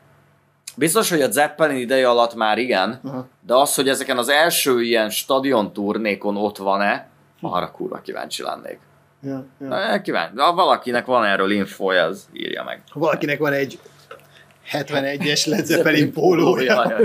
Biztos, 0.76 1.10
hogy 1.10 1.20
a 1.20 1.30
Zeppelin 1.30 1.76
ideje 1.76 2.08
alatt 2.08 2.34
már 2.34 2.58
igen, 2.58 3.00
Aha. 3.04 3.28
de 3.46 3.54
az, 3.54 3.74
hogy 3.74 3.88
ezeken 3.88 4.18
az 4.18 4.28
első 4.28 4.82
ilyen 4.82 5.10
stadion 5.10 5.72
turnékon 5.72 6.36
ott 6.36 6.56
van-e, 6.56 7.08
arra 7.40 7.70
kurva 7.70 8.00
kíváncsi 8.00 8.42
lennék. 8.42 8.78
Ja, 9.22 9.44
ja. 9.60 10.00
Kíváncsi. 10.00 10.36
Ha 10.36 10.54
valakinek 10.54 11.06
van 11.06 11.24
erről 11.24 11.50
infója, 11.50 12.04
az 12.04 12.28
írja 12.32 12.64
meg. 12.64 12.82
Ha 12.88 13.00
valakinek 13.00 13.38
van 13.38 13.52
egy 13.52 13.78
71-es 14.72 15.46
Led 15.48 15.66
Zeppelin 15.66 16.12
pólója. 16.12 16.96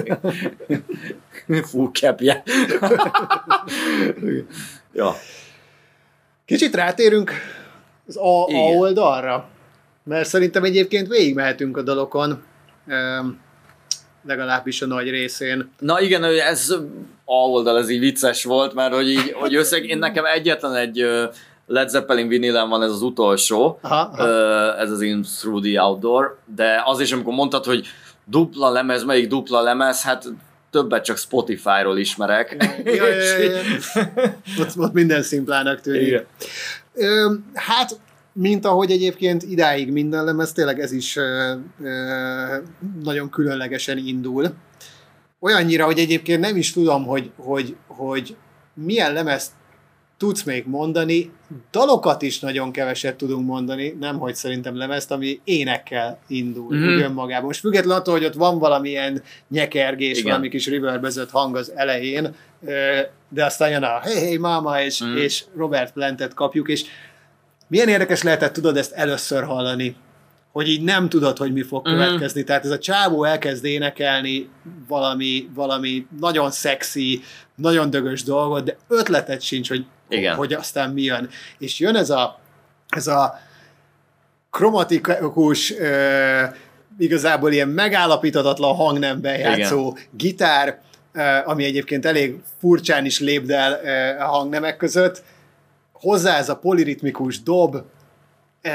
Capje. 1.99 2.43
ja. 4.93 5.15
Kicsit 6.45 6.75
rátérünk 6.75 7.31
az 8.07 8.17
A, 8.17 8.43
A 8.43 8.47
Igen. 8.49 8.77
oldalra, 8.77 9.47
mert 10.03 10.27
szerintem 10.27 10.63
egyébként 10.63 11.07
végigmehetünk 11.07 11.77
a 11.77 11.81
dalokon, 11.81 12.43
legalábbis 14.25 14.81
a 14.81 14.85
nagy 14.85 15.09
részén. 15.09 15.71
Na 15.79 16.01
igen, 16.01 16.23
ez 16.23 16.69
A 17.25 17.31
oldal, 17.33 17.77
ez 17.77 17.89
így 17.89 17.99
vicces 17.99 18.43
volt, 18.43 18.73
mert 18.73 18.93
hogy 18.93 19.09
így, 19.09 19.31
hogy 19.31 19.55
összeg, 19.55 19.85
én 19.85 19.97
nekem 19.97 20.25
egyetlen 20.25 20.75
egy 20.75 21.05
Led 21.65 21.89
Zeppelin 21.89 22.27
vinilem 22.27 22.69
van, 22.69 22.83
ez 22.83 22.91
az 22.91 23.01
utolsó, 23.01 23.79
Aha, 23.81 23.95
aha. 23.95 24.77
Ez 24.77 24.91
az 24.91 25.01
In 25.01 25.21
Through 25.39 25.63
the 25.63 25.81
Outdoor, 25.81 26.37
de 26.55 26.81
az 26.85 26.99
is, 26.99 27.11
amikor 27.11 27.33
mondtad, 27.33 27.65
hogy 27.65 27.87
dupla 28.25 28.69
lemez, 28.69 29.03
melyik 29.03 29.27
dupla 29.27 29.61
lemez, 29.61 30.01
hát 30.01 30.25
többet 30.77 31.03
csak 31.03 31.17
Spotify-ról 31.17 31.97
ismerek. 31.97 32.55
Ja, 32.83 33.07
ja, 33.07 33.37
ja. 33.37 33.61
Ott, 34.61 34.77
ott 34.77 34.93
minden 34.93 35.23
szimplának 35.23 35.81
tűnik. 35.81 36.07
Igen. 36.07 36.25
Ö, 36.93 37.33
hát, 37.53 37.99
mint 38.33 38.65
ahogy 38.65 38.91
egyébként 38.91 39.43
idáig 39.43 39.91
minden 39.91 40.23
lemez, 40.23 40.51
tényleg 40.51 40.79
ez 40.79 40.91
is 40.91 41.15
ö, 41.15 41.53
ö, 41.83 42.55
nagyon 43.03 43.29
különlegesen 43.29 43.97
indul. 43.97 44.53
Olyannyira, 45.39 45.85
hogy 45.85 45.99
egyébként 45.99 46.39
nem 46.39 46.55
is 46.57 46.71
tudom, 46.71 47.05
hogy, 47.05 47.31
hogy, 47.37 47.75
hogy 47.87 48.35
milyen 48.73 49.13
lemezt 49.13 49.51
tudsz 50.17 50.43
még 50.43 50.63
mondani, 50.67 51.31
dalokat 51.71 52.21
is 52.21 52.39
nagyon 52.39 52.71
keveset 52.71 53.15
tudunk 53.15 53.45
mondani, 53.45 53.97
nem 53.99 54.17
hogy 54.19 54.35
szerintem 54.35 54.77
lemezt, 54.77 55.11
ami 55.11 55.39
énekkel 55.43 56.19
indul 56.27 56.75
mm. 56.75 56.83
úgy 56.83 57.01
önmagában. 57.01 57.45
Most 57.45 57.59
függetlenül 57.59 57.97
attól, 57.99 58.13
hogy 58.13 58.25
ott 58.25 58.33
van 58.33 58.59
valamilyen 58.59 59.21
nyekergés, 59.49 60.17
Igen. 60.17 60.29
valami 60.29 60.49
kis 60.49 60.67
reverbezött 60.67 61.29
hang 61.29 61.55
az 61.55 61.71
elején, 61.75 62.35
de 63.29 63.45
aztán 63.45 63.69
jön 63.69 63.83
a 63.83 63.99
hey, 63.99 64.15
hey 64.15 64.37
mama, 64.37 64.81
és, 64.81 65.03
mm. 65.03 65.15
és 65.15 65.43
Robert 65.55 65.93
Plantet 65.93 66.33
kapjuk, 66.33 66.69
és 66.69 66.83
milyen 67.67 67.87
érdekes 67.87 68.23
lehetett, 68.23 68.53
tudod 68.53 68.77
ezt 68.77 68.91
először 68.91 69.43
hallani, 69.43 69.95
hogy 70.51 70.69
így 70.69 70.81
nem 70.81 71.09
tudod, 71.09 71.37
hogy 71.37 71.53
mi 71.53 71.61
fog 71.61 71.87
Mhm. 71.87 71.95
következni. 71.95 72.43
Tehát 72.43 72.65
ez 72.65 72.71
a 72.71 72.77
csávó 72.77 73.23
elkezd 73.23 73.65
énekelni 73.65 74.49
valami, 74.87 75.49
valami 75.53 76.07
nagyon 76.19 76.51
szexi, 76.51 77.21
nagyon 77.55 77.89
dögös 77.89 78.23
dolgot, 78.23 78.63
de 78.63 78.77
ötleted 78.87 79.41
sincs, 79.41 79.69
hogy, 79.69 79.85
Igen. 80.09 80.35
hogy 80.35 80.53
aztán 80.53 80.89
mi 80.89 81.01
jön. 81.01 81.29
És 81.57 81.79
jön 81.79 81.95
ez 81.95 82.09
a, 82.09 82.39
ez 82.87 83.07
a 83.07 83.39
kromatikus, 84.51 85.71
ö, 85.71 86.43
igazából 86.97 87.51
ilyen 87.51 87.67
megállapíthatatlan 87.67 88.75
hangnemben 88.75 89.39
játszó 89.39 89.97
gitár, 90.11 90.81
ö, 91.13 91.21
ami 91.45 91.63
egyébként 91.63 92.05
elég 92.05 92.35
furcsán 92.59 93.05
is 93.05 93.19
lépdel 93.19 93.81
ö, 93.83 94.21
a 94.23 94.27
hangnemek 94.27 94.77
között. 94.77 95.23
Hozzá 95.91 96.37
ez 96.37 96.49
a 96.49 96.55
poliritmikus 96.55 97.43
dob, 97.43 97.75
ö, 98.61 98.69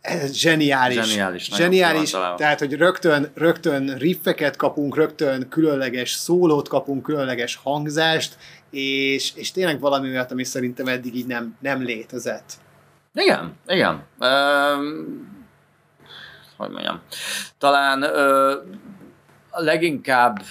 ez 0.00 0.32
zseniális. 0.32 1.04
Zseniális, 1.04 1.50
Zseniális, 1.56 2.10
tehát, 2.36 2.58
hogy 2.58 2.72
rögtön, 2.72 3.30
rögtön 3.34 3.94
riffeket 3.98 4.56
kapunk, 4.56 4.96
rögtön 4.96 5.48
különleges 5.48 6.10
szólót 6.10 6.68
kapunk, 6.68 7.02
különleges 7.02 7.60
hangzást, 7.62 8.36
és, 8.70 9.32
és 9.34 9.50
tényleg 9.50 9.80
valami 9.80 10.08
olyat, 10.08 10.30
ami 10.30 10.44
szerintem 10.44 10.86
eddig 10.86 11.14
így 11.14 11.26
nem, 11.26 11.56
nem 11.60 11.82
létezett. 11.82 12.52
Igen, 13.14 13.52
igen. 13.66 14.02
Um, 14.20 15.36
hogy 16.56 16.70
mondjam. 16.70 17.00
Talán 17.58 18.02
ö, 18.02 18.50
a 19.50 19.62
leginkább, 19.62 20.42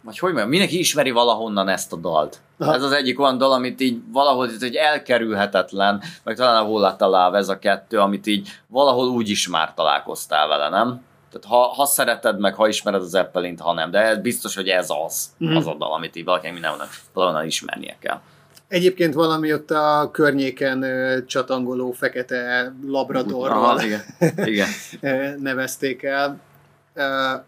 vagy 0.00 0.18
hogy 0.18 0.30
mondjam, 0.30 0.50
mindenki 0.50 0.78
ismeri 0.78 1.10
valahonnan 1.10 1.68
ezt 1.68 1.92
a 1.92 1.96
dalt. 1.96 2.40
Aha. 2.58 2.74
Ez 2.74 2.82
az 2.82 2.92
egyik 2.92 3.20
olyan 3.20 3.38
dal, 3.38 3.52
amit 3.52 3.80
így 3.80 4.00
valahol 4.12 4.48
itt 4.48 4.62
egy 4.62 4.74
elkerülhetetlen, 4.74 6.02
meg 6.24 6.36
talán 6.36 6.64
a 6.98 7.06
Love 7.06 7.38
ez 7.38 7.48
a 7.48 7.58
kettő, 7.58 7.98
amit 7.98 8.26
így 8.26 8.48
valahol 8.66 9.08
úgy 9.08 9.28
is 9.28 9.48
már 9.48 9.74
találkoztál 9.74 10.48
vele, 10.48 10.68
nem? 10.68 11.02
Tehát 11.32 11.46
ha, 11.48 11.56
ha 11.68 11.84
szereted 11.86 12.38
meg, 12.38 12.54
ha 12.54 12.68
ismered 12.68 13.00
az 13.00 13.08
Zeppelint, 13.08 13.60
ha 13.60 13.72
nem, 13.72 13.90
de 13.90 13.98
ez 13.98 14.18
biztos, 14.18 14.54
hogy 14.54 14.68
ez 14.68 14.86
az, 15.06 15.30
Mhm. 15.38 15.56
az 15.56 15.66
a 15.66 15.74
dal, 15.74 15.92
amit 15.92 16.16
így 16.16 16.24
valakinek 16.24 16.52
mindenhonnan 16.52 16.86
valahonnan 17.12 17.46
ismernie 17.46 17.96
kell. 18.00 18.20
Egyébként 18.68 19.14
valami 19.14 19.52
ott 19.52 19.70
a 19.70 20.08
környéken 20.12 20.84
csatangoló 21.26 21.90
fekete 21.90 22.72
labradorról 22.86 23.46
Aha, 23.58 23.82
igen. 23.82 24.00
igen. 24.44 24.68
nevezték 25.42 26.02
el. 26.02 26.40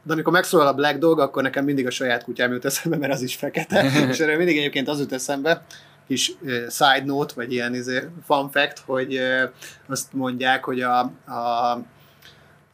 De 0.02 0.12
amikor 0.12 0.32
megszólal 0.32 0.66
a 0.66 0.73
Black 0.74 0.98
Dog, 0.98 1.19
akkor 1.20 1.43
nekem 1.43 1.65
mindig 1.65 1.86
a 1.86 1.90
saját 1.90 2.24
kutyám 2.24 2.52
jut 2.52 2.65
eszembe, 2.65 2.97
mert 2.98 3.12
az 3.12 3.23
is 3.23 3.36
fekete. 3.36 3.85
És 4.11 4.20
erről 4.20 4.36
mindig 4.36 4.59
egyébként 4.59 4.89
az 4.89 4.98
jut 4.98 5.12
eszembe, 5.12 5.65
kis 6.06 6.32
side 6.70 7.02
note, 7.05 7.32
vagy 7.36 7.52
ilyen 7.52 7.74
izé, 7.74 8.09
fun 8.27 8.51
fact, 8.51 8.78
hogy 8.86 9.20
azt 9.89 10.12
mondják, 10.12 10.65
hogy 10.65 10.81
a, 10.81 10.98
a, 11.27 11.78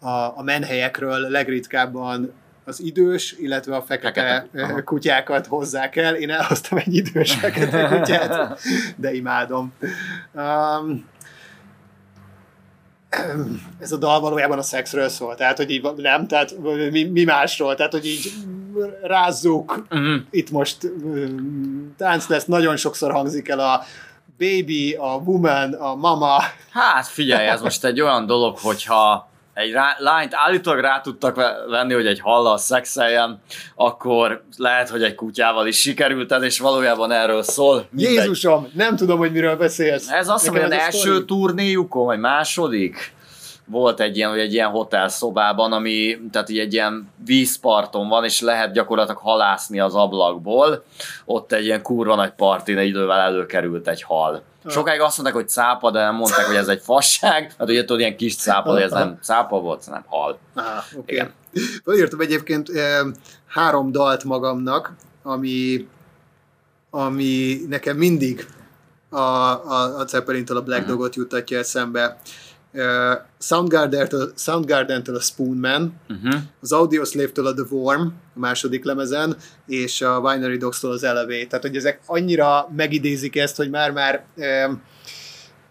a, 0.00 0.08
a 0.08 0.42
menhelyekről 0.44 1.18
legritkábban 1.28 2.32
az 2.64 2.80
idős, 2.82 3.32
illetve 3.38 3.76
a 3.76 3.82
fekete, 3.82 4.46
Fekete, 4.52 4.72
aha. 4.72 4.82
kutyákat 4.82 5.46
hozzák 5.46 5.96
el. 5.96 6.14
Én 6.14 6.30
elhoztam 6.30 6.78
egy 6.78 6.94
idős 6.94 7.32
fekete 7.40 7.88
kutyát, 7.88 8.58
de 8.96 9.12
imádom. 9.14 9.72
Um, 10.32 11.08
ez 13.80 13.92
a 13.92 13.96
dal 13.96 14.20
valójában 14.20 14.58
a 14.58 14.62
szexről 14.62 15.08
szól, 15.08 15.34
tehát, 15.34 15.56
hogy 15.56 15.70
így 15.70 15.88
nem, 15.96 16.26
tehát 16.26 16.54
mi, 16.90 17.04
mi 17.04 17.24
másról, 17.24 17.74
tehát, 17.74 17.92
hogy 17.92 18.06
így 18.06 18.32
rázzuk, 19.02 19.86
Mhm. 19.88 20.14
itt 20.30 20.50
most 20.50 20.84
um, 20.84 21.94
tánc 21.96 22.26
lesz, 22.28 22.44
nagyon 22.44 22.76
sokszor 22.76 23.12
hangzik 23.12 23.48
el 23.48 23.60
a 23.60 23.82
baby, 24.38 24.92
a 24.94 25.14
woman, 25.24 25.72
a 25.72 25.94
mama, 25.94 26.42
Hát 26.70 27.06
figyelj, 27.06 27.46
ez 27.48 27.60
most 27.60 27.84
egy 27.84 28.00
olyan 28.00 28.26
dolog, 28.26 28.58
hogyha 28.58 29.29
egy 29.60 29.72
rá, 29.72 29.96
lányt 29.98 30.32
állítólag 30.34 30.80
rá 30.80 31.00
tudtak 31.00 31.36
ve- 31.36 31.56
venni, 31.68 31.94
hogy 31.94 32.06
egy 32.06 32.20
hallal 32.20 32.58
szexeljen, 32.58 33.40
akkor 33.74 34.42
lehet, 34.56 34.88
hogy 34.88 35.02
egy 35.02 35.14
kutyával 35.14 35.66
is 35.66 35.80
sikerült 35.80 36.32
ez, 36.32 36.42
és 36.42 36.58
valójában 36.58 37.12
erről 37.12 37.42
szól. 37.42 37.86
Mindegy. 37.90 38.14
Jézusom, 38.14 38.70
nem 38.74 38.96
tudom, 38.96 39.18
hogy 39.18 39.32
miről 39.32 39.56
beszélsz. 39.56 40.10
Ez 40.10 40.28
azt 40.28 40.44
mondom, 40.46 40.64
hogy 40.64 40.72
az 40.72 40.78
első 40.84 40.98
sztori. 40.98 41.24
turnéjukon, 41.24 42.04
vagy 42.04 42.18
második, 42.18 43.12
volt 43.70 44.00
egy 44.00 44.16
ilyen, 44.16 44.30
hogy 44.30 44.38
egy 44.38 44.52
ilyen 44.52 44.68
hotelszobában, 44.68 45.72
ami 45.72 46.20
tehát 46.32 46.48
így 46.48 46.58
egy 46.58 46.72
ilyen 46.72 47.10
vízparton 47.24 48.08
van, 48.08 48.24
és 48.24 48.40
lehet 48.40 48.72
gyakorlatilag 48.72 49.20
halászni 49.20 49.80
az 49.80 49.94
ablakból. 49.94 50.84
Ott 51.24 51.52
egy 51.52 51.64
ilyen 51.64 51.82
kurva 51.82 52.14
nagy 52.14 52.32
partin 52.32 52.78
egy 52.78 52.88
idővel 52.88 53.18
előkerült 53.20 53.88
egy 53.88 54.02
hal. 54.02 54.42
Sokáig 54.66 55.00
azt 55.00 55.16
mondták, 55.18 55.40
hogy 55.40 55.48
cápa, 55.48 55.90
de 55.90 56.00
nem 56.00 56.14
mondták, 56.14 56.46
hogy 56.46 56.54
ez 56.56 56.68
egy 56.68 56.80
fasság. 56.82 57.54
Hát 57.58 57.68
ugye 57.68 57.80
tudod, 57.80 58.00
ilyen 58.00 58.16
kis 58.16 58.36
cápa, 58.36 58.74
de 58.74 58.82
ez 58.82 58.90
nem 58.90 59.18
cápa 59.22 59.60
volt, 59.60 59.84
hanem 59.84 60.04
hal. 60.06 60.38
Aha, 60.54 60.82
oké. 60.96 61.14
Igen. 61.14 61.32
Felírtam 61.84 62.20
egyébként 62.20 62.68
három 63.46 63.92
dalt 63.92 64.24
magamnak, 64.24 64.94
ami, 65.22 65.88
ami 66.90 67.60
nekem 67.68 67.96
mindig 67.96 68.46
a, 69.10 69.18
a, 69.18 69.98
a 69.98 70.06
Zeppelin-től 70.06 70.56
a 70.56 70.62
Black 70.62 70.80
Mhm. 70.82 70.90
Dogot 70.90 71.14
juttatja 71.14 71.58
eszembe. 71.58 72.18
Soundgarden-től, 73.38 74.32
Soundgarden-től 74.36 75.16
a 75.16 75.20
Spoonman, 75.20 75.94
Uh-huh. 76.08 76.40
az 76.60 76.72
Audioslave-től 76.72 77.46
a 77.46 77.54
The 77.54 77.64
Worm, 77.70 78.06
a 78.34 78.38
második 78.38 78.84
lemezen, 78.84 79.36
és 79.66 80.02
a 80.02 80.20
Binary 80.20 80.56
Dogs-tól 80.56 80.92
az 80.92 81.04
Elevate. 81.04 81.46
Tehát, 81.46 81.64
hogy 81.64 81.76
ezek 81.76 82.00
annyira 82.06 82.70
megidézik 82.76 83.36
ezt, 83.36 83.56
hogy 83.56 83.70
már-már 83.70 84.24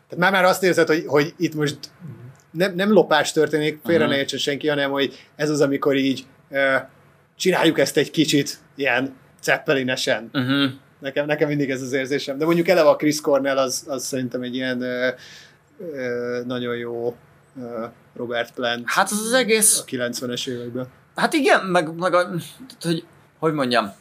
tehát 0.10 0.24
már-már 0.24 0.44
azt 0.44 0.64
érzed, 0.64 0.88
hogy, 0.88 1.04
hogy 1.08 1.34
itt 1.38 1.56
most 1.56 1.78
nem, 2.52 2.76
nem 2.76 2.92
lopás 2.92 3.32
történik, 3.32 3.80
félre 3.86 4.04
Aha. 4.04 4.12
ne 4.12 4.20
értsen 4.20 4.40
senki, 4.40 4.68
hanem 4.68 4.92
hogy 4.92 5.28
ez 5.36 5.50
az, 5.50 5.62
amikor 5.62 5.96
így 5.96 6.26
csináljuk 7.38 7.80
ezt 7.80 7.98
egy 7.98 8.12
kicsit 8.12 8.60
ilyen 8.76 9.16
ceppelinesen. 9.42 10.30
Uh-huh. 10.34 10.72
Nekem, 11.00 11.26
nekem 11.26 11.48
mindig 11.48 11.70
ez 11.70 11.82
az 11.82 11.94
érzésem. 11.94 12.38
De 12.38 12.46
mondjuk 12.46 12.68
eleve 12.68 12.90
a 12.90 12.96
Chris 12.96 13.22
Cornell 13.22 13.58
az, 13.58 13.84
az 13.88 14.06
szerintem 14.06 14.42
egy 14.42 14.56
ilyen 14.56 14.84
nagyon 16.46 16.76
jó 16.76 17.16
Robert 18.16 18.54
Plant 18.54 18.84
Hát 18.86 19.12
az 19.12 19.22
az 19.26 19.34
egész 19.34 19.80
a 19.80 19.84
90-es 19.84 20.48
években. 20.48 20.88
Hát 21.16 21.34
igen, 21.34 21.66
meg, 21.66 21.96
meg 21.96 22.14
a, 22.14 22.30
hogy, 22.82 23.06
hogy 23.40 23.54
mondjam, 23.54 23.94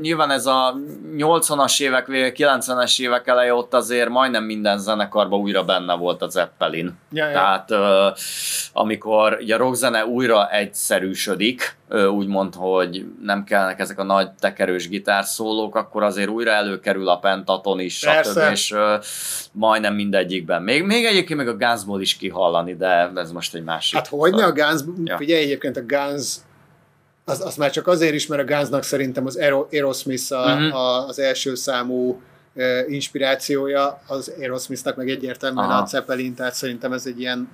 nyilván 0.00 0.30
ez 0.30 0.46
a 0.46 0.74
80-as 1.16 1.80
évek 1.80 2.06
vége, 2.06 2.32
90-es 2.36 3.00
évek 3.00 3.26
eleje 3.26 3.54
ott 3.54 3.74
azért 3.74 4.08
majdnem 4.08 4.44
minden 4.44 4.78
zenekarban 4.78 5.40
újra 5.40 5.64
benne 5.64 5.94
volt 5.94 6.22
a 6.22 6.28
Zeppelin. 6.28 6.98
Ja, 7.12 7.26
ja. 7.26 7.32
Tehát 7.32 7.70
amikor 8.72 9.38
ugye 9.40 9.54
a 9.54 9.58
rockzene 9.58 10.06
újra 10.06 10.50
egyszerűsödik, 10.50 11.76
úgymond, 12.10 12.54
hogy 12.54 13.04
nem 13.22 13.44
kellnek 13.44 13.78
ezek 13.78 13.98
a 13.98 14.02
nagy 14.02 14.30
tekerős 14.30 14.88
gitárszólók, 14.88 15.76
akkor 15.76 16.02
azért 16.02 16.28
újra 16.28 16.50
előkerül 16.50 17.08
a 17.08 17.18
pentaton 17.18 17.80
is, 17.80 17.98
stb. 17.98 18.40
És 18.52 18.74
majdnem 19.52 19.94
mindegyikben. 19.94 20.62
Még, 20.62 20.82
még 20.82 21.04
egyébként 21.04 21.38
meg 21.38 21.48
a 21.48 21.56
Gunsból 21.56 22.00
is 22.00 22.16
kihallani, 22.16 22.76
de 22.76 23.10
ez 23.14 23.32
most 23.32 23.54
egy 23.54 23.64
másik. 23.64 23.96
Hát 23.96 24.06
hogyne 24.06 24.44
a 24.44 24.52
Guns, 24.52 24.80
ja. 25.04 25.16
figyelj 25.16 25.42
egyébként 25.42 25.76
a 25.76 25.82
Guns, 25.86 26.36
az, 27.28 27.40
az 27.40 27.56
már 27.56 27.70
csak 27.70 27.86
azért 27.86 28.14
is, 28.14 28.26
mert 28.26 28.42
a 28.50 28.54
Gunsnak 28.54 28.82
szerintem 28.82 29.26
az 29.26 29.36
Aero, 29.36 29.66
Aerosmith 29.72 30.32
a, 30.32 30.54
Mhm. 30.54 30.72
a, 30.74 31.06
az 31.06 31.18
első 31.18 31.54
számú 31.54 32.20
uh, 32.54 32.64
inspirációja, 32.88 34.00
az 34.06 34.32
Aerosmithnak 34.38 34.96
meg 34.96 35.08
egyértelműen 35.08 35.68
Aha. 35.68 35.82
a 35.82 35.86
Zeppelin, 35.86 36.34
tehát 36.34 36.54
szerintem 36.54 36.92
ez 36.92 37.06
egy 37.06 37.20
ilyen... 37.20 37.48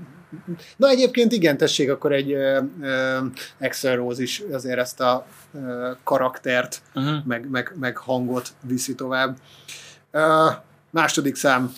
Na 0.77 0.89
egyébként 0.89 1.33
igen, 1.33 1.57
tessék, 1.57 1.91
akkor 1.91 2.13
egy 2.13 2.33
uh, 2.33 2.63
uh, 2.81 2.87
Axl 3.61 3.89
Rose 3.89 4.23
is 4.23 4.43
azért 4.53 4.79
ezt 4.79 5.01
a 5.01 5.27
uh, 5.51 5.63
karaktert, 6.05 6.83
Uh-huh. 6.95 7.25
meg, 7.25 7.51
meg, 7.51 7.73
meg 7.81 7.97
hangot 7.97 8.49
viszi 8.61 8.95
tovább. 8.95 9.37
Uh, 10.13 10.53
második 10.91 11.35
szám 11.37 11.73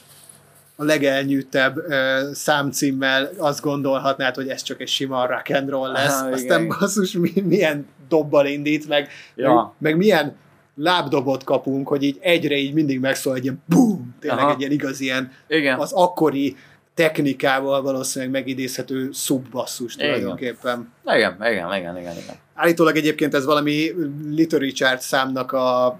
a 0.76 0.84
legelnyűttebb 0.84 1.76
uh, 1.76 2.32
számcímmel 2.32 3.30
azt 3.38 3.60
gondolhatnád, 3.60 4.34
hogy 4.34 4.48
ez 4.48 4.62
csak 4.62 4.80
egy 4.80 4.88
sima 4.88 5.26
rock 5.26 5.50
and 5.50 5.68
roll 5.68 5.92
lesz. 5.92 6.12
Aha, 6.12 6.20
igen, 6.26 6.32
Aztán 6.32 6.62
igen. 6.62 6.76
basszus, 6.78 7.12
mi, 7.12 7.32
milyen 7.44 7.86
dobbal 8.08 8.46
indít, 8.46 8.88
meg, 8.88 9.08
Ja. 9.34 9.54
meg, 9.54 9.64
meg 9.78 9.96
milyen 9.96 10.36
lábdobot 10.74 11.44
kapunk, 11.44 11.88
hogy 11.88 12.02
így 12.02 12.18
egyre 12.20 12.56
így 12.56 12.72
mindig 12.72 13.00
megszól 13.00 13.34
egy 13.34 13.42
ilyen 13.42 13.62
bum, 13.66 14.16
tényleg 14.20 14.38
Aha. 14.38 14.50
egy 14.50 14.60
ilyen 14.60 14.72
igaz 14.72 15.00
ilyen 15.00 15.32
Igen. 15.48 15.78
az 15.78 15.92
akkori 15.92 16.56
technikával 16.94 17.82
valószínűleg 17.82 18.32
megidézhető 18.34 19.08
szubbasszus 19.12 19.94
Igen. 19.94 20.06
tulajdonképpen. 20.06 20.92
Igen, 21.04 21.36
igen, 21.40 21.74
igen, 21.74 21.96
igen, 21.98 22.16
igen. 22.16 22.36
Állítólag 22.58 22.96
egyébként 22.96 23.34
ez 23.34 23.44
valami 23.44 23.92
Little 24.30 24.58
Richard 24.58 25.00
számnak 25.00 25.52
a 25.52 25.98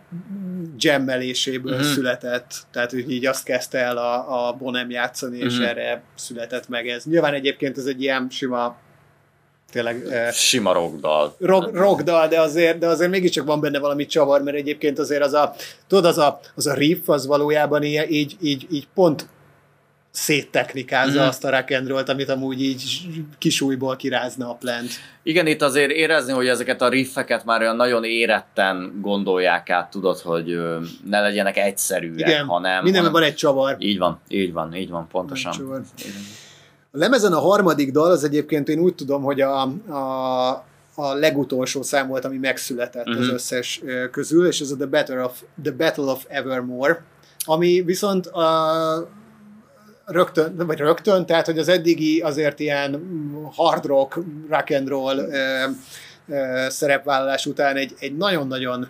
jammeléséből 0.79 1.73
Mhm. 1.73 1.81
uh-huh. 1.81 1.95
született, 1.95 2.55
tehát 2.73 2.91
hogy 2.91 3.11
így 3.11 3.27
azt 3.27 3.45
kezdte 3.45 3.79
el 3.79 3.97
a, 3.97 4.49
a 4.49 4.53
Bonem 4.53 4.91
játszani, 4.91 5.39
és 5.39 5.55
Mhm. 5.55 5.63
erre 5.63 6.03
született 6.15 6.69
meg 6.69 6.89
ez. 6.89 7.05
Nyilván 7.05 7.35
egyébként 7.35 7.79
ez 7.79 7.85
egy 7.85 8.03
ilyen 8.03 8.27
sima 8.31 8.77
tényleg 9.73 10.07
eh, 10.11 10.33
Sima 10.33 10.73
rockdal. 10.73 11.37
rock, 11.39 11.75
rockdal, 11.77 12.29
de 12.29 12.41
azért, 12.41 12.79
de 12.79 12.87
azért 12.87 13.11
mégiscsak 13.11 13.47
van 13.47 13.61
benne 13.61 13.79
valami 13.79 14.07
csavar, 14.07 14.43
mert 14.43 14.57
egyébként 14.57 14.99
azért 14.99 15.23
az 15.23 15.33
a, 15.33 15.55
tudod, 15.87 16.05
az 16.05 16.19
a, 16.19 16.41
az 16.55 16.67
a 16.67 16.75
riff, 16.75 17.09
az 17.09 17.27
valójában 17.27 17.83
ilyen, 17.83 18.09
így, 18.09 18.37
így, 18.41 18.67
így 18.71 18.89
pont 18.95 19.29
széttechnikázza 20.17 21.11
Mhm. 21.13 21.23
mm. 21.25 21.29
azt 21.29 21.45
a 21.45 21.51
rock 21.51 21.71
and 21.71 21.89
roll-t, 21.89 22.09
amit 22.09 22.29
amúgy 22.29 22.63
így 22.63 22.83
kisújból 23.39 23.97
kirázna 23.97 24.51
a 24.51 24.55
plant. 24.55 24.91
Igen, 25.23 25.47
itt 25.47 25.63
azért 25.63 25.91
érezni, 25.91 26.33
hogy 26.33 26.47
ezeket 26.47 26.83
a 26.83 26.89
riffeket 26.89 27.45
már 27.45 27.61
olyan 27.61 27.77
nagyon 27.77 28.05
éretten 28.05 28.99
gondolják 29.01 29.71
át, 29.71 29.91
tudod, 29.91 30.19
hogy 30.19 30.59
ne 31.05 31.21
legyenek 31.21 31.57
egyszerűek, 31.57 32.19
Igen, 32.29 32.47
hanem... 32.47 32.83
mindenben 32.83 33.13
van 33.13 33.23
egy 33.23 33.35
csavar. 33.35 33.77
Így 33.79 33.99
van, 33.99 34.21
így 34.29 34.53
van, 34.53 34.75
így 34.75 34.91
van, 34.91 35.07
pontosan. 35.09 35.53
Egy 35.53 35.59
csavar. 35.59 35.83
Igen. 35.99 36.21
A 36.93 36.99
lemezen 36.99 37.33
a 37.33 37.41
harmadik 37.41 37.91
dal, 37.93 38.11
az 38.11 38.25
egyébként 38.25 38.69
én 38.69 38.79
úgy 38.79 38.95
tudom, 38.95 39.23
hogy 39.23 39.41
a, 39.41 39.63
a, 39.89 40.49
a 40.95 41.15
legutolsó 41.15 41.83
szám 41.83 42.09
volt, 42.09 42.25
ami 42.25 42.37
megszületett 42.39 43.07
uh-huh. 43.07 43.21
az 43.21 43.27
Mhm. 43.27 43.35
összes 43.35 43.83
közül, 44.11 44.47
és 44.47 44.61
ez 44.61 44.71
a 44.71 44.77
The 44.77 44.87
Battle 44.87 45.25
of, 45.25 45.43
The 45.63 45.73
Battle 45.73 46.05
of 46.05 46.25
Evermore, 46.29 47.03
ami 47.45 47.83
viszont 47.83 48.27
a, 48.27 49.09
rögtön, 50.07 50.55
vagy 50.57 50.79
rögtön, 50.79 51.27
tehát 51.27 51.47
hogy 51.47 51.59
az 51.59 51.69
eddigi 51.69 52.21
azért 52.21 52.61
ilyen 52.61 53.03
hard 53.55 53.85
rock, 53.85 54.19
rock 54.51 54.71
and 54.71 54.89
roll 54.89 55.19
ö, 55.19 55.65
ö, 56.29 56.67
szerepvállalás 56.69 57.47
után 57.47 57.77
egy, 57.77 57.95
egy 57.99 58.17
nagyon-nagyon 58.17 58.89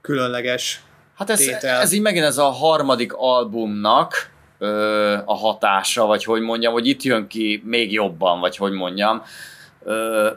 különleges 0.00 0.82
Hát 1.14 1.30
ez, 1.30 1.38
tétel. 1.38 1.80
ez 1.80 1.92
így 1.92 2.00
megint 2.00 2.24
ez 2.24 2.38
a 2.38 2.50
harmadik 2.50 3.12
albumnak 3.12 4.30
ö, 4.58 5.16
a 5.24 5.34
hatása, 5.34 6.06
vagy 6.06 6.24
hogy 6.24 6.40
mondjam, 6.40 6.72
hogy 6.72 6.86
itt 6.86 7.02
jön 7.02 7.26
ki 7.26 7.62
még 7.64 7.92
jobban, 7.92 8.40
vagy 8.40 8.56
hogy 8.56 8.72
mondjam. 8.72 9.22
Ö, 9.84 10.30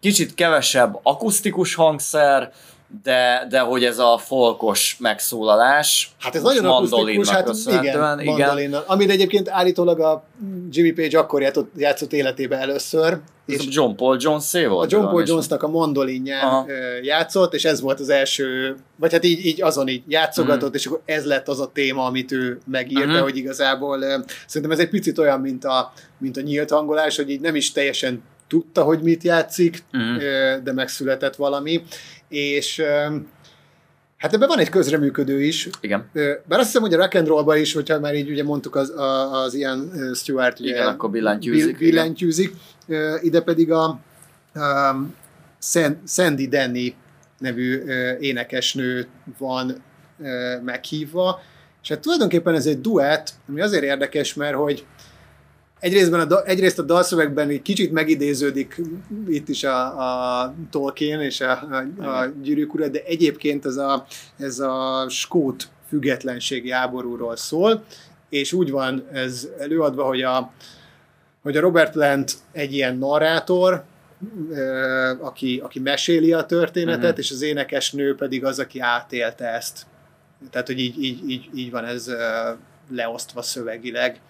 kicsit 0.00 0.34
kevesebb 0.34 0.98
akusztikus 1.02 1.74
hangszer, 1.74 2.52
de, 3.02 3.46
de 3.50 3.60
hogy 3.60 3.84
ez 3.84 3.98
a 3.98 4.18
folkos 4.18 4.96
megszólalás, 5.00 6.10
Hát 6.18 6.34
ez 6.34 6.42
nagyon 6.42 6.64
akusztikus, 6.64 7.28
hát 7.28 7.50
igen, 7.66 8.20
igen. 8.20 8.74
Amit 8.86 9.10
egyébként 9.10 9.48
állítólag 9.48 10.00
a 10.00 10.24
Jimmy 10.70 10.90
Page 10.90 11.18
akkor 11.18 11.42
játszott, 11.42 11.72
játszott 11.76 12.12
életébe 12.12 12.58
először. 12.58 13.18
És 13.46 13.66
John 13.68 13.94
Paul 13.94 14.16
jones 14.20 14.52
volt? 14.52 14.92
A 14.92 14.96
John 14.96 15.08
Paul 15.08 15.22
Jonesnak 15.26 15.62
a 15.62 15.68
mandolinján 15.68 16.44
Aha. 16.44 16.66
játszott, 17.02 17.54
és 17.54 17.64
ez 17.64 17.80
volt 17.80 18.00
az 18.00 18.08
első, 18.08 18.76
vagy 18.96 19.12
hát 19.12 19.24
így, 19.24 19.46
így 19.46 19.62
azon 19.62 19.88
így 19.88 20.02
játszogatott, 20.08 20.70
mm. 20.70 20.74
és 20.74 20.86
akkor 20.86 21.00
ez 21.04 21.24
lett 21.24 21.48
az 21.48 21.60
a 21.60 21.70
téma, 21.72 22.04
amit 22.04 22.32
ő 22.32 22.60
megírta, 22.64 23.08
mm-hmm. 23.08 23.22
hogy 23.22 23.36
igazából 23.36 23.98
szerintem 24.46 24.70
ez 24.70 24.78
egy 24.78 24.88
picit 24.88 25.18
olyan, 25.18 25.40
mint 25.40 25.64
a, 25.64 25.92
mint 26.18 26.36
a 26.36 26.40
nyílt 26.40 26.70
hangolás, 26.70 27.16
hogy 27.16 27.30
így 27.30 27.40
nem 27.40 27.54
is 27.54 27.72
teljesen 27.72 28.22
tudta, 28.48 28.82
hogy 28.82 29.02
mit 29.02 29.22
játszik, 29.22 29.82
mm. 29.96 30.16
de 30.62 30.72
megszületett 30.72 31.36
valami, 31.36 31.82
és 32.28 32.82
Hát 34.18 34.34
ebben 34.34 34.48
van 34.48 34.58
egy 34.58 34.68
közreműködő 34.68 35.42
is. 35.42 35.68
Igen. 35.80 36.10
Bár 36.44 36.58
azt 36.58 36.64
hiszem, 36.64 36.82
hogy 36.82 36.94
a 36.94 36.96
rock 36.96 37.14
and 37.14 37.26
roll 37.26 37.56
is, 37.56 37.72
hogyha 37.72 38.00
már 38.00 38.14
így 38.14 38.30
ugye 38.30 38.44
mondtuk 38.44 38.76
az, 38.76 38.92
az 39.32 39.54
ilyen 39.54 39.92
Stewart, 40.14 40.60
ugye, 40.60 40.70
igen, 40.70 40.86
akkor 40.86 41.10
billentyűzik. 41.10 41.78
billentyűzik. 41.78 42.54
Ide 43.20 43.40
pedig 43.40 43.72
a, 43.72 43.84
a 44.54 44.96
Sandy 46.06 46.48
Denny 46.48 46.94
nevű 47.38 47.82
énekesnő 48.20 49.06
van 49.38 49.82
meghívva, 50.64 51.40
és 51.82 51.88
hát 51.88 52.00
tulajdonképpen 52.00 52.54
ez 52.54 52.66
egy 52.66 52.80
duett, 52.80 53.32
ami 53.48 53.60
azért 53.60 53.82
érdekes, 53.82 54.34
mert 54.34 54.54
hogy 54.54 54.86
Egyrésztben 55.80 56.20
a, 56.20 56.46
egyrészt 56.46 56.78
a 56.78 56.82
dalszövegben 56.82 57.48
egy 57.48 57.62
kicsit 57.62 57.92
megidéződik 57.92 58.80
itt 59.28 59.48
is 59.48 59.64
a, 59.64 59.86
a 60.42 60.54
Tolkien 60.70 61.20
és 61.20 61.40
a, 61.40 61.50
a, 61.50 62.04
a 62.04 62.26
gyűrűk 62.42 62.74
ura, 62.74 62.88
de 62.88 63.02
egyébként 63.06 63.66
ez 63.66 63.76
a, 63.76 64.06
ez 64.38 64.58
a 64.58 65.06
skót 65.08 65.68
függetlenségi 65.88 66.70
háborúról 66.70 67.36
szól, 67.36 67.84
és 68.28 68.52
úgy 68.52 68.70
van 68.70 69.04
ez 69.12 69.48
előadva, 69.58 70.04
hogy 70.04 70.22
a, 70.22 70.52
hogy 71.42 71.56
a 71.56 71.60
Robert 71.60 71.92
Plant 71.92 72.32
egy 72.52 72.72
ilyen 72.72 72.96
narrátor, 72.96 73.84
aki, 75.20 75.60
aki 75.64 75.80
meséli 75.80 76.32
a 76.32 76.46
történetet, 76.46 77.02
uh-huh. 77.02 77.18
és 77.18 77.30
az 77.30 77.42
énekesnő 77.42 78.14
pedig 78.14 78.44
az, 78.44 78.58
aki 78.58 78.80
átélte 78.80 79.46
ezt. 79.46 79.86
Tehát, 80.50 80.66
hogy 80.66 80.78
így, 80.78 81.02
így, 81.02 81.30
így, 81.30 81.48
így 81.54 81.70
van 81.70 81.84
ez 81.84 82.10
leosztva 82.90 83.42
szövegileg 83.42 84.20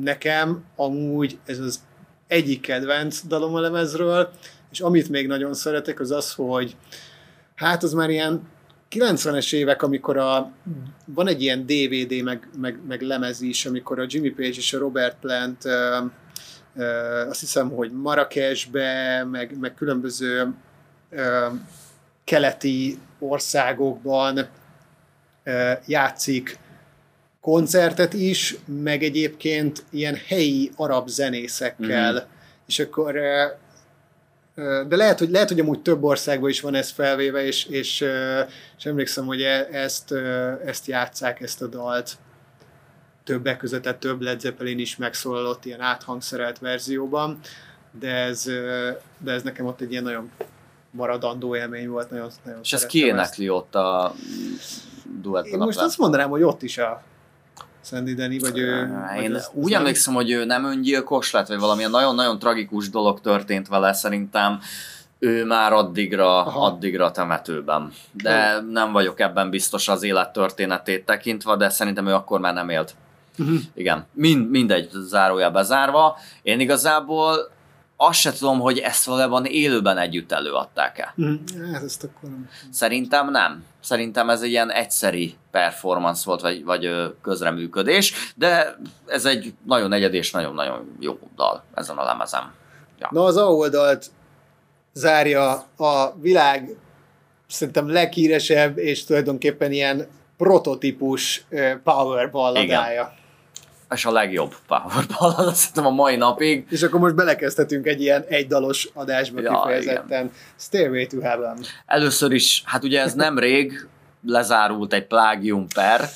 nekem 0.00 0.64
amúgy 0.76 1.38
ez 1.44 1.58
az 1.58 1.80
egyik 2.26 2.60
kedvenc 2.60 3.26
dalom 3.26 3.54
a 3.54 3.60
lemezről, 3.60 4.30
és 4.70 4.80
amit 4.80 5.08
még 5.08 5.26
nagyon 5.26 5.54
szeretek, 5.54 6.00
az 6.00 6.10
az, 6.10 6.32
hogy 6.32 6.76
hát 7.54 7.82
az 7.82 7.92
már 7.92 8.10
ilyen 8.10 8.42
90-es 8.90 9.52
évek, 9.52 9.82
amikor 9.82 10.16
a, 10.16 10.52
van 11.04 11.28
egy 11.28 11.42
ilyen 11.42 11.66
DVD 11.66 12.22
meg, 12.22 12.48
meg, 12.60 12.78
meg 12.86 13.00
lemez 13.00 13.40
is, 13.40 13.66
amikor 13.66 14.00
a 14.00 14.06
Jimmy 14.08 14.30
Page 14.30 14.48
és 14.48 14.72
a 14.72 14.78
Robert 14.78 15.16
Plant 15.20 15.64
ö, 15.64 15.98
ö, 16.76 16.84
azt 17.28 17.40
hiszem, 17.40 17.70
hogy 17.70 17.92
Marrakesbe, 17.92 19.24
meg, 19.30 19.58
meg 19.58 19.74
különböző 19.74 20.54
ö, 21.10 21.46
keleti 22.24 22.98
országokban 23.18 24.48
ö, 25.44 25.72
játszik 25.86 26.58
koncertet 27.42 28.12
is, 28.12 28.56
meg 28.82 29.02
egyébként 29.02 29.84
ilyen 29.90 30.18
helyi 30.26 30.70
arab 30.76 31.08
zenészekkel, 31.08 32.12
mm-hmm. 32.12 32.24
és 32.66 32.78
akkor 32.78 33.14
de 34.88 34.96
lehet, 34.96 35.18
hogy, 35.18 35.30
lehet, 35.30 35.48
hogy 35.48 35.60
amúgy 35.60 35.80
több 35.80 36.02
országban 36.02 36.50
is 36.50 36.60
van 36.60 36.74
ez 36.74 36.90
felvéve, 36.90 37.44
és, 37.44 37.64
és, 37.64 38.04
és 38.78 38.84
emlékszem, 38.84 39.26
hogy 39.26 39.42
e, 39.42 39.68
ezt, 39.72 40.12
ezt 40.64 40.86
játszák, 40.86 41.40
ezt 41.40 41.62
a 41.62 41.66
dalt 41.66 42.16
többek 43.24 43.56
között, 43.56 43.82
tehát 43.82 43.98
több 43.98 44.20
Led 44.20 44.40
Zeppelin 44.40 44.78
is 44.78 44.96
megszólalott 44.96 45.64
ilyen 45.64 45.80
áthangszerelt 45.80 46.58
verzióban, 46.58 47.38
de 48.00 48.14
ez, 48.14 48.44
de 49.18 49.32
ez 49.32 49.42
nekem 49.42 49.66
ott 49.66 49.80
egy 49.80 49.90
ilyen 49.90 50.02
nagyon 50.02 50.30
maradandó 50.90 51.56
élmény 51.56 51.88
volt. 51.88 52.10
Nagyon, 52.10 52.30
nagyon 52.44 52.60
és 52.62 52.72
ez 52.72 52.86
ki 52.86 53.04
énekli 53.04 53.48
ott 53.48 53.74
a 53.74 54.14
duettben? 55.20 55.52
Én 55.52 55.58
most 55.58 55.78
azt 55.78 55.98
mondanám, 55.98 56.30
hogy 56.30 56.42
ott 56.42 56.62
is 56.62 56.78
a 56.78 57.02
Sandy 57.84 58.14
Denny, 58.14 58.38
vagy 58.38 58.58
ő... 58.58 58.90
Én 59.22 59.32
vagy 59.32 59.42
úgy 59.52 59.72
az 59.72 59.78
emlékszem, 59.78 60.14
hogy 60.14 60.30
ő 60.30 60.44
nem 60.44 60.64
öngyilkos 60.64 61.30
lett, 61.30 61.46
vagy 61.46 61.58
valamilyen 61.58 61.90
nagyon-nagyon 61.90 62.38
tragikus 62.38 62.90
dolog 62.90 63.20
történt 63.20 63.68
vele, 63.68 63.92
szerintem 63.92 64.60
ő 65.18 65.44
már 65.44 65.72
addigra, 65.72 66.44
addigra 66.44 67.10
temetőben. 67.10 67.92
De 68.12 68.56
oh. 68.56 68.70
nem 68.70 68.92
vagyok 68.92 69.20
ebben 69.20 69.50
biztos 69.50 69.88
az 69.88 70.02
élettörténetét 70.02 71.04
tekintve, 71.04 71.56
de 71.56 71.68
szerintem 71.68 72.06
ő 72.06 72.12
akkor 72.14 72.40
már 72.40 72.54
nem 72.54 72.68
élt. 72.68 72.94
Uh-huh. 73.38 73.58
Igen, 73.74 74.06
Mind, 74.12 74.50
mindegy, 74.50 74.88
zárója 74.92 75.50
bezárva. 75.50 76.16
Én 76.42 76.60
igazából 76.60 77.50
azt 78.06 78.18
se 78.18 78.32
tudom, 78.32 78.60
hogy 78.60 78.78
ezt 78.78 79.04
valójában 79.04 79.44
élőben 79.44 79.98
együtt 79.98 80.32
előadták-e. 80.32 81.14
Mm, 81.22 81.34
ezt 81.84 82.04
akkor 82.04 82.28
nem. 82.28 82.48
Szerintem 82.70 83.30
nem. 83.30 83.64
Szerintem 83.80 84.30
ez 84.30 84.42
egy 84.42 84.50
ilyen 84.50 84.70
egyszeri 84.70 85.34
performance 85.50 86.22
volt, 86.24 86.40
vagy, 86.40 86.64
vagy 86.64 86.90
közreműködés, 87.22 88.32
de 88.36 88.76
ez 89.06 89.24
egy 89.24 89.54
nagyon 89.66 89.92
egyedi 89.92 90.16
és 90.16 90.30
nagyon-nagyon 90.30 90.96
jó 91.00 91.18
dal 91.36 91.64
ezen 91.74 91.96
a 91.96 92.04
lemezem. 92.04 92.52
Ja. 92.98 93.08
Na 93.10 93.24
az 93.24 93.36
A 93.36 93.44
oldalt 93.44 94.06
zárja 94.92 95.50
a 95.76 96.14
világ 96.20 96.76
szerintem 97.48 97.88
leghíresebb 97.88 98.78
és 98.78 99.04
tulajdonképpen 99.04 99.72
ilyen 99.72 100.06
prototípus 100.36 101.44
power 101.84 102.30
balladája. 102.30 102.92
Igen 102.92 103.20
és 103.92 104.04
a 104.04 104.12
legjobb 104.12 104.54
power 104.66 105.04
ballad, 105.18 105.46
azt 105.46 105.66
hiszem 105.66 105.86
a 105.86 105.90
mai 105.90 106.16
napig. 106.16 106.66
És 106.70 106.82
akkor 106.82 107.00
most 107.00 107.14
belekezdhetünk 107.14 107.86
egy 107.86 108.00
ilyen 108.00 108.24
egydalos 108.28 108.88
adásba 108.94 109.40
ja, 109.40 109.60
kifejezetten. 109.60 110.04
Igen. 110.06 110.30
Stairway 110.58 111.06
to 111.06 111.20
Heaven. 111.20 111.58
Először 111.86 112.32
is, 112.32 112.62
hát 112.66 112.84
ugye 112.84 113.00
ez 113.00 113.14
nem 113.14 113.38
rég, 113.38 113.88
lezárult 114.26 114.92
egy 114.92 115.06
plágium 115.06 115.66
per. 115.74 116.08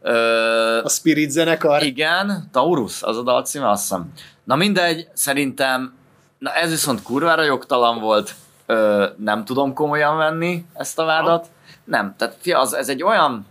Ö, 0.00 0.80
a 0.84 0.88
Spirit 0.88 1.30
zenekar? 1.30 1.82
Igen, 1.82 2.48
Taurus, 2.52 3.02
az 3.02 3.16
a 3.16 3.22
dal 3.22 3.44
címe, 3.44 3.70
azt 3.70 3.82
hiszem. 3.82 4.12
Na 4.44 4.56
mindegy, 4.56 5.08
szerintem, 5.12 5.94
na 6.38 6.52
ez 6.52 6.70
viszont 6.70 7.02
kurvára 7.02 7.42
jogtalan 7.42 8.00
volt, 8.00 8.34
ö, 8.66 9.06
nem 9.16 9.44
tudom 9.44 9.74
komolyan 9.74 10.16
venni 10.16 10.64
ezt 10.74 10.98
a 10.98 11.04
vádat. 11.04 11.44
Ha. 11.44 11.50
Nem, 11.84 12.14
tehát 12.18 12.36
fia, 12.40 12.60
az, 12.60 12.74
ez 12.74 12.88
egy 12.88 13.02
olyan, 13.02 13.46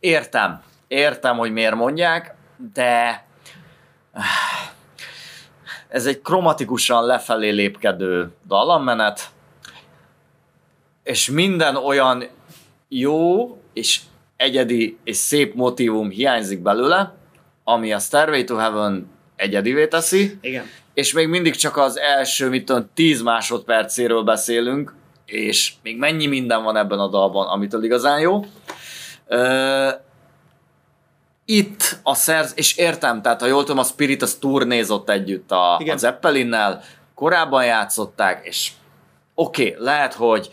értem, 0.00 0.62
értem, 0.88 1.36
hogy 1.36 1.52
miért 1.52 1.74
mondják, 1.74 2.34
de 2.74 3.24
ez 5.88 6.06
egy 6.06 6.20
kromatikusan 6.22 7.06
lefelé 7.06 7.50
lépkedő 7.50 8.30
dallammenet, 8.46 9.30
és 11.02 11.30
minden 11.30 11.76
olyan 11.76 12.24
jó 12.88 13.56
és 13.72 14.00
egyedi 14.36 14.98
és 15.04 15.16
szép 15.16 15.54
motivum 15.54 16.10
hiányzik 16.10 16.62
belőle, 16.62 17.14
ami 17.64 17.92
a 17.92 17.98
Stairway 17.98 18.44
to 18.44 18.56
Heaven 18.56 19.10
egyedivé 19.36 19.88
teszi. 19.88 20.38
Igen. 20.40 20.64
És 20.94 21.12
még 21.12 21.28
mindig 21.28 21.54
csak 21.54 21.76
az 21.76 21.98
első, 21.98 22.48
mit 22.48 22.64
tudom, 22.64 22.90
10 22.94 23.22
másodpercéről 23.22 24.22
beszélünk, 24.22 24.94
és 25.26 25.72
még 25.82 25.98
mennyi 25.98 26.26
minden 26.26 26.62
van 26.62 26.76
ebben 26.76 26.98
a 26.98 27.08
dalban, 27.08 27.46
amitől 27.46 27.84
igazán 27.84 28.20
jó 28.20 28.44
itt 31.50 31.98
a 32.02 32.14
szerz, 32.14 32.52
és 32.54 32.76
értem, 32.76 33.22
tehát 33.22 33.40
ha 33.40 33.46
jól 33.46 33.60
tudom, 33.64 33.78
a 33.78 33.84
Spirit 33.84 34.22
az 34.22 34.34
turnézott 34.34 35.10
együtt 35.10 35.50
a, 35.50 35.76
a 35.76 35.96
Zeppelinnel, 35.96 36.82
korábban 37.14 37.64
játszották, 37.64 38.46
és 38.46 38.70
oké, 39.34 39.70
okay, 39.70 39.84
lehet, 39.84 40.14
hogy 40.14 40.50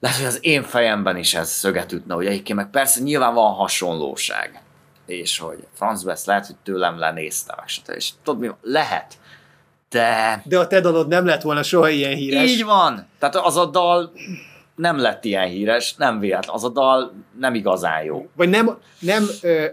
lehet, 0.00 0.16
hogy 0.16 0.26
az 0.26 0.38
én 0.40 0.62
fejemben 0.62 1.16
is 1.16 1.34
ez 1.34 1.50
szöget 1.50 1.92
ütne, 1.92 2.14
hogy 2.14 2.26
egyébként 2.26 2.58
meg 2.58 2.70
persze 2.70 3.00
nyilván 3.00 3.34
van 3.34 3.54
hasonlóság, 3.54 4.62
és 5.06 5.38
hogy 5.38 5.66
Franz 5.74 6.04
West 6.04 6.26
lehet, 6.26 6.46
hogy 6.46 6.56
tőlem 6.56 6.98
lenézte, 6.98 7.54
meg 7.56 7.96
és 7.96 8.10
tudod 8.22 8.40
mi, 8.40 8.50
lehet, 8.62 9.14
de... 9.90 10.42
De 10.44 10.58
a 10.58 10.66
te 10.66 10.80
dalod 10.80 11.08
nem 11.08 11.26
lett 11.26 11.42
volna 11.42 11.62
soha 11.62 11.88
ilyen 11.88 12.14
híres. 12.14 12.50
Így 12.50 12.64
van, 12.64 13.06
tehát 13.18 13.36
az 13.36 13.56
a 13.56 13.66
dal 13.66 14.12
nem 14.78 14.98
lett 14.98 15.24
ilyen 15.24 15.48
híres, 15.48 15.94
nem 15.96 16.18
véletlen. 16.18 16.54
Az 16.54 16.64
a 16.64 16.68
dal 16.68 17.12
nem 17.38 17.54
igazán 17.54 18.04
jó. 18.04 18.28
Vagy 18.36 18.48
nem, 18.48 18.78
nem 18.98 19.28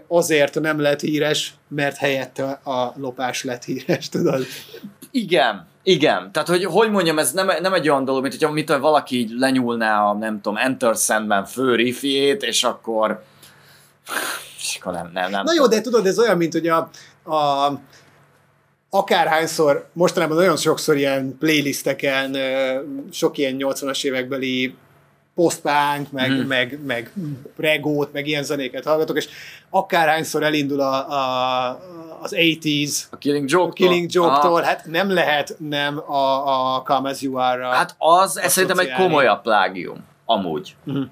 azért 0.08 0.60
nem 0.60 0.80
lett 0.80 1.00
híres, 1.00 1.54
mert 1.68 1.96
helyette 1.96 2.44
a 2.64 2.92
lopás 2.96 3.44
lett 3.44 3.64
híres, 3.64 4.08
tudod? 4.08 4.44
Igen, 5.10 5.66
igen. 5.82 6.32
Tehát, 6.32 6.48
hogy 6.48 6.64
hogy 6.64 6.90
mondjam, 6.90 7.18
ez 7.18 7.32
nem, 7.32 7.50
nem 7.60 7.72
egy 7.72 7.88
olyan 7.88 8.04
dolog, 8.04 8.22
mint 8.22 8.34
hogyha 8.34 8.52
mit, 8.52 8.68
valaki 8.68 9.16
így 9.18 9.30
lenyúlná 9.30 10.04
a, 10.04 10.14
nem 10.14 10.40
tudom, 10.40 10.58
Enter 10.58 10.94
Sandman 10.94 11.44
fő 11.44 11.74
riffjét, 11.74 12.42
és 12.42 12.64
akkor 12.64 13.22
és 14.58 14.78
akkor 14.80 14.92
nem, 14.92 15.10
nem, 15.12 15.30
nem. 15.30 15.44
Na 15.44 15.52
jó, 15.56 15.66
de 15.66 15.80
tudod, 15.80 16.06
ez 16.06 16.18
olyan, 16.18 16.36
mint 16.36 16.52
hogy 16.52 16.68
a, 16.68 16.90
a 17.32 17.72
akárhányszor, 18.90 19.88
mostanában 19.92 20.36
nagyon 20.36 20.56
sokszor 20.56 20.96
ilyen 20.96 21.36
playlisteken, 21.38 22.36
sok 23.10 23.38
ilyen 23.38 23.56
80-as 23.58 24.04
évekbeli 24.04 24.74
post-punk, 25.36 26.10
meg, 26.10 26.30
hmm. 26.30 26.46
meg, 26.46 26.78
meg 26.86 27.12
regót, 27.56 28.12
meg 28.12 28.26
ilyen 28.26 28.42
zenéket 28.42 28.84
hallgatok, 28.84 29.16
és 29.16 29.28
akárhányszor 29.70 30.42
elindul 30.42 30.80
a, 30.80 31.10
a, 31.10 31.80
az 32.22 32.34
80s, 32.36 33.02
A 33.10 33.16
Killing 33.16 33.50
Joke-tól? 33.50 33.70
a 33.70 33.90
Killing 33.90 34.12
Joke-tól, 34.12 34.62
hát 34.62 34.86
nem 34.86 35.10
lehet 35.10 35.56
nem 35.58 35.98
a, 36.10 36.74
a 36.74 36.82
Come 36.82 37.08
As 37.08 37.20
You 37.20 37.36
Are-ra. 37.36 37.68
Hát 37.68 37.94
az, 37.98 38.38
ez 38.38 38.52
szerintem 38.52 38.78
egy 38.78 38.92
komolyabb 38.92 39.42
plágium. 39.42 40.04
Amúgy. 40.24 40.76
Mhm. 40.84 41.02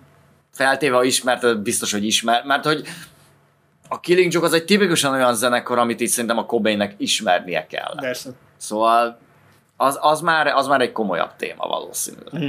Feltéve, 0.52 0.96
ha 0.96 1.04
ismerted, 1.04 1.58
biztos, 1.58 1.92
hogy 1.92 2.04
ismer. 2.04 2.44
Mert 2.44 2.64
hogy 2.64 2.82
a 3.88 4.00
Killing 4.00 4.32
Joke 4.32 4.46
az 4.46 4.52
egy 4.52 4.64
tipikusan 4.64 5.12
olyan 5.12 5.34
zenekar, 5.34 5.78
amit 5.78 6.00
így 6.00 6.08
szerintem 6.08 6.38
a 6.38 6.46
Cobainnek 6.46 6.94
ismernie 6.98 7.66
kell. 7.66 7.94
Persze. 8.00 8.30
Szóval 8.56 9.18
az, 9.76 9.98
az, 10.00 10.20
már, 10.20 10.46
az 10.46 10.66
már 10.66 10.80
egy 10.80 10.92
komolyabb 10.92 11.36
téma 11.36 11.66
valószínűleg. 11.66 12.32
Mhm. 12.32 12.48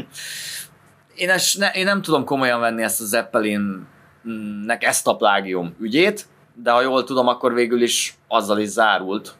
Én, 1.15 1.29
es, 1.29 1.55
ne, 1.55 1.71
én 1.71 1.83
nem 1.83 2.01
tudom 2.01 2.23
komolyan 2.25 2.59
venni 2.59 2.83
ezt 2.83 3.01
a 3.01 3.05
Zeppelinnek 3.05 4.83
ezt 4.83 5.07
a 5.07 5.15
plágium 5.15 5.75
ügyét, 5.79 6.25
de 6.63 6.71
ha 6.71 6.81
jól 6.81 7.03
tudom, 7.03 7.27
akkor 7.27 7.53
végül 7.53 7.81
is 7.81 8.17
azzal 8.27 8.59
is 8.59 8.67
zárult, 8.67 9.35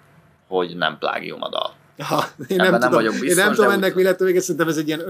hogy 0.47 0.75
nem 0.77 0.97
plágium 0.97 1.41
a 1.41 1.49
dal. 1.49 1.73
Ha, 1.97 2.23
én 2.47 2.57
nem, 2.57 2.71
nem 2.71 2.79
tudom, 2.79 2.91
vagyok 2.95 3.11
biztos, 3.11 3.29
én 3.29 3.35
nem 3.35 3.53
tudom 3.53 3.67
úgy- 3.69 3.73
ennek 3.75 3.95
mi 3.95 4.03
lett 4.03 4.19
vége, 4.19 4.39
szerintem 4.41 4.67
ez 4.67 4.77
egy 4.77 4.87
ilyen 4.87 5.03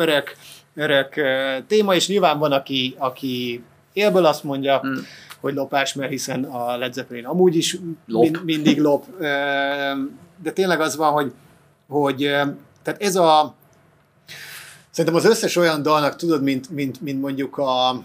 öreg 0.75 1.09
eh, 1.19 1.63
téma, 1.67 1.95
és 1.95 2.07
nyilván 2.07 2.39
van, 2.39 2.51
aki, 2.51 2.95
aki 2.97 3.63
élből 3.93 4.25
azt 4.25 4.43
mondja, 4.43 4.79
Hmm. 4.79 5.05
hogy 5.39 5.53
lopás, 5.53 5.93
mert 5.93 6.09
hiszen 6.09 6.43
a 6.43 6.77
Led 6.77 6.93
Zeppelin 6.93 7.25
amúgy 7.25 7.55
is 7.55 7.77
Lop. 8.07 8.23
Min, 8.23 8.39
mindig 8.43 8.79
lop. 8.81 9.05
De 10.43 10.51
tényleg 10.53 10.79
az 10.81 10.95
van, 10.95 11.11
hogy, 11.11 11.31
hogy 11.87 12.23
eh, 12.23 12.47
tehát 12.83 13.01
ez 13.01 13.15
a 13.15 13.55
szerintem 14.95 15.15
az 15.15 15.25
összes 15.25 15.55
olyan 15.55 15.81
dalnak, 15.81 16.15
tudod, 16.15 16.43
mint, 16.43 16.69
mint, 16.69 17.01
mint 17.01 17.21
mondjuk 17.21 17.57
a 17.57 18.03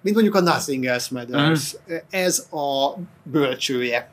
mint 0.00 0.14
mondjuk 0.14 0.34
a 0.34 0.40
Nothing 0.40 0.84
Else 0.84 1.08
Matters, 1.10 1.74
ez 2.10 2.46
a 2.50 2.98
bölcsője 3.22 4.10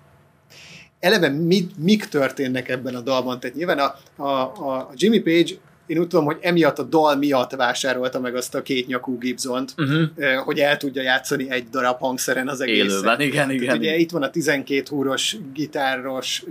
eleve 1.00 1.30
mit, 1.30 1.78
mik 1.78 2.06
történnek 2.06 2.70
ebben 2.70 2.96
a 2.96 3.00
dalban. 3.02 3.40
Tehát 3.40 3.56
nyilván 3.56 3.80
a, 3.80 3.96
a, 4.24 4.32
a 4.70 4.90
Jimmy 4.96 5.20
Page, 5.20 5.54
én 5.86 5.98
úgy 6.00 6.08
tudom, 6.08 6.26
hogy 6.26 6.38
emiatt 6.42 6.80
a 6.80 6.84
dal 6.84 7.16
miatt 7.16 7.52
vásárolta 7.52 8.20
meg 8.20 8.36
azt 8.36 8.56
a 8.56 8.62
két 8.62 8.88
nyakú 8.88 9.18
Gibsont, 9.18 9.74
Uh-huh. 9.78 10.44
hogy 10.46 10.60
el 10.60 10.78
tudja 10.78 11.02
játszani 11.02 11.50
egy 11.52 11.70
darab 11.70 12.00
hangszeren 12.00 12.48
az 12.48 12.62
egészet. 12.62 12.86
Élőben, 12.90 13.22
igen, 13.22 13.48
Tehát 13.48 13.52
igen. 13.62 13.78
ugye 13.78 13.96
itt 13.96 14.12
van 14.12 14.24
a 14.24 14.30
12 14.30 14.84
húros 14.90 15.38
gitáros 15.54 16.44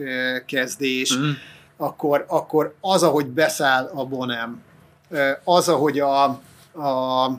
kezdés, 0.46 1.16
Mhm. 1.16 1.28
akkor, 1.76 2.24
akkor 2.28 2.74
az, 2.80 3.02
ahogy 3.02 3.26
beszáll 3.26 3.90
a 3.94 4.04
Bonem, 4.04 4.62
az, 5.44 5.68
ahogy 5.68 5.98
a, 5.98 6.24
a 6.24 7.30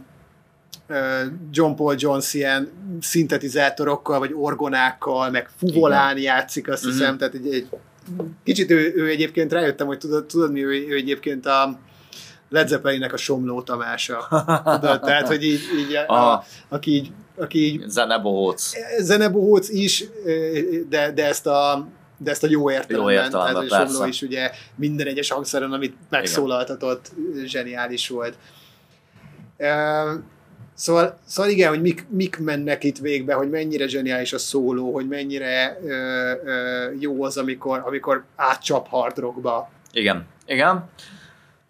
John 1.52 1.76
Paul 1.76 1.95
Jones 1.98 2.34
ilyen 2.34 2.72
szintetizátorokkal, 3.02 4.19
vagy 4.19 4.31
orgonákkal, 4.35 5.30
meg 5.30 5.49
fuvolán 5.57 6.18
játszik, 6.18 6.69
azt 6.69 6.84
Mhm. 6.84 6.91
hiszem, 6.91 7.18
tehát 7.18 7.34
egy, 7.34 7.48
egy 7.53 7.68
kicsit 8.44 8.72
ő, 8.72 8.94
ő 8.95 9.07
egyébként 9.07 9.52
rájöttem, 9.53 9.88
hogy 9.88 9.98
tudod, 9.98 10.26
tudod 10.26 10.52
mi, 10.52 10.64
ő, 10.65 10.88
ő 10.88 10.95
egyébként 10.95 11.45
a 11.45 11.80
Led 12.49 12.68
Zeppelinnek 12.68 13.14
a 13.14 13.18
Somló 13.18 13.61
Tamása. 13.61 14.27
Tudod, 14.80 14.99
tehát, 15.02 15.27
hogy 15.27 15.44
így, 15.44 15.60
így 15.80 15.95
a, 15.95 16.03
Aha. 16.14 16.44
aki 16.69 16.91
így, 16.91 17.11
aki 17.38 17.60
így 17.65 17.84
Zenebohóc. 17.89 18.72
zenebohóc 18.99 19.69
is, 19.69 20.03
de, 20.89 21.11
de 21.11 21.26
ezt 21.27 21.48
a 21.48 21.88
de 22.18 22.31
ezt 22.31 22.44
a 22.44 22.48
jó 22.49 22.72
értelemben, 22.72 23.14
Jó 23.14 23.22
értelemben, 23.22 23.68
tehát 23.68 23.85
a 23.85 23.85
Somló 23.85 23.99
persze. 23.99 24.07
is 24.07 24.22
ugye 24.22 24.52
minden 24.76 25.07
egyes 25.07 25.30
hangszeren, 25.30 25.72
amit 25.72 25.95
megszólaltatott, 26.10 27.11
zseniális 27.45 28.10
volt. 28.10 28.38
Szóval, 30.73 31.18
szóval 31.26 31.52
igen, 31.52 31.69
hogy 31.69 31.81
mik, 31.81 32.06
mik 32.10 32.38
mennek 32.38 32.84
itt 32.84 32.98
végbe, 32.98 33.34
hogy 33.34 33.49
mennyire 33.49 33.88
zseniális 33.88 34.34
a 34.34 34.38
szóló, 34.38 34.94
hogy 34.94 35.07
mennyire 35.07 35.80
ö, 35.84 35.91
ö, 36.45 36.91
jó 36.99 37.23
az, 37.23 37.38
amikor, 37.38 37.81
amikor 37.85 38.23
átcsap 38.35 38.88
hard 38.88 39.18
rockba. 39.18 39.69
Igen, 39.91 40.26
igen. 40.45 40.89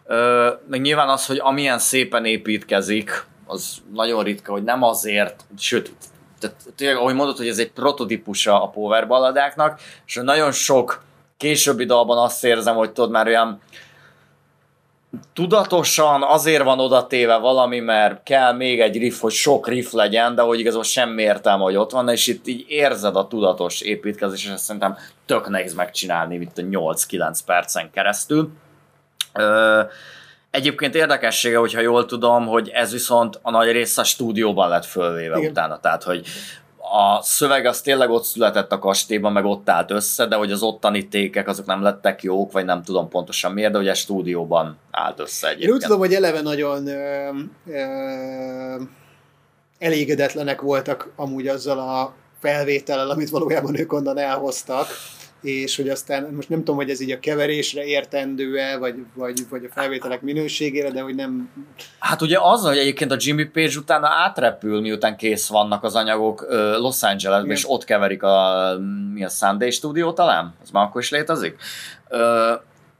Ö, 0.05 0.49
meg 0.69 0.81
nyilván 0.81 1.09
az, 1.09 1.25
hogy 1.25 1.37
amilyen 1.39 1.79
szépen 1.79 2.25
építkezik, 2.25 3.25
az 3.45 3.77
nagyon 3.93 4.23
ritka, 4.23 4.51
hogy 4.51 4.63
nem 4.63 4.83
azért, 4.83 5.45
sőt, 5.57 5.91
tehát 6.39 6.55
tényleg, 6.75 6.97
ahogy 6.97 7.15
mondod, 7.15 7.37
hogy 7.37 7.47
ez 7.47 7.57
egy 7.57 7.71
prototípusa 7.71 8.63
a 8.63 8.67
power 8.67 9.07
balladáknak, 9.07 9.79
és 10.05 10.19
nagyon 10.23 10.51
sok 10.51 11.03
későbbi 11.37 11.85
dalban 11.85 12.17
azt 12.17 12.43
érzem, 12.43 12.75
hogy 12.75 12.91
tudod 12.91 13.11
már 13.11 13.27
olyan 13.27 13.61
tudatosan 15.33 16.23
azért 16.23 16.63
van 16.63 16.79
oda 16.79 17.07
téve 17.07 17.37
valami, 17.37 17.79
mert 17.79 18.23
kell 18.23 18.53
még 18.53 18.79
egy 18.79 18.97
riff, 18.97 19.19
hogy 19.19 19.31
sok 19.31 19.67
riff 19.67 19.91
legyen, 19.91 20.35
de 20.35 20.41
hogy 20.41 20.59
igazából 20.59 20.83
semmi 20.83 21.21
értelme, 21.21 21.63
hogy 21.63 21.75
ott 21.75 21.91
van, 21.91 22.09
és 22.09 22.27
itt 22.27 22.47
így 22.47 22.65
érzed 22.67 23.15
a 23.15 23.27
tudatos 23.27 23.81
építkezés, 23.81 24.45
és 24.45 24.51
ezt 24.51 24.63
szerintem 24.63 24.97
tök 25.25 25.49
nehéz 25.49 25.73
megcsinálni, 25.73 26.37
mint 26.37 26.57
a 26.57 26.61
8-9 26.61 27.39
percen 27.45 27.91
keresztül. 27.91 28.49
Ö, 29.33 29.81
egyébként 30.57 30.95
érdekessége, 30.95 31.57
hogyha 31.57 31.79
jól 31.81 32.05
tudom, 32.05 32.47
hogy 32.47 32.69
ez 32.69 32.91
viszont 32.91 33.39
a 33.41 33.51
nagy 33.51 33.71
része 33.71 34.01
a 34.01 34.03
stúdióban 34.03 34.69
lett 34.69 34.85
fölvéve 34.85 35.37
Igen. 35.37 35.49
utána, 35.49 35.79
tehát 35.79 36.03
hogy 36.03 36.25
a 36.77 37.21
szöveg 37.21 37.65
az 37.65 37.81
tényleg 37.81 38.09
ott 38.09 38.23
született 38.23 38.71
a 38.71 38.79
kastélyban, 38.79 39.31
meg 39.31 39.45
ott 39.45 39.69
állt 39.69 39.91
össze, 39.91 40.25
de 40.25 40.35
hogy 40.35 40.51
az 40.51 40.61
ottani 40.61 41.07
tékek 41.07 41.47
azok 41.47 41.65
nem 41.65 41.81
lettek 41.81 42.23
jók, 42.23 42.51
vagy 42.51 42.65
nem 42.65 42.83
tudom 42.83 43.09
pontosan 43.09 43.51
miért, 43.51 43.71
de 43.71 43.77
hogy 43.77 43.87
a 43.87 43.93
stúdióban 43.93 44.77
állt 44.91 45.19
össze 45.19 45.47
Én 45.47 45.53
úgy 45.53 45.59
egyébként. 45.61 45.83
tudom, 45.83 45.99
hogy 45.99 46.13
eleve 46.13 46.41
nagyon 46.41 46.87
ö, 46.87 47.29
ö, 47.67 48.81
elégedetlenek 49.79 50.61
voltak 50.61 51.11
amúgy 51.15 51.47
azzal 51.47 51.79
a 51.79 52.13
felvétellel, 52.39 53.09
amit 53.09 53.29
valójában 53.29 53.79
ők 53.79 53.93
onnan 53.93 54.17
elhoztak, 54.17 54.87
és 55.41 55.75
hogy 55.75 55.89
aztán 55.89 56.33
most 56.35 56.49
nem 56.49 56.59
tudom, 56.59 56.75
hogy 56.75 56.89
ez 56.89 56.99
így 56.99 57.11
a 57.11 57.19
keverésre 57.19 57.83
értendő-e, 57.83 58.77
vagy, 58.77 58.95
vagy, 59.13 59.39
vagy 59.49 59.63
a 59.63 59.73
felvételek 59.73 60.21
minőségére, 60.21 60.91
de 60.91 61.01
hogy 61.01 61.15
nem... 61.15 61.49
Hát 61.99 62.21
ugye 62.21 62.37
az, 62.41 62.61
hogy 62.61 62.77
egyébként 62.77 63.11
a 63.11 63.17
Jimmy 63.19 63.45
Page 63.45 63.77
utána 63.77 64.07
átrepül, 64.07 64.81
miután 64.81 65.17
kész 65.17 65.47
vannak 65.47 65.83
az 65.83 65.95
anyagok 65.95 66.45
Los 66.79 67.03
Angelesbe, 67.03 67.45
Igen. 67.45 67.55
és 67.57 67.69
ott 67.69 67.83
keverik 67.83 68.23
a, 68.23 68.69
mi 69.13 69.23
a 69.23 69.29
Sunday 69.29 69.71
Studio 69.71 70.13
talán? 70.13 70.53
Az 70.63 70.69
már 70.69 70.83
akkor 70.83 71.01
is 71.01 71.09
létezik? 71.09 71.55
Ö, 72.09 72.53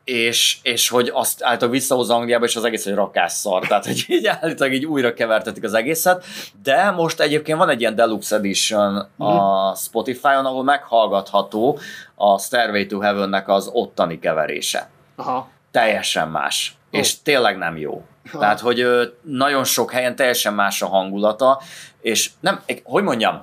és, 0.08 0.58
és 0.62 0.90
hogy 0.90 1.12
azt 1.14 1.44
állítólag 1.44 1.74
visszahozza 1.74 2.16
Angliába, 2.16 2.46
és 2.46 2.56
az 2.56 2.64
egész 2.64 2.86
egy 2.86 2.94
rakásszar, 2.94 3.68
tehát 3.68 3.86
hogy 3.86 4.06
így 4.08 4.26
állítólag 4.26 4.74
így 4.74 4.86
újra 4.86 5.14
kevertetik 5.14 5.64
az 5.64 5.74
egészet, 5.74 6.26
de 6.64 6.92
most 6.92 7.20
egyébként 7.20 7.58
van 7.58 7.70
egy 7.70 7.80
ilyen 7.80 7.96
deluxe 7.96 8.36
edition 8.36 9.08
a 9.18 9.76
Spotify-on, 9.76 10.46
ahol 10.46 10.64
meghallgatható 10.64 11.80
a 12.16 12.40
Stairway 12.40 12.86
to 12.86 13.00
Heaven-nek 13.00 13.48
az 13.48 13.70
ottani 13.74 14.20
keverése 14.20 14.90
Aha. 15.16 15.50
teljesen 15.72 16.28
más. 16.28 16.78
Ó. 16.94 16.98
És 16.98 17.22
tényleg 17.22 17.58
nem 17.58 17.78
jó. 17.78 18.06
Ha. 18.32 18.40
Tehát, 18.40 18.60
hogy 18.60 18.86
nagyon 19.22 19.64
sok 19.64 19.92
helyen 19.92 20.16
teljesen 20.16 20.54
más 20.54 20.82
a 20.82 20.88
hangulata, 20.88 21.62
és 22.02 22.32
nem, 22.40 22.62
hogy 22.84 23.04
mondjam, 23.04 23.42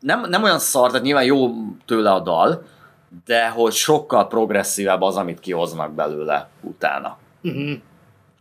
nem, 0.00 0.26
nem 0.28 0.42
olyan 0.42 0.58
szar, 0.58 0.90
tehát 0.90 1.04
nyilván 1.04 1.24
jó 1.24 1.50
tőle 1.86 2.10
a 2.10 2.20
dal, 2.20 2.62
de 3.24 3.48
hogy 3.48 3.72
sokkal 3.72 4.26
progresszívebb 4.26 5.02
az, 5.02 5.16
amit 5.16 5.40
kihoznak 5.40 5.92
belőle 5.92 6.48
utána. 6.60 7.18
Uh-huh. 7.42 7.70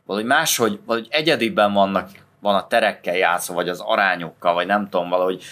Valahogy 0.05 0.27
máshogy, 0.27 0.79
valahogy 0.85 1.07
egyediben 1.11 1.73
vannak, 1.73 2.09
van 2.39 2.55
a 2.55 2.67
terekkel 2.67 3.15
játszva, 3.15 3.53
vagy 3.53 3.69
az 3.69 3.79
arányokkal, 3.79 4.53
vagy 4.53 4.67
nem 4.67 4.89
tudom, 4.89 5.09
valahogy 5.09 5.43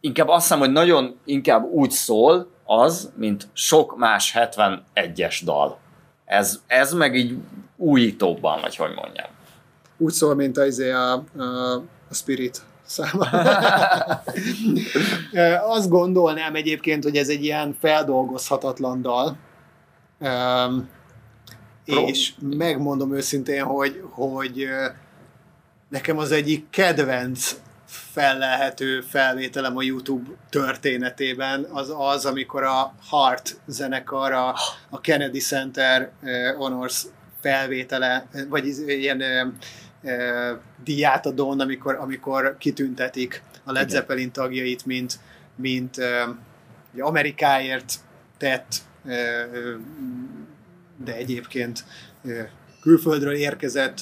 inkább 0.00 0.28
azt 0.28 0.42
hiszem, 0.42 0.58
hogy 0.58 0.72
nagyon 0.72 1.18
inkább 1.24 1.64
úgy 1.64 1.90
szól 1.90 2.50
az, 2.64 3.12
mint 3.16 3.48
sok 3.52 3.96
más 3.96 4.36
71-es 4.36 5.40
dal. 5.44 5.78
Ez, 6.24 6.62
ez 6.66 6.92
meg 6.92 7.16
így 7.16 7.36
újítóbban, 7.76 8.60
vagy 8.60 8.76
hogy 8.76 8.94
mondjam. 8.94 9.26
Úgy 9.96 10.12
szól, 10.12 10.34
mint 10.34 10.56
a, 10.56 10.66
izé 10.66 10.90
a, 10.90 11.12
a, 11.12 11.74
a 12.08 12.14
Spirit 12.14 12.62
száma. 12.90 13.24
Azt 15.76 15.88
gondolnám 15.88 16.54
egyébként, 16.54 17.04
hogy 17.04 17.16
ez 17.16 17.28
egy 17.28 17.44
ilyen 17.44 17.76
feldolgozhatatlan 17.80 19.02
dal. 19.02 19.36
És 21.84 22.32
megmondom 22.40 23.14
őszintén, 23.14 23.62
hogy, 23.62 24.02
hogy 24.10 24.68
nekem 25.88 26.18
az 26.18 26.32
egyik 26.32 26.70
kedvenc 26.70 27.56
fellelhető 27.86 29.00
felvételem 29.00 29.76
a 29.76 29.82
YouTube 29.82 30.30
történetében 30.50 31.66
az 31.72 31.94
az, 31.98 32.26
amikor 32.26 32.62
a 32.62 32.94
Heart 33.10 33.60
zenekar 33.66 34.32
a, 34.32 34.54
a 34.90 35.00
Kennedy 35.00 35.38
Center 35.38 36.10
Honors 36.56 37.06
felvétele, 37.40 38.26
vagy 38.48 38.66
ilyen 38.86 39.22
diátadón, 40.84 41.60
amikor, 41.60 41.94
amikor 41.94 42.56
kitüntetik 42.58 43.42
a 43.64 43.72
Led. 43.72 43.90
Zeppelin 43.90 44.32
tagjait, 44.32 44.86
mint, 44.86 45.18
mint 45.54 45.96
ugye 46.92 47.02
Amerikáért 47.02 47.94
tett, 48.38 48.74
de 51.04 51.14
egyébként 51.14 51.84
külföldről 52.80 53.34
érkezett 53.34 54.00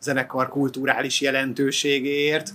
zenekar 0.00 0.48
kulturális 0.48 1.20
jelentőségéért, 1.20 2.50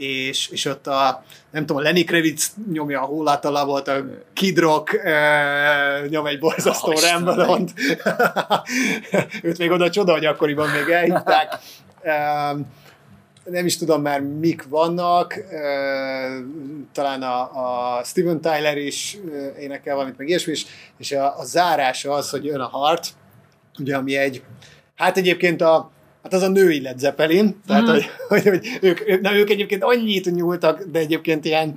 és, 0.00 0.48
és 0.48 0.64
ott 0.64 0.86
a, 0.86 1.24
nem 1.50 1.66
tudom, 1.66 1.82
a 1.82 1.84
Lenny 1.84 2.04
Kravitz 2.04 2.52
nyomja 2.72 3.00
a 3.00 3.04
Hólatala 3.04 3.64
volt, 3.64 3.88
a 3.88 4.04
Kid 4.32 4.58
Rock 4.58 4.92
e, 4.92 6.06
nyom 6.08 6.26
egy 6.26 6.38
borzasztó 6.38 6.92
oh, 6.92 7.10
Rambalont. 7.10 7.72
Őt 9.42 9.58
még 9.58 9.70
oda 9.70 9.90
csoda, 9.90 10.12
hogy 10.12 10.24
akkoriban 10.24 10.68
még 10.68 10.88
elhívták. 10.88 11.58
E, 12.02 12.14
nem 13.44 13.66
is 13.66 13.76
tudom 13.76 14.02
már 14.02 14.20
mik 14.20 14.68
vannak, 14.68 15.36
e, 15.36 15.68
talán 16.92 17.22
a, 17.22 17.40
a 17.98 18.04
Steven 18.04 18.40
Tyler 18.40 18.76
is 18.76 19.18
énekel 19.58 19.94
valamit, 19.94 20.18
meg 20.18 20.28
ilyesmi 20.28 20.52
is, 20.52 20.66
és 20.98 21.12
a, 21.12 21.38
a 21.38 21.44
zárása 21.44 22.12
az, 22.12 22.30
hogy 22.30 22.44
jön 22.44 22.60
a 22.60 22.70
Heart, 22.72 23.08
ugye 23.78 23.96
ami 23.96 24.16
egy, 24.16 24.42
hát 24.96 25.16
egyébként 25.16 25.60
a, 25.60 25.90
Hát 26.30 26.40
az 26.40 26.48
a 26.48 26.52
női 26.52 26.80
Led 26.82 26.98
Zeppelin, 26.98 27.60
tehát 27.66 27.82
mm. 27.82 27.86
hogy, 27.86 28.10
hogy, 28.28 28.48
hogy 28.48 28.78
ők, 28.80 29.20
na, 29.20 29.34
ők 29.34 29.50
egyébként 29.50 29.82
annyit 29.82 30.34
nyúltak, 30.34 30.82
de 30.82 30.98
egyébként 30.98 31.44
ilyen 31.44 31.74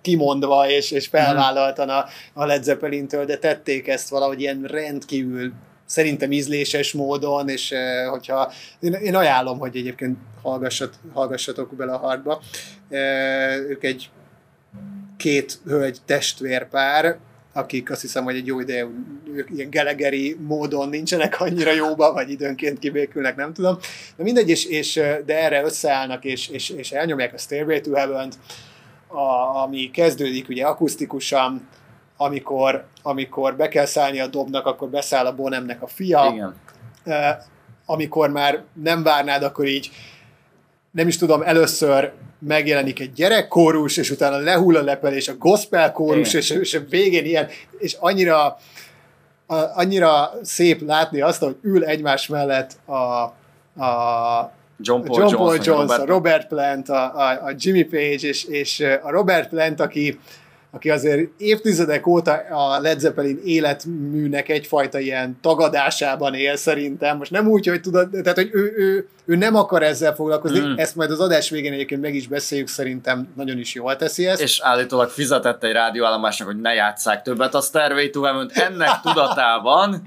kimondva 0.00 0.68
és, 0.68 0.90
és 0.90 1.06
felvállaltan 1.06 1.88
a, 1.88 2.04
a 2.32 2.44
Led 2.44 2.62
Zeppelin-től, 2.62 3.24
de 3.24 3.38
tették 3.38 3.88
ezt 3.88 4.08
valahogy 4.08 4.40
ilyen 4.40 4.62
rendkívül 4.62 5.52
szerintem 5.86 6.32
ízléses 6.32 6.92
módon, 6.92 7.48
és 7.48 7.72
eh, 7.72 8.08
hogyha 8.10 8.52
én, 8.80 8.92
én 8.92 9.14
ajánlom, 9.14 9.58
hogy 9.58 9.76
egyébként 9.76 10.18
hallgassat, 10.42 10.94
hallgassatok 11.12 11.74
bele 11.74 11.92
a 11.92 11.98
hartba. 11.98 12.42
Eh, 12.88 13.56
ők 13.68 13.84
egy 13.84 14.10
két 15.16 15.60
hölgy 15.66 15.98
testvérpár, 16.06 17.18
akik 17.56 17.90
azt 17.90 18.00
hiszem, 18.00 18.24
hogy 18.24 18.36
egy 18.36 18.46
jó 18.46 18.60
ideje, 18.60 18.86
ők 19.34 19.50
ilyen 19.50 19.70
gelegeri 19.70 20.36
módon 20.46 20.88
nincsenek 20.88 21.40
annyira 21.40 21.72
jóba, 21.72 22.12
vagy 22.12 22.30
időnként 22.30 22.78
kibékülnek, 22.78 23.36
nem 23.36 23.52
tudom. 23.52 23.78
De 24.16 24.22
mindegy, 24.22 24.48
és, 24.48 24.64
és 24.64 24.94
de 25.26 25.42
erre 25.42 25.62
összeállnak, 25.62 26.24
és, 26.24 26.48
és, 26.48 26.70
és 26.70 26.92
elnyomják 26.92 27.34
a 27.34 27.38
Stairway 27.38 27.80
to 27.80 27.94
heaven 27.94 28.32
a, 29.06 29.56
ami 29.62 29.90
kezdődik 29.90 30.48
ugye 30.48 30.66
akusztikusan, 30.66 31.68
amikor, 32.16 32.84
amikor 33.02 33.56
be 33.56 33.68
kell 33.68 33.86
szállni 33.86 34.20
a 34.20 34.26
dobnak, 34.26 34.66
akkor 34.66 34.88
beszáll 34.88 35.26
a 35.26 35.34
Bonemnek 35.34 35.82
a 35.82 35.86
fia. 35.86 36.32
Igen. 36.32 36.54
amikor 37.86 38.30
már 38.30 38.62
nem 38.82 39.02
várnád, 39.02 39.42
akkor 39.42 39.66
így 39.66 39.90
nem 40.94 41.08
is 41.08 41.16
tudom, 41.16 41.42
először 41.42 42.12
megjelenik 42.38 43.00
egy 43.00 43.12
gyerekkórus, 43.12 43.96
és 43.96 44.10
utána 44.10 44.36
lehull 44.36 44.76
a 44.76 44.82
lepelés, 44.82 45.28
a 45.28 45.36
gospel 45.36 45.92
kórus, 45.92 46.34
és, 46.34 46.50
és 46.50 46.74
a 46.74 46.80
végén 46.88 47.24
ilyen, 47.24 47.48
és 47.78 47.96
annyira, 48.00 48.58
a, 49.46 49.54
annyira 49.74 50.30
szép 50.42 50.80
látni 50.86 51.20
azt, 51.20 51.42
hogy 51.42 51.56
ül 51.62 51.84
egymás 51.84 52.26
mellett 52.26 52.76
a, 52.86 52.94
a 52.94 54.52
John 54.78 55.04
Paul, 55.04 55.20
John 55.20 55.34
Paul 55.34 55.54
Jones, 55.54 55.66
Jones, 55.66 55.98
a 55.98 56.04
Robert 56.04 56.48
Plant, 56.48 56.88
a, 56.88 57.16
a, 57.16 57.30
a 57.44 57.52
Jimmy 57.56 57.84
Page, 57.84 58.28
és, 58.28 58.44
és 58.44 58.80
a 59.02 59.10
Robert 59.10 59.48
Plant, 59.48 59.80
aki 59.80 60.18
aki 60.74 60.90
azért 60.90 61.30
évtizedek 61.36 62.06
óta 62.06 62.32
a 62.32 62.80
Led 62.80 62.98
Zeppelin 63.00 63.40
életműnek 63.44 64.48
egyfajta 64.48 64.98
ilyen 64.98 65.38
tagadásában 65.40 66.34
él 66.34 66.56
szerintem. 66.56 67.16
Most 67.16 67.30
nem 67.30 67.48
úgy, 67.48 67.66
hogy 67.66 67.80
tudod, 67.80 68.10
tehát 68.10 68.34
hogy 68.36 68.50
ő, 68.52 68.72
ő, 68.76 69.08
ő 69.24 69.36
nem 69.36 69.54
akar 69.54 69.82
ezzel 69.82 70.14
foglalkozni, 70.14 70.58
mm. 70.58 70.72
ezt 70.76 70.96
majd 70.96 71.10
az 71.10 71.20
adás 71.20 71.50
végén 71.50 71.72
egyébként 71.72 72.00
meg 72.00 72.14
is 72.14 72.28
beszéljük, 72.28 72.68
szerintem 72.68 73.32
nagyon 73.36 73.58
is 73.58 73.74
jól 73.74 73.96
teszi 73.96 74.26
ezt. 74.26 74.40
És 74.40 74.60
állítólag 74.62 75.08
fizetett 75.08 75.64
egy 75.64 75.72
rádióállomásnak, 75.72 76.48
hogy 76.48 76.60
ne 76.60 76.72
játsszák 76.72 77.22
többet 77.22 77.54
a 77.54 77.60
Stairway 77.60 78.10
to 78.10 78.22
Heaven, 78.22 78.50
ennek 78.54 79.00
tudatában 79.04 80.02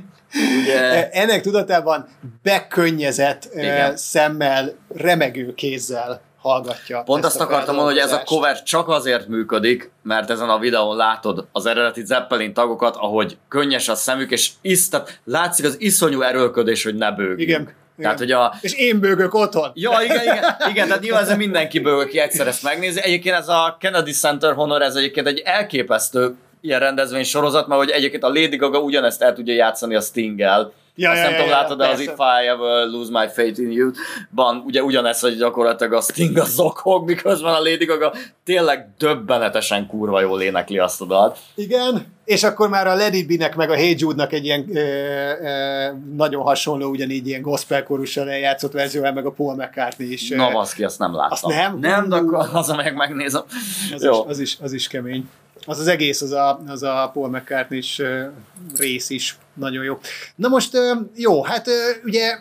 Ugye... 0.61 0.79
E, 0.79 1.09
ennek 1.11 1.41
tudatában 1.41 2.07
bekönnyezett 2.43 3.49
Igen. 3.53 3.97
szemmel, 3.97 4.73
remegő 4.95 5.53
kézzel 5.53 6.21
hallgatja. 6.47 7.01
Pont 7.01 7.25
azt 7.25 7.39
akartam 7.39 7.75
mondani, 7.75 7.99
hogy 7.99 8.07
ez 8.07 8.13
a 8.13 8.23
cover 8.23 8.63
csak 8.63 8.89
azért 8.89 9.27
működik, 9.27 9.91
mert 10.03 10.29
ezen 10.29 10.49
a 10.49 10.59
videón 10.59 10.95
látod 10.95 11.45
az 11.51 11.65
eredeti 11.65 12.05
Zeppelin 12.05 12.53
tagokat, 12.53 12.95
ahogy 12.95 13.37
könnyes 13.47 13.89
a 13.89 13.95
szemük, 13.95 14.31
és 14.31 14.51
isztat, 14.61 15.19
látszik 15.23 15.65
az 15.65 15.75
iszonyú 15.79 16.21
erőlködés, 16.21 16.83
hogy 16.83 16.95
ne 16.95 17.11
bőgjünk. 17.11 17.39
Igen. 17.39 17.75
Tehát, 17.97 18.17
hogy 18.17 18.31
a... 18.31 18.53
És 18.61 18.73
én 18.73 18.99
bőgök 18.99 19.33
otthon. 19.33 19.71
Ja, 19.73 19.91
igen, 20.03 20.21
igen, 20.21 20.43
igen 20.69 20.87
tehát 20.87 21.01
nyilván 21.01 21.21
ez 21.21 21.37
mindenki 21.37 21.79
bőg, 21.79 21.99
aki 21.99 22.19
egyszer 22.19 22.47
ezt 22.47 22.63
megnézi. 22.63 23.01
Egyébként 23.01 23.35
ez 23.35 23.47
a 23.47 23.77
Kennedy 23.79 24.11
Center 24.11 24.53
Honor, 24.53 24.81
ez 24.81 24.95
egyébként 24.95 25.27
egy 25.27 25.41
elképesztő 25.45 26.35
ilyen 26.61 26.79
rendezvény 26.79 27.23
sorozat, 27.23 27.67
mert 27.67 27.81
hogy 27.81 27.89
egyébként 27.89 28.23
a 28.23 28.27
Lady 28.27 28.55
Gaga 28.55 28.79
ugyanezt 28.79 29.21
el 29.21 29.33
tudja 29.33 29.53
játszani 29.53 29.95
a 29.95 30.01
Sting-el 30.01 30.73
Ja, 30.99 31.09
Azt 31.09 31.19
ja, 31.19 31.23
nem 31.23 31.33
ja, 31.33 31.37
tudom, 31.37 31.51
ja, 31.51 31.61
látod, 31.61 31.77
de 31.77 31.87
az 31.87 31.99
If 31.99 32.17
I 32.17 32.47
Ever 32.47 32.87
Lose 32.87 33.11
My 33.11 33.27
Faith 33.33 33.59
in 33.59 33.71
You, 33.71 33.91
ban 34.35 34.63
ugye 34.65 34.83
ugyanez, 34.83 35.19
hogy 35.19 35.37
gyakorlatilag 35.37 35.93
a 35.93 36.01
Sting 36.01 36.37
a 36.37 36.43
zokog, 36.45 37.05
miközben 37.05 37.53
a 37.53 37.59
Lady 37.59 37.85
Gaga 37.85 38.13
tényleg 38.43 38.87
döbbenetesen 38.97 39.87
kurva 39.87 40.21
jól 40.21 40.41
énekli 40.41 40.77
azt 40.77 41.01
a 41.01 41.05
dalt. 41.05 41.37
Igen, 41.55 42.05
és 42.25 42.43
akkor 42.43 42.69
már 42.69 42.87
a 42.87 42.95
Lady 42.95 43.25
B-nek 43.25 43.55
meg 43.55 43.69
a 43.69 43.75
Hey 43.75 43.95
Jude-nak 43.97 44.33
egy 44.33 44.45
ilyen 44.45 44.65
ö, 44.75 44.79
ö, 44.79 45.91
nagyon 46.15 46.43
hasonló, 46.43 46.89
ugyanígy 46.89 47.27
ilyen 47.27 47.41
gospel 47.41 47.83
korussal 47.83 48.29
eljátszott 48.29 48.71
verzióval, 48.71 49.11
meg 49.11 49.25
a 49.25 49.31
Paul 49.31 49.55
McCartney 49.55 50.11
is. 50.11 50.29
Na, 50.29 50.51
baszki, 50.51 50.83
azt 50.83 50.99
nem 50.99 51.15
láttam. 51.15 51.31
Azt 51.31 51.45
nem? 51.45 51.79
Nem, 51.79 52.09
de 52.09 52.15
akkor 52.15 52.49
az, 52.53 52.69
amelyek 52.69 52.95
megnézem. 52.95 53.43
Az, 53.93 54.03
Jó. 54.03 54.13
Is, 54.13 54.25
az, 54.27 54.39
is, 54.39 54.57
az 54.61 54.73
is 54.73 54.87
kemény 54.87 55.29
az 55.65 55.79
az 55.79 55.87
egész, 55.87 56.21
az 56.21 56.31
a, 56.31 56.59
az 56.67 56.83
a 56.83 57.09
Paul 57.13 57.29
mccartney 57.29 57.77
is 57.77 58.01
rész 58.77 59.09
is 59.09 59.37
nagyon 59.57 59.83
jó. 59.83 59.99
Na 60.35 60.47
most 60.47 60.77
jó, 61.15 61.43
hát 61.43 61.67
ugye 62.03 62.39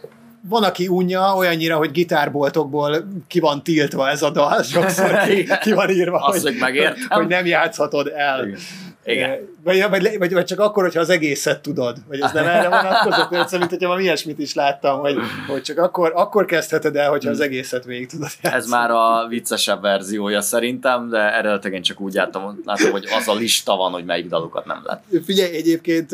van, 0.48 0.62
aki 0.62 0.88
unja 0.88 1.34
olyannyira, 1.36 1.76
hogy 1.76 1.90
gitárboltokból 1.90 3.08
ki 3.28 3.40
van 3.40 3.62
tiltva 3.62 4.08
ez 4.08 4.22
a 4.22 4.30
dal, 4.30 4.62
sokszor 4.62 5.18
ki, 5.26 5.48
ki 5.60 5.72
van 5.72 5.90
írva, 5.90 6.18
Azt, 6.18 6.42
hogy, 6.42 6.60
hogy, 6.60 6.94
hogy 7.08 7.26
nem 7.26 7.46
játszhatod 7.46 8.12
el. 8.14 8.46
Igen. 8.46 8.58
Igen. 9.06 9.38
Vagy, 9.64 9.84
vagy, 9.88 10.18
vagy, 10.18 10.32
vagy, 10.32 10.44
csak 10.44 10.60
akkor, 10.60 10.82
hogyha 10.82 11.00
az 11.00 11.08
egészet 11.08 11.60
tudod. 11.60 11.96
Vagy 12.08 12.20
ez 12.20 12.32
nem 12.32 12.46
erre 12.46 12.68
vonatkozott, 12.68 13.30
mert 13.30 13.50
mint 13.50 13.70
hogyha 13.70 13.86
valami 13.86 14.04
ilyesmit 14.04 14.38
is 14.38 14.54
láttam, 14.54 14.98
hogy, 14.98 15.16
hogy 15.48 15.62
csak 15.62 15.78
akkor, 15.78 16.12
akkor 16.14 16.44
kezdheted 16.44 16.96
el, 16.96 17.10
hogyha 17.10 17.30
az 17.30 17.36
hmm. 17.36 17.46
egészet 17.46 17.84
végig 17.84 18.08
tudod 18.08 18.28
játszani. 18.42 18.62
Ez 18.62 18.68
már 18.68 18.90
a 18.90 19.26
viccesebb 19.28 19.80
verziója 19.80 20.40
szerintem, 20.40 21.08
de 21.08 21.34
eredetileg 21.34 21.76
én 21.76 21.82
csak 21.82 22.00
úgy 22.00 22.12
látom, 22.12 22.60
látom, 22.64 22.90
hogy 22.90 23.04
az 23.18 23.28
a 23.28 23.34
lista 23.34 23.76
van, 23.76 23.92
hogy 23.92 24.04
melyik 24.04 24.26
dalokat 24.26 24.64
nem 24.64 24.80
lett. 24.84 25.04
Figyelj, 25.24 25.56
egyébként 25.56 26.10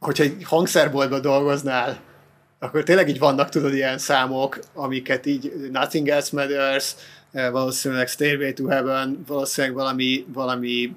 hogyha 0.00 0.24
egy 0.24 0.44
hangszerboltban 0.44 1.20
dolgoznál, 1.20 1.98
akkor 2.58 2.82
tényleg 2.82 3.08
így 3.08 3.18
vannak, 3.18 3.48
tudod, 3.48 3.74
ilyen 3.74 3.98
számok, 3.98 4.58
amiket 4.74 5.26
így 5.26 5.52
Nothing 5.72 6.08
Else 6.08 6.30
Matters, 6.32 6.94
valószínűleg 7.52 8.08
Stairway 8.08 8.52
to 8.52 8.68
Heaven, 8.68 9.24
valószínűleg 9.26 9.76
valami, 9.76 10.26
valami 10.32 10.96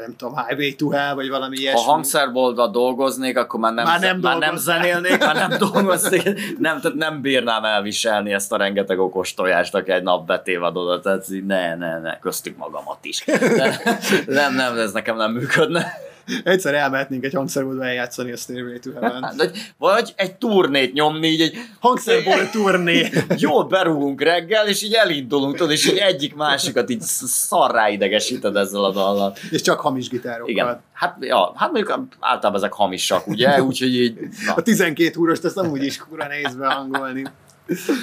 nem 0.00 0.14
tudom, 0.16 0.36
Highway 0.36 0.74
to 0.74 0.90
Hell, 0.90 1.14
vagy 1.14 1.28
valami 1.28 1.56
ilyesmi. 1.56 1.80
Ha 1.80 1.90
hangszerboltban 1.90 2.72
dolgoznék, 2.72 3.36
akkor 3.36 3.60
már 3.60 3.72
nem, 3.72 3.84
már 3.84 4.00
nem, 4.00 4.18
már 4.18 4.38
nem 4.38 4.56
zenélnék, 4.56 5.18
már 5.18 5.34
nem 5.34 5.58
dolgoznék, 5.58 6.22
nem, 6.58 6.80
tehát 6.80 6.96
nem 6.96 7.20
bírnám 7.20 7.64
elviselni 7.64 8.32
ezt 8.32 8.52
a 8.52 8.56
rengeteg 8.56 8.98
okos 8.98 9.34
tojást, 9.34 9.74
aki 9.74 9.90
egy 9.90 10.02
nap 10.02 10.26
betévad 10.26 10.76
oda, 10.76 11.00
tehát 11.00 11.26
ne, 11.46 11.74
ne, 11.74 11.98
ne, 11.98 12.18
köztük 12.18 12.56
magamat 12.56 12.98
is. 13.04 13.24
De, 13.56 13.80
nem, 14.26 14.54
nem, 14.54 14.78
ez 14.78 14.92
nekem 14.92 15.16
nem 15.16 15.32
működne. 15.32 16.08
Egyszer 16.44 16.74
elmehetnénk 16.74 17.24
egy 17.24 17.34
hangszerboltba 17.34 17.84
eljátszani 17.84 18.32
a 18.32 18.36
Stairway 18.36 18.78
to 18.78 18.90
Heaven. 18.92 19.40
Vagy 19.78 20.12
egy 20.16 20.34
turnét 20.34 20.92
nyomni, 20.92 21.26
így 21.26 21.40
egy 21.40 21.54
hangszerbolt 21.80 22.50
turné. 22.56 23.10
Jól 23.36 23.64
berúgunk 23.64 24.22
reggel, 24.22 24.68
és 24.68 24.82
így 24.82 24.92
elindulunk, 24.92 25.56
tudod, 25.56 25.72
és 25.72 25.86
így 25.90 25.96
egyik 25.96 26.34
másikat 26.34 26.90
így 26.90 27.00
szarrá 27.00 27.88
idegesíted 27.88 28.56
ezzel 28.56 28.84
a 28.84 28.90
dallal. 28.92 29.34
És 29.50 29.60
csak 29.60 29.80
hamis 29.80 30.08
gitárokkal. 30.08 30.48
Igen. 30.48 30.80
Hát, 30.92 31.16
ja, 31.20 31.52
hát 31.56 31.72
mondjuk 31.72 32.06
általában 32.20 32.60
ezek 32.60 32.72
hamisak, 32.72 33.26
ugye? 33.26 33.62
Úgyhogy 33.62 33.94
így... 33.94 34.18
Na. 34.46 34.54
A 34.54 34.62
12 34.62 35.10
húrost 35.14 35.44
ezt 35.44 35.56
amúgy 35.56 35.84
is 35.84 35.98
kura 35.98 36.26
nehéz 36.26 36.54
behangolni. 36.56 37.24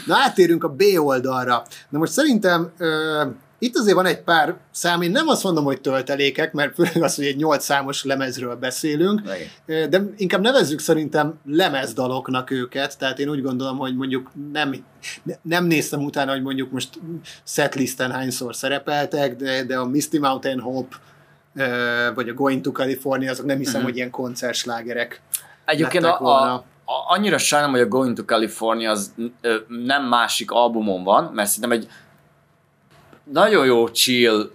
Na 0.05 0.15
áttérünk 0.15 0.63
a 0.63 0.69
B 0.69 0.83
oldalra. 0.97 1.63
Na 1.89 1.97
most 1.97 2.11
szerintem 2.11 2.71
ö- 2.77 3.27
itt 3.59 3.75
azért 3.75 3.95
van 3.95 4.05
egy 4.05 4.21
pár 4.21 4.55
szám, 4.71 5.01
én 5.01 5.11
nem 5.11 5.27
azt 5.27 5.43
mondom, 5.43 5.63
hogy 5.63 5.81
töltelékek, 5.81 6.53
mert 6.53 6.73
főleg 6.73 7.03
az, 7.03 7.15
hogy 7.15 7.25
egy 7.25 7.35
nyolc 7.35 7.63
számos 7.63 8.03
lemezről 8.03 8.55
beszélünk, 8.55 9.21
Igen. 9.65 9.89
de 9.89 10.03
inkább 10.17 10.41
nevezzük 10.41 10.79
szerintem 10.79 11.39
lemezdaloknak 11.45 12.51
őket, 12.51 12.97
tehát 12.97 13.19
én 13.19 13.29
úgy 13.29 13.41
gondolom, 13.41 13.77
hogy 13.77 13.95
mondjuk 13.95 14.31
nem, 14.51 14.75
nem 15.41 15.65
néztem 15.65 16.03
utána, 16.03 16.31
hogy 16.31 16.41
mondjuk 16.41 16.71
most 16.71 16.89
setlisten 17.43 18.11
hányszor 18.11 18.55
szerepeltek, 18.55 19.35
de, 19.35 19.63
de 19.63 19.77
a 19.77 19.85
Misty 19.85 20.17
Mountain 20.17 20.59
Hope 20.59 20.95
vagy 22.15 22.29
a 22.29 22.33
Going 22.33 22.61
to 22.61 22.71
California, 22.71 23.31
azok 23.31 23.45
nem 23.45 23.57
hiszem, 23.57 23.73
uh-huh. 23.73 23.89
hogy 23.89 23.97
ilyen 23.97 24.09
koncertslágerek 24.09 25.21
Egyébként 25.67 26.03
a, 26.03 26.19
a, 26.21 26.53
a, 26.53 26.63
annyira 27.07 27.37
sajnálom, 27.37 27.75
hogy 27.75 27.83
a 27.83 27.87
Going 27.87 28.15
to 28.15 28.23
California 28.23 28.91
az 28.91 29.13
nem 29.67 30.03
másik 30.03 30.51
albumon 30.51 31.03
van, 31.03 31.31
mert 31.33 31.49
szerintem 31.49 31.79
egy 31.79 31.87
nagyon 33.31 33.65
jó 33.65 33.89
chill 33.89 34.51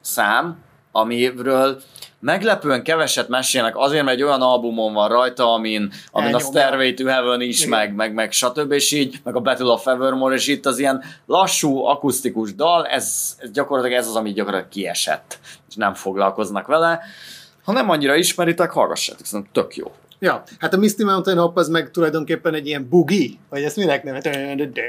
szám, 0.00 0.58
amiről 0.92 1.80
meglepően 2.20 2.82
keveset 2.82 3.28
mesélnek, 3.28 3.76
azért, 3.76 4.04
mert 4.04 4.16
egy 4.16 4.22
olyan 4.22 4.42
albumon 4.42 4.92
van 4.92 5.08
rajta, 5.08 5.52
amin, 5.52 5.92
amin 6.10 6.34
a. 6.34 6.38
Stairway 6.38 6.94
to 6.94 7.06
Heaven 7.06 7.40
is, 7.40 7.58
Igen. 7.58 7.68
meg, 7.68 7.94
meg, 7.94 8.14
meg 8.14 8.32
stb. 8.32 8.72
és 8.72 8.92
így, 8.92 9.20
meg 9.24 9.36
a 9.36 9.40
Battle 9.40 9.72
of 9.72 9.86
Evermore, 9.86 10.34
és 10.34 10.46
itt 10.46 10.66
az 10.66 10.78
ilyen 10.78 11.02
lassú, 11.26 11.84
akusztikus 11.84 12.54
dal, 12.54 12.86
ez, 12.86 13.36
ez 13.38 13.50
gyakorlatilag 13.50 13.98
ez 13.98 14.08
az, 14.08 14.16
ami 14.16 14.32
gyakorlatilag 14.32 14.72
kiesett, 14.72 15.38
és 15.68 15.74
nem 15.74 15.94
foglalkoznak 15.94 16.66
vele. 16.66 17.00
Ha 17.64 17.72
nem 17.72 17.90
annyira 17.90 18.14
ismeritek, 18.14 18.70
hallgassátok, 18.70 19.26
szerintem 19.26 19.62
tök 19.62 19.76
jó. 19.76 19.92
Ja, 20.22 20.42
hát 20.58 20.74
a 20.74 20.76
Misty 20.76 21.02
Mountain 21.02 21.38
Hop 21.38 21.56
az 21.56 21.68
meg 21.68 21.90
tulajdonképpen 21.90 22.54
egy 22.54 22.66
ilyen 22.66 22.88
bugi, 22.88 23.38
vagy 23.48 23.62
ezt 23.62 23.76
minek 23.76 24.02
nevet? 24.04 24.28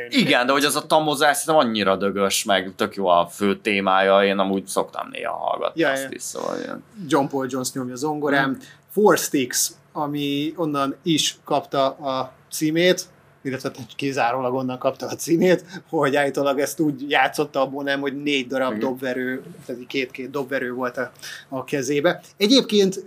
Igen, 0.10 0.46
de 0.46 0.52
hogy 0.52 0.64
az 0.64 0.76
a 0.76 0.86
tamozás 0.88 1.38
szerintem 1.38 1.68
annyira 1.68 1.96
dögös, 1.96 2.44
meg 2.44 2.72
tök 2.76 2.96
jó 2.96 3.08
a 3.08 3.28
fő 3.32 3.58
témája, 3.58 4.24
én 4.26 4.38
amúgy 4.40 4.66
szoktam 4.66 5.08
néha 5.12 5.34
hallgatni 5.34 5.82
Ja, 5.82 5.90
azt 5.90 6.04
ja. 6.04 6.10
is, 6.12 6.22
szóval 6.22 6.58
ilyen. 6.64 6.84
John 7.08 7.28
Paul 7.28 7.48
Jones 7.50 7.72
nyomja 7.72 7.96
zongorán. 7.96 8.50
Mm. 8.50 8.54
Four 8.92 9.18
Sticks, 9.18 9.72
ami 9.92 10.54
onnan 10.56 10.96
is 11.04 11.38
kapta 11.44 11.86
a 11.90 12.34
címét, 12.52 13.06
illetve 13.42 13.72
kizárólag 13.96 14.54
onnan 14.54 14.78
kapta 14.78 15.06
a 15.06 15.16
címét, 15.16 15.66
hogy 15.90 16.16
állítólag 16.16 16.60
ezt 16.60 16.80
úgy 16.80 17.10
játszotta 17.10 17.62
abból 17.62 17.84
nem, 17.84 18.00
hogy 18.00 18.22
négy 18.22 18.48
darab 18.48 18.70
Igen. 18.70 18.80
dobverő, 18.80 19.44
tehát 19.66 19.82
két-két 19.88 20.30
dobverő 20.30 20.72
volt 20.74 20.98
a, 20.98 21.12
a 21.50 21.64
kezébe. 21.64 22.22
Egyébként 22.38 23.04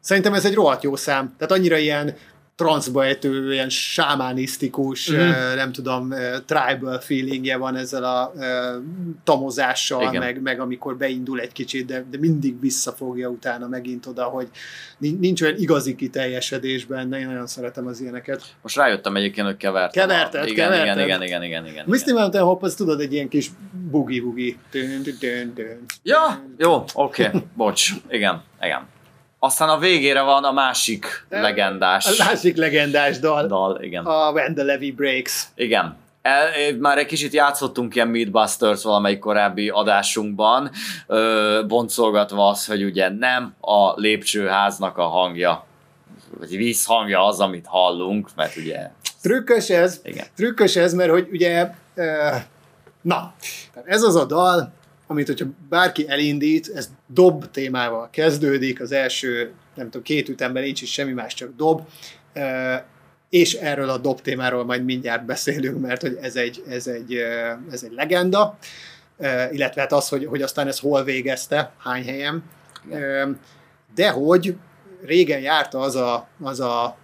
szerintem 0.00 0.34
ez 0.34 0.44
egy 0.44 0.54
rohadt 0.54 0.82
jó 0.82 0.96
szám, 0.96 1.34
tehát 1.38 1.52
annyira 1.52 1.76
ilyen 1.76 2.14
transzba 2.60 3.04
ejtő, 3.04 3.52
ilyen 3.52 3.68
sámánisztikus, 3.68 5.12
mm. 5.12 5.16
nem 5.56 5.72
tudom, 5.72 6.10
ö, 6.10 6.36
tribal 6.46 6.98
feelingje 6.98 7.56
van 7.56 7.76
ezzel 7.76 8.04
a 8.04 8.32
ö, 8.36 8.76
tamozással, 9.24 10.02
Igen. 10.02 10.22
meg, 10.22 10.42
meg 10.42 10.60
amikor 10.60 10.96
beindul 10.96 11.40
egy 11.40 11.52
kicsit, 11.52 11.86
de, 11.86 12.04
de 12.10 12.18
mindig 12.18 12.60
visszafogja 12.60 13.28
utána 13.28 13.68
megint 13.68 14.06
oda, 14.06 14.24
hogy 14.24 14.48
nin- 14.98 15.20
nincs 15.20 15.42
olyan 15.42 15.56
igazi 15.58 15.94
kiteljesedésben, 15.94 17.12
én 17.12 17.26
nagyon 17.26 17.46
szeretem 17.46 17.86
az 17.86 18.00
ilyeneket. 18.00 18.42
Most 18.62 18.76
rájöttem 18.76 19.16
egyébként, 19.16 19.46
hogy 19.46 19.56
kevertem. 19.56 20.08
Keverted, 20.08 20.48
igen, 20.48 20.70
keverted. 20.70 21.04
igen, 21.04 21.04
igen, 21.06 21.22
igen, 21.22 21.42
igen, 21.42 21.66
igen, 21.66 21.84
Misty. 21.86 22.12
Mountain 22.12 22.44
Hop, 22.44 22.62
az 22.62 22.74
tudod, 22.74 23.00
egy 23.00 23.12
ilyen 23.12 23.28
kis 23.28 23.50
bugi-bugi. 23.90 24.56
Ja, 26.02 26.44
jó, 26.56 26.84
oké, 26.94 27.26
okay. 27.26 27.40
bocs, 27.56 27.92
igen, 28.08 28.42
igen. 28.60 28.98
Aztán 29.42 29.68
a 29.68 29.78
végére 29.78 30.20
van 30.20 30.44
a 30.44 30.52
másik 30.52 31.26
legendás 31.28 32.06
A 32.06 32.24
másik 32.24 32.56
legendás 32.56 33.18
dal, 33.18 33.46
dal, 33.46 33.82
igen. 33.82 34.04
a 34.04 34.30
When 34.30 34.54
the 34.54 34.64
Levy 34.64 34.92
Breaks. 34.92 35.44
Igen. 35.54 35.96
El, 36.22 36.48
már 36.78 36.98
egy 36.98 37.06
kicsit 37.06 37.32
játszottunk 37.32 37.94
ilyen 37.94 38.08
Meatbusters 38.08 38.82
valamelyik 38.82 39.18
korábbi 39.18 39.68
adásunkban, 39.68 40.70
ö, 41.06 41.60
boncolgatva 41.66 42.48
az, 42.48 42.66
hogy 42.66 42.84
ugye 42.84 43.08
nem 43.08 43.54
a 43.60 44.00
lépcsőháznak 44.00 44.98
a 44.98 45.06
hangja, 45.06 45.64
vagy 46.38 46.56
vízhangja 46.56 47.26
az, 47.26 47.40
amit 47.40 47.66
hallunk, 47.66 48.28
mert 48.36 48.56
ugye, 48.56 48.90
Trükkös 49.22 49.68
ez, 49.68 50.00
igen. 50.04 50.26
trükkös 50.36 50.76
ez, 50.76 50.94
mert 50.94 51.10
hogy 51.10 51.28
ugye, 51.32 51.70
ö, 51.94 52.28
na, 53.02 53.32
ez 53.84 54.02
az 54.02 54.16
a 54.16 54.24
dal, 54.24 54.72
amit 55.10 55.26
hogyha 55.26 55.46
bárki 55.68 56.08
elindít, 56.08 56.70
ez 56.74 56.90
dob 57.06 57.50
témával 57.50 58.08
kezdődik, 58.12 58.80
az 58.80 58.92
első, 58.92 59.52
nem 59.74 59.84
tudom, 59.84 60.02
két 60.02 60.28
ütemben 60.28 60.62
nincs 60.62 60.82
is 60.82 60.92
semmi 60.92 61.12
más, 61.12 61.34
csak 61.34 61.56
dob, 61.56 61.88
és 63.30 63.54
erről 63.54 63.88
a 63.88 63.98
dob 63.98 64.20
témáról 64.20 64.64
majd 64.64 64.84
mindjárt 64.84 65.24
beszélünk, 65.24 65.80
mert 65.80 66.00
hogy 66.00 66.18
ez 66.20 66.36
egy, 66.36 66.62
ez 66.68 66.86
egy, 66.86 67.14
ez 67.70 67.82
egy 67.82 67.92
legenda, 67.92 68.58
illetve 69.50 69.80
hát 69.80 69.92
az, 69.92 70.08
hogy, 70.08 70.24
hogy 70.26 70.42
aztán 70.42 70.66
ez 70.66 70.78
hol 70.78 71.04
végezte, 71.04 71.72
hány 71.78 72.04
helyen, 72.04 72.42
de 73.94 74.10
hogy 74.10 74.54
régen 75.04 75.40
járta 75.40 75.78
az 75.78 75.96
a, 75.96 76.28
az 76.42 76.60
a 76.60 76.96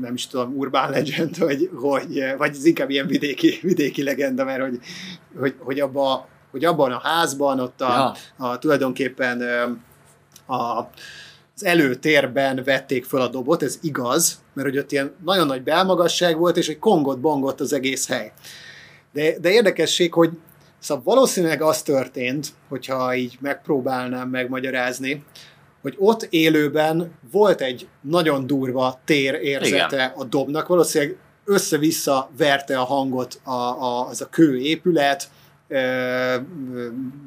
nem 0.00 0.14
is 0.14 0.26
tudom, 0.26 0.56
urban 0.56 0.90
legend, 0.90 1.36
hogy, 1.36 1.70
hogy, 1.74 2.34
vagy 2.36 2.50
ez 2.50 2.64
inkább 2.64 2.90
ilyen 2.90 3.06
vidéki, 3.06 3.58
vidéki 3.62 4.02
legenda, 4.02 4.44
mert 4.44 4.60
hogy, 4.60 4.78
hogy, 5.38 5.54
hogy, 5.58 5.80
abba, 5.80 6.28
hogy 6.54 6.64
abban 6.64 6.92
a 6.92 7.00
házban, 7.02 7.60
ott 7.60 7.80
a, 7.80 8.14
Ja. 8.38 8.46
a 8.46 8.58
tulajdonképpen 8.58 9.40
a, 10.46 10.78
az 11.54 11.64
előtérben 11.64 12.62
vették 12.64 13.04
föl 13.04 13.20
a 13.20 13.28
dobot, 13.28 13.62
ez 13.62 13.78
igaz, 13.82 14.42
mert 14.52 14.68
hogy 14.68 14.78
ott 14.78 14.92
ilyen 14.92 15.14
nagyon 15.24 15.46
nagy 15.46 15.62
belmagasság 15.62 16.38
volt, 16.38 16.56
és 16.56 16.68
egy 16.68 16.78
kongott 16.78 17.18
bongott 17.18 17.60
az 17.60 17.72
egész 17.72 18.08
hely. 18.08 18.32
De, 19.12 19.38
de 19.38 19.50
érdekesség, 19.50 20.12
hogy 20.12 20.30
szóval 20.78 21.02
valószínűleg 21.04 21.62
az 21.62 21.82
történt, 21.82 22.48
hogyha 22.68 23.14
így 23.14 23.38
megpróbálnám 23.40 24.28
megmagyarázni, 24.28 25.24
hogy 25.82 25.94
ott 25.98 26.22
élőben 26.22 27.12
volt 27.32 27.60
egy 27.60 27.88
nagyon 28.00 28.46
durva 28.46 29.00
tér 29.04 29.34
érzete 29.34 29.96
Igen. 29.96 30.12
a 30.16 30.24
dobnak, 30.24 30.66
valószínűleg 30.66 31.16
össze-vissza 31.44 32.30
verte 32.36 32.78
a 32.78 32.84
hangot 32.84 33.40
a, 33.42 33.52
a, 33.52 34.08
az 34.08 34.20
a 34.20 34.28
kő 34.28 34.58
épület, 34.58 35.22
ö, 35.22 35.33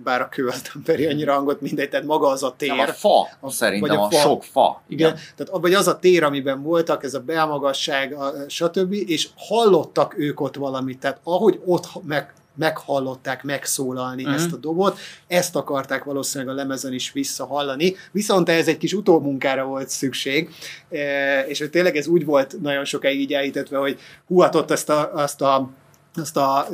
bár 0.04 0.22
a 0.22 0.30
kő 0.30 0.48
az 0.48 0.62
nem 0.74 0.84
veri 0.86 1.06
annyira 1.06 1.34
hangot, 1.34 1.62
mindegy, 1.62 1.90
tehát 1.90 2.06
maga 2.06 2.28
az 2.28 2.44
a 2.44 2.54
tér. 2.58 2.70
Nem, 2.70 2.80
a 2.80 2.86
fa, 2.86 3.28
A- 3.40 3.50
szerintem 3.50 3.90
vagy 3.90 3.98
a 3.98 4.04
a, 4.04 4.10
fa. 4.12 4.18
sok 4.18 4.44
fa. 4.44 4.82
Igen. 4.88 5.10
Igen. 5.10 5.22
Tehát 5.36 5.62
vagy 5.62 5.74
az 5.74 5.88
a 5.88 6.00
tér, 6.00 6.24
amiben 6.24 6.62
voltak, 6.62 7.04
ez 7.04 7.14
a 7.14 7.20
belmagasság, 7.20 8.14
a, 8.14 8.34
stb., 8.48 8.94
és 8.94 9.30
hallottak 9.36 10.18
ők 10.18 10.40
ott 10.40 10.56
valamit. 10.56 11.00
Tehát 11.00 11.20
ahogy 11.24 11.60
ott 11.66 11.88
meg, 12.04 12.34
meghallották 12.56 13.44
megszólalni 13.44 14.24
uh-huh. 14.24 14.38
ezt 14.38 14.54
a 14.54 14.58
dobot, 14.58 14.98
ezt 15.28 15.56
akarták 15.56 16.04
valószínűleg 16.04 16.54
a 16.54 16.58
lemezen 16.58 16.94
is 16.94 17.12
visszahallani, 17.12 17.96
viszont 18.12 18.50
ez 18.50 18.68
egy 18.68 18.78
kis 18.78 18.94
utómunkára 18.94 19.66
volt 19.66 19.90
szükség, 19.90 20.50
e, 20.90 21.42
és 21.42 21.60
hogy 21.60 21.70
tényleg 21.70 21.96
ez 21.96 22.08
úgy 22.08 22.26
volt 22.26 22.62
nagyon 22.62 22.86
sokáig 22.86 23.20
így 23.20 23.34
elhitetve, 23.34 23.78
hogy 23.78 24.00
húhatott 24.28 24.72
ezt 24.72 24.90
a, 24.90 25.14
azt 25.14 25.42
a 25.42 25.70
azt 26.18 26.38
a, 26.38 26.68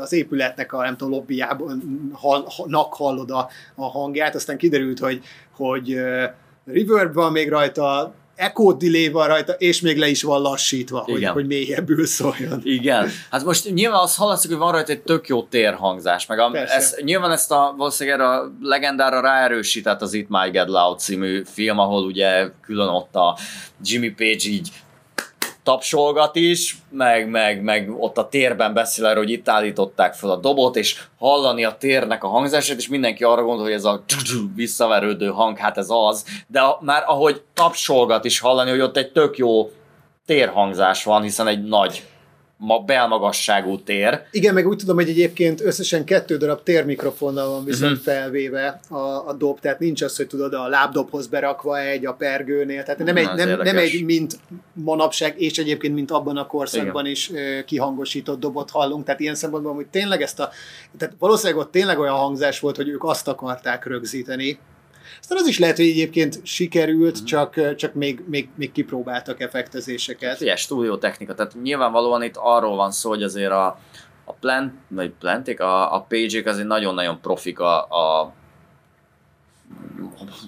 az 0.00 0.12
épületnek 0.12 0.72
a 0.72 0.82
nem 0.82 0.96
tudom, 0.96 1.12
lobbyjában 1.12 1.82
hall, 2.12 2.44
hallod 2.90 3.30
a, 3.30 3.48
a 3.74 3.84
hangját, 3.84 4.34
aztán 4.34 4.58
kiderült, 4.58 4.98
hogy, 4.98 5.20
hogy 5.56 5.98
reverb 6.64 7.14
van 7.14 7.32
még 7.32 7.48
rajta, 7.48 8.14
echo 8.36 8.72
delay 8.72 9.08
van 9.08 9.26
rajta, 9.26 9.52
és 9.52 9.80
még 9.80 9.98
le 9.98 10.08
is 10.08 10.22
van 10.22 10.40
lassítva, 10.40 10.98
hogy, 10.98 11.16
Igen. 11.16 11.32
hogy 11.32 11.46
mélyebbül 11.46 12.06
szóljon. 12.06 12.60
Igen. 12.62 13.08
Hát 13.30 13.44
most 13.44 13.74
nyilván 13.74 14.00
azt 14.00 14.16
hallatszik, 14.16 14.50
hogy 14.50 14.58
van 14.58 14.72
rajta 14.72 14.92
egy 14.92 15.02
tök 15.02 15.28
jó 15.28 15.42
térhangzás, 15.42 16.26
meg 16.26 16.38
a, 16.38 16.50
Persze. 16.50 16.74
ez, 16.74 16.94
nyilván 17.02 17.30
ezt 17.30 17.50
a 17.50 17.74
valószínűleg 17.76 18.20
erre 18.20 18.28
a 18.28 18.52
legendára 18.60 19.20
ráerősített 19.20 20.02
az 20.02 20.12
It 20.12 20.28
My 20.28 20.50
Get 20.50 20.68
Loud 20.68 20.98
című 20.98 21.42
film, 21.44 21.78
ahol 21.78 22.04
ugye 22.04 22.48
külön 22.60 22.88
ott 22.88 23.14
a 23.14 23.38
Jimmy 23.82 24.10
Page 24.10 24.48
így 24.48 24.72
tapsolgat 25.64 26.36
is, 26.36 26.76
meg, 26.90 27.28
meg, 27.28 27.62
meg 27.62 27.90
ott 27.98 28.18
a 28.18 28.28
térben 28.28 28.74
beszél 28.74 29.06
erről, 29.06 29.22
hogy 29.22 29.32
itt 29.32 29.48
állították 29.48 30.14
fel 30.14 30.30
a 30.30 30.36
dobot, 30.36 30.76
és 30.76 31.02
hallani 31.18 31.64
a 31.64 31.76
térnek 31.78 32.24
a 32.24 32.28
hangzását, 32.28 32.76
és 32.76 32.88
mindenki 32.88 33.24
arra 33.24 33.42
gondol, 33.42 33.64
hogy 33.64 33.72
ez 33.72 33.84
a 33.84 34.04
visszaverődő 34.54 35.28
hang, 35.28 35.58
hát 35.58 35.78
ez 35.78 35.86
az, 35.88 36.24
de 36.46 36.62
már 36.80 37.02
ahogy 37.06 37.42
tapsolgat 37.54 38.24
is 38.24 38.38
hallani, 38.40 38.70
hogy 38.70 38.80
ott 38.80 38.96
egy 38.96 39.12
tök 39.12 39.36
jó 39.36 39.70
térhangzás 40.26 41.04
van, 41.04 41.22
hiszen 41.22 41.46
egy 41.46 41.64
nagy 41.64 42.02
ma 42.56 42.78
belmagasságú 42.78 43.82
tér. 43.82 44.22
Igen, 44.30 44.54
meg 44.54 44.66
úgy 44.66 44.76
tudom, 44.76 44.96
hogy 44.96 45.08
egyébként 45.08 45.60
összesen 45.60 46.04
kettő 46.04 46.36
darab 46.36 46.62
térmikrofonnal 46.62 47.48
van 47.50 47.64
viszont 47.64 47.92
Mhm. 47.92 48.00
felvéve 48.02 48.80
a, 48.88 48.96
a 49.28 49.34
dob, 49.38 49.60
tehát 49.60 49.78
nincs 49.78 50.02
az, 50.02 50.16
hogy 50.16 50.26
tudod, 50.26 50.54
a 50.54 50.68
lábdobhoz 50.68 51.26
berakva 51.26 51.80
egy, 51.80 52.06
a 52.06 52.12
pergőnél, 52.12 52.82
tehát 52.82 53.04
nem 53.04 53.14
Na, 53.14 53.20
egy, 53.20 53.46
nem, 53.46 53.60
nem 53.62 53.78
egy, 53.78 54.04
mint 54.04 54.38
manapság, 54.72 55.40
és 55.40 55.58
egyébként, 55.58 55.94
mint 55.94 56.10
abban 56.10 56.36
a 56.36 56.46
korszakban 56.46 57.06
is 57.06 57.30
ö, 57.32 57.64
kihangosított 57.66 58.40
dobot 58.40 58.70
hallunk, 58.70 59.04
tehát 59.04 59.20
ilyen 59.20 59.34
szempontból, 59.34 59.74
hogy 59.74 59.86
tényleg 59.86 60.22
ezt 60.22 60.40
a, 60.40 60.50
tehát 60.98 61.14
valószínűleg 61.18 61.62
ott 61.62 61.70
tényleg 61.70 61.98
olyan 61.98 62.14
hangzás 62.14 62.60
volt, 62.60 62.76
hogy 62.76 62.88
ők 62.88 63.04
azt 63.04 63.28
akarták 63.28 63.86
rögzíteni, 63.86 64.58
aztán 65.24 65.38
az 65.38 65.46
is 65.46 65.58
lehet, 65.58 65.76
hogy 65.76 65.86
egyébként 65.86 66.40
sikerült, 66.42 67.16
Mhm. 67.16 67.24
csak, 67.24 67.76
csak 67.76 67.94
még, 67.94 68.22
még, 68.26 68.48
még 68.54 68.72
kipróbáltak 68.72 69.40
effektezéseket. 69.40 70.36
Figyelj, 70.36 70.56
stúdiótechnika, 70.56 71.34
tehát 71.34 71.54
nyilvánvalóan 71.62 72.22
itt 72.22 72.36
arról 72.36 72.76
van 72.76 72.90
szó, 72.90 73.08
hogy 73.08 73.22
azért 73.22 73.50
a, 73.50 73.78
a 74.24 74.32
plant, 74.32 74.72
vagy 74.88 75.10
planték, 75.10 75.60
a, 75.60 75.94
a 75.94 76.00
page 76.08 76.50
azért 76.50 76.66
nagyon-nagyon 76.66 77.20
profik 77.20 77.58
a, 77.58 77.82
a 77.82 78.32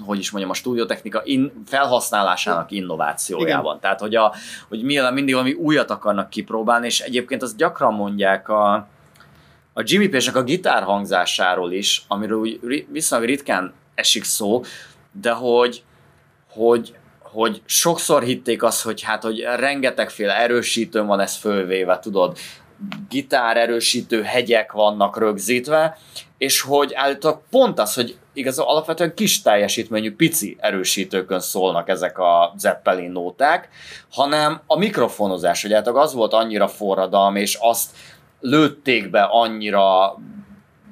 hogy 0.06 0.18
is 0.18 0.30
mondjam, 0.30 0.52
a 0.52 0.56
stúdiótechnika 0.56 1.20
in, 1.24 1.52
felhasználásának 1.66 2.70
innovációjában. 2.70 3.66
Igen. 3.66 3.80
Tehát, 3.80 4.00
hogy, 4.00 4.14
a, 4.14 4.34
hogy 4.68 4.82
milyen 4.82 5.12
mindig 5.12 5.34
valami 5.34 5.52
újat 5.52 5.90
akarnak 5.90 6.30
kipróbálni, 6.30 6.86
és 6.86 7.00
egyébként 7.00 7.42
azt 7.42 7.56
gyakran 7.56 7.94
mondják 7.94 8.48
a, 8.48 8.72
a 9.72 9.82
Jimmy 9.84 10.08
Page-nek 10.08 10.36
a 10.36 10.42
gitár 10.42 10.82
hangzásáról 10.82 11.72
is, 11.72 12.04
amiről 12.08 12.38
úgy 12.38 12.86
viszonylag 12.90 13.28
ritkán 13.28 13.74
esik 13.96 14.24
szó, 14.24 14.62
de 15.20 15.30
hogy, 15.30 15.82
hogy, 16.50 16.94
hogy 17.22 17.62
sokszor 17.64 18.22
hitték 18.22 18.62
azt, 18.62 18.82
hogy 18.82 19.02
hát, 19.02 19.22
hogy 19.22 19.40
rengetegféle 19.40 20.36
erősítőn 20.36 21.06
van 21.06 21.20
ez 21.20 21.36
fölvéve, 21.36 21.98
tudod, 21.98 22.38
gitár 23.08 23.56
erősítő 23.56 24.22
hegyek 24.22 24.72
vannak 24.72 25.18
rögzítve, 25.18 25.98
és 26.38 26.60
hogy 26.60 26.92
állítólag 26.94 27.40
pont 27.50 27.78
az, 27.78 27.94
hogy 27.94 28.16
igazából 28.32 28.72
alapvetően 28.72 29.14
kis 29.14 29.42
teljesítményű, 29.42 30.14
pici 30.14 30.56
erősítőkön 30.60 31.40
szólnak 31.40 31.88
ezek 31.88 32.18
a 32.18 32.54
Zeppelin 32.56 33.10
nóták, 33.10 33.68
hanem 34.10 34.60
a 34.66 34.78
mikrofonozás, 34.78 35.62
hogy 35.62 35.72
hát 35.72 35.88
az 35.88 36.14
volt 36.14 36.32
annyira 36.32 36.68
forradalmi, 36.68 37.40
és 37.40 37.58
azt 37.60 37.90
lőtték 38.40 39.10
be 39.10 39.22
annyira 39.22 40.16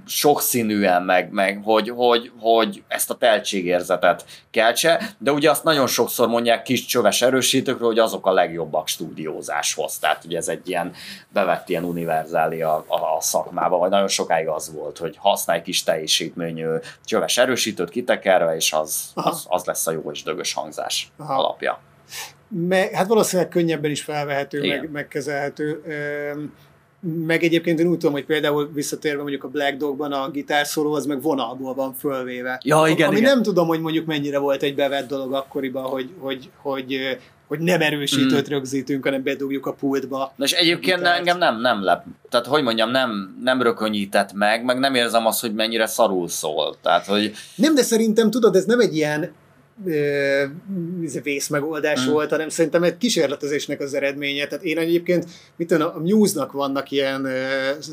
sokszínűen, 0.06 1.02
meg, 1.02 1.32
meg 1.32 1.60
hogy, 1.64 1.88
hogy, 1.88 2.32
hogy 2.38 2.82
ezt 2.88 3.10
a 3.10 3.14
teltségérzetet 3.14 4.24
keltse, 4.50 5.14
de 5.18 5.32
ugye 5.32 5.50
azt 5.50 5.64
nagyon 5.64 5.86
sokszor 5.86 6.28
mondják 6.28 6.62
kis 6.62 6.84
csöves 6.84 7.22
erősítőkről, 7.22 7.88
hogy 7.88 7.98
azok 7.98 8.26
a 8.26 8.32
legjobbak 8.32 8.88
stúdiózáshoz. 8.88 9.98
Tehát 9.98 10.24
ugye 10.24 10.36
ez 10.36 10.48
egy 10.48 10.68
ilyen 10.68 10.92
bevett 11.28 11.68
ilyen 11.68 11.84
univerzáli 11.84 12.62
a, 12.62 12.84
a, 12.88 13.16
a 13.16 13.20
szakmába, 13.20 13.78
vagy 13.78 13.90
nagyon 13.90 14.08
sokáig 14.08 14.48
az 14.48 14.72
volt, 14.72 14.98
hogy 14.98 15.16
használj 15.18 15.62
kis 15.62 15.82
teljesítményű 15.82 16.66
csöves 17.04 17.38
erősítőt 17.38 17.90
kitekerve, 17.90 18.56
és 18.56 18.72
az, 18.72 19.10
az, 19.14 19.46
az 19.48 19.64
lesz 19.64 19.86
a 19.86 19.92
jó 19.92 20.10
és 20.10 20.22
dögös 20.22 20.52
hangzás 20.52 21.12
Aha. 21.16 21.34
alapja. 21.34 21.80
Me, 22.48 22.88
hát 22.92 23.06
valószínűleg 23.06 23.50
könnyebben 23.50 23.90
is 23.90 24.02
felvehető, 24.02 24.68
meg, 24.68 24.90
megkezelhető. 24.90 25.82
Meg 27.26 27.42
egyébként 27.42 27.80
én 27.80 27.86
úgy 27.86 27.98
tudom, 27.98 28.12
hogy 28.12 28.24
például 28.24 28.70
visszatérve 28.74 29.20
mondjuk 29.20 29.44
a 29.44 29.48
Black 29.48 29.76
Dogban 29.76 30.12
a 30.12 30.30
gitárszóló, 30.30 30.92
az 30.92 31.06
meg 31.06 31.22
vonalból 31.22 31.74
van 31.74 31.94
fölvéve. 31.94 32.60
Ja, 32.64 32.84
igen, 32.88 33.08
Ami 33.08 33.16
igen. 33.16 33.32
nem 33.32 33.42
tudom, 33.42 33.66
hogy 33.66 33.80
mondjuk 33.80 34.06
mennyire 34.06 34.38
volt 34.38 34.62
egy 34.62 34.74
bevett 34.74 35.08
dolog 35.08 35.32
akkoriban, 35.32 35.82
hogy, 35.82 36.10
hogy, 36.18 36.50
hogy, 36.56 37.18
hogy 37.46 37.58
nem 37.58 37.80
erősítőt 37.80 38.48
mm. 38.48 38.52
rögzítünk, 38.52 39.04
hanem 39.04 39.22
bedugjuk 39.22 39.66
a 39.66 39.72
pultba. 39.72 40.32
Na 40.36 40.44
és 40.44 40.52
egyébként 40.52 40.96
gitárt. 40.96 41.18
engem 41.18 41.38
nem, 41.38 41.60
nem 41.60 41.82
lep, 41.82 42.04
tehát 42.30 42.46
hogy 42.46 42.62
mondjam, 42.62 42.90
nem, 42.90 43.38
nem 43.42 43.62
rökönyített 43.62 44.32
meg, 44.32 44.64
meg 44.64 44.78
nem 44.78 44.94
érzem 44.94 45.26
azt, 45.26 45.40
hogy 45.40 45.54
mennyire 45.54 45.86
szarul 45.86 46.28
szól. 46.28 46.76
Tehát, 46.82 47.06
hogy... 47.06 47.32
Nem, 47.54 47.74
de 47.74 47.82
szerintem 47.82 48.30
tudod, 48.30 48.56
ez 48.56 48.64
nem 48.64 48.80
egy 48.80 48.96
ilyen 48.96 49.32
vészmegoldás 51.22 52.06
mm. 52.06 52.10
volt, 52.10 52.30
hanem 52.30 52.48
szerintem 52.48 52.82
egy 52.82 52.96
kísérletezésnek 52.96 53.80
az 53.80 53.94
eredménye. 53.94 54.46
Tehát 54.46 54.64
én 54.64 54.78
egyébként, 54.78 55.26
mit 55.56 55.68
tudom, 55.68 55.90
a 55.94 55.98
Muse-nak 55.98 56.52
vannak 56.52 56.90
ilyen 56.90 57.28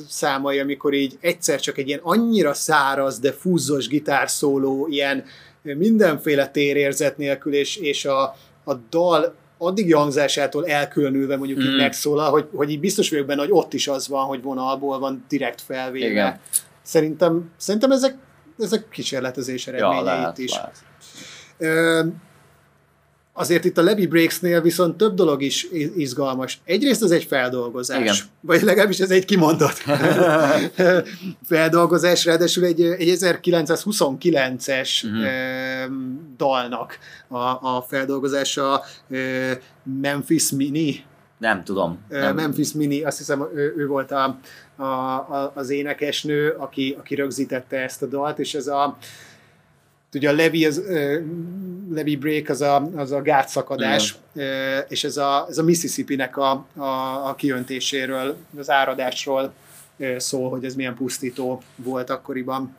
számai, 0.09 0.59
amikor 0.59 0.93
így 0.93 1.17
egyszer 1.21 1.59
csak 1.59 1.77
egy 1.77 1.87
ilyen 1.87 1.99
annyira 2.03 2.53
száraz, 2.53 3.19
de 3.19 3.31
fúzzos 3.31 3.87
gitárszóló, 3.87 4.87
ilyen 4.89 5.23
mindenféle 5.61 6.47
térérzet 6.47 7.17
nélkül, 7.17 7.53
és, 7.53 7.75
és 7.75 8.05
a, 8.05 8.35
a 8.63 8.73
dal 8.89 9.35
addig 9.57 9.95
hangzásától 9.95 10.67
elkülönülve 10.67 11.37
mondjuk 11.37 11.59
mm. 11.59 11.61
így 11.61 11.77
megszólal, 11.77 12.29
hogy, 12.29 12.47
hogy 12.55 12.69
így 12.69 12.79
biztos 12.79 13.09
vagyok 13.09 13.25
benne, 13.25 13.41
hogy 13.41 13.51
ott 13.51 13.73
is 13.73 13.87
az 13.87 14.07
van, 14.07 14.25
hogy 14.25 14.41
vonalból 14.41 14.99
van 14.99 15.25
direkt 15.27 15.61
felvéve. 15.61 16.07
Igen. 16.07 16.39
Szerintem, 16.81 17.51
szerintem 17.57 17.91
ezek, 17.91 18.15
ezek 18.59 18.89
kísérletezés 18.89 19.67
eredményei 19.67 19.97
ja, 19.97 20.03
lehet, 20.03 20.37
is. 20.37 20.51
Lehet. 20.51 20.75
Azért 23.33 23.65
itt 23.65 23.77
a 23.77 23.81
Levy 23.81 24.07
Breaks-nél 24.07 24.61
viszont 24.61 24.97
több 24.97 25.13
dolog 25.13 25.41
is 25.41 25.67
izgalmas. 25.95 26.61
Egyrészt 26.65 27.03
ez 27.03 27.11
egy 27.11 27.23
feldolgozás. 27.23 27.99
Igen. 27.99 28.15
Vagy 28.41 28.61
legalábbis 28.61 28.99
ez 28.99 29.11
egy 29.11 29.25
kimondott 29.25 29.83
feldolgozás, 31.49 32.25
ráadásul 32.25 32.63
egy, 32.63 32.81
egy 32.81 33.17
1929-es 33.21 35.03
uh-huh. 35.03 35.21
Mhm. 35.21 35.93
dalnak 36.37 36.97
a, 37.27 37.37
a 37.37 37.85
feldolgozása 37.87 38.83
Memphis 40.01 40.51
Mini. 40.51 41.03
Nem 41.37 41.63
tudom. 41.63 41.99
Nem. 42.09 42.35
Memphis 42.35 42.71
Mini, 42.71 43.03
azt 43.03 43.17
hiszem 43.17 43.47
ő, 43.55 43.73
ő 43.77 43.87
volt 43.87 44.11
a, 44.11 44.39
a, 44.75 44.83
a, 44.83 45.51
az 45.55 45.69
énekesnő, 45.69 46.49
aki, 46.49 46.95
aki 46.99 47.15
rögzítette 47.15 47.77
ezt 47.77 48.01
a 48.01 48.05
dalt, 48.05 48.39
és 48.39 48.53
ez 48.53 48.67
a 48.67 48.97
ugye 50.13 50.29
a 50.29 50.33
Levi, 50.33 50.65
az, 50.65 50.81
Levi 51.91 52.15
break 52.15 52.49
az 52.49 52.61
a, 52.61 52.89
az 52.95 53.11
a 53.11 53.21
gátszakadás, 53.21 54.15
uh, 54.33 54.43
és 54.87 55.03
ez 55.03 55.17
a, 55.17 55.45
ez 55.49 55.57
a 55.57 55.63
Mississippi-nek 55.63 56.37
a, 56.37 56.65
a, 56.75 56.83
a 57.27 57.35
kiöntéséről, 57.35 58.35
az 58.57 58.69
áradásról 58.69 59.53
szól, 60.17 60.49
hogy 60.49 60.65
ez 60.65 60.75
milyen 60.75 60.95
pusztító 60.95 61.61
volt 61.75 62.09
akkoriban, 62.09 62.75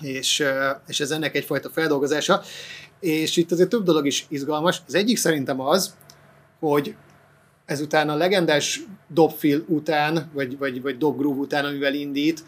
és, 0.00 0.44
és 0.86 1.00
ez 1.00 1.10
ennek 1.10 1.34
egyfajta 1.34 1.70
feldolgozása, 1.70 2.42
és 3.00 3.36
itt 3.36 3.52
azért 3.52 3.68
több 3.68 3.84
dolog 3.84 4.06
is 4.06 4.26
izgalmas. 4.28 4.82
Az 4.86 4.94
egyik 4.94 5.16
szerintem 5.16 5.60
az, 5.60 5.94
hogy 6.58 6.94
ezután 7.64 8.08
a 8.08 8.16
legendás 8.16 8.80
dobfil 9.08 9.64
után, 9.68 10.30
vagy, 10.32 10.58
vagy, 10.58 10.82
vagy 10.82 10.98
dobgroove 10.98 11.40
után, 11.40 11.64
amivel 11.64 11.94
indít, 11.94 12.44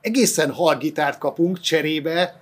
egészen 0.00 0.50
hal 0.50 0.76
gitárt 0.76 1.18
kapunk 1.18 1.60
cserébe 1.60 2.39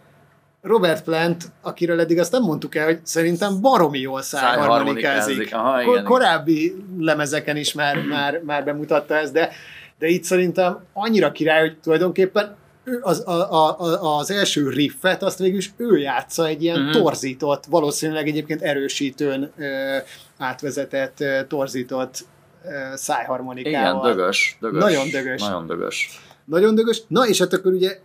Robert 0.63 1.05
Plant, 1.05 1.45
akiről 1.63 2.01
eddig 2.01 2.19
azt 2.19 2.33
nem 2.33 2.43
mondtuk 2.43 2.75
el, 2.75 2.85
hogy 2.85 2.99
szerintem 3.03 3.61
baromi 3.61 3.99
jól 3.99 4.23
szájharmonikázik. 4.23 5.51
Kor- 5.85 6.03
korábbi 6.03 6.85
lemezeken 6.99 7.57
is 7.57 7.73
már, 7.73 8.03
már, 8.03 8.41
már 8.45 8.65
bemutatta 8.65 9.15
ezt, 9.15 9.33
de, 9.33 9.51
de 9.99 10.07
itt 10.07 10.25
szerintem 10.25 10.85
annyira 10.93 11.33
király, 11.33 11.61
hogy 11.61 11.79
tulajdonképpen 11.79 12.57
az, 13.01 13.27
a, 13.27 13.53
a, 13.53 14.19
az 14.19 14.31
első 14.31 14.69
riffet, 14.69 15.23
azt 15.23 15.39
végül 15.39 15.59
is 15.59 15.73
ő 15.77 15.99
játsza 15.99 16.47
egy 16.47 16.63
ilyen 16.63 16.81
mm-hmm. 16.81 16.91
torzított, 16.91 17.65
valószínűleg 17.65 18.29
egyébként 18.29 18.63
erősítőn 18.63 19.53
ö, 19.57 19.97
átvezetett, 20.39 21.21
ö, 21.21 21.41
torzított 21.49 22.25
ö, 22.65 22.69
szájharmonikával. 22.95 24.05
Igen, 24.05 24.17
dögös, 24.17 24.57
dögös. 24.61 24.83
Nagyon 24.83 25.11
dögös. 25.11 25.41
Nagyon 25.41 25.67
dögös. 25.67 26.21
Nagyon 26.45 26.75
dögös. 26.75 27.03
Na, 27.09 27.27
és 27.27 27.39
hát 27.39 27.53
akkor 27.53 27.73
ugye 27.73 27.99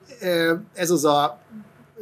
ez 0.73 0.89
az 0.89 1.05
a 1.05 1.39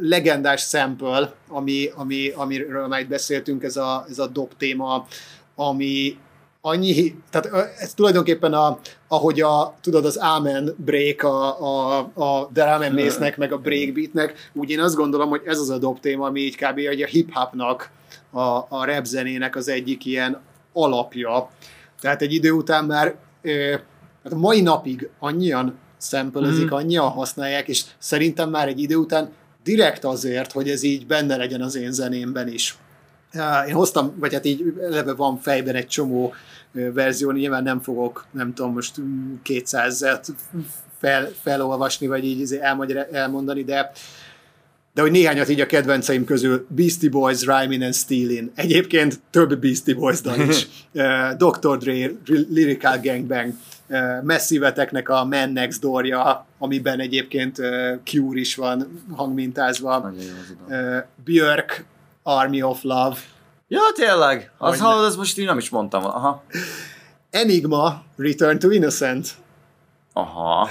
legendás 0.01 0.61
sample, 0.61 1.33
ami, 1.47 1.89
ami, 1.95 2.29
amiről 2.29 2.87
már 2.87 2.99
itt 2.99 3.07
beszéltünk, 3.07 3.63
ez 3.63 3.77
a, 3.77 4.05
ez 4.09 4.19
a 4.19 4.27
dob 4.27 4.51
téma, 4.57 5.07
ami 5.55 6.17
annyi, 6.61 7.15
tehát 7.29 7.73
ez 7.79 7.93
tulajdonképpen 7.93 8.53
a, 8.53 8.79
ahogy 9.07 9.41
a, 9.41 9.75
tudod, 9.81 10.05
az 10.05 10.17
Amen 10.17 10.75
break 10.77 11.23
a, 11.23 11.59
a, 11.59 11.97
a 12.13 12.49
The 12.53 12.73
Amen 12.73 12.93
Mace-nek, 12.93 13.37
meg 13.37 13.51
a 13.51 13.57
breakbeatnek, 13.57 14.49
úgy 14.53 14.69
én 14.69 14.79
azt 14.79 14.95
gondolom, 14.95 15.29
hogy 15.29 15.41
ez 15.45 15.59
az 15.59 15.69
a 15.69 15.77
dob 15.77 15.99
téma, 15.99 16.25
ami 16.25 16.39
így 16.39 16.55
kb. 16.55 16.77
a 16.77 17.05
hip-hopnak, 17.05 17.91
a, 18.31 18.39
a 18.69 18.85
rap 18.85 19.05
zenének 19.05 19.55
az 19.55 19.67
egyik 19.67 20.05
ilyen 20.05 20.41
alapja. 20.73 21.49
Tehát 22.01 22.21
egy 22.21 22.33
idő 22.33 22.51
után 22.51 22.85
már 22.85 23.15
hát 24.23 24.33
a 24.33 24.37
mai 24.37 24.61
napig 24.61 25.09
annyian 25.19 25.77
szempelezik, 25.97 26.65
mm. 26.65 26.75
annyian 26.75 27.09
használják, 27.09 27.67
és 27.67 27.83
szerintem 27.97 28.49
már 28.49 28.67
egy 28.67 28.79
idő 28.79 28.95
után 28.95 29.31
direkt 29.63 30.03
azért, 30.03 30.51
hogy 30.51 30.69
ez 30.69 30.83
így 30.83 31.07
benne 31.07 31.35
legyen 31.35 31.61
az 31.61 31.75
én 31.75 31.91
zenémben 31.91 32.47
is. 32.47 32.77
Én 33.67 33.73
hoztam, 33.73 34.13
vagy 34.19 34.33
hát 34.33 34.45
így 34.45 34.73
eleve 34.81 35.13
van 35.13 35.37
fejben 35.37 35.75
egy 35.75 35.87
csomó 35.87 36.33
verzió, 36.71 37.31
nyilván 37.31 37.63
nem 37.63 37.81
fogok, 37.81 38.25
nem 38.31 38.53
tudom, 38.53 38.73
most 38.73 38.95
200-et 39.45 40.27
fel, 40.99 41.29
felolvasni, 41.41 42.07
vagy 42.07 42.25
így 42.25 42.39
izé 42.39 42.59
elmondani, 43.11 43.63
de 43.63 43.91
de 44.93 45.01
hogy 45.01 45.11
néhányat 45.11 45.49
így 45.49 45.59
a 45.61 45.65
kedvenceim 45.65 46.25
közül 46.25 46.65
Beastie 46.69 47.09
Boys, 47.09 47.45
Rhyming 47.45 47.81
and 47.81 47.93
Stealing. 47.93 48.51
Egyébként 48.55 49.19
több 49.29 49.59
Beastie 49.59 49.95
Boys 49.95 50.21
dal 50.21 50.39
is. 50.39 50.67
Dr. 51.37 51.77
Dre, 51.77 52.11
Lyrical 52.49 52.99
Gangbang, 53.03 53.53
Massive-eknek 54.23 55.09
a 55.09 55.25
Man 55.25 55.49
Next 55.49 55.81
Door-ja, 55.81 56.45
amiben 56.57 56.99
egyébként 56.99 57.57
Cure 58.03 58.39
is 58.39 58.55
van 58.55 59.03
hangmintázva. 59.15 60.13
Björk, 61.23 61.85
Army 62.23 62.61
of 62.61 62.81
Love. 62.81 63.15
Ja, 63.67 63.81
tényleg. 63.95 64.51
Az, 64.57 64.79
ha, 64.79 64.89
az 64.89 65.15
most 65.15 65.37
én 65.37 65.45
nem 65.45 65.57
is 65.57 65.69
mondtam. 65.69 66.05
Aha. 66.05 66.43
Enigma, 67.29 68.03
Return 68.17 68.59
to 68.59 68.69
Innocent. 68.69 69.27
Aha. 70.13 70.69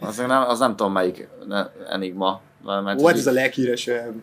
Az 0.00 0.16
nem, 0.16 0.30
az 0.30 0.58
nem 0.58 0.76
tudom 0.76 0.92
melyik 0.92 1.28
Enigma. 1.90 2.40
Mert 2.64 3.00
What 3.00 3.16
is 3.16 3.26
a 3.26 3.30
leghíresebb? 3.30 4.14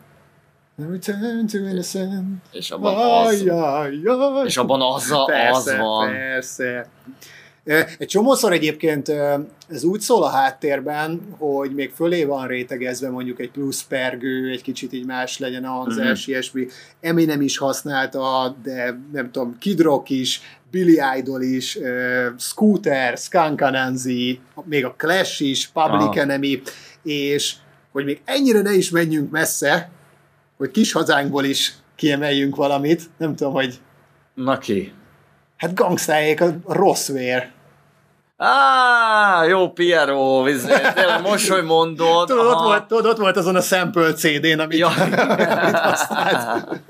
Return 0.89 1.47
to 1.47 1.57
Innocent. 1.57 2.43
És 2.51 2.71
abban 2.71 3.25
az, 3.25 3.43
és 4.45 4.57
abban 4.57 4.81
az, 4.81 5.11
a, 5.11 5.25
persze, 5.25 5.71
az 5.71 5.77
van. 5.77 6.11
Persze. 6.11 6.87
Egy 7.97 8.07
csomószor 8.07 8.51
egyébként 8.51 9.09
ez 9.69 9.83
úgy 9.83 9.99
szól 9.99 10.23
a 10.23 10.29
háttérben, 10.29 11.21
hogy 11.37 11.71
még 11.73 11.91
fölé 11.91 12.23
van 12.23 12.47
rétegezve 12.47 13.09
mondjuk 13.09 13.39
egy 13.39 13.51
plusz 13.51 13.83
pergő, 13.83 14.49
egy 14.49 14.61
kicsit 14.61 14.93
így 14.93 15.05
más 15.05 15.37
legyen 15.37 15.65
a 15.65 15.69
hangzás, 15.69 16.05
mm-hmm. 16.05 16.21
ilyesmi. 16.25 16.67
Eminem 17.01 17.41
is 17.41 17.57
használta, 17.57 18.55
de 18.63 18.99
nem 19.11 19.31
tudom, 19.31 19.57
Kid 19.59 19.79
Rock 19.79 20.09
is, 20.09 20.41
Billy 20.71 20.99
Idol 21.17 21.41
is, 21.41 21.75
uh, 21.75 22.25
Scooter, 22.37 23.17
Skunk 23.17 23.61
Anansi, 23.61 24.39
még 24.63 24.85
a 24.85 24.93
Clash 24.97 25.41
is, 25.41 25.67
Public 25.67 26.09
ah. 26.09 26.17
Enemy, 26.17 26.61
és 27.03 27.53
hogy 27.91 28.05
még 28.05 28.21
ennyire 28.25 28.61
ne 28.61 28.73
is 28.73 28.89
menjünk 28.89 29.31
messze, 29.31 29.91
hogy 30.57 30.71
kis 30.71 30.91
hazánkból 30.91 31.43
is 31.43 31.73
kiemeljünk 31.95 32.55
valamit, 32.55 33.09
nem 33.17 33.35
tudom, 33.35 33.53
hogy... 33.53 33.79
Na 34.33 34.57
ki? 34.57 34.93
Hát 35.61 35.73
gangstájék 35.73 36.41
a 36.41 36.47
rossz 36.67 37.09
vér. 37.09 37.49
Á, 38.37 39.45
jó 39.45 39.69
Piero, 39.71 40.43
tényleg 40.93 41.21
most, 41.21 41.49
hogy 41.49 41.63
mondod. 41.63 42.27
Tudod, 42.27 42.45
ott 42.45 42.53
aha. 42.53 42.63
volt, 42.63 42.83
tudod, 42.83 43.05
ott 43.05 43.17
volt 43.17 43.37
azon 43.37 43.55
a 43.55 43.61
sample 43.61 44.13
CD-n, 44.13 44.59
amit, 44.59 44.77
Ja. 44.77 44.87
amit 44.87 45.77
használt. 45.89 46.81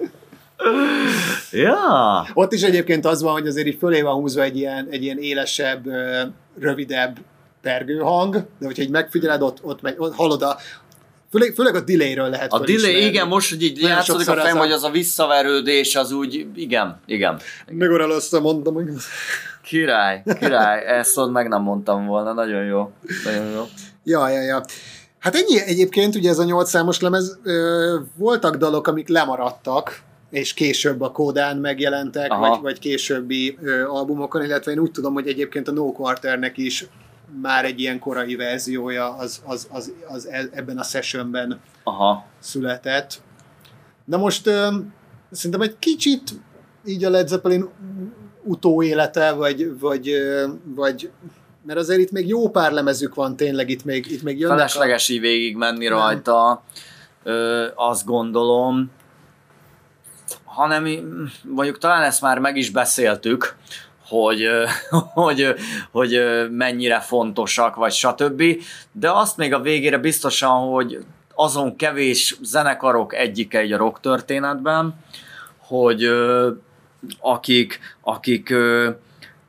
ja. 1.51 2.25
Ott 2.33 2.53
is 2.53 2.61
egyébként 2.61 3.05
az 3.05 3.21
van, 3.21 3.31
hogy 3.33 3.47
azért 3.47 3.67
így 3.67 3.77
fölé 3.79 4.01
van 4.01 4.13
húzva 4.13 4.41
egy 4.41 4.57
ilyen, 4.57 4.87
egy 4.91 5.03
ilyen 5.03 5.17
élesebb, 5.19 5.85
rövidebb 6.59 7.17
pergőhang, 7.61 8.33
de 8.59 8.65
hogyha 8.65 8.83
így 8.83 8.89
megfigyeled, 8.89 9.41
ott, 9.41 9.63
ott, 9.63 9.81
megy, 9.81 9.95
ott 9.97 10.15
hallod 10.15 10.41
a 10.41 10.57
Főleg, 11.31 11.53
főleg 11.53 11.75
a 11.75 11.81
delay-ről 11.81 12.29
lehet 12.29 12.51
A 12.51 12.59
delay, 12.59 13.05
igen, 13.05 13.27
most, 13.27 13.49
hogy 13.49 13.63
így 13.63 13.81
Nagyon 13.81 13.97
játszódik 13.97 14.29
a 14.29 14.35
fejem, 14.35 14.57
hogy 14.57 14.71
az 14.71 14.83
a 14.83 14.89
visszaverődés, 14.89 15.95
az 15.95 16.11
úgy, 16.11 16.47
igen, 16.55 16.99
igen. 17.05 17.39
Megoralozta, 17.71 18.39
mondtam, 18.39 18.73
hogy... 18.73 18.87
Király, 19.63 20.23
király, 20.39 20.85
ezt 20.99 21.17
ott 21.17 21.31
meg 21.31 21.47
nem 21.47 21.61
mondtam 21.61 22.05
volna, 22.05 22.33
nagyon 22.33 22.63
jó, 22.63 22.91
nagyon 23.23 23.51
jó. 23.51 23.63
Ja, 24.03 24.29
ja, 24.29 24.41
ja. 24.41 24.63
Hát 25.19 25.35
ennyi 25.35 25.61
egyébként, 25.61 26.15
ugye 26.15 26.29
ez 26.29 26.39
a 26.39 26.43
nyolc 26.43 26.69
számos 26.69 26.99
lemez, 26.99 27.37
ö, 27.43 27.97
voltak 28.15 28.55
dalok, 28.55 28.87
amik 28.87 29.07
lemaradtak, 29.07 30.01
és 30.29 30.53
később 30.53 31.01
a 31.01 31.11
Kódán 31.11 31.57
megjelentek, 31.57 32.31
Aha. 32.31 32.49
vagy, 32.49 32.61
vagy 32.61 32.79
későbbi 32.79 33.57
ö, 33.61 33.87
albumokon, 33.87 34.43
illetve 34.43 34.71
én 34.71 34.79
úgy 34.79 34.91
tudom, 34.91 35.13
hogy 35.13 35.27
egyébként 35.27 35.67
a 35.67 35.71
No 35.71 35.91
Quarternek 35.91 36.57
is 36.57 36.85
már 37.41 37.65
egy 37.65 37.79
ilyen 37.79 37.99
korai 37.99 38.35
verziója 38.35 39.15
az, 39.15 39.41
az, 39.45 39.67
az, 39.71 39.93
az 40.07 40.27
e- 40.27 40.49
ebben 40.51 40.77
a 40.77 40.83
sessionben 40.83 41.59
Aha, 41.83 42.25
született. 42.39 43.21
Na 44.05 44.17
most 44.17 44.49
szerintem 45.31 45.61
egy 45.61 45.79
kicsit 45.79 46.29
így 46.85 47.03
a 47.03 47.09
Led 47.09 47.27
Zeppelin 47.27 47.69
utóélete, 48.43 49.31
vagy, 49.31 49.79
vagy, 49.79 50.11
vagy 50.63 51.11
mert 51.65 51.79
azért 51.79 51.99
itt 51.99 52.11
még 52.11 52.27
jó 52.27 52.49
pár 52.49 52.71
lemezük 52.71 53.15
van 53.15 53.35
tényleg, 53.35 53.69
itt 53.69 53.85
még, 53.85 54.11
itt 54.11 54.23
még 54.23 54.39
jönnek 54.39 54.57
felesleges 54.57 55.09
így 55.09 55.19
végig 55.19 55.55
menni 55.55 55.87
rajta, 55.87 56.63
ö, 57.23 57.67
azt 57.75 58.05
gondolom, 58.05 58.91
hanem 60.43 60.87
mondjuk 61.43 61.77
talán 61.77 62.03
ezt 62.03 62.21
már 62.21 62.39
meg 62.39 62.57
is 62.57 62.69
beszéltük, 62.69 63.55
hogy, 64.11 64.47
hogy, 65.13 65.55
hogy 65.91 66.21
mennyire 66.49 66.99
fontosak, 66.99 67.75
vagy 67.75 67.91
stb. 67.91 68.43
De 68.91 69.11
azt 69.11 69.37
még 69.37 69.53
a 69.53 69.61
végére 69.61 69.97
biztosan, 69.97 70.71
hogy 70.71 71.05
azon 71.35 71.75
kevés 71.75 72.37
zenekarok 72.41 73.15
egyike 73.15 73.59
egy 73.59 73.71
a 73.71 73.77
rock 73.77 73.99
történetben, 73.99 74.95
hogy 75.57 76.09
akik, 77.19 77.79
akik 78.01 78.53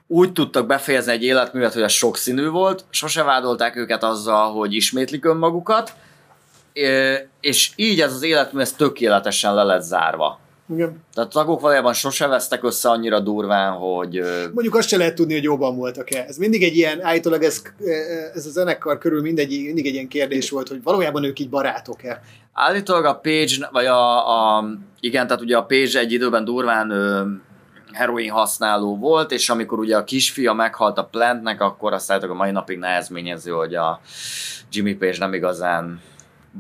úgy 0.07 0.33
tudtak 0.33 0.67
befejezni 0.67 1.13
egy 1.13 1.23
életművet, 1.23 1.73
hogy 1.73 1.83
ez 1.83 1.93
sokszínű 1.93 2.49
volt, 2.49 2.85
sose 2.91 3.23
vádolták 3.23 3.77
őket 3.77 4.03
azzal, 4.03 4.53
hogy 4.53 4.75
ismétlik 4.75 5.25
önmagukat, 5.25 5.93
és 7.41 7.71
így 7.77 8.01
ez 8.01 8.15
az 8.15 8.23
életmű 8.23 8.61
ez 8.61 8.73
tökéletesen 8.73 9.55
le 9.55 9.63
lett 9.63 9.83
zárva. 9.83 10.41
Igen. 10.73 11.05
Tehát 11.15 11.31
a 11.31 11.33
tagok 11.33 11.61
valójában 11.61 11.93
sose 11.93 12.27
vesztek 12.27 12.65
össze 12.65 12.89
annyira 12.89 13.21
durván, 13.21 13.73
hogy 13.73 14.23
Mondjuk 14.55 14.75
azt 14.75 14.89
se 14.89 14.97
lehet 14.97 15.15
tudni, 15.15 15.33
hogy 15.33 15.43
jobban 15.43 15.77
voltak-e. 15.77 16.25
Ez 16.29 16.37
mindig 16.37 16.63
egy 16.63 16.77
ilyen, 16.77 17.05
állítólag 17.05 17.43
ez, 17.43 17.63
ez 18.35 18.47
a 18.47 18.51
zenekar 18.51 18.99
körül 18.99 19.21
mindegy, 19.21 19.49
mindig 19.49 19.87
egy 19.87 19.95
ilyen 19.95 20.09
kérdés 20.09 20.51
volt, 20.51 20.69
hogy 20.69 20.83
valójában 20.83 21.25
ők 21.25 21.39
így 21.39 21.49
barátok-e. 21.49 22.23
Állítólag 22.53 23.05
a 23.05 23.15
Page, 23.15 23.69
vagy 23.73 23.87
a, 23.87 24.57
a 24.57 24.65
igen, 25.01 25.27
tehát 25.27 25.43
ugye 25.43 25.57
a 25.57 25.65
Page 25.65 25.99
egy 25.99 26.13
időben 26.13 26.45
durván 26.45 26.91
ö, 26.91 27.23
heroin 27.93 28.31
használó 28.31 28.97
volt, 28.97 29.33
és 29.33 29.49
amikor 29.49 29.79
ugye 29.79 29.97
a 29.97 30.05
kisfia 30.05 30.53
meghalt 30.53 30.99
a 30.99 31.05
Plantnek, 31.05 31.61
akkor 31.61 31.93
azt 31.93 32.11
állítólag 32.11 32.37
a 32.37 32.39
mai 32.39 32.51
napig 32.51 32.79
nehezményező, 32.79 33.51
hogy 33.51 33.75
a 33.75 34.01
Jimmy 34.71 34.95
Page 34.95 35.19
nem 35.19 35.35
igazán 35.35 36.01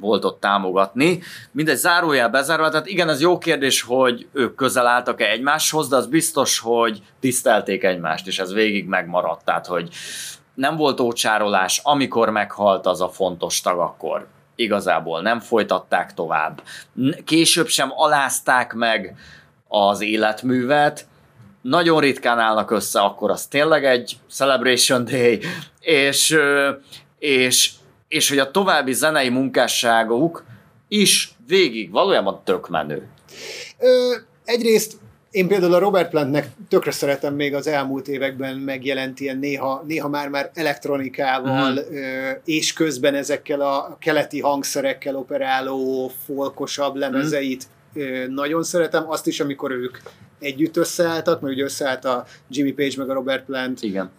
volt 0.01 0.25
ott 0.25 0.41
támogatni. 0.41 1.23
Mindegy, 1.51 1.77
zárójel 1.77 2.29
bezárva, 2.29 2.69
tehát 2.69 2.87
igen, 2.87 3.09
ez 3.09 3.21
jó 3.21 3.39
kérdés, 3.39 3.83
hogy 3.83 4.27
ők 4.33 4.55
közel 4.55 4.87
álltak-e 4.87 5.31
egymáshoz, 5.31 5.89
de 5.89 5.97
az 5.97 6.07
biztos, 6.07 6.59
hogy 6.59 7.03
tisztelték 7.21 7.85
egymást, 7.85 8.27
és 8.27 8.39
ez 8.39 8.53
végig 8.53 8.87
megmaradt, 8.87 9.45
tehát 9.45 9.67
hogy 9.67 9.89
nem 10.55 10.77
volt 10.77 11.01
ócsárolás, 11.01 11.81
amikor 11.83 12.31
meghalt 12.31 12.87
az 12.87 13.01
a 13.01 13.09
fontos 13.09 13.61
tag, 13.61 13.79
akkor 13.79 14.27
igazából 14.55 15.23
nem 15.23 15.41
folytatták 15.41 16.15
tovább. 16.15 16.63
Később 17.25 17.67
sem 17.67 17.93
alázták 17.95 18.73
meg 18.73 19.15
az 19.69 20.01
életművet, 20.01 21.07
nagyon 21.63 22.01
ritkán 22.01 22.39
állnak 22.39 22.71
össze, 22.71 23.01
akkor 23.01 23.31
az 23.31 23.47
tényleg 23.47 23.85
egy 23.85 24.17
Celebration 24.31 25.05
Day, 25.05 25.41
és, 25.81 26.37
és, 27.19 27.71
és 28.13 28.29
hogy 28.29 28.39
a 28.39 28.51
további 28.51 28.93
zenei 28.93 29.29
munkásságuk 29.29 30.45
is 30.89 31.33
végig 31.47 31.91
valójában 31.91 32.41
tök 32.45 32.69
menő. 32.69 33.09
Ö, 33.79 34.15
egyrészt 34.45 34.93
én 35.31 35.49
például 35.49 35.75
a 35.75 35.79
Robert 35.79 36.11
Plantnek 36.11 36.47
tökre 36.69 36.91
szeretem 36.91 37.35
még 37.35 37.55
az 37.55 37.67
elmúlt 37.67 38.09
években 38.09 38.57
megjelent 38.57 39.21
ilyen 39.21 39.39
néha, 39.39 39.85
néha 39.87 40.09
már-már 40.09 40.51
elektronikával, 40.55 41.71
Mhm. 41.73 41.95
ö, 41.95 42.31
és 42.45 42.73
közben 42.73 43.15
ezekkel 43.15 43.61
a 43.61 43.97
keleti 44.01 44.41
hangszerekkel 44.41 45.17
operáló, 45.17 46.11
folkosabb 46.27 46.95
lemezeit 46.97 47.65
ö, 47.95 48.27
nagyon 48.27 48.63
szeretem. 48.63 49.11
Azt 49.11 49.27
is, 49.27 49.41
amikor 49.41 49.71
ők 49.71 49.97
együtt 50.43 50.77
összeálltak, 50.77 51.41
mert 51.41 51.55
ugye 51.55 51.65
összeállt 51.65 52.05
a 52.05 52.25
Jimmy 52.51 52.73
Page 52.73 52.95
meg 52.97 53.11
a 53.11 53.13
Robert 53.13 53.45
Plant 53.45 53.83
Igen. 53.83 54.11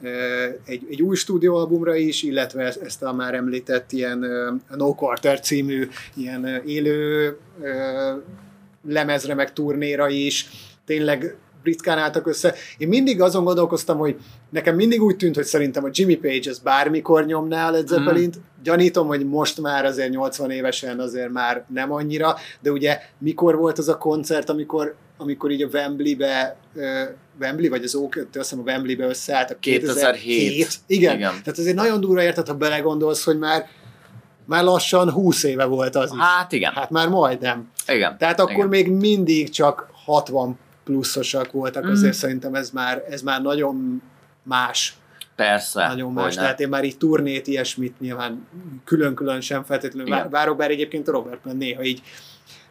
egy, 0.66 0.88
egy 0.90 1.02
új 1.02 1.16
stúdióalbumra 1.16 1.96
is, 1.96 2.24
illetve 2.24 2.64
ezt- 2.64 3.04
a 3.04 3.14
már 3.14 3.34
említett 3.34 3.92
ilyen 3.92 4.20
No 4.76 4.96
Quarter 4.96 5.40
című 5.40 5.88
ilyen 6.14 6.62
élő 6.66 7.38
lemezre, 8.88 9.34
meg 9.34 9.54
turnéra 9.54 10.10
is. 10.10 10.50
Tényleg 10.86 11.36
ritkán 11.64 11.98
álltak 11.98 12.28
össze. 12.28 12.54
Én 12.78 12.88
mindig 12.88 13.22
azon 13.22 13.44
gondolkoztam, 13.44 13.98
hogy 13.98 14.16
nekem 14.50 14.76
mindig 14.76 15.02
úgy 15.02 15.16
tűnt, 15.16 15.36
hogy 15.36 15.46
szerintem 15.46 15.84
a 15.84 15.90
Jimmy 15.92 16.16
Page 16.16 16.50
az 16.50 16.60
bármikor 16.60 17.26
nyomná 17.26 17.68
a 17.68 17.72
Led 17.72 17.88
Zeppelint. 17.88 18.40
Gyanítom, 18.64 19.08
hogy 19.08 19.26
most 19.26 19.62
már 19.62 19.86
azért 19.86 20.10
80 20.10 20.52
évesen 20.52 21.00
azért 21.00 21.32
már 21.32 21.66
nem 21.74 21.92
annyira, 21.92 22.36
de 22.62 22.72
ugye 22.72 23.00
mikor 23.18 23.56
volt 23.56 23.78
az 23.78 23.88
a 23.88 23.98
koncert, 23.98 24.50
amikor 24.50 24.96
amikor 25.18 25.52
így 25.52 25.62
a 25.62 25.68
Wembley-be, 25.74 26.56
uh, 26.74 26.84
Wembley, 27.40 27.70
vagy 27.70 27.84
az 27.84 27.96
OK, 27.96 28.16
azt 28.16 28.28
hiszem 28.32 28.60
a 28.60 28.62
Wembley-be 28.62 29.06
összeállt 29.06 29.58
2007. 29.60 30.68
Igen. 30.88 31.16
Igen. 31.16 31.30
Tehát 31.30 31.60
azért 31.60 31.76
nagyon 31.76 32.00
durva 32.00 32.24
érted, 32.24 32.48
ha 32.48 32.54
belegondolsz, 32.54 33.24
hogy 33.24 33.38
már 33.38 33.68
már 34.46 34.64
lassan 34.64 35.12
20 35.12 35.44
éve 35.44 35.66
volt 35.66 35.96
az 35.96 36.12
is. 36.14 36.20
Hát 36.20 36.52
igen. 36.52 36.72
Hát 36.72 36.90
már 36.90 37.10
majdnem. 37.10 37.70
Igen. 37.88 38.18
Tehát 38.18 38.40
akkor 38.40 38.54
igen. 38.54 38.68
még 38.68 38.92
mindig 38.92 39.50
csak 39.50 39.90
60 40.06 40.58
pluszosak 40.84 41.52
voltak, 41.52 41.84
Mhm. 41.84 41.92
azért 41.92 42.14
szerintem 42.14 42.54
ez 42.56 42.70
már, 42.72 43.04
ez 43.10 43.22
már 43.22 43.42
nagyon 43.42 44.02
más. 44.44 44.94
Persze. 45.36 45.88
nagyon 45.88 46.14
más. 46.14 46.36
Tehát 46.36 46.60
én 46.60 46.68
már 46.70 46.84
így 46.84 46.98
turnét, 46.98 47.48
ilyesmit 47.48 48.00
nyilván 48.00 48.48
külön-külön 48.84 49.42
sem 49.42 49.64
feltétlenül 49.64 50.08
Igen. 50.08 50.20
vár- 50.20 50.30
várok, 50.32 50.58
bár 50.58 50.70
egyébként 50.72 51.08
a 51.08 51.12
Robert 51.12 51.42
Plant 51.42 51.58
néha 51.58 51.84
így 51.84 52.02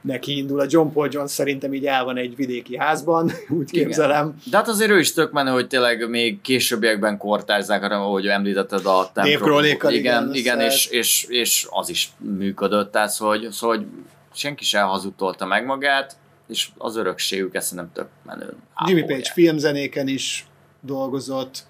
neki 0.01 0.37
indul. 0.37 0.61
A 0.61 0.65
John 0.69 0.93
Paul 0.93 1.09
Jones 1.11 1.31
szerintem 1.31 1.75
így 1.75 1.87
el 1.87 2.05
van 2.05 2.17
egy 2.17 2.37
vidéki 2.37 2.77
házban, 2.79 3.25
úgy 3.59 3.69
Igen. 3.73 3.85
képzelem. 3.87 4.35
De 4.51 4.57
hát 4.57 4.69
azért 4.69 4.91
ő 4.91 4.99
is 4.99 5.13
tök 5.13 5.33
menő, 5.33 5.51
hogy 5.51 5.67
tényleg 5.67 6.09
még 6.09 6.41
későbbiekben 6.41 7.19
kortárzák, 7.19 7.83
arra, 7.83 7.97
ahogy 7.97 8.27
említetted 8.27 8.87
a 8.87 9.11
templom. 9.15 9.43
Grohl-ékkal, 9.43 9.93
igen, 9.93 10.23
igen, 10.23 10.35
igen 10.35 10.61
és, 10.61 10.87
és, 10.87 11.25
és, 11.29 11.67
az 11.71 11.89
is 11.89 12.11
működött, 12.19 12.93
tehát 12.93 13.11
szóval, 13.11 13.39
hogy, 13.39 13.51
szóval, 13.51 13.77
hogy 13.77 13.87
senki 14.35 14.65
sem 14.65 14.87
hazudtolta 14.87 15.47
meg 15.47 15.65
magát, 15.65 16.17
és 16.53 16.69
az 16.79 16.97
örökségük 16.97 17.55
ezt 17.55 17.75
nem 17.75 17.91
tök 17.93 18.09
menő. 18.25 18.55
Jimmy. 18.87 19.03
Page 19.03 19.31
filmzenéken 19.33 20.09
is 20.09 20.47
dolgozott. 20.81 21.65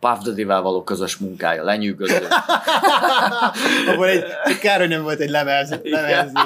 Puff 0.00 0.18
Daddy-vel 0.22 0.62
való 0.62 0.82
közös 0.84 1.16
munkája 1.16 1.62
lenyűgöző. 1.64 2.18
Abban 3.88 4.08
egy, 4.08 4.24
egy 4.44 4.58
kár, 4.58 4.78
hogy 4.78 4.88
nem 4.88 5.02
volt 5.02 5.20
egy 5.20 5.30
lemez, 5.30 5.78
lemezni. 5.82 6.40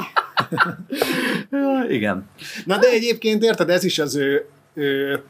igen. 1.97 2.29
Na 2.65 2.79
de 2.79 2.89
egyébként 2.89 3.43
érted, 3.43 3.71
ez 3.71 3.85
is 3.85 3.99
az 3.99 4.17
ő, 4.17 4.49
ő 4.75 5.23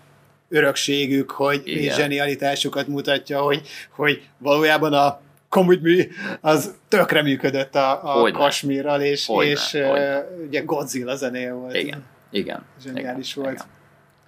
örökségük, 0.49 1.31
hogy 1.31 1.63
Igen. 1.65 1.95
zsenialitásukat 1.95 2.87
mutatja, 2.87 3.41
hogy, 3.41 3.63
hogy 3.91 4.23
valójában 4.39 4.93
a 4.93 5.21
Me 5.65 6.07
az 6.41 6.75
tökre 6.89 7.23
működött 7.23 7.75
a, 7.75 8.23
a. 8.23 8.31
Kasmírral, 8.31 9.01
és, 9.01 9.27
Hogyne, 9.27 9.51
és 9.51 9.71
hogyne. 9.71 10.29
ugye 10.47 10.61
Godzilla 10.61 11.17
zenéje 11.17 11.53
volt. 11.53 11.75
Igen. 11.75 12.05
Igen. 12.31 12.63
Zseniális 12.83 13.37
igen. 13.37 13.45
volt. 13.45 13.67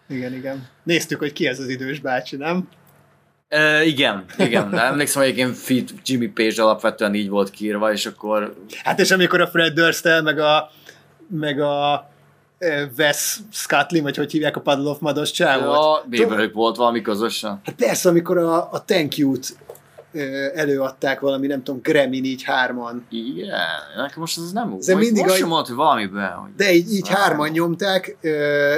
Igen, 0.08 0.32
igen. 0.32 0.68
Néztük, 0.82 1.18
hogy 1.18 1.32
ki 1.32 1.46
ez 1.46 1.58
az 1.58 1.68
idős 1.68 2.00
bácsi, 2.00 2.36
nem? 2.36 2.68
E, 3.48 3.84
igen, 3.84 4.24
igen. 4.36 4.70
De 4.70 4.82
emlékszem, 4.82 5.22
hogy 5.22 5.30
egyébként 5.30 5.56
Fit 5.56 5.94
Jimmy 6.04 6.26
Page 6.26 6.62
alapvetően 6.62 7.14
így 7.14 7.28
volt 7.28 7.50
kiírva, 7.50 7.92
és 7.92 8.06
akkor 8.06 8.54
Hát 8.84 8.98
és 9.00 9.10
amikor 9.10 9.40
a 9.40 9.46
Fred 9.46 9.72
Durst 9.72 10.04
meg 10.22 10.38
a 10.38 10.70
meg 11.30 11.60
a 11.60 12.08
Wes 12.98 13.38
Scutlin, 13.52 14.02
vagy 14.02 14.16
hogy 14.16 14.32
hívják 14.32 14.56
a 14.56 14.60
Puddle 14.60 14.90
of 14.90 14.98
Mados 14.98 15.30
csávot. 15.30 15.74
ja, 15.74 16.04
Bébelük 16.08 16.54
volt 16.54 16.76
valami 16.76 17.00
közösen. 17.00 17.60
Hát 17.64 17.74
persze, 17.74 18.08
amikor 18.08 18.38
a, 18.38 18.72
a 18.72 18.84
Thank 18.84 19.16
You-t 19.16 19.56
előadták 20.54 21.20
valami, 21.20 21.46
nem 21.46 21.62
tudom, 21.62 21.80
Grammy 21.82 22.16
így 22.16 22.42
hárman. 22.42 23.06
Igen, 23.10 23.58
nekem 23.96 24.20
most 24.20 24.38
ez 24.38 24.52
nem 24.52 24.72
úgy. 24.72 24.78
Ez 24.78 24.86
mindig 24.86 25.22
most 25.22 25.34
a- 25.34 25.38
sem 25.38 25.48
hogy 25.48 25.74
valamiben, 25.74 26.30
hogy... 26.30 26.50
De 26.56 26.72
így, 26.72 26.92
így 26.92 27.08
hárman 27.08 27.48
nyomták, 27.50 28.16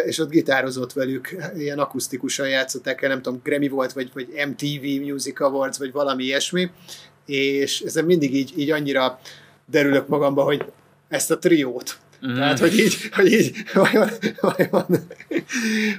és 0.06 0.18
ott 0.18 0.30
gitározott 0.30 0.92
velük, 0.92 1.36
ilyen 1.56 1.78
akusztikusan 1.78 2.48
játszották 2.48 3.02
el, 3.02 3.08
nem 3.08 3.22
tudom, 3.22 3.40
Grammy 3.44 3.68
volt, 3.68 3.92
vagy, 3.92 4.10
vagy 4.14 4.28
MTV 4.48 5.02
Music 5.10 5.40
Awards, 5.40 5.78
vagy 5.78 5.92
valami 5.92 6.24
ilyesmi, 6.24 6.70
és 7.26 7.80
ezen 7.80 8.04
mindig 8.04 8.34
így, 8.34 8.52
így 8.56 8.70
annyira 8.70 9.18
derülök 9.66 10.08
magamba, 10.08 10.42
hogy 10.42 10.64
ezt 11.08 11.30
a 11.30 11.38
triót, 11.38 11.98
Mhm. 12.20 12.34
Tehát, 12.34 12.58
hogy 12.58 12.78
így, 12.78 12.96
hogy 13.12 13.32
így 13.32 13.52
vajon, 13.74 14.08
vajon, 14.40 14.86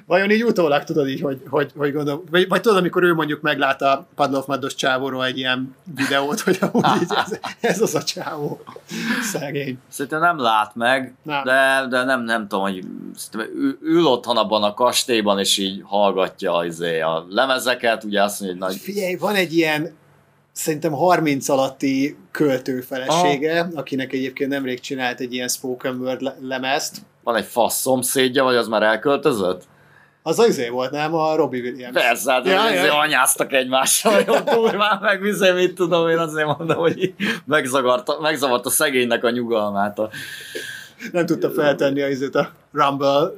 vajon 0.05 0.31
így 0.31 0.43
utólag 0.43 0.83
tudod 0.83 1.07
így, 1.07 1.21
hogy, 1.21 1.41
hogy, 1.49 1.71
hogy 1.75 1.93
gondolom, 1.93 2.23
vagy, 2.31 2.47
vagy 2.47 2.61
tudod, 2.61 2.77
amikor 2.77 3.03
ő 3.03 3.13
mondjuk 3.13 3.41
meglát 3.41 3.81
a 3.81 4.07
Padlov 4.15 4.43
Maddos 4.47 4.75
csávóról 4.75 5.25
egy 5.25 5.37
ilyen 5.37 5.75
videót, 5.95 6.39
hogy 6.39 6.57
amúgy 6.61 7.01
így 7.01 7.11
ez, 7.25 7.39
ez 7.59 7.81
az 7.81 7.95
a 7.95 8.03
csávó. 8.03 8.63
Szegény. 9.21 9.77
Szerintem 9.89 10.19
nem 10.19 10.39
lát 10.39 10.75
meg, 10.75 11.13
Nem. 11.23 11.43
de, 11.43 11.85
de 11.89 12.03
nem, 12.03 12.23
nem 12.23 12.47
tudom, 12.47 12.63
hogy 12.63 12.83
ül 13.81 14.05
otthon 14.05 14.37
abban 14.37 14.63
a 14.63 14.73
kastélyban, 14.73 15.39
és 15.39 15.57
így 15.57 15.81
hallgatja 15.83 16.63
izé, 16.65 16.99
a 16.99 17.25
lemezeket, 17.29 18.03
ugye 18.03 18.23
azt 18.23 18.39
mondja, 18.39 18.65
hogy 18.65 18.69
nagy... 18.69 18.81
Figyelj, 18.81 19.15
van 19.15 19.35
egy 19.35 19.53
ilyen 19.53 19.99
szerintem 20.51 20.91
30 20.91 21.49
alatti 21.49 22.17
költő 22.31 22.81
felesége, 22.81 23.67
akinek 23.75 24.13
egyébként 24.13 24.49
nemrég 24.49 24.79
csinált 24.79 25.19
egy 25.19 25.33
ilyen 25.33 25.47
spoken 25.47 25.95
word 25.99 26.21
le- 26.21 26.37
lemezt. 26.41 26.97
Van 27.23 27.35
egy 27.35 27.45
fasz 27.45 27.79
szomszédja, 27.79 28.43
vagy 28.43 28.55
az 28.55 28.67
már 28.67 28.83
elköltözött? 28.83 29.63
Az 30.23 30.39
az 30.39 30.47
izé 30.47 30.69
volt, 30.69 30.91
nem? 30.91 31.13
A 31.13 31.35
Robbie 31.35 31.61
Williams. 31.61 31.93
Persze, 31.93 32.31
hát 32.31 32.45
Ja, 32.45 32.69
ja, 32.69 32.97
anyáztak 32.99 33.53
egymással, 33.53 34.21
jó 34.27 34.33
durván, 34.55 34.99
meg 35.01 35.21
vizé, 35.21 35.51
mit 35.51 35.75
tudom, 35.75 36.09
én 36.09 36.17
azért 36.17 36.57
mondom, 36.57 36.77
hogy 36.77 37.13
megzavarta, 37.45 38.19
megzavarta 38.19 38.69
szegénynek 38.69 39.23
a 39.23 39.29
nyugalmát. 39.29 39.99
A... 39.99 40.09
Nem 41.11 41.25
tudta 41.25 41.49
feltenni 41.49 42.01
a, 42.01 42.07
izét 42.07 42.35
a 42.35 42.49
Rumble 42.71 43.31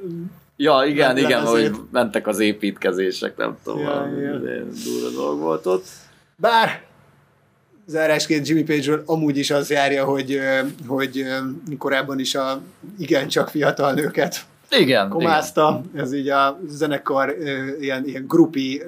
Ja, 0.56 0.84
igen, 0.86 1.16
igen, 1.16 1.46
hogy 1.46 1.70
mentek 1.90 2.26
az 2.26 2.38
építkezések, 2.38 3.36
nem 3.36 3.56
tudom, 3.64 3.80
Ja, 3.80 4.06
ja. 4.20 4.38
durva 4.84 5.10
dolog 5.14 5.40
volt 5.40 5.66
ott. 5.66 5.84
Bár 6.36 6.82
zárásként 7.86 8.48
Jimmy 8.48 8.62
Page-ről 8.62 9.02
amúgy 9.06 9.36
is 9.36 9.50
az 9.50 9.70
járja, 9.70 10.04
hogy, 10.04 10.40
hogy 10.86 11.24
korábban 11.78 12.18
is 12.18 12.34
a 12.34 12.60
igencsak 12.98 13.48
fiatal 13.48 13.92
nőket 13.92 14.44
Igen, 14.70 14.82
igen. 14.82 15.08
komázta. 15.08 15.82
Ez 15.94 16.12
így 16.12 16.28
a 16.28 16.58
zenekar 16.66 17.34
ilyen, 17.80 18.06
ilyen 18.06 18.24
grupi, 18.26 18.82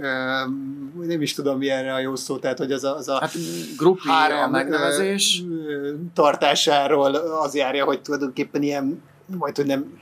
nem 1.03 1.23
is 1.23 1.35
tudom 1.35 1.59
mi 1.59 1.71
erre 1.71 1.93
a 1.95 1.99
jó 1.99 2.17
szó, 2.17 2.37
tehát 2.37 2.59
hogy 2.59 2.73
az 2.73 2.85
a, 2.85 2.97
az 2.97 3.09
a 3.09 3.19
Hát 3.21 3.33
grupi 3.77 4.09
a 4.09 4.13
három 4.13 4.51
megnevezés. 4.51 5.43
ö, 5.51 5.73
ö, 5.73 5.93
tartásáról 6.15 7.15
az 7.15 7.55
járja, 7.55 7.85
hogy 7.85 8.03
tulajdonképpen 8.03 8.63
ilyen, 8.63 9.03
majd 9.27 9.57
hogy 9.57 9.67
nem, 9.67 9.99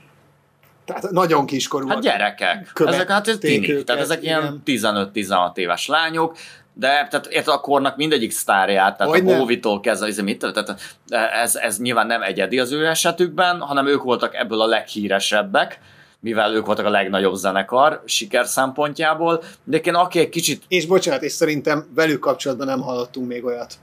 tehát 0.85 1.11
nagyon 1.11 1.45
kiskorúak. 1.45 1.93
Hát 1.93 2.01
gyerekek. 2.01 2.71
Ezek 2.85 3.09
hát 3.09 3.27
ez 3.27 3.37
őket, 3.41 3.85
Tehát 3.85 4.01
ezek 4.01 4.23
igen. 4.23 4.61
ilyen 4.65 4.83
15-16 5.13 5.57
éves 5.57 5.87
lányok, 5.87 6.37
de 6.77 6.87
tehát 6.87 7.25
érted, 7.25 7.53
a 7.53 7.59
kornak 7.59 7.97
mindegyik 7.97 8.31
sztárját, 8.31 8.97
tehát 8.97 9.13
Hogyne. 9.13 9.35
a 9.35 9.37
Bóvitól 9.37 9.79
kezdve, 9.79 10.07
ez, 10.07 10.17
mit, 10.17 10.39
tehát 10.39 10.97
ez, 11.33 11.55
ez 11.55 11.79
nyilván 11.79 12.07
nem 12.07 12.21
egyedi 12.21 12.59
az 12.59 12.71
ő 12.71 12.85
esetükben, 12.85 13.59
hanem 13.59 13.87
ők 13.87 14.03
voltak 14.03 14.35
ebből 14.35 14.61
a 14.61 14.65
leghíresebbek, 14.65 15.79
mivel 16.19 16.53
ők 16.53 16.65
voltak 16.65 16.85
a 16.85 16.89
legnagyobb 16.89 17.35
zenekar 17.35 18.01
siker 18.05 18.45
szempontjából. 18.45 19.43
De 19.63 19.77
én 19.77 19.93
aki 19.93 20.19
egy 20.19 20.29
kicsit 20.29 20.63
És 20.67 20.85
bocsánat, 20.85 21.23
és 21.23 21.31
szerintem 21.31 21.87
velük 21.95 22.19
kapcsolatban 22.19 22.67
nem 22.67 22.81
hallottunk 22.81 23.27
még 23.27 23.45
olyat, 23.45 23.73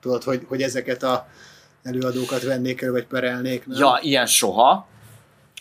tudod, 0.00 0.22
hogy, 0.22 0.44
hogy 0.48 0.62
ezeket 0.62 1.02
a 1.02 1.26
előadókat 1.82 2.42
vennék 2.42 2.82
el, 2.82 2.90
vagy 2.90 3.06
perelnék. 3.06 3.66
Nem? 3.66 3.78
Ja, 3.78 3.98
ilyen 4.02 4.26
soha. 4.26 4.86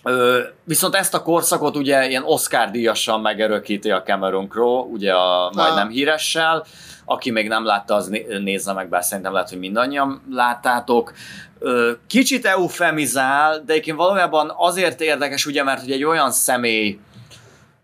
Ö, 0.04 0.42
viszont 0.64 0.96
ezt 0.96 1.14
a 1.14 1.22
korszakot 1.22 1.76
ugye 1.76 2.08
ilyen 2.08 2.24
Oscar 2.24 2.72
díjassal 2.72 3.20
megerőkíti 3.20 3.92
a 3.92 4.02
Cameron 4.02 4.48
Crowe, 4.48 4.82
ugye 4.82 5.14
a 5.14 5.52
majdnem 5.56 5.90
híressel. 5.90 6.66
Aki 7.06 7.32
még 7.32 7.48
nem 7.48 7.66
látta, 7.66 7.96
az 7.96 8.08
né- 8.08 8.28
nézze 8.28 8.74
meg, 8.74 8.90
bár 8.90 9.04
szerintem 9.04 9.34
lehet, 9.34 9.50
hogy 9.50 9.60
mindannyian 9.60 10.22
láttátok. 10.32 11.14
Ö, 11.60 11.92
kicsit 12.08 12.46
eufemizál, 12.46 13.64
de 13.66 13.72
egyébként 13.72 13.98
valójában 13.98 14.54
azért 14.58 15.02
érdekes, 15.02 15.46
ugye, 15.46 15.64
mert 15.64 15.82
hogy 15.82 15.92
egy 15.92 16.04
olyan 16.04 16.32
személy 16.32 17.00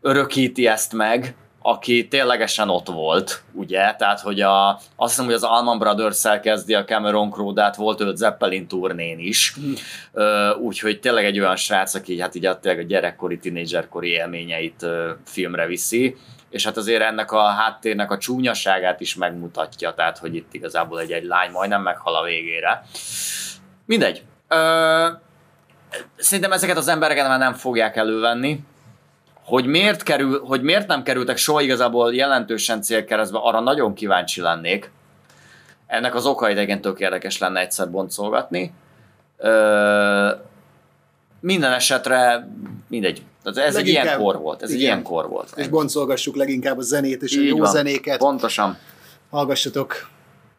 örökíti 0.02 0.68
ezt 0.68 0.94
meg, 0.94 1.36
aki 1.68 2.08
ténylegesen 2.08 2.70
ott 2.70 2.88
volt, 2.88 3.44
ugye? 3.54 3.94
Tehát, 3.96 4.20
hogy 4.20 4.42
a, 4.42 4.70
azt 4.96 5.10
hiszem, 5.10 5.26
hogy 5.26 5.34
az 5.34 5.44
Alman 5.44 5.80
brothers 5.80 6.26
kezdi 6.42 6.74
a 6.74 6.84
Cameron 6.84 7.30
crowe 7.30 7.54
de 7.54 7.62
hát 7.62 7.76
volt 7.76 8.02
ő 8.02 8.16
Zeppelin 8.16 8.68
turnén 8.68 9.20
is. 9.20 9.56
Ö, 10.14 10.54
Úgyhogy 10.54 11.00
tényleg 11.00 11.26
egy 11.26 11.40
olyan 11.40 11.56
srác, 11.56 11.94
aki 11.94 12.20
hát 12.20 12.36
így 12.36 12.46
a, 12.46 12.60
a 12.64 12.72
gyerekkori, 12.88 13.38
tinédzserkori 13.38 14.10
élményeit 14.10 14.86
filmre 15.26 15.66
viszi, 15.66 16.16
és 16.50 16.66
hát 16.66 16.78
azért 16.78 17.02
ennek 17.02 17.32
a 17.32 17.44
háttérnek 17.44 18.12
a 18.12 18.18
csúnyaságát 18.18 19.00
is 19.00 19.16
megmutatja, 19.16 19.94
tehát, 19.94 20.18
hogy 20.18 20.36
itt 20.36 20.54
igazából 20.54 21.00
egy, 21.00 21.12
egy 21.12 21.26
lány 21.26 21.52
majdnem 21.52 21.82
meghal 21.82 22.16
a 22.16 22.24
végére. 22.24 22.84
Mindegy. 23.86 24.24
Ö, 24.48 25.08
szerintem 26.18 26.52
ezeket 26.52 26.78
az 26.78 26.88
embereket 26.88 27.28
már 27.28 27.40
nem 27.40 27.54
fogják 27.54 27.96
elővenni, 27.96 28.60
hogy 29.48 29.66
miért, 29.66 30.04
kerül, 30.04 30.40
hogy 30.46 30.62
miért 30.62 30.88
nem 30.88 31.04
kerültek 31.04 31.38
soha 31.38 31.62
igazából 31.62 32.14
jelentősen 32.16 32.82
célkeresztbe, 32.82 33.38
arra 33.42 33.60
nagyon 33.60 33.94
kíváncsi 33.94 34.42
lennék. 34.42 34.92
Ennek 35.88 36.16
az 36.16 36.26
oka 36.26 36.50
idegen 36.50 36.82
tök 36.82 37.00
érdekes 37.00 37.38
lenne 37.38 37.60
egyszer 37.60 37.92
boncolgatni. 37.92 38.74
Ö, 39.38 40.30
minden 41.40 41.72
esetre 41.72 42.48
mindegy. 42.88 43.22
Ez 43.44 43.58
egy 43.58 43.74
Leginkább- 43.74 44.06
ilyen 44.06 44.18
kor 44.20 44.38
volt. 44.40 44.62
Ez 44.62 44.70
egy 44.70 44.76
igen. 44.76 44.88
ilyen 44.92 45.04
kor 45.04 45.28
volt. 45.30 45.52
És 45.56 45.68
boncolgassuk 45.68 46.36
leginkább 46.36 46.78
a 46.78 46.82
zenét 46.82 47.22
és 47.22 47.38
a 47.38 47.40
Így 47.42 47.48
jó 47.48 47.58
van. 47.58 47.72
zenéket. 47.72 48.18
Pontosan. 48.18 48.78
Hallgassatok 49.30 50.08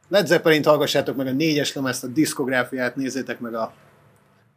Led 0.08 0.26
Zeppelin-t, 0.26 0.66
hallgassátok 0.66 1.16
meg 1.16 1.26
a 1.26 1.30
négyes 1.30 1.74
lemezt, 1.74 2.04
a 2.04 2.06
diszkográfiát, 2.06 2.96
nézzétek 2.96 3.40
meg 3.40 3.54
a 3.54 3.72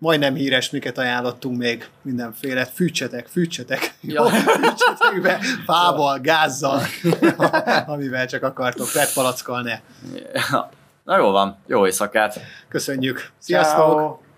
majdnem 0.02 0.36
híres, 0.36 0.70
miket 0.70 0.98
ajánlottunk 0.98 1.58
még, 1.58 1.90
mindenféle. 2.02 2.66
Fűtsetek, 2.66 3.28
fűtsetek. 3.28 3.94
Ja. 4.02 4.24
Jó, 4.24 4.28
fűtsetek 4.30 5.22
be, 5.22 5.40
fával, 5.66 6.20
gázzal, 6.20 6.82
amivel 7.88 8.28
csak 8.28 8.44
akartok. 8.44 8.88
PET 8.94 9.14
palackkal 9.14 9.62
ne. 9.62 9.80
Na 11.04 11.18
jól 11.18 11.32
van. 11.32 11.58
Jó 11.68 11.86
éjszakát. 11.86 12.40
Köszönjük. 12.68 13.32
Sziasztok! 13.38 13.78
Ciao. 13.78 14.31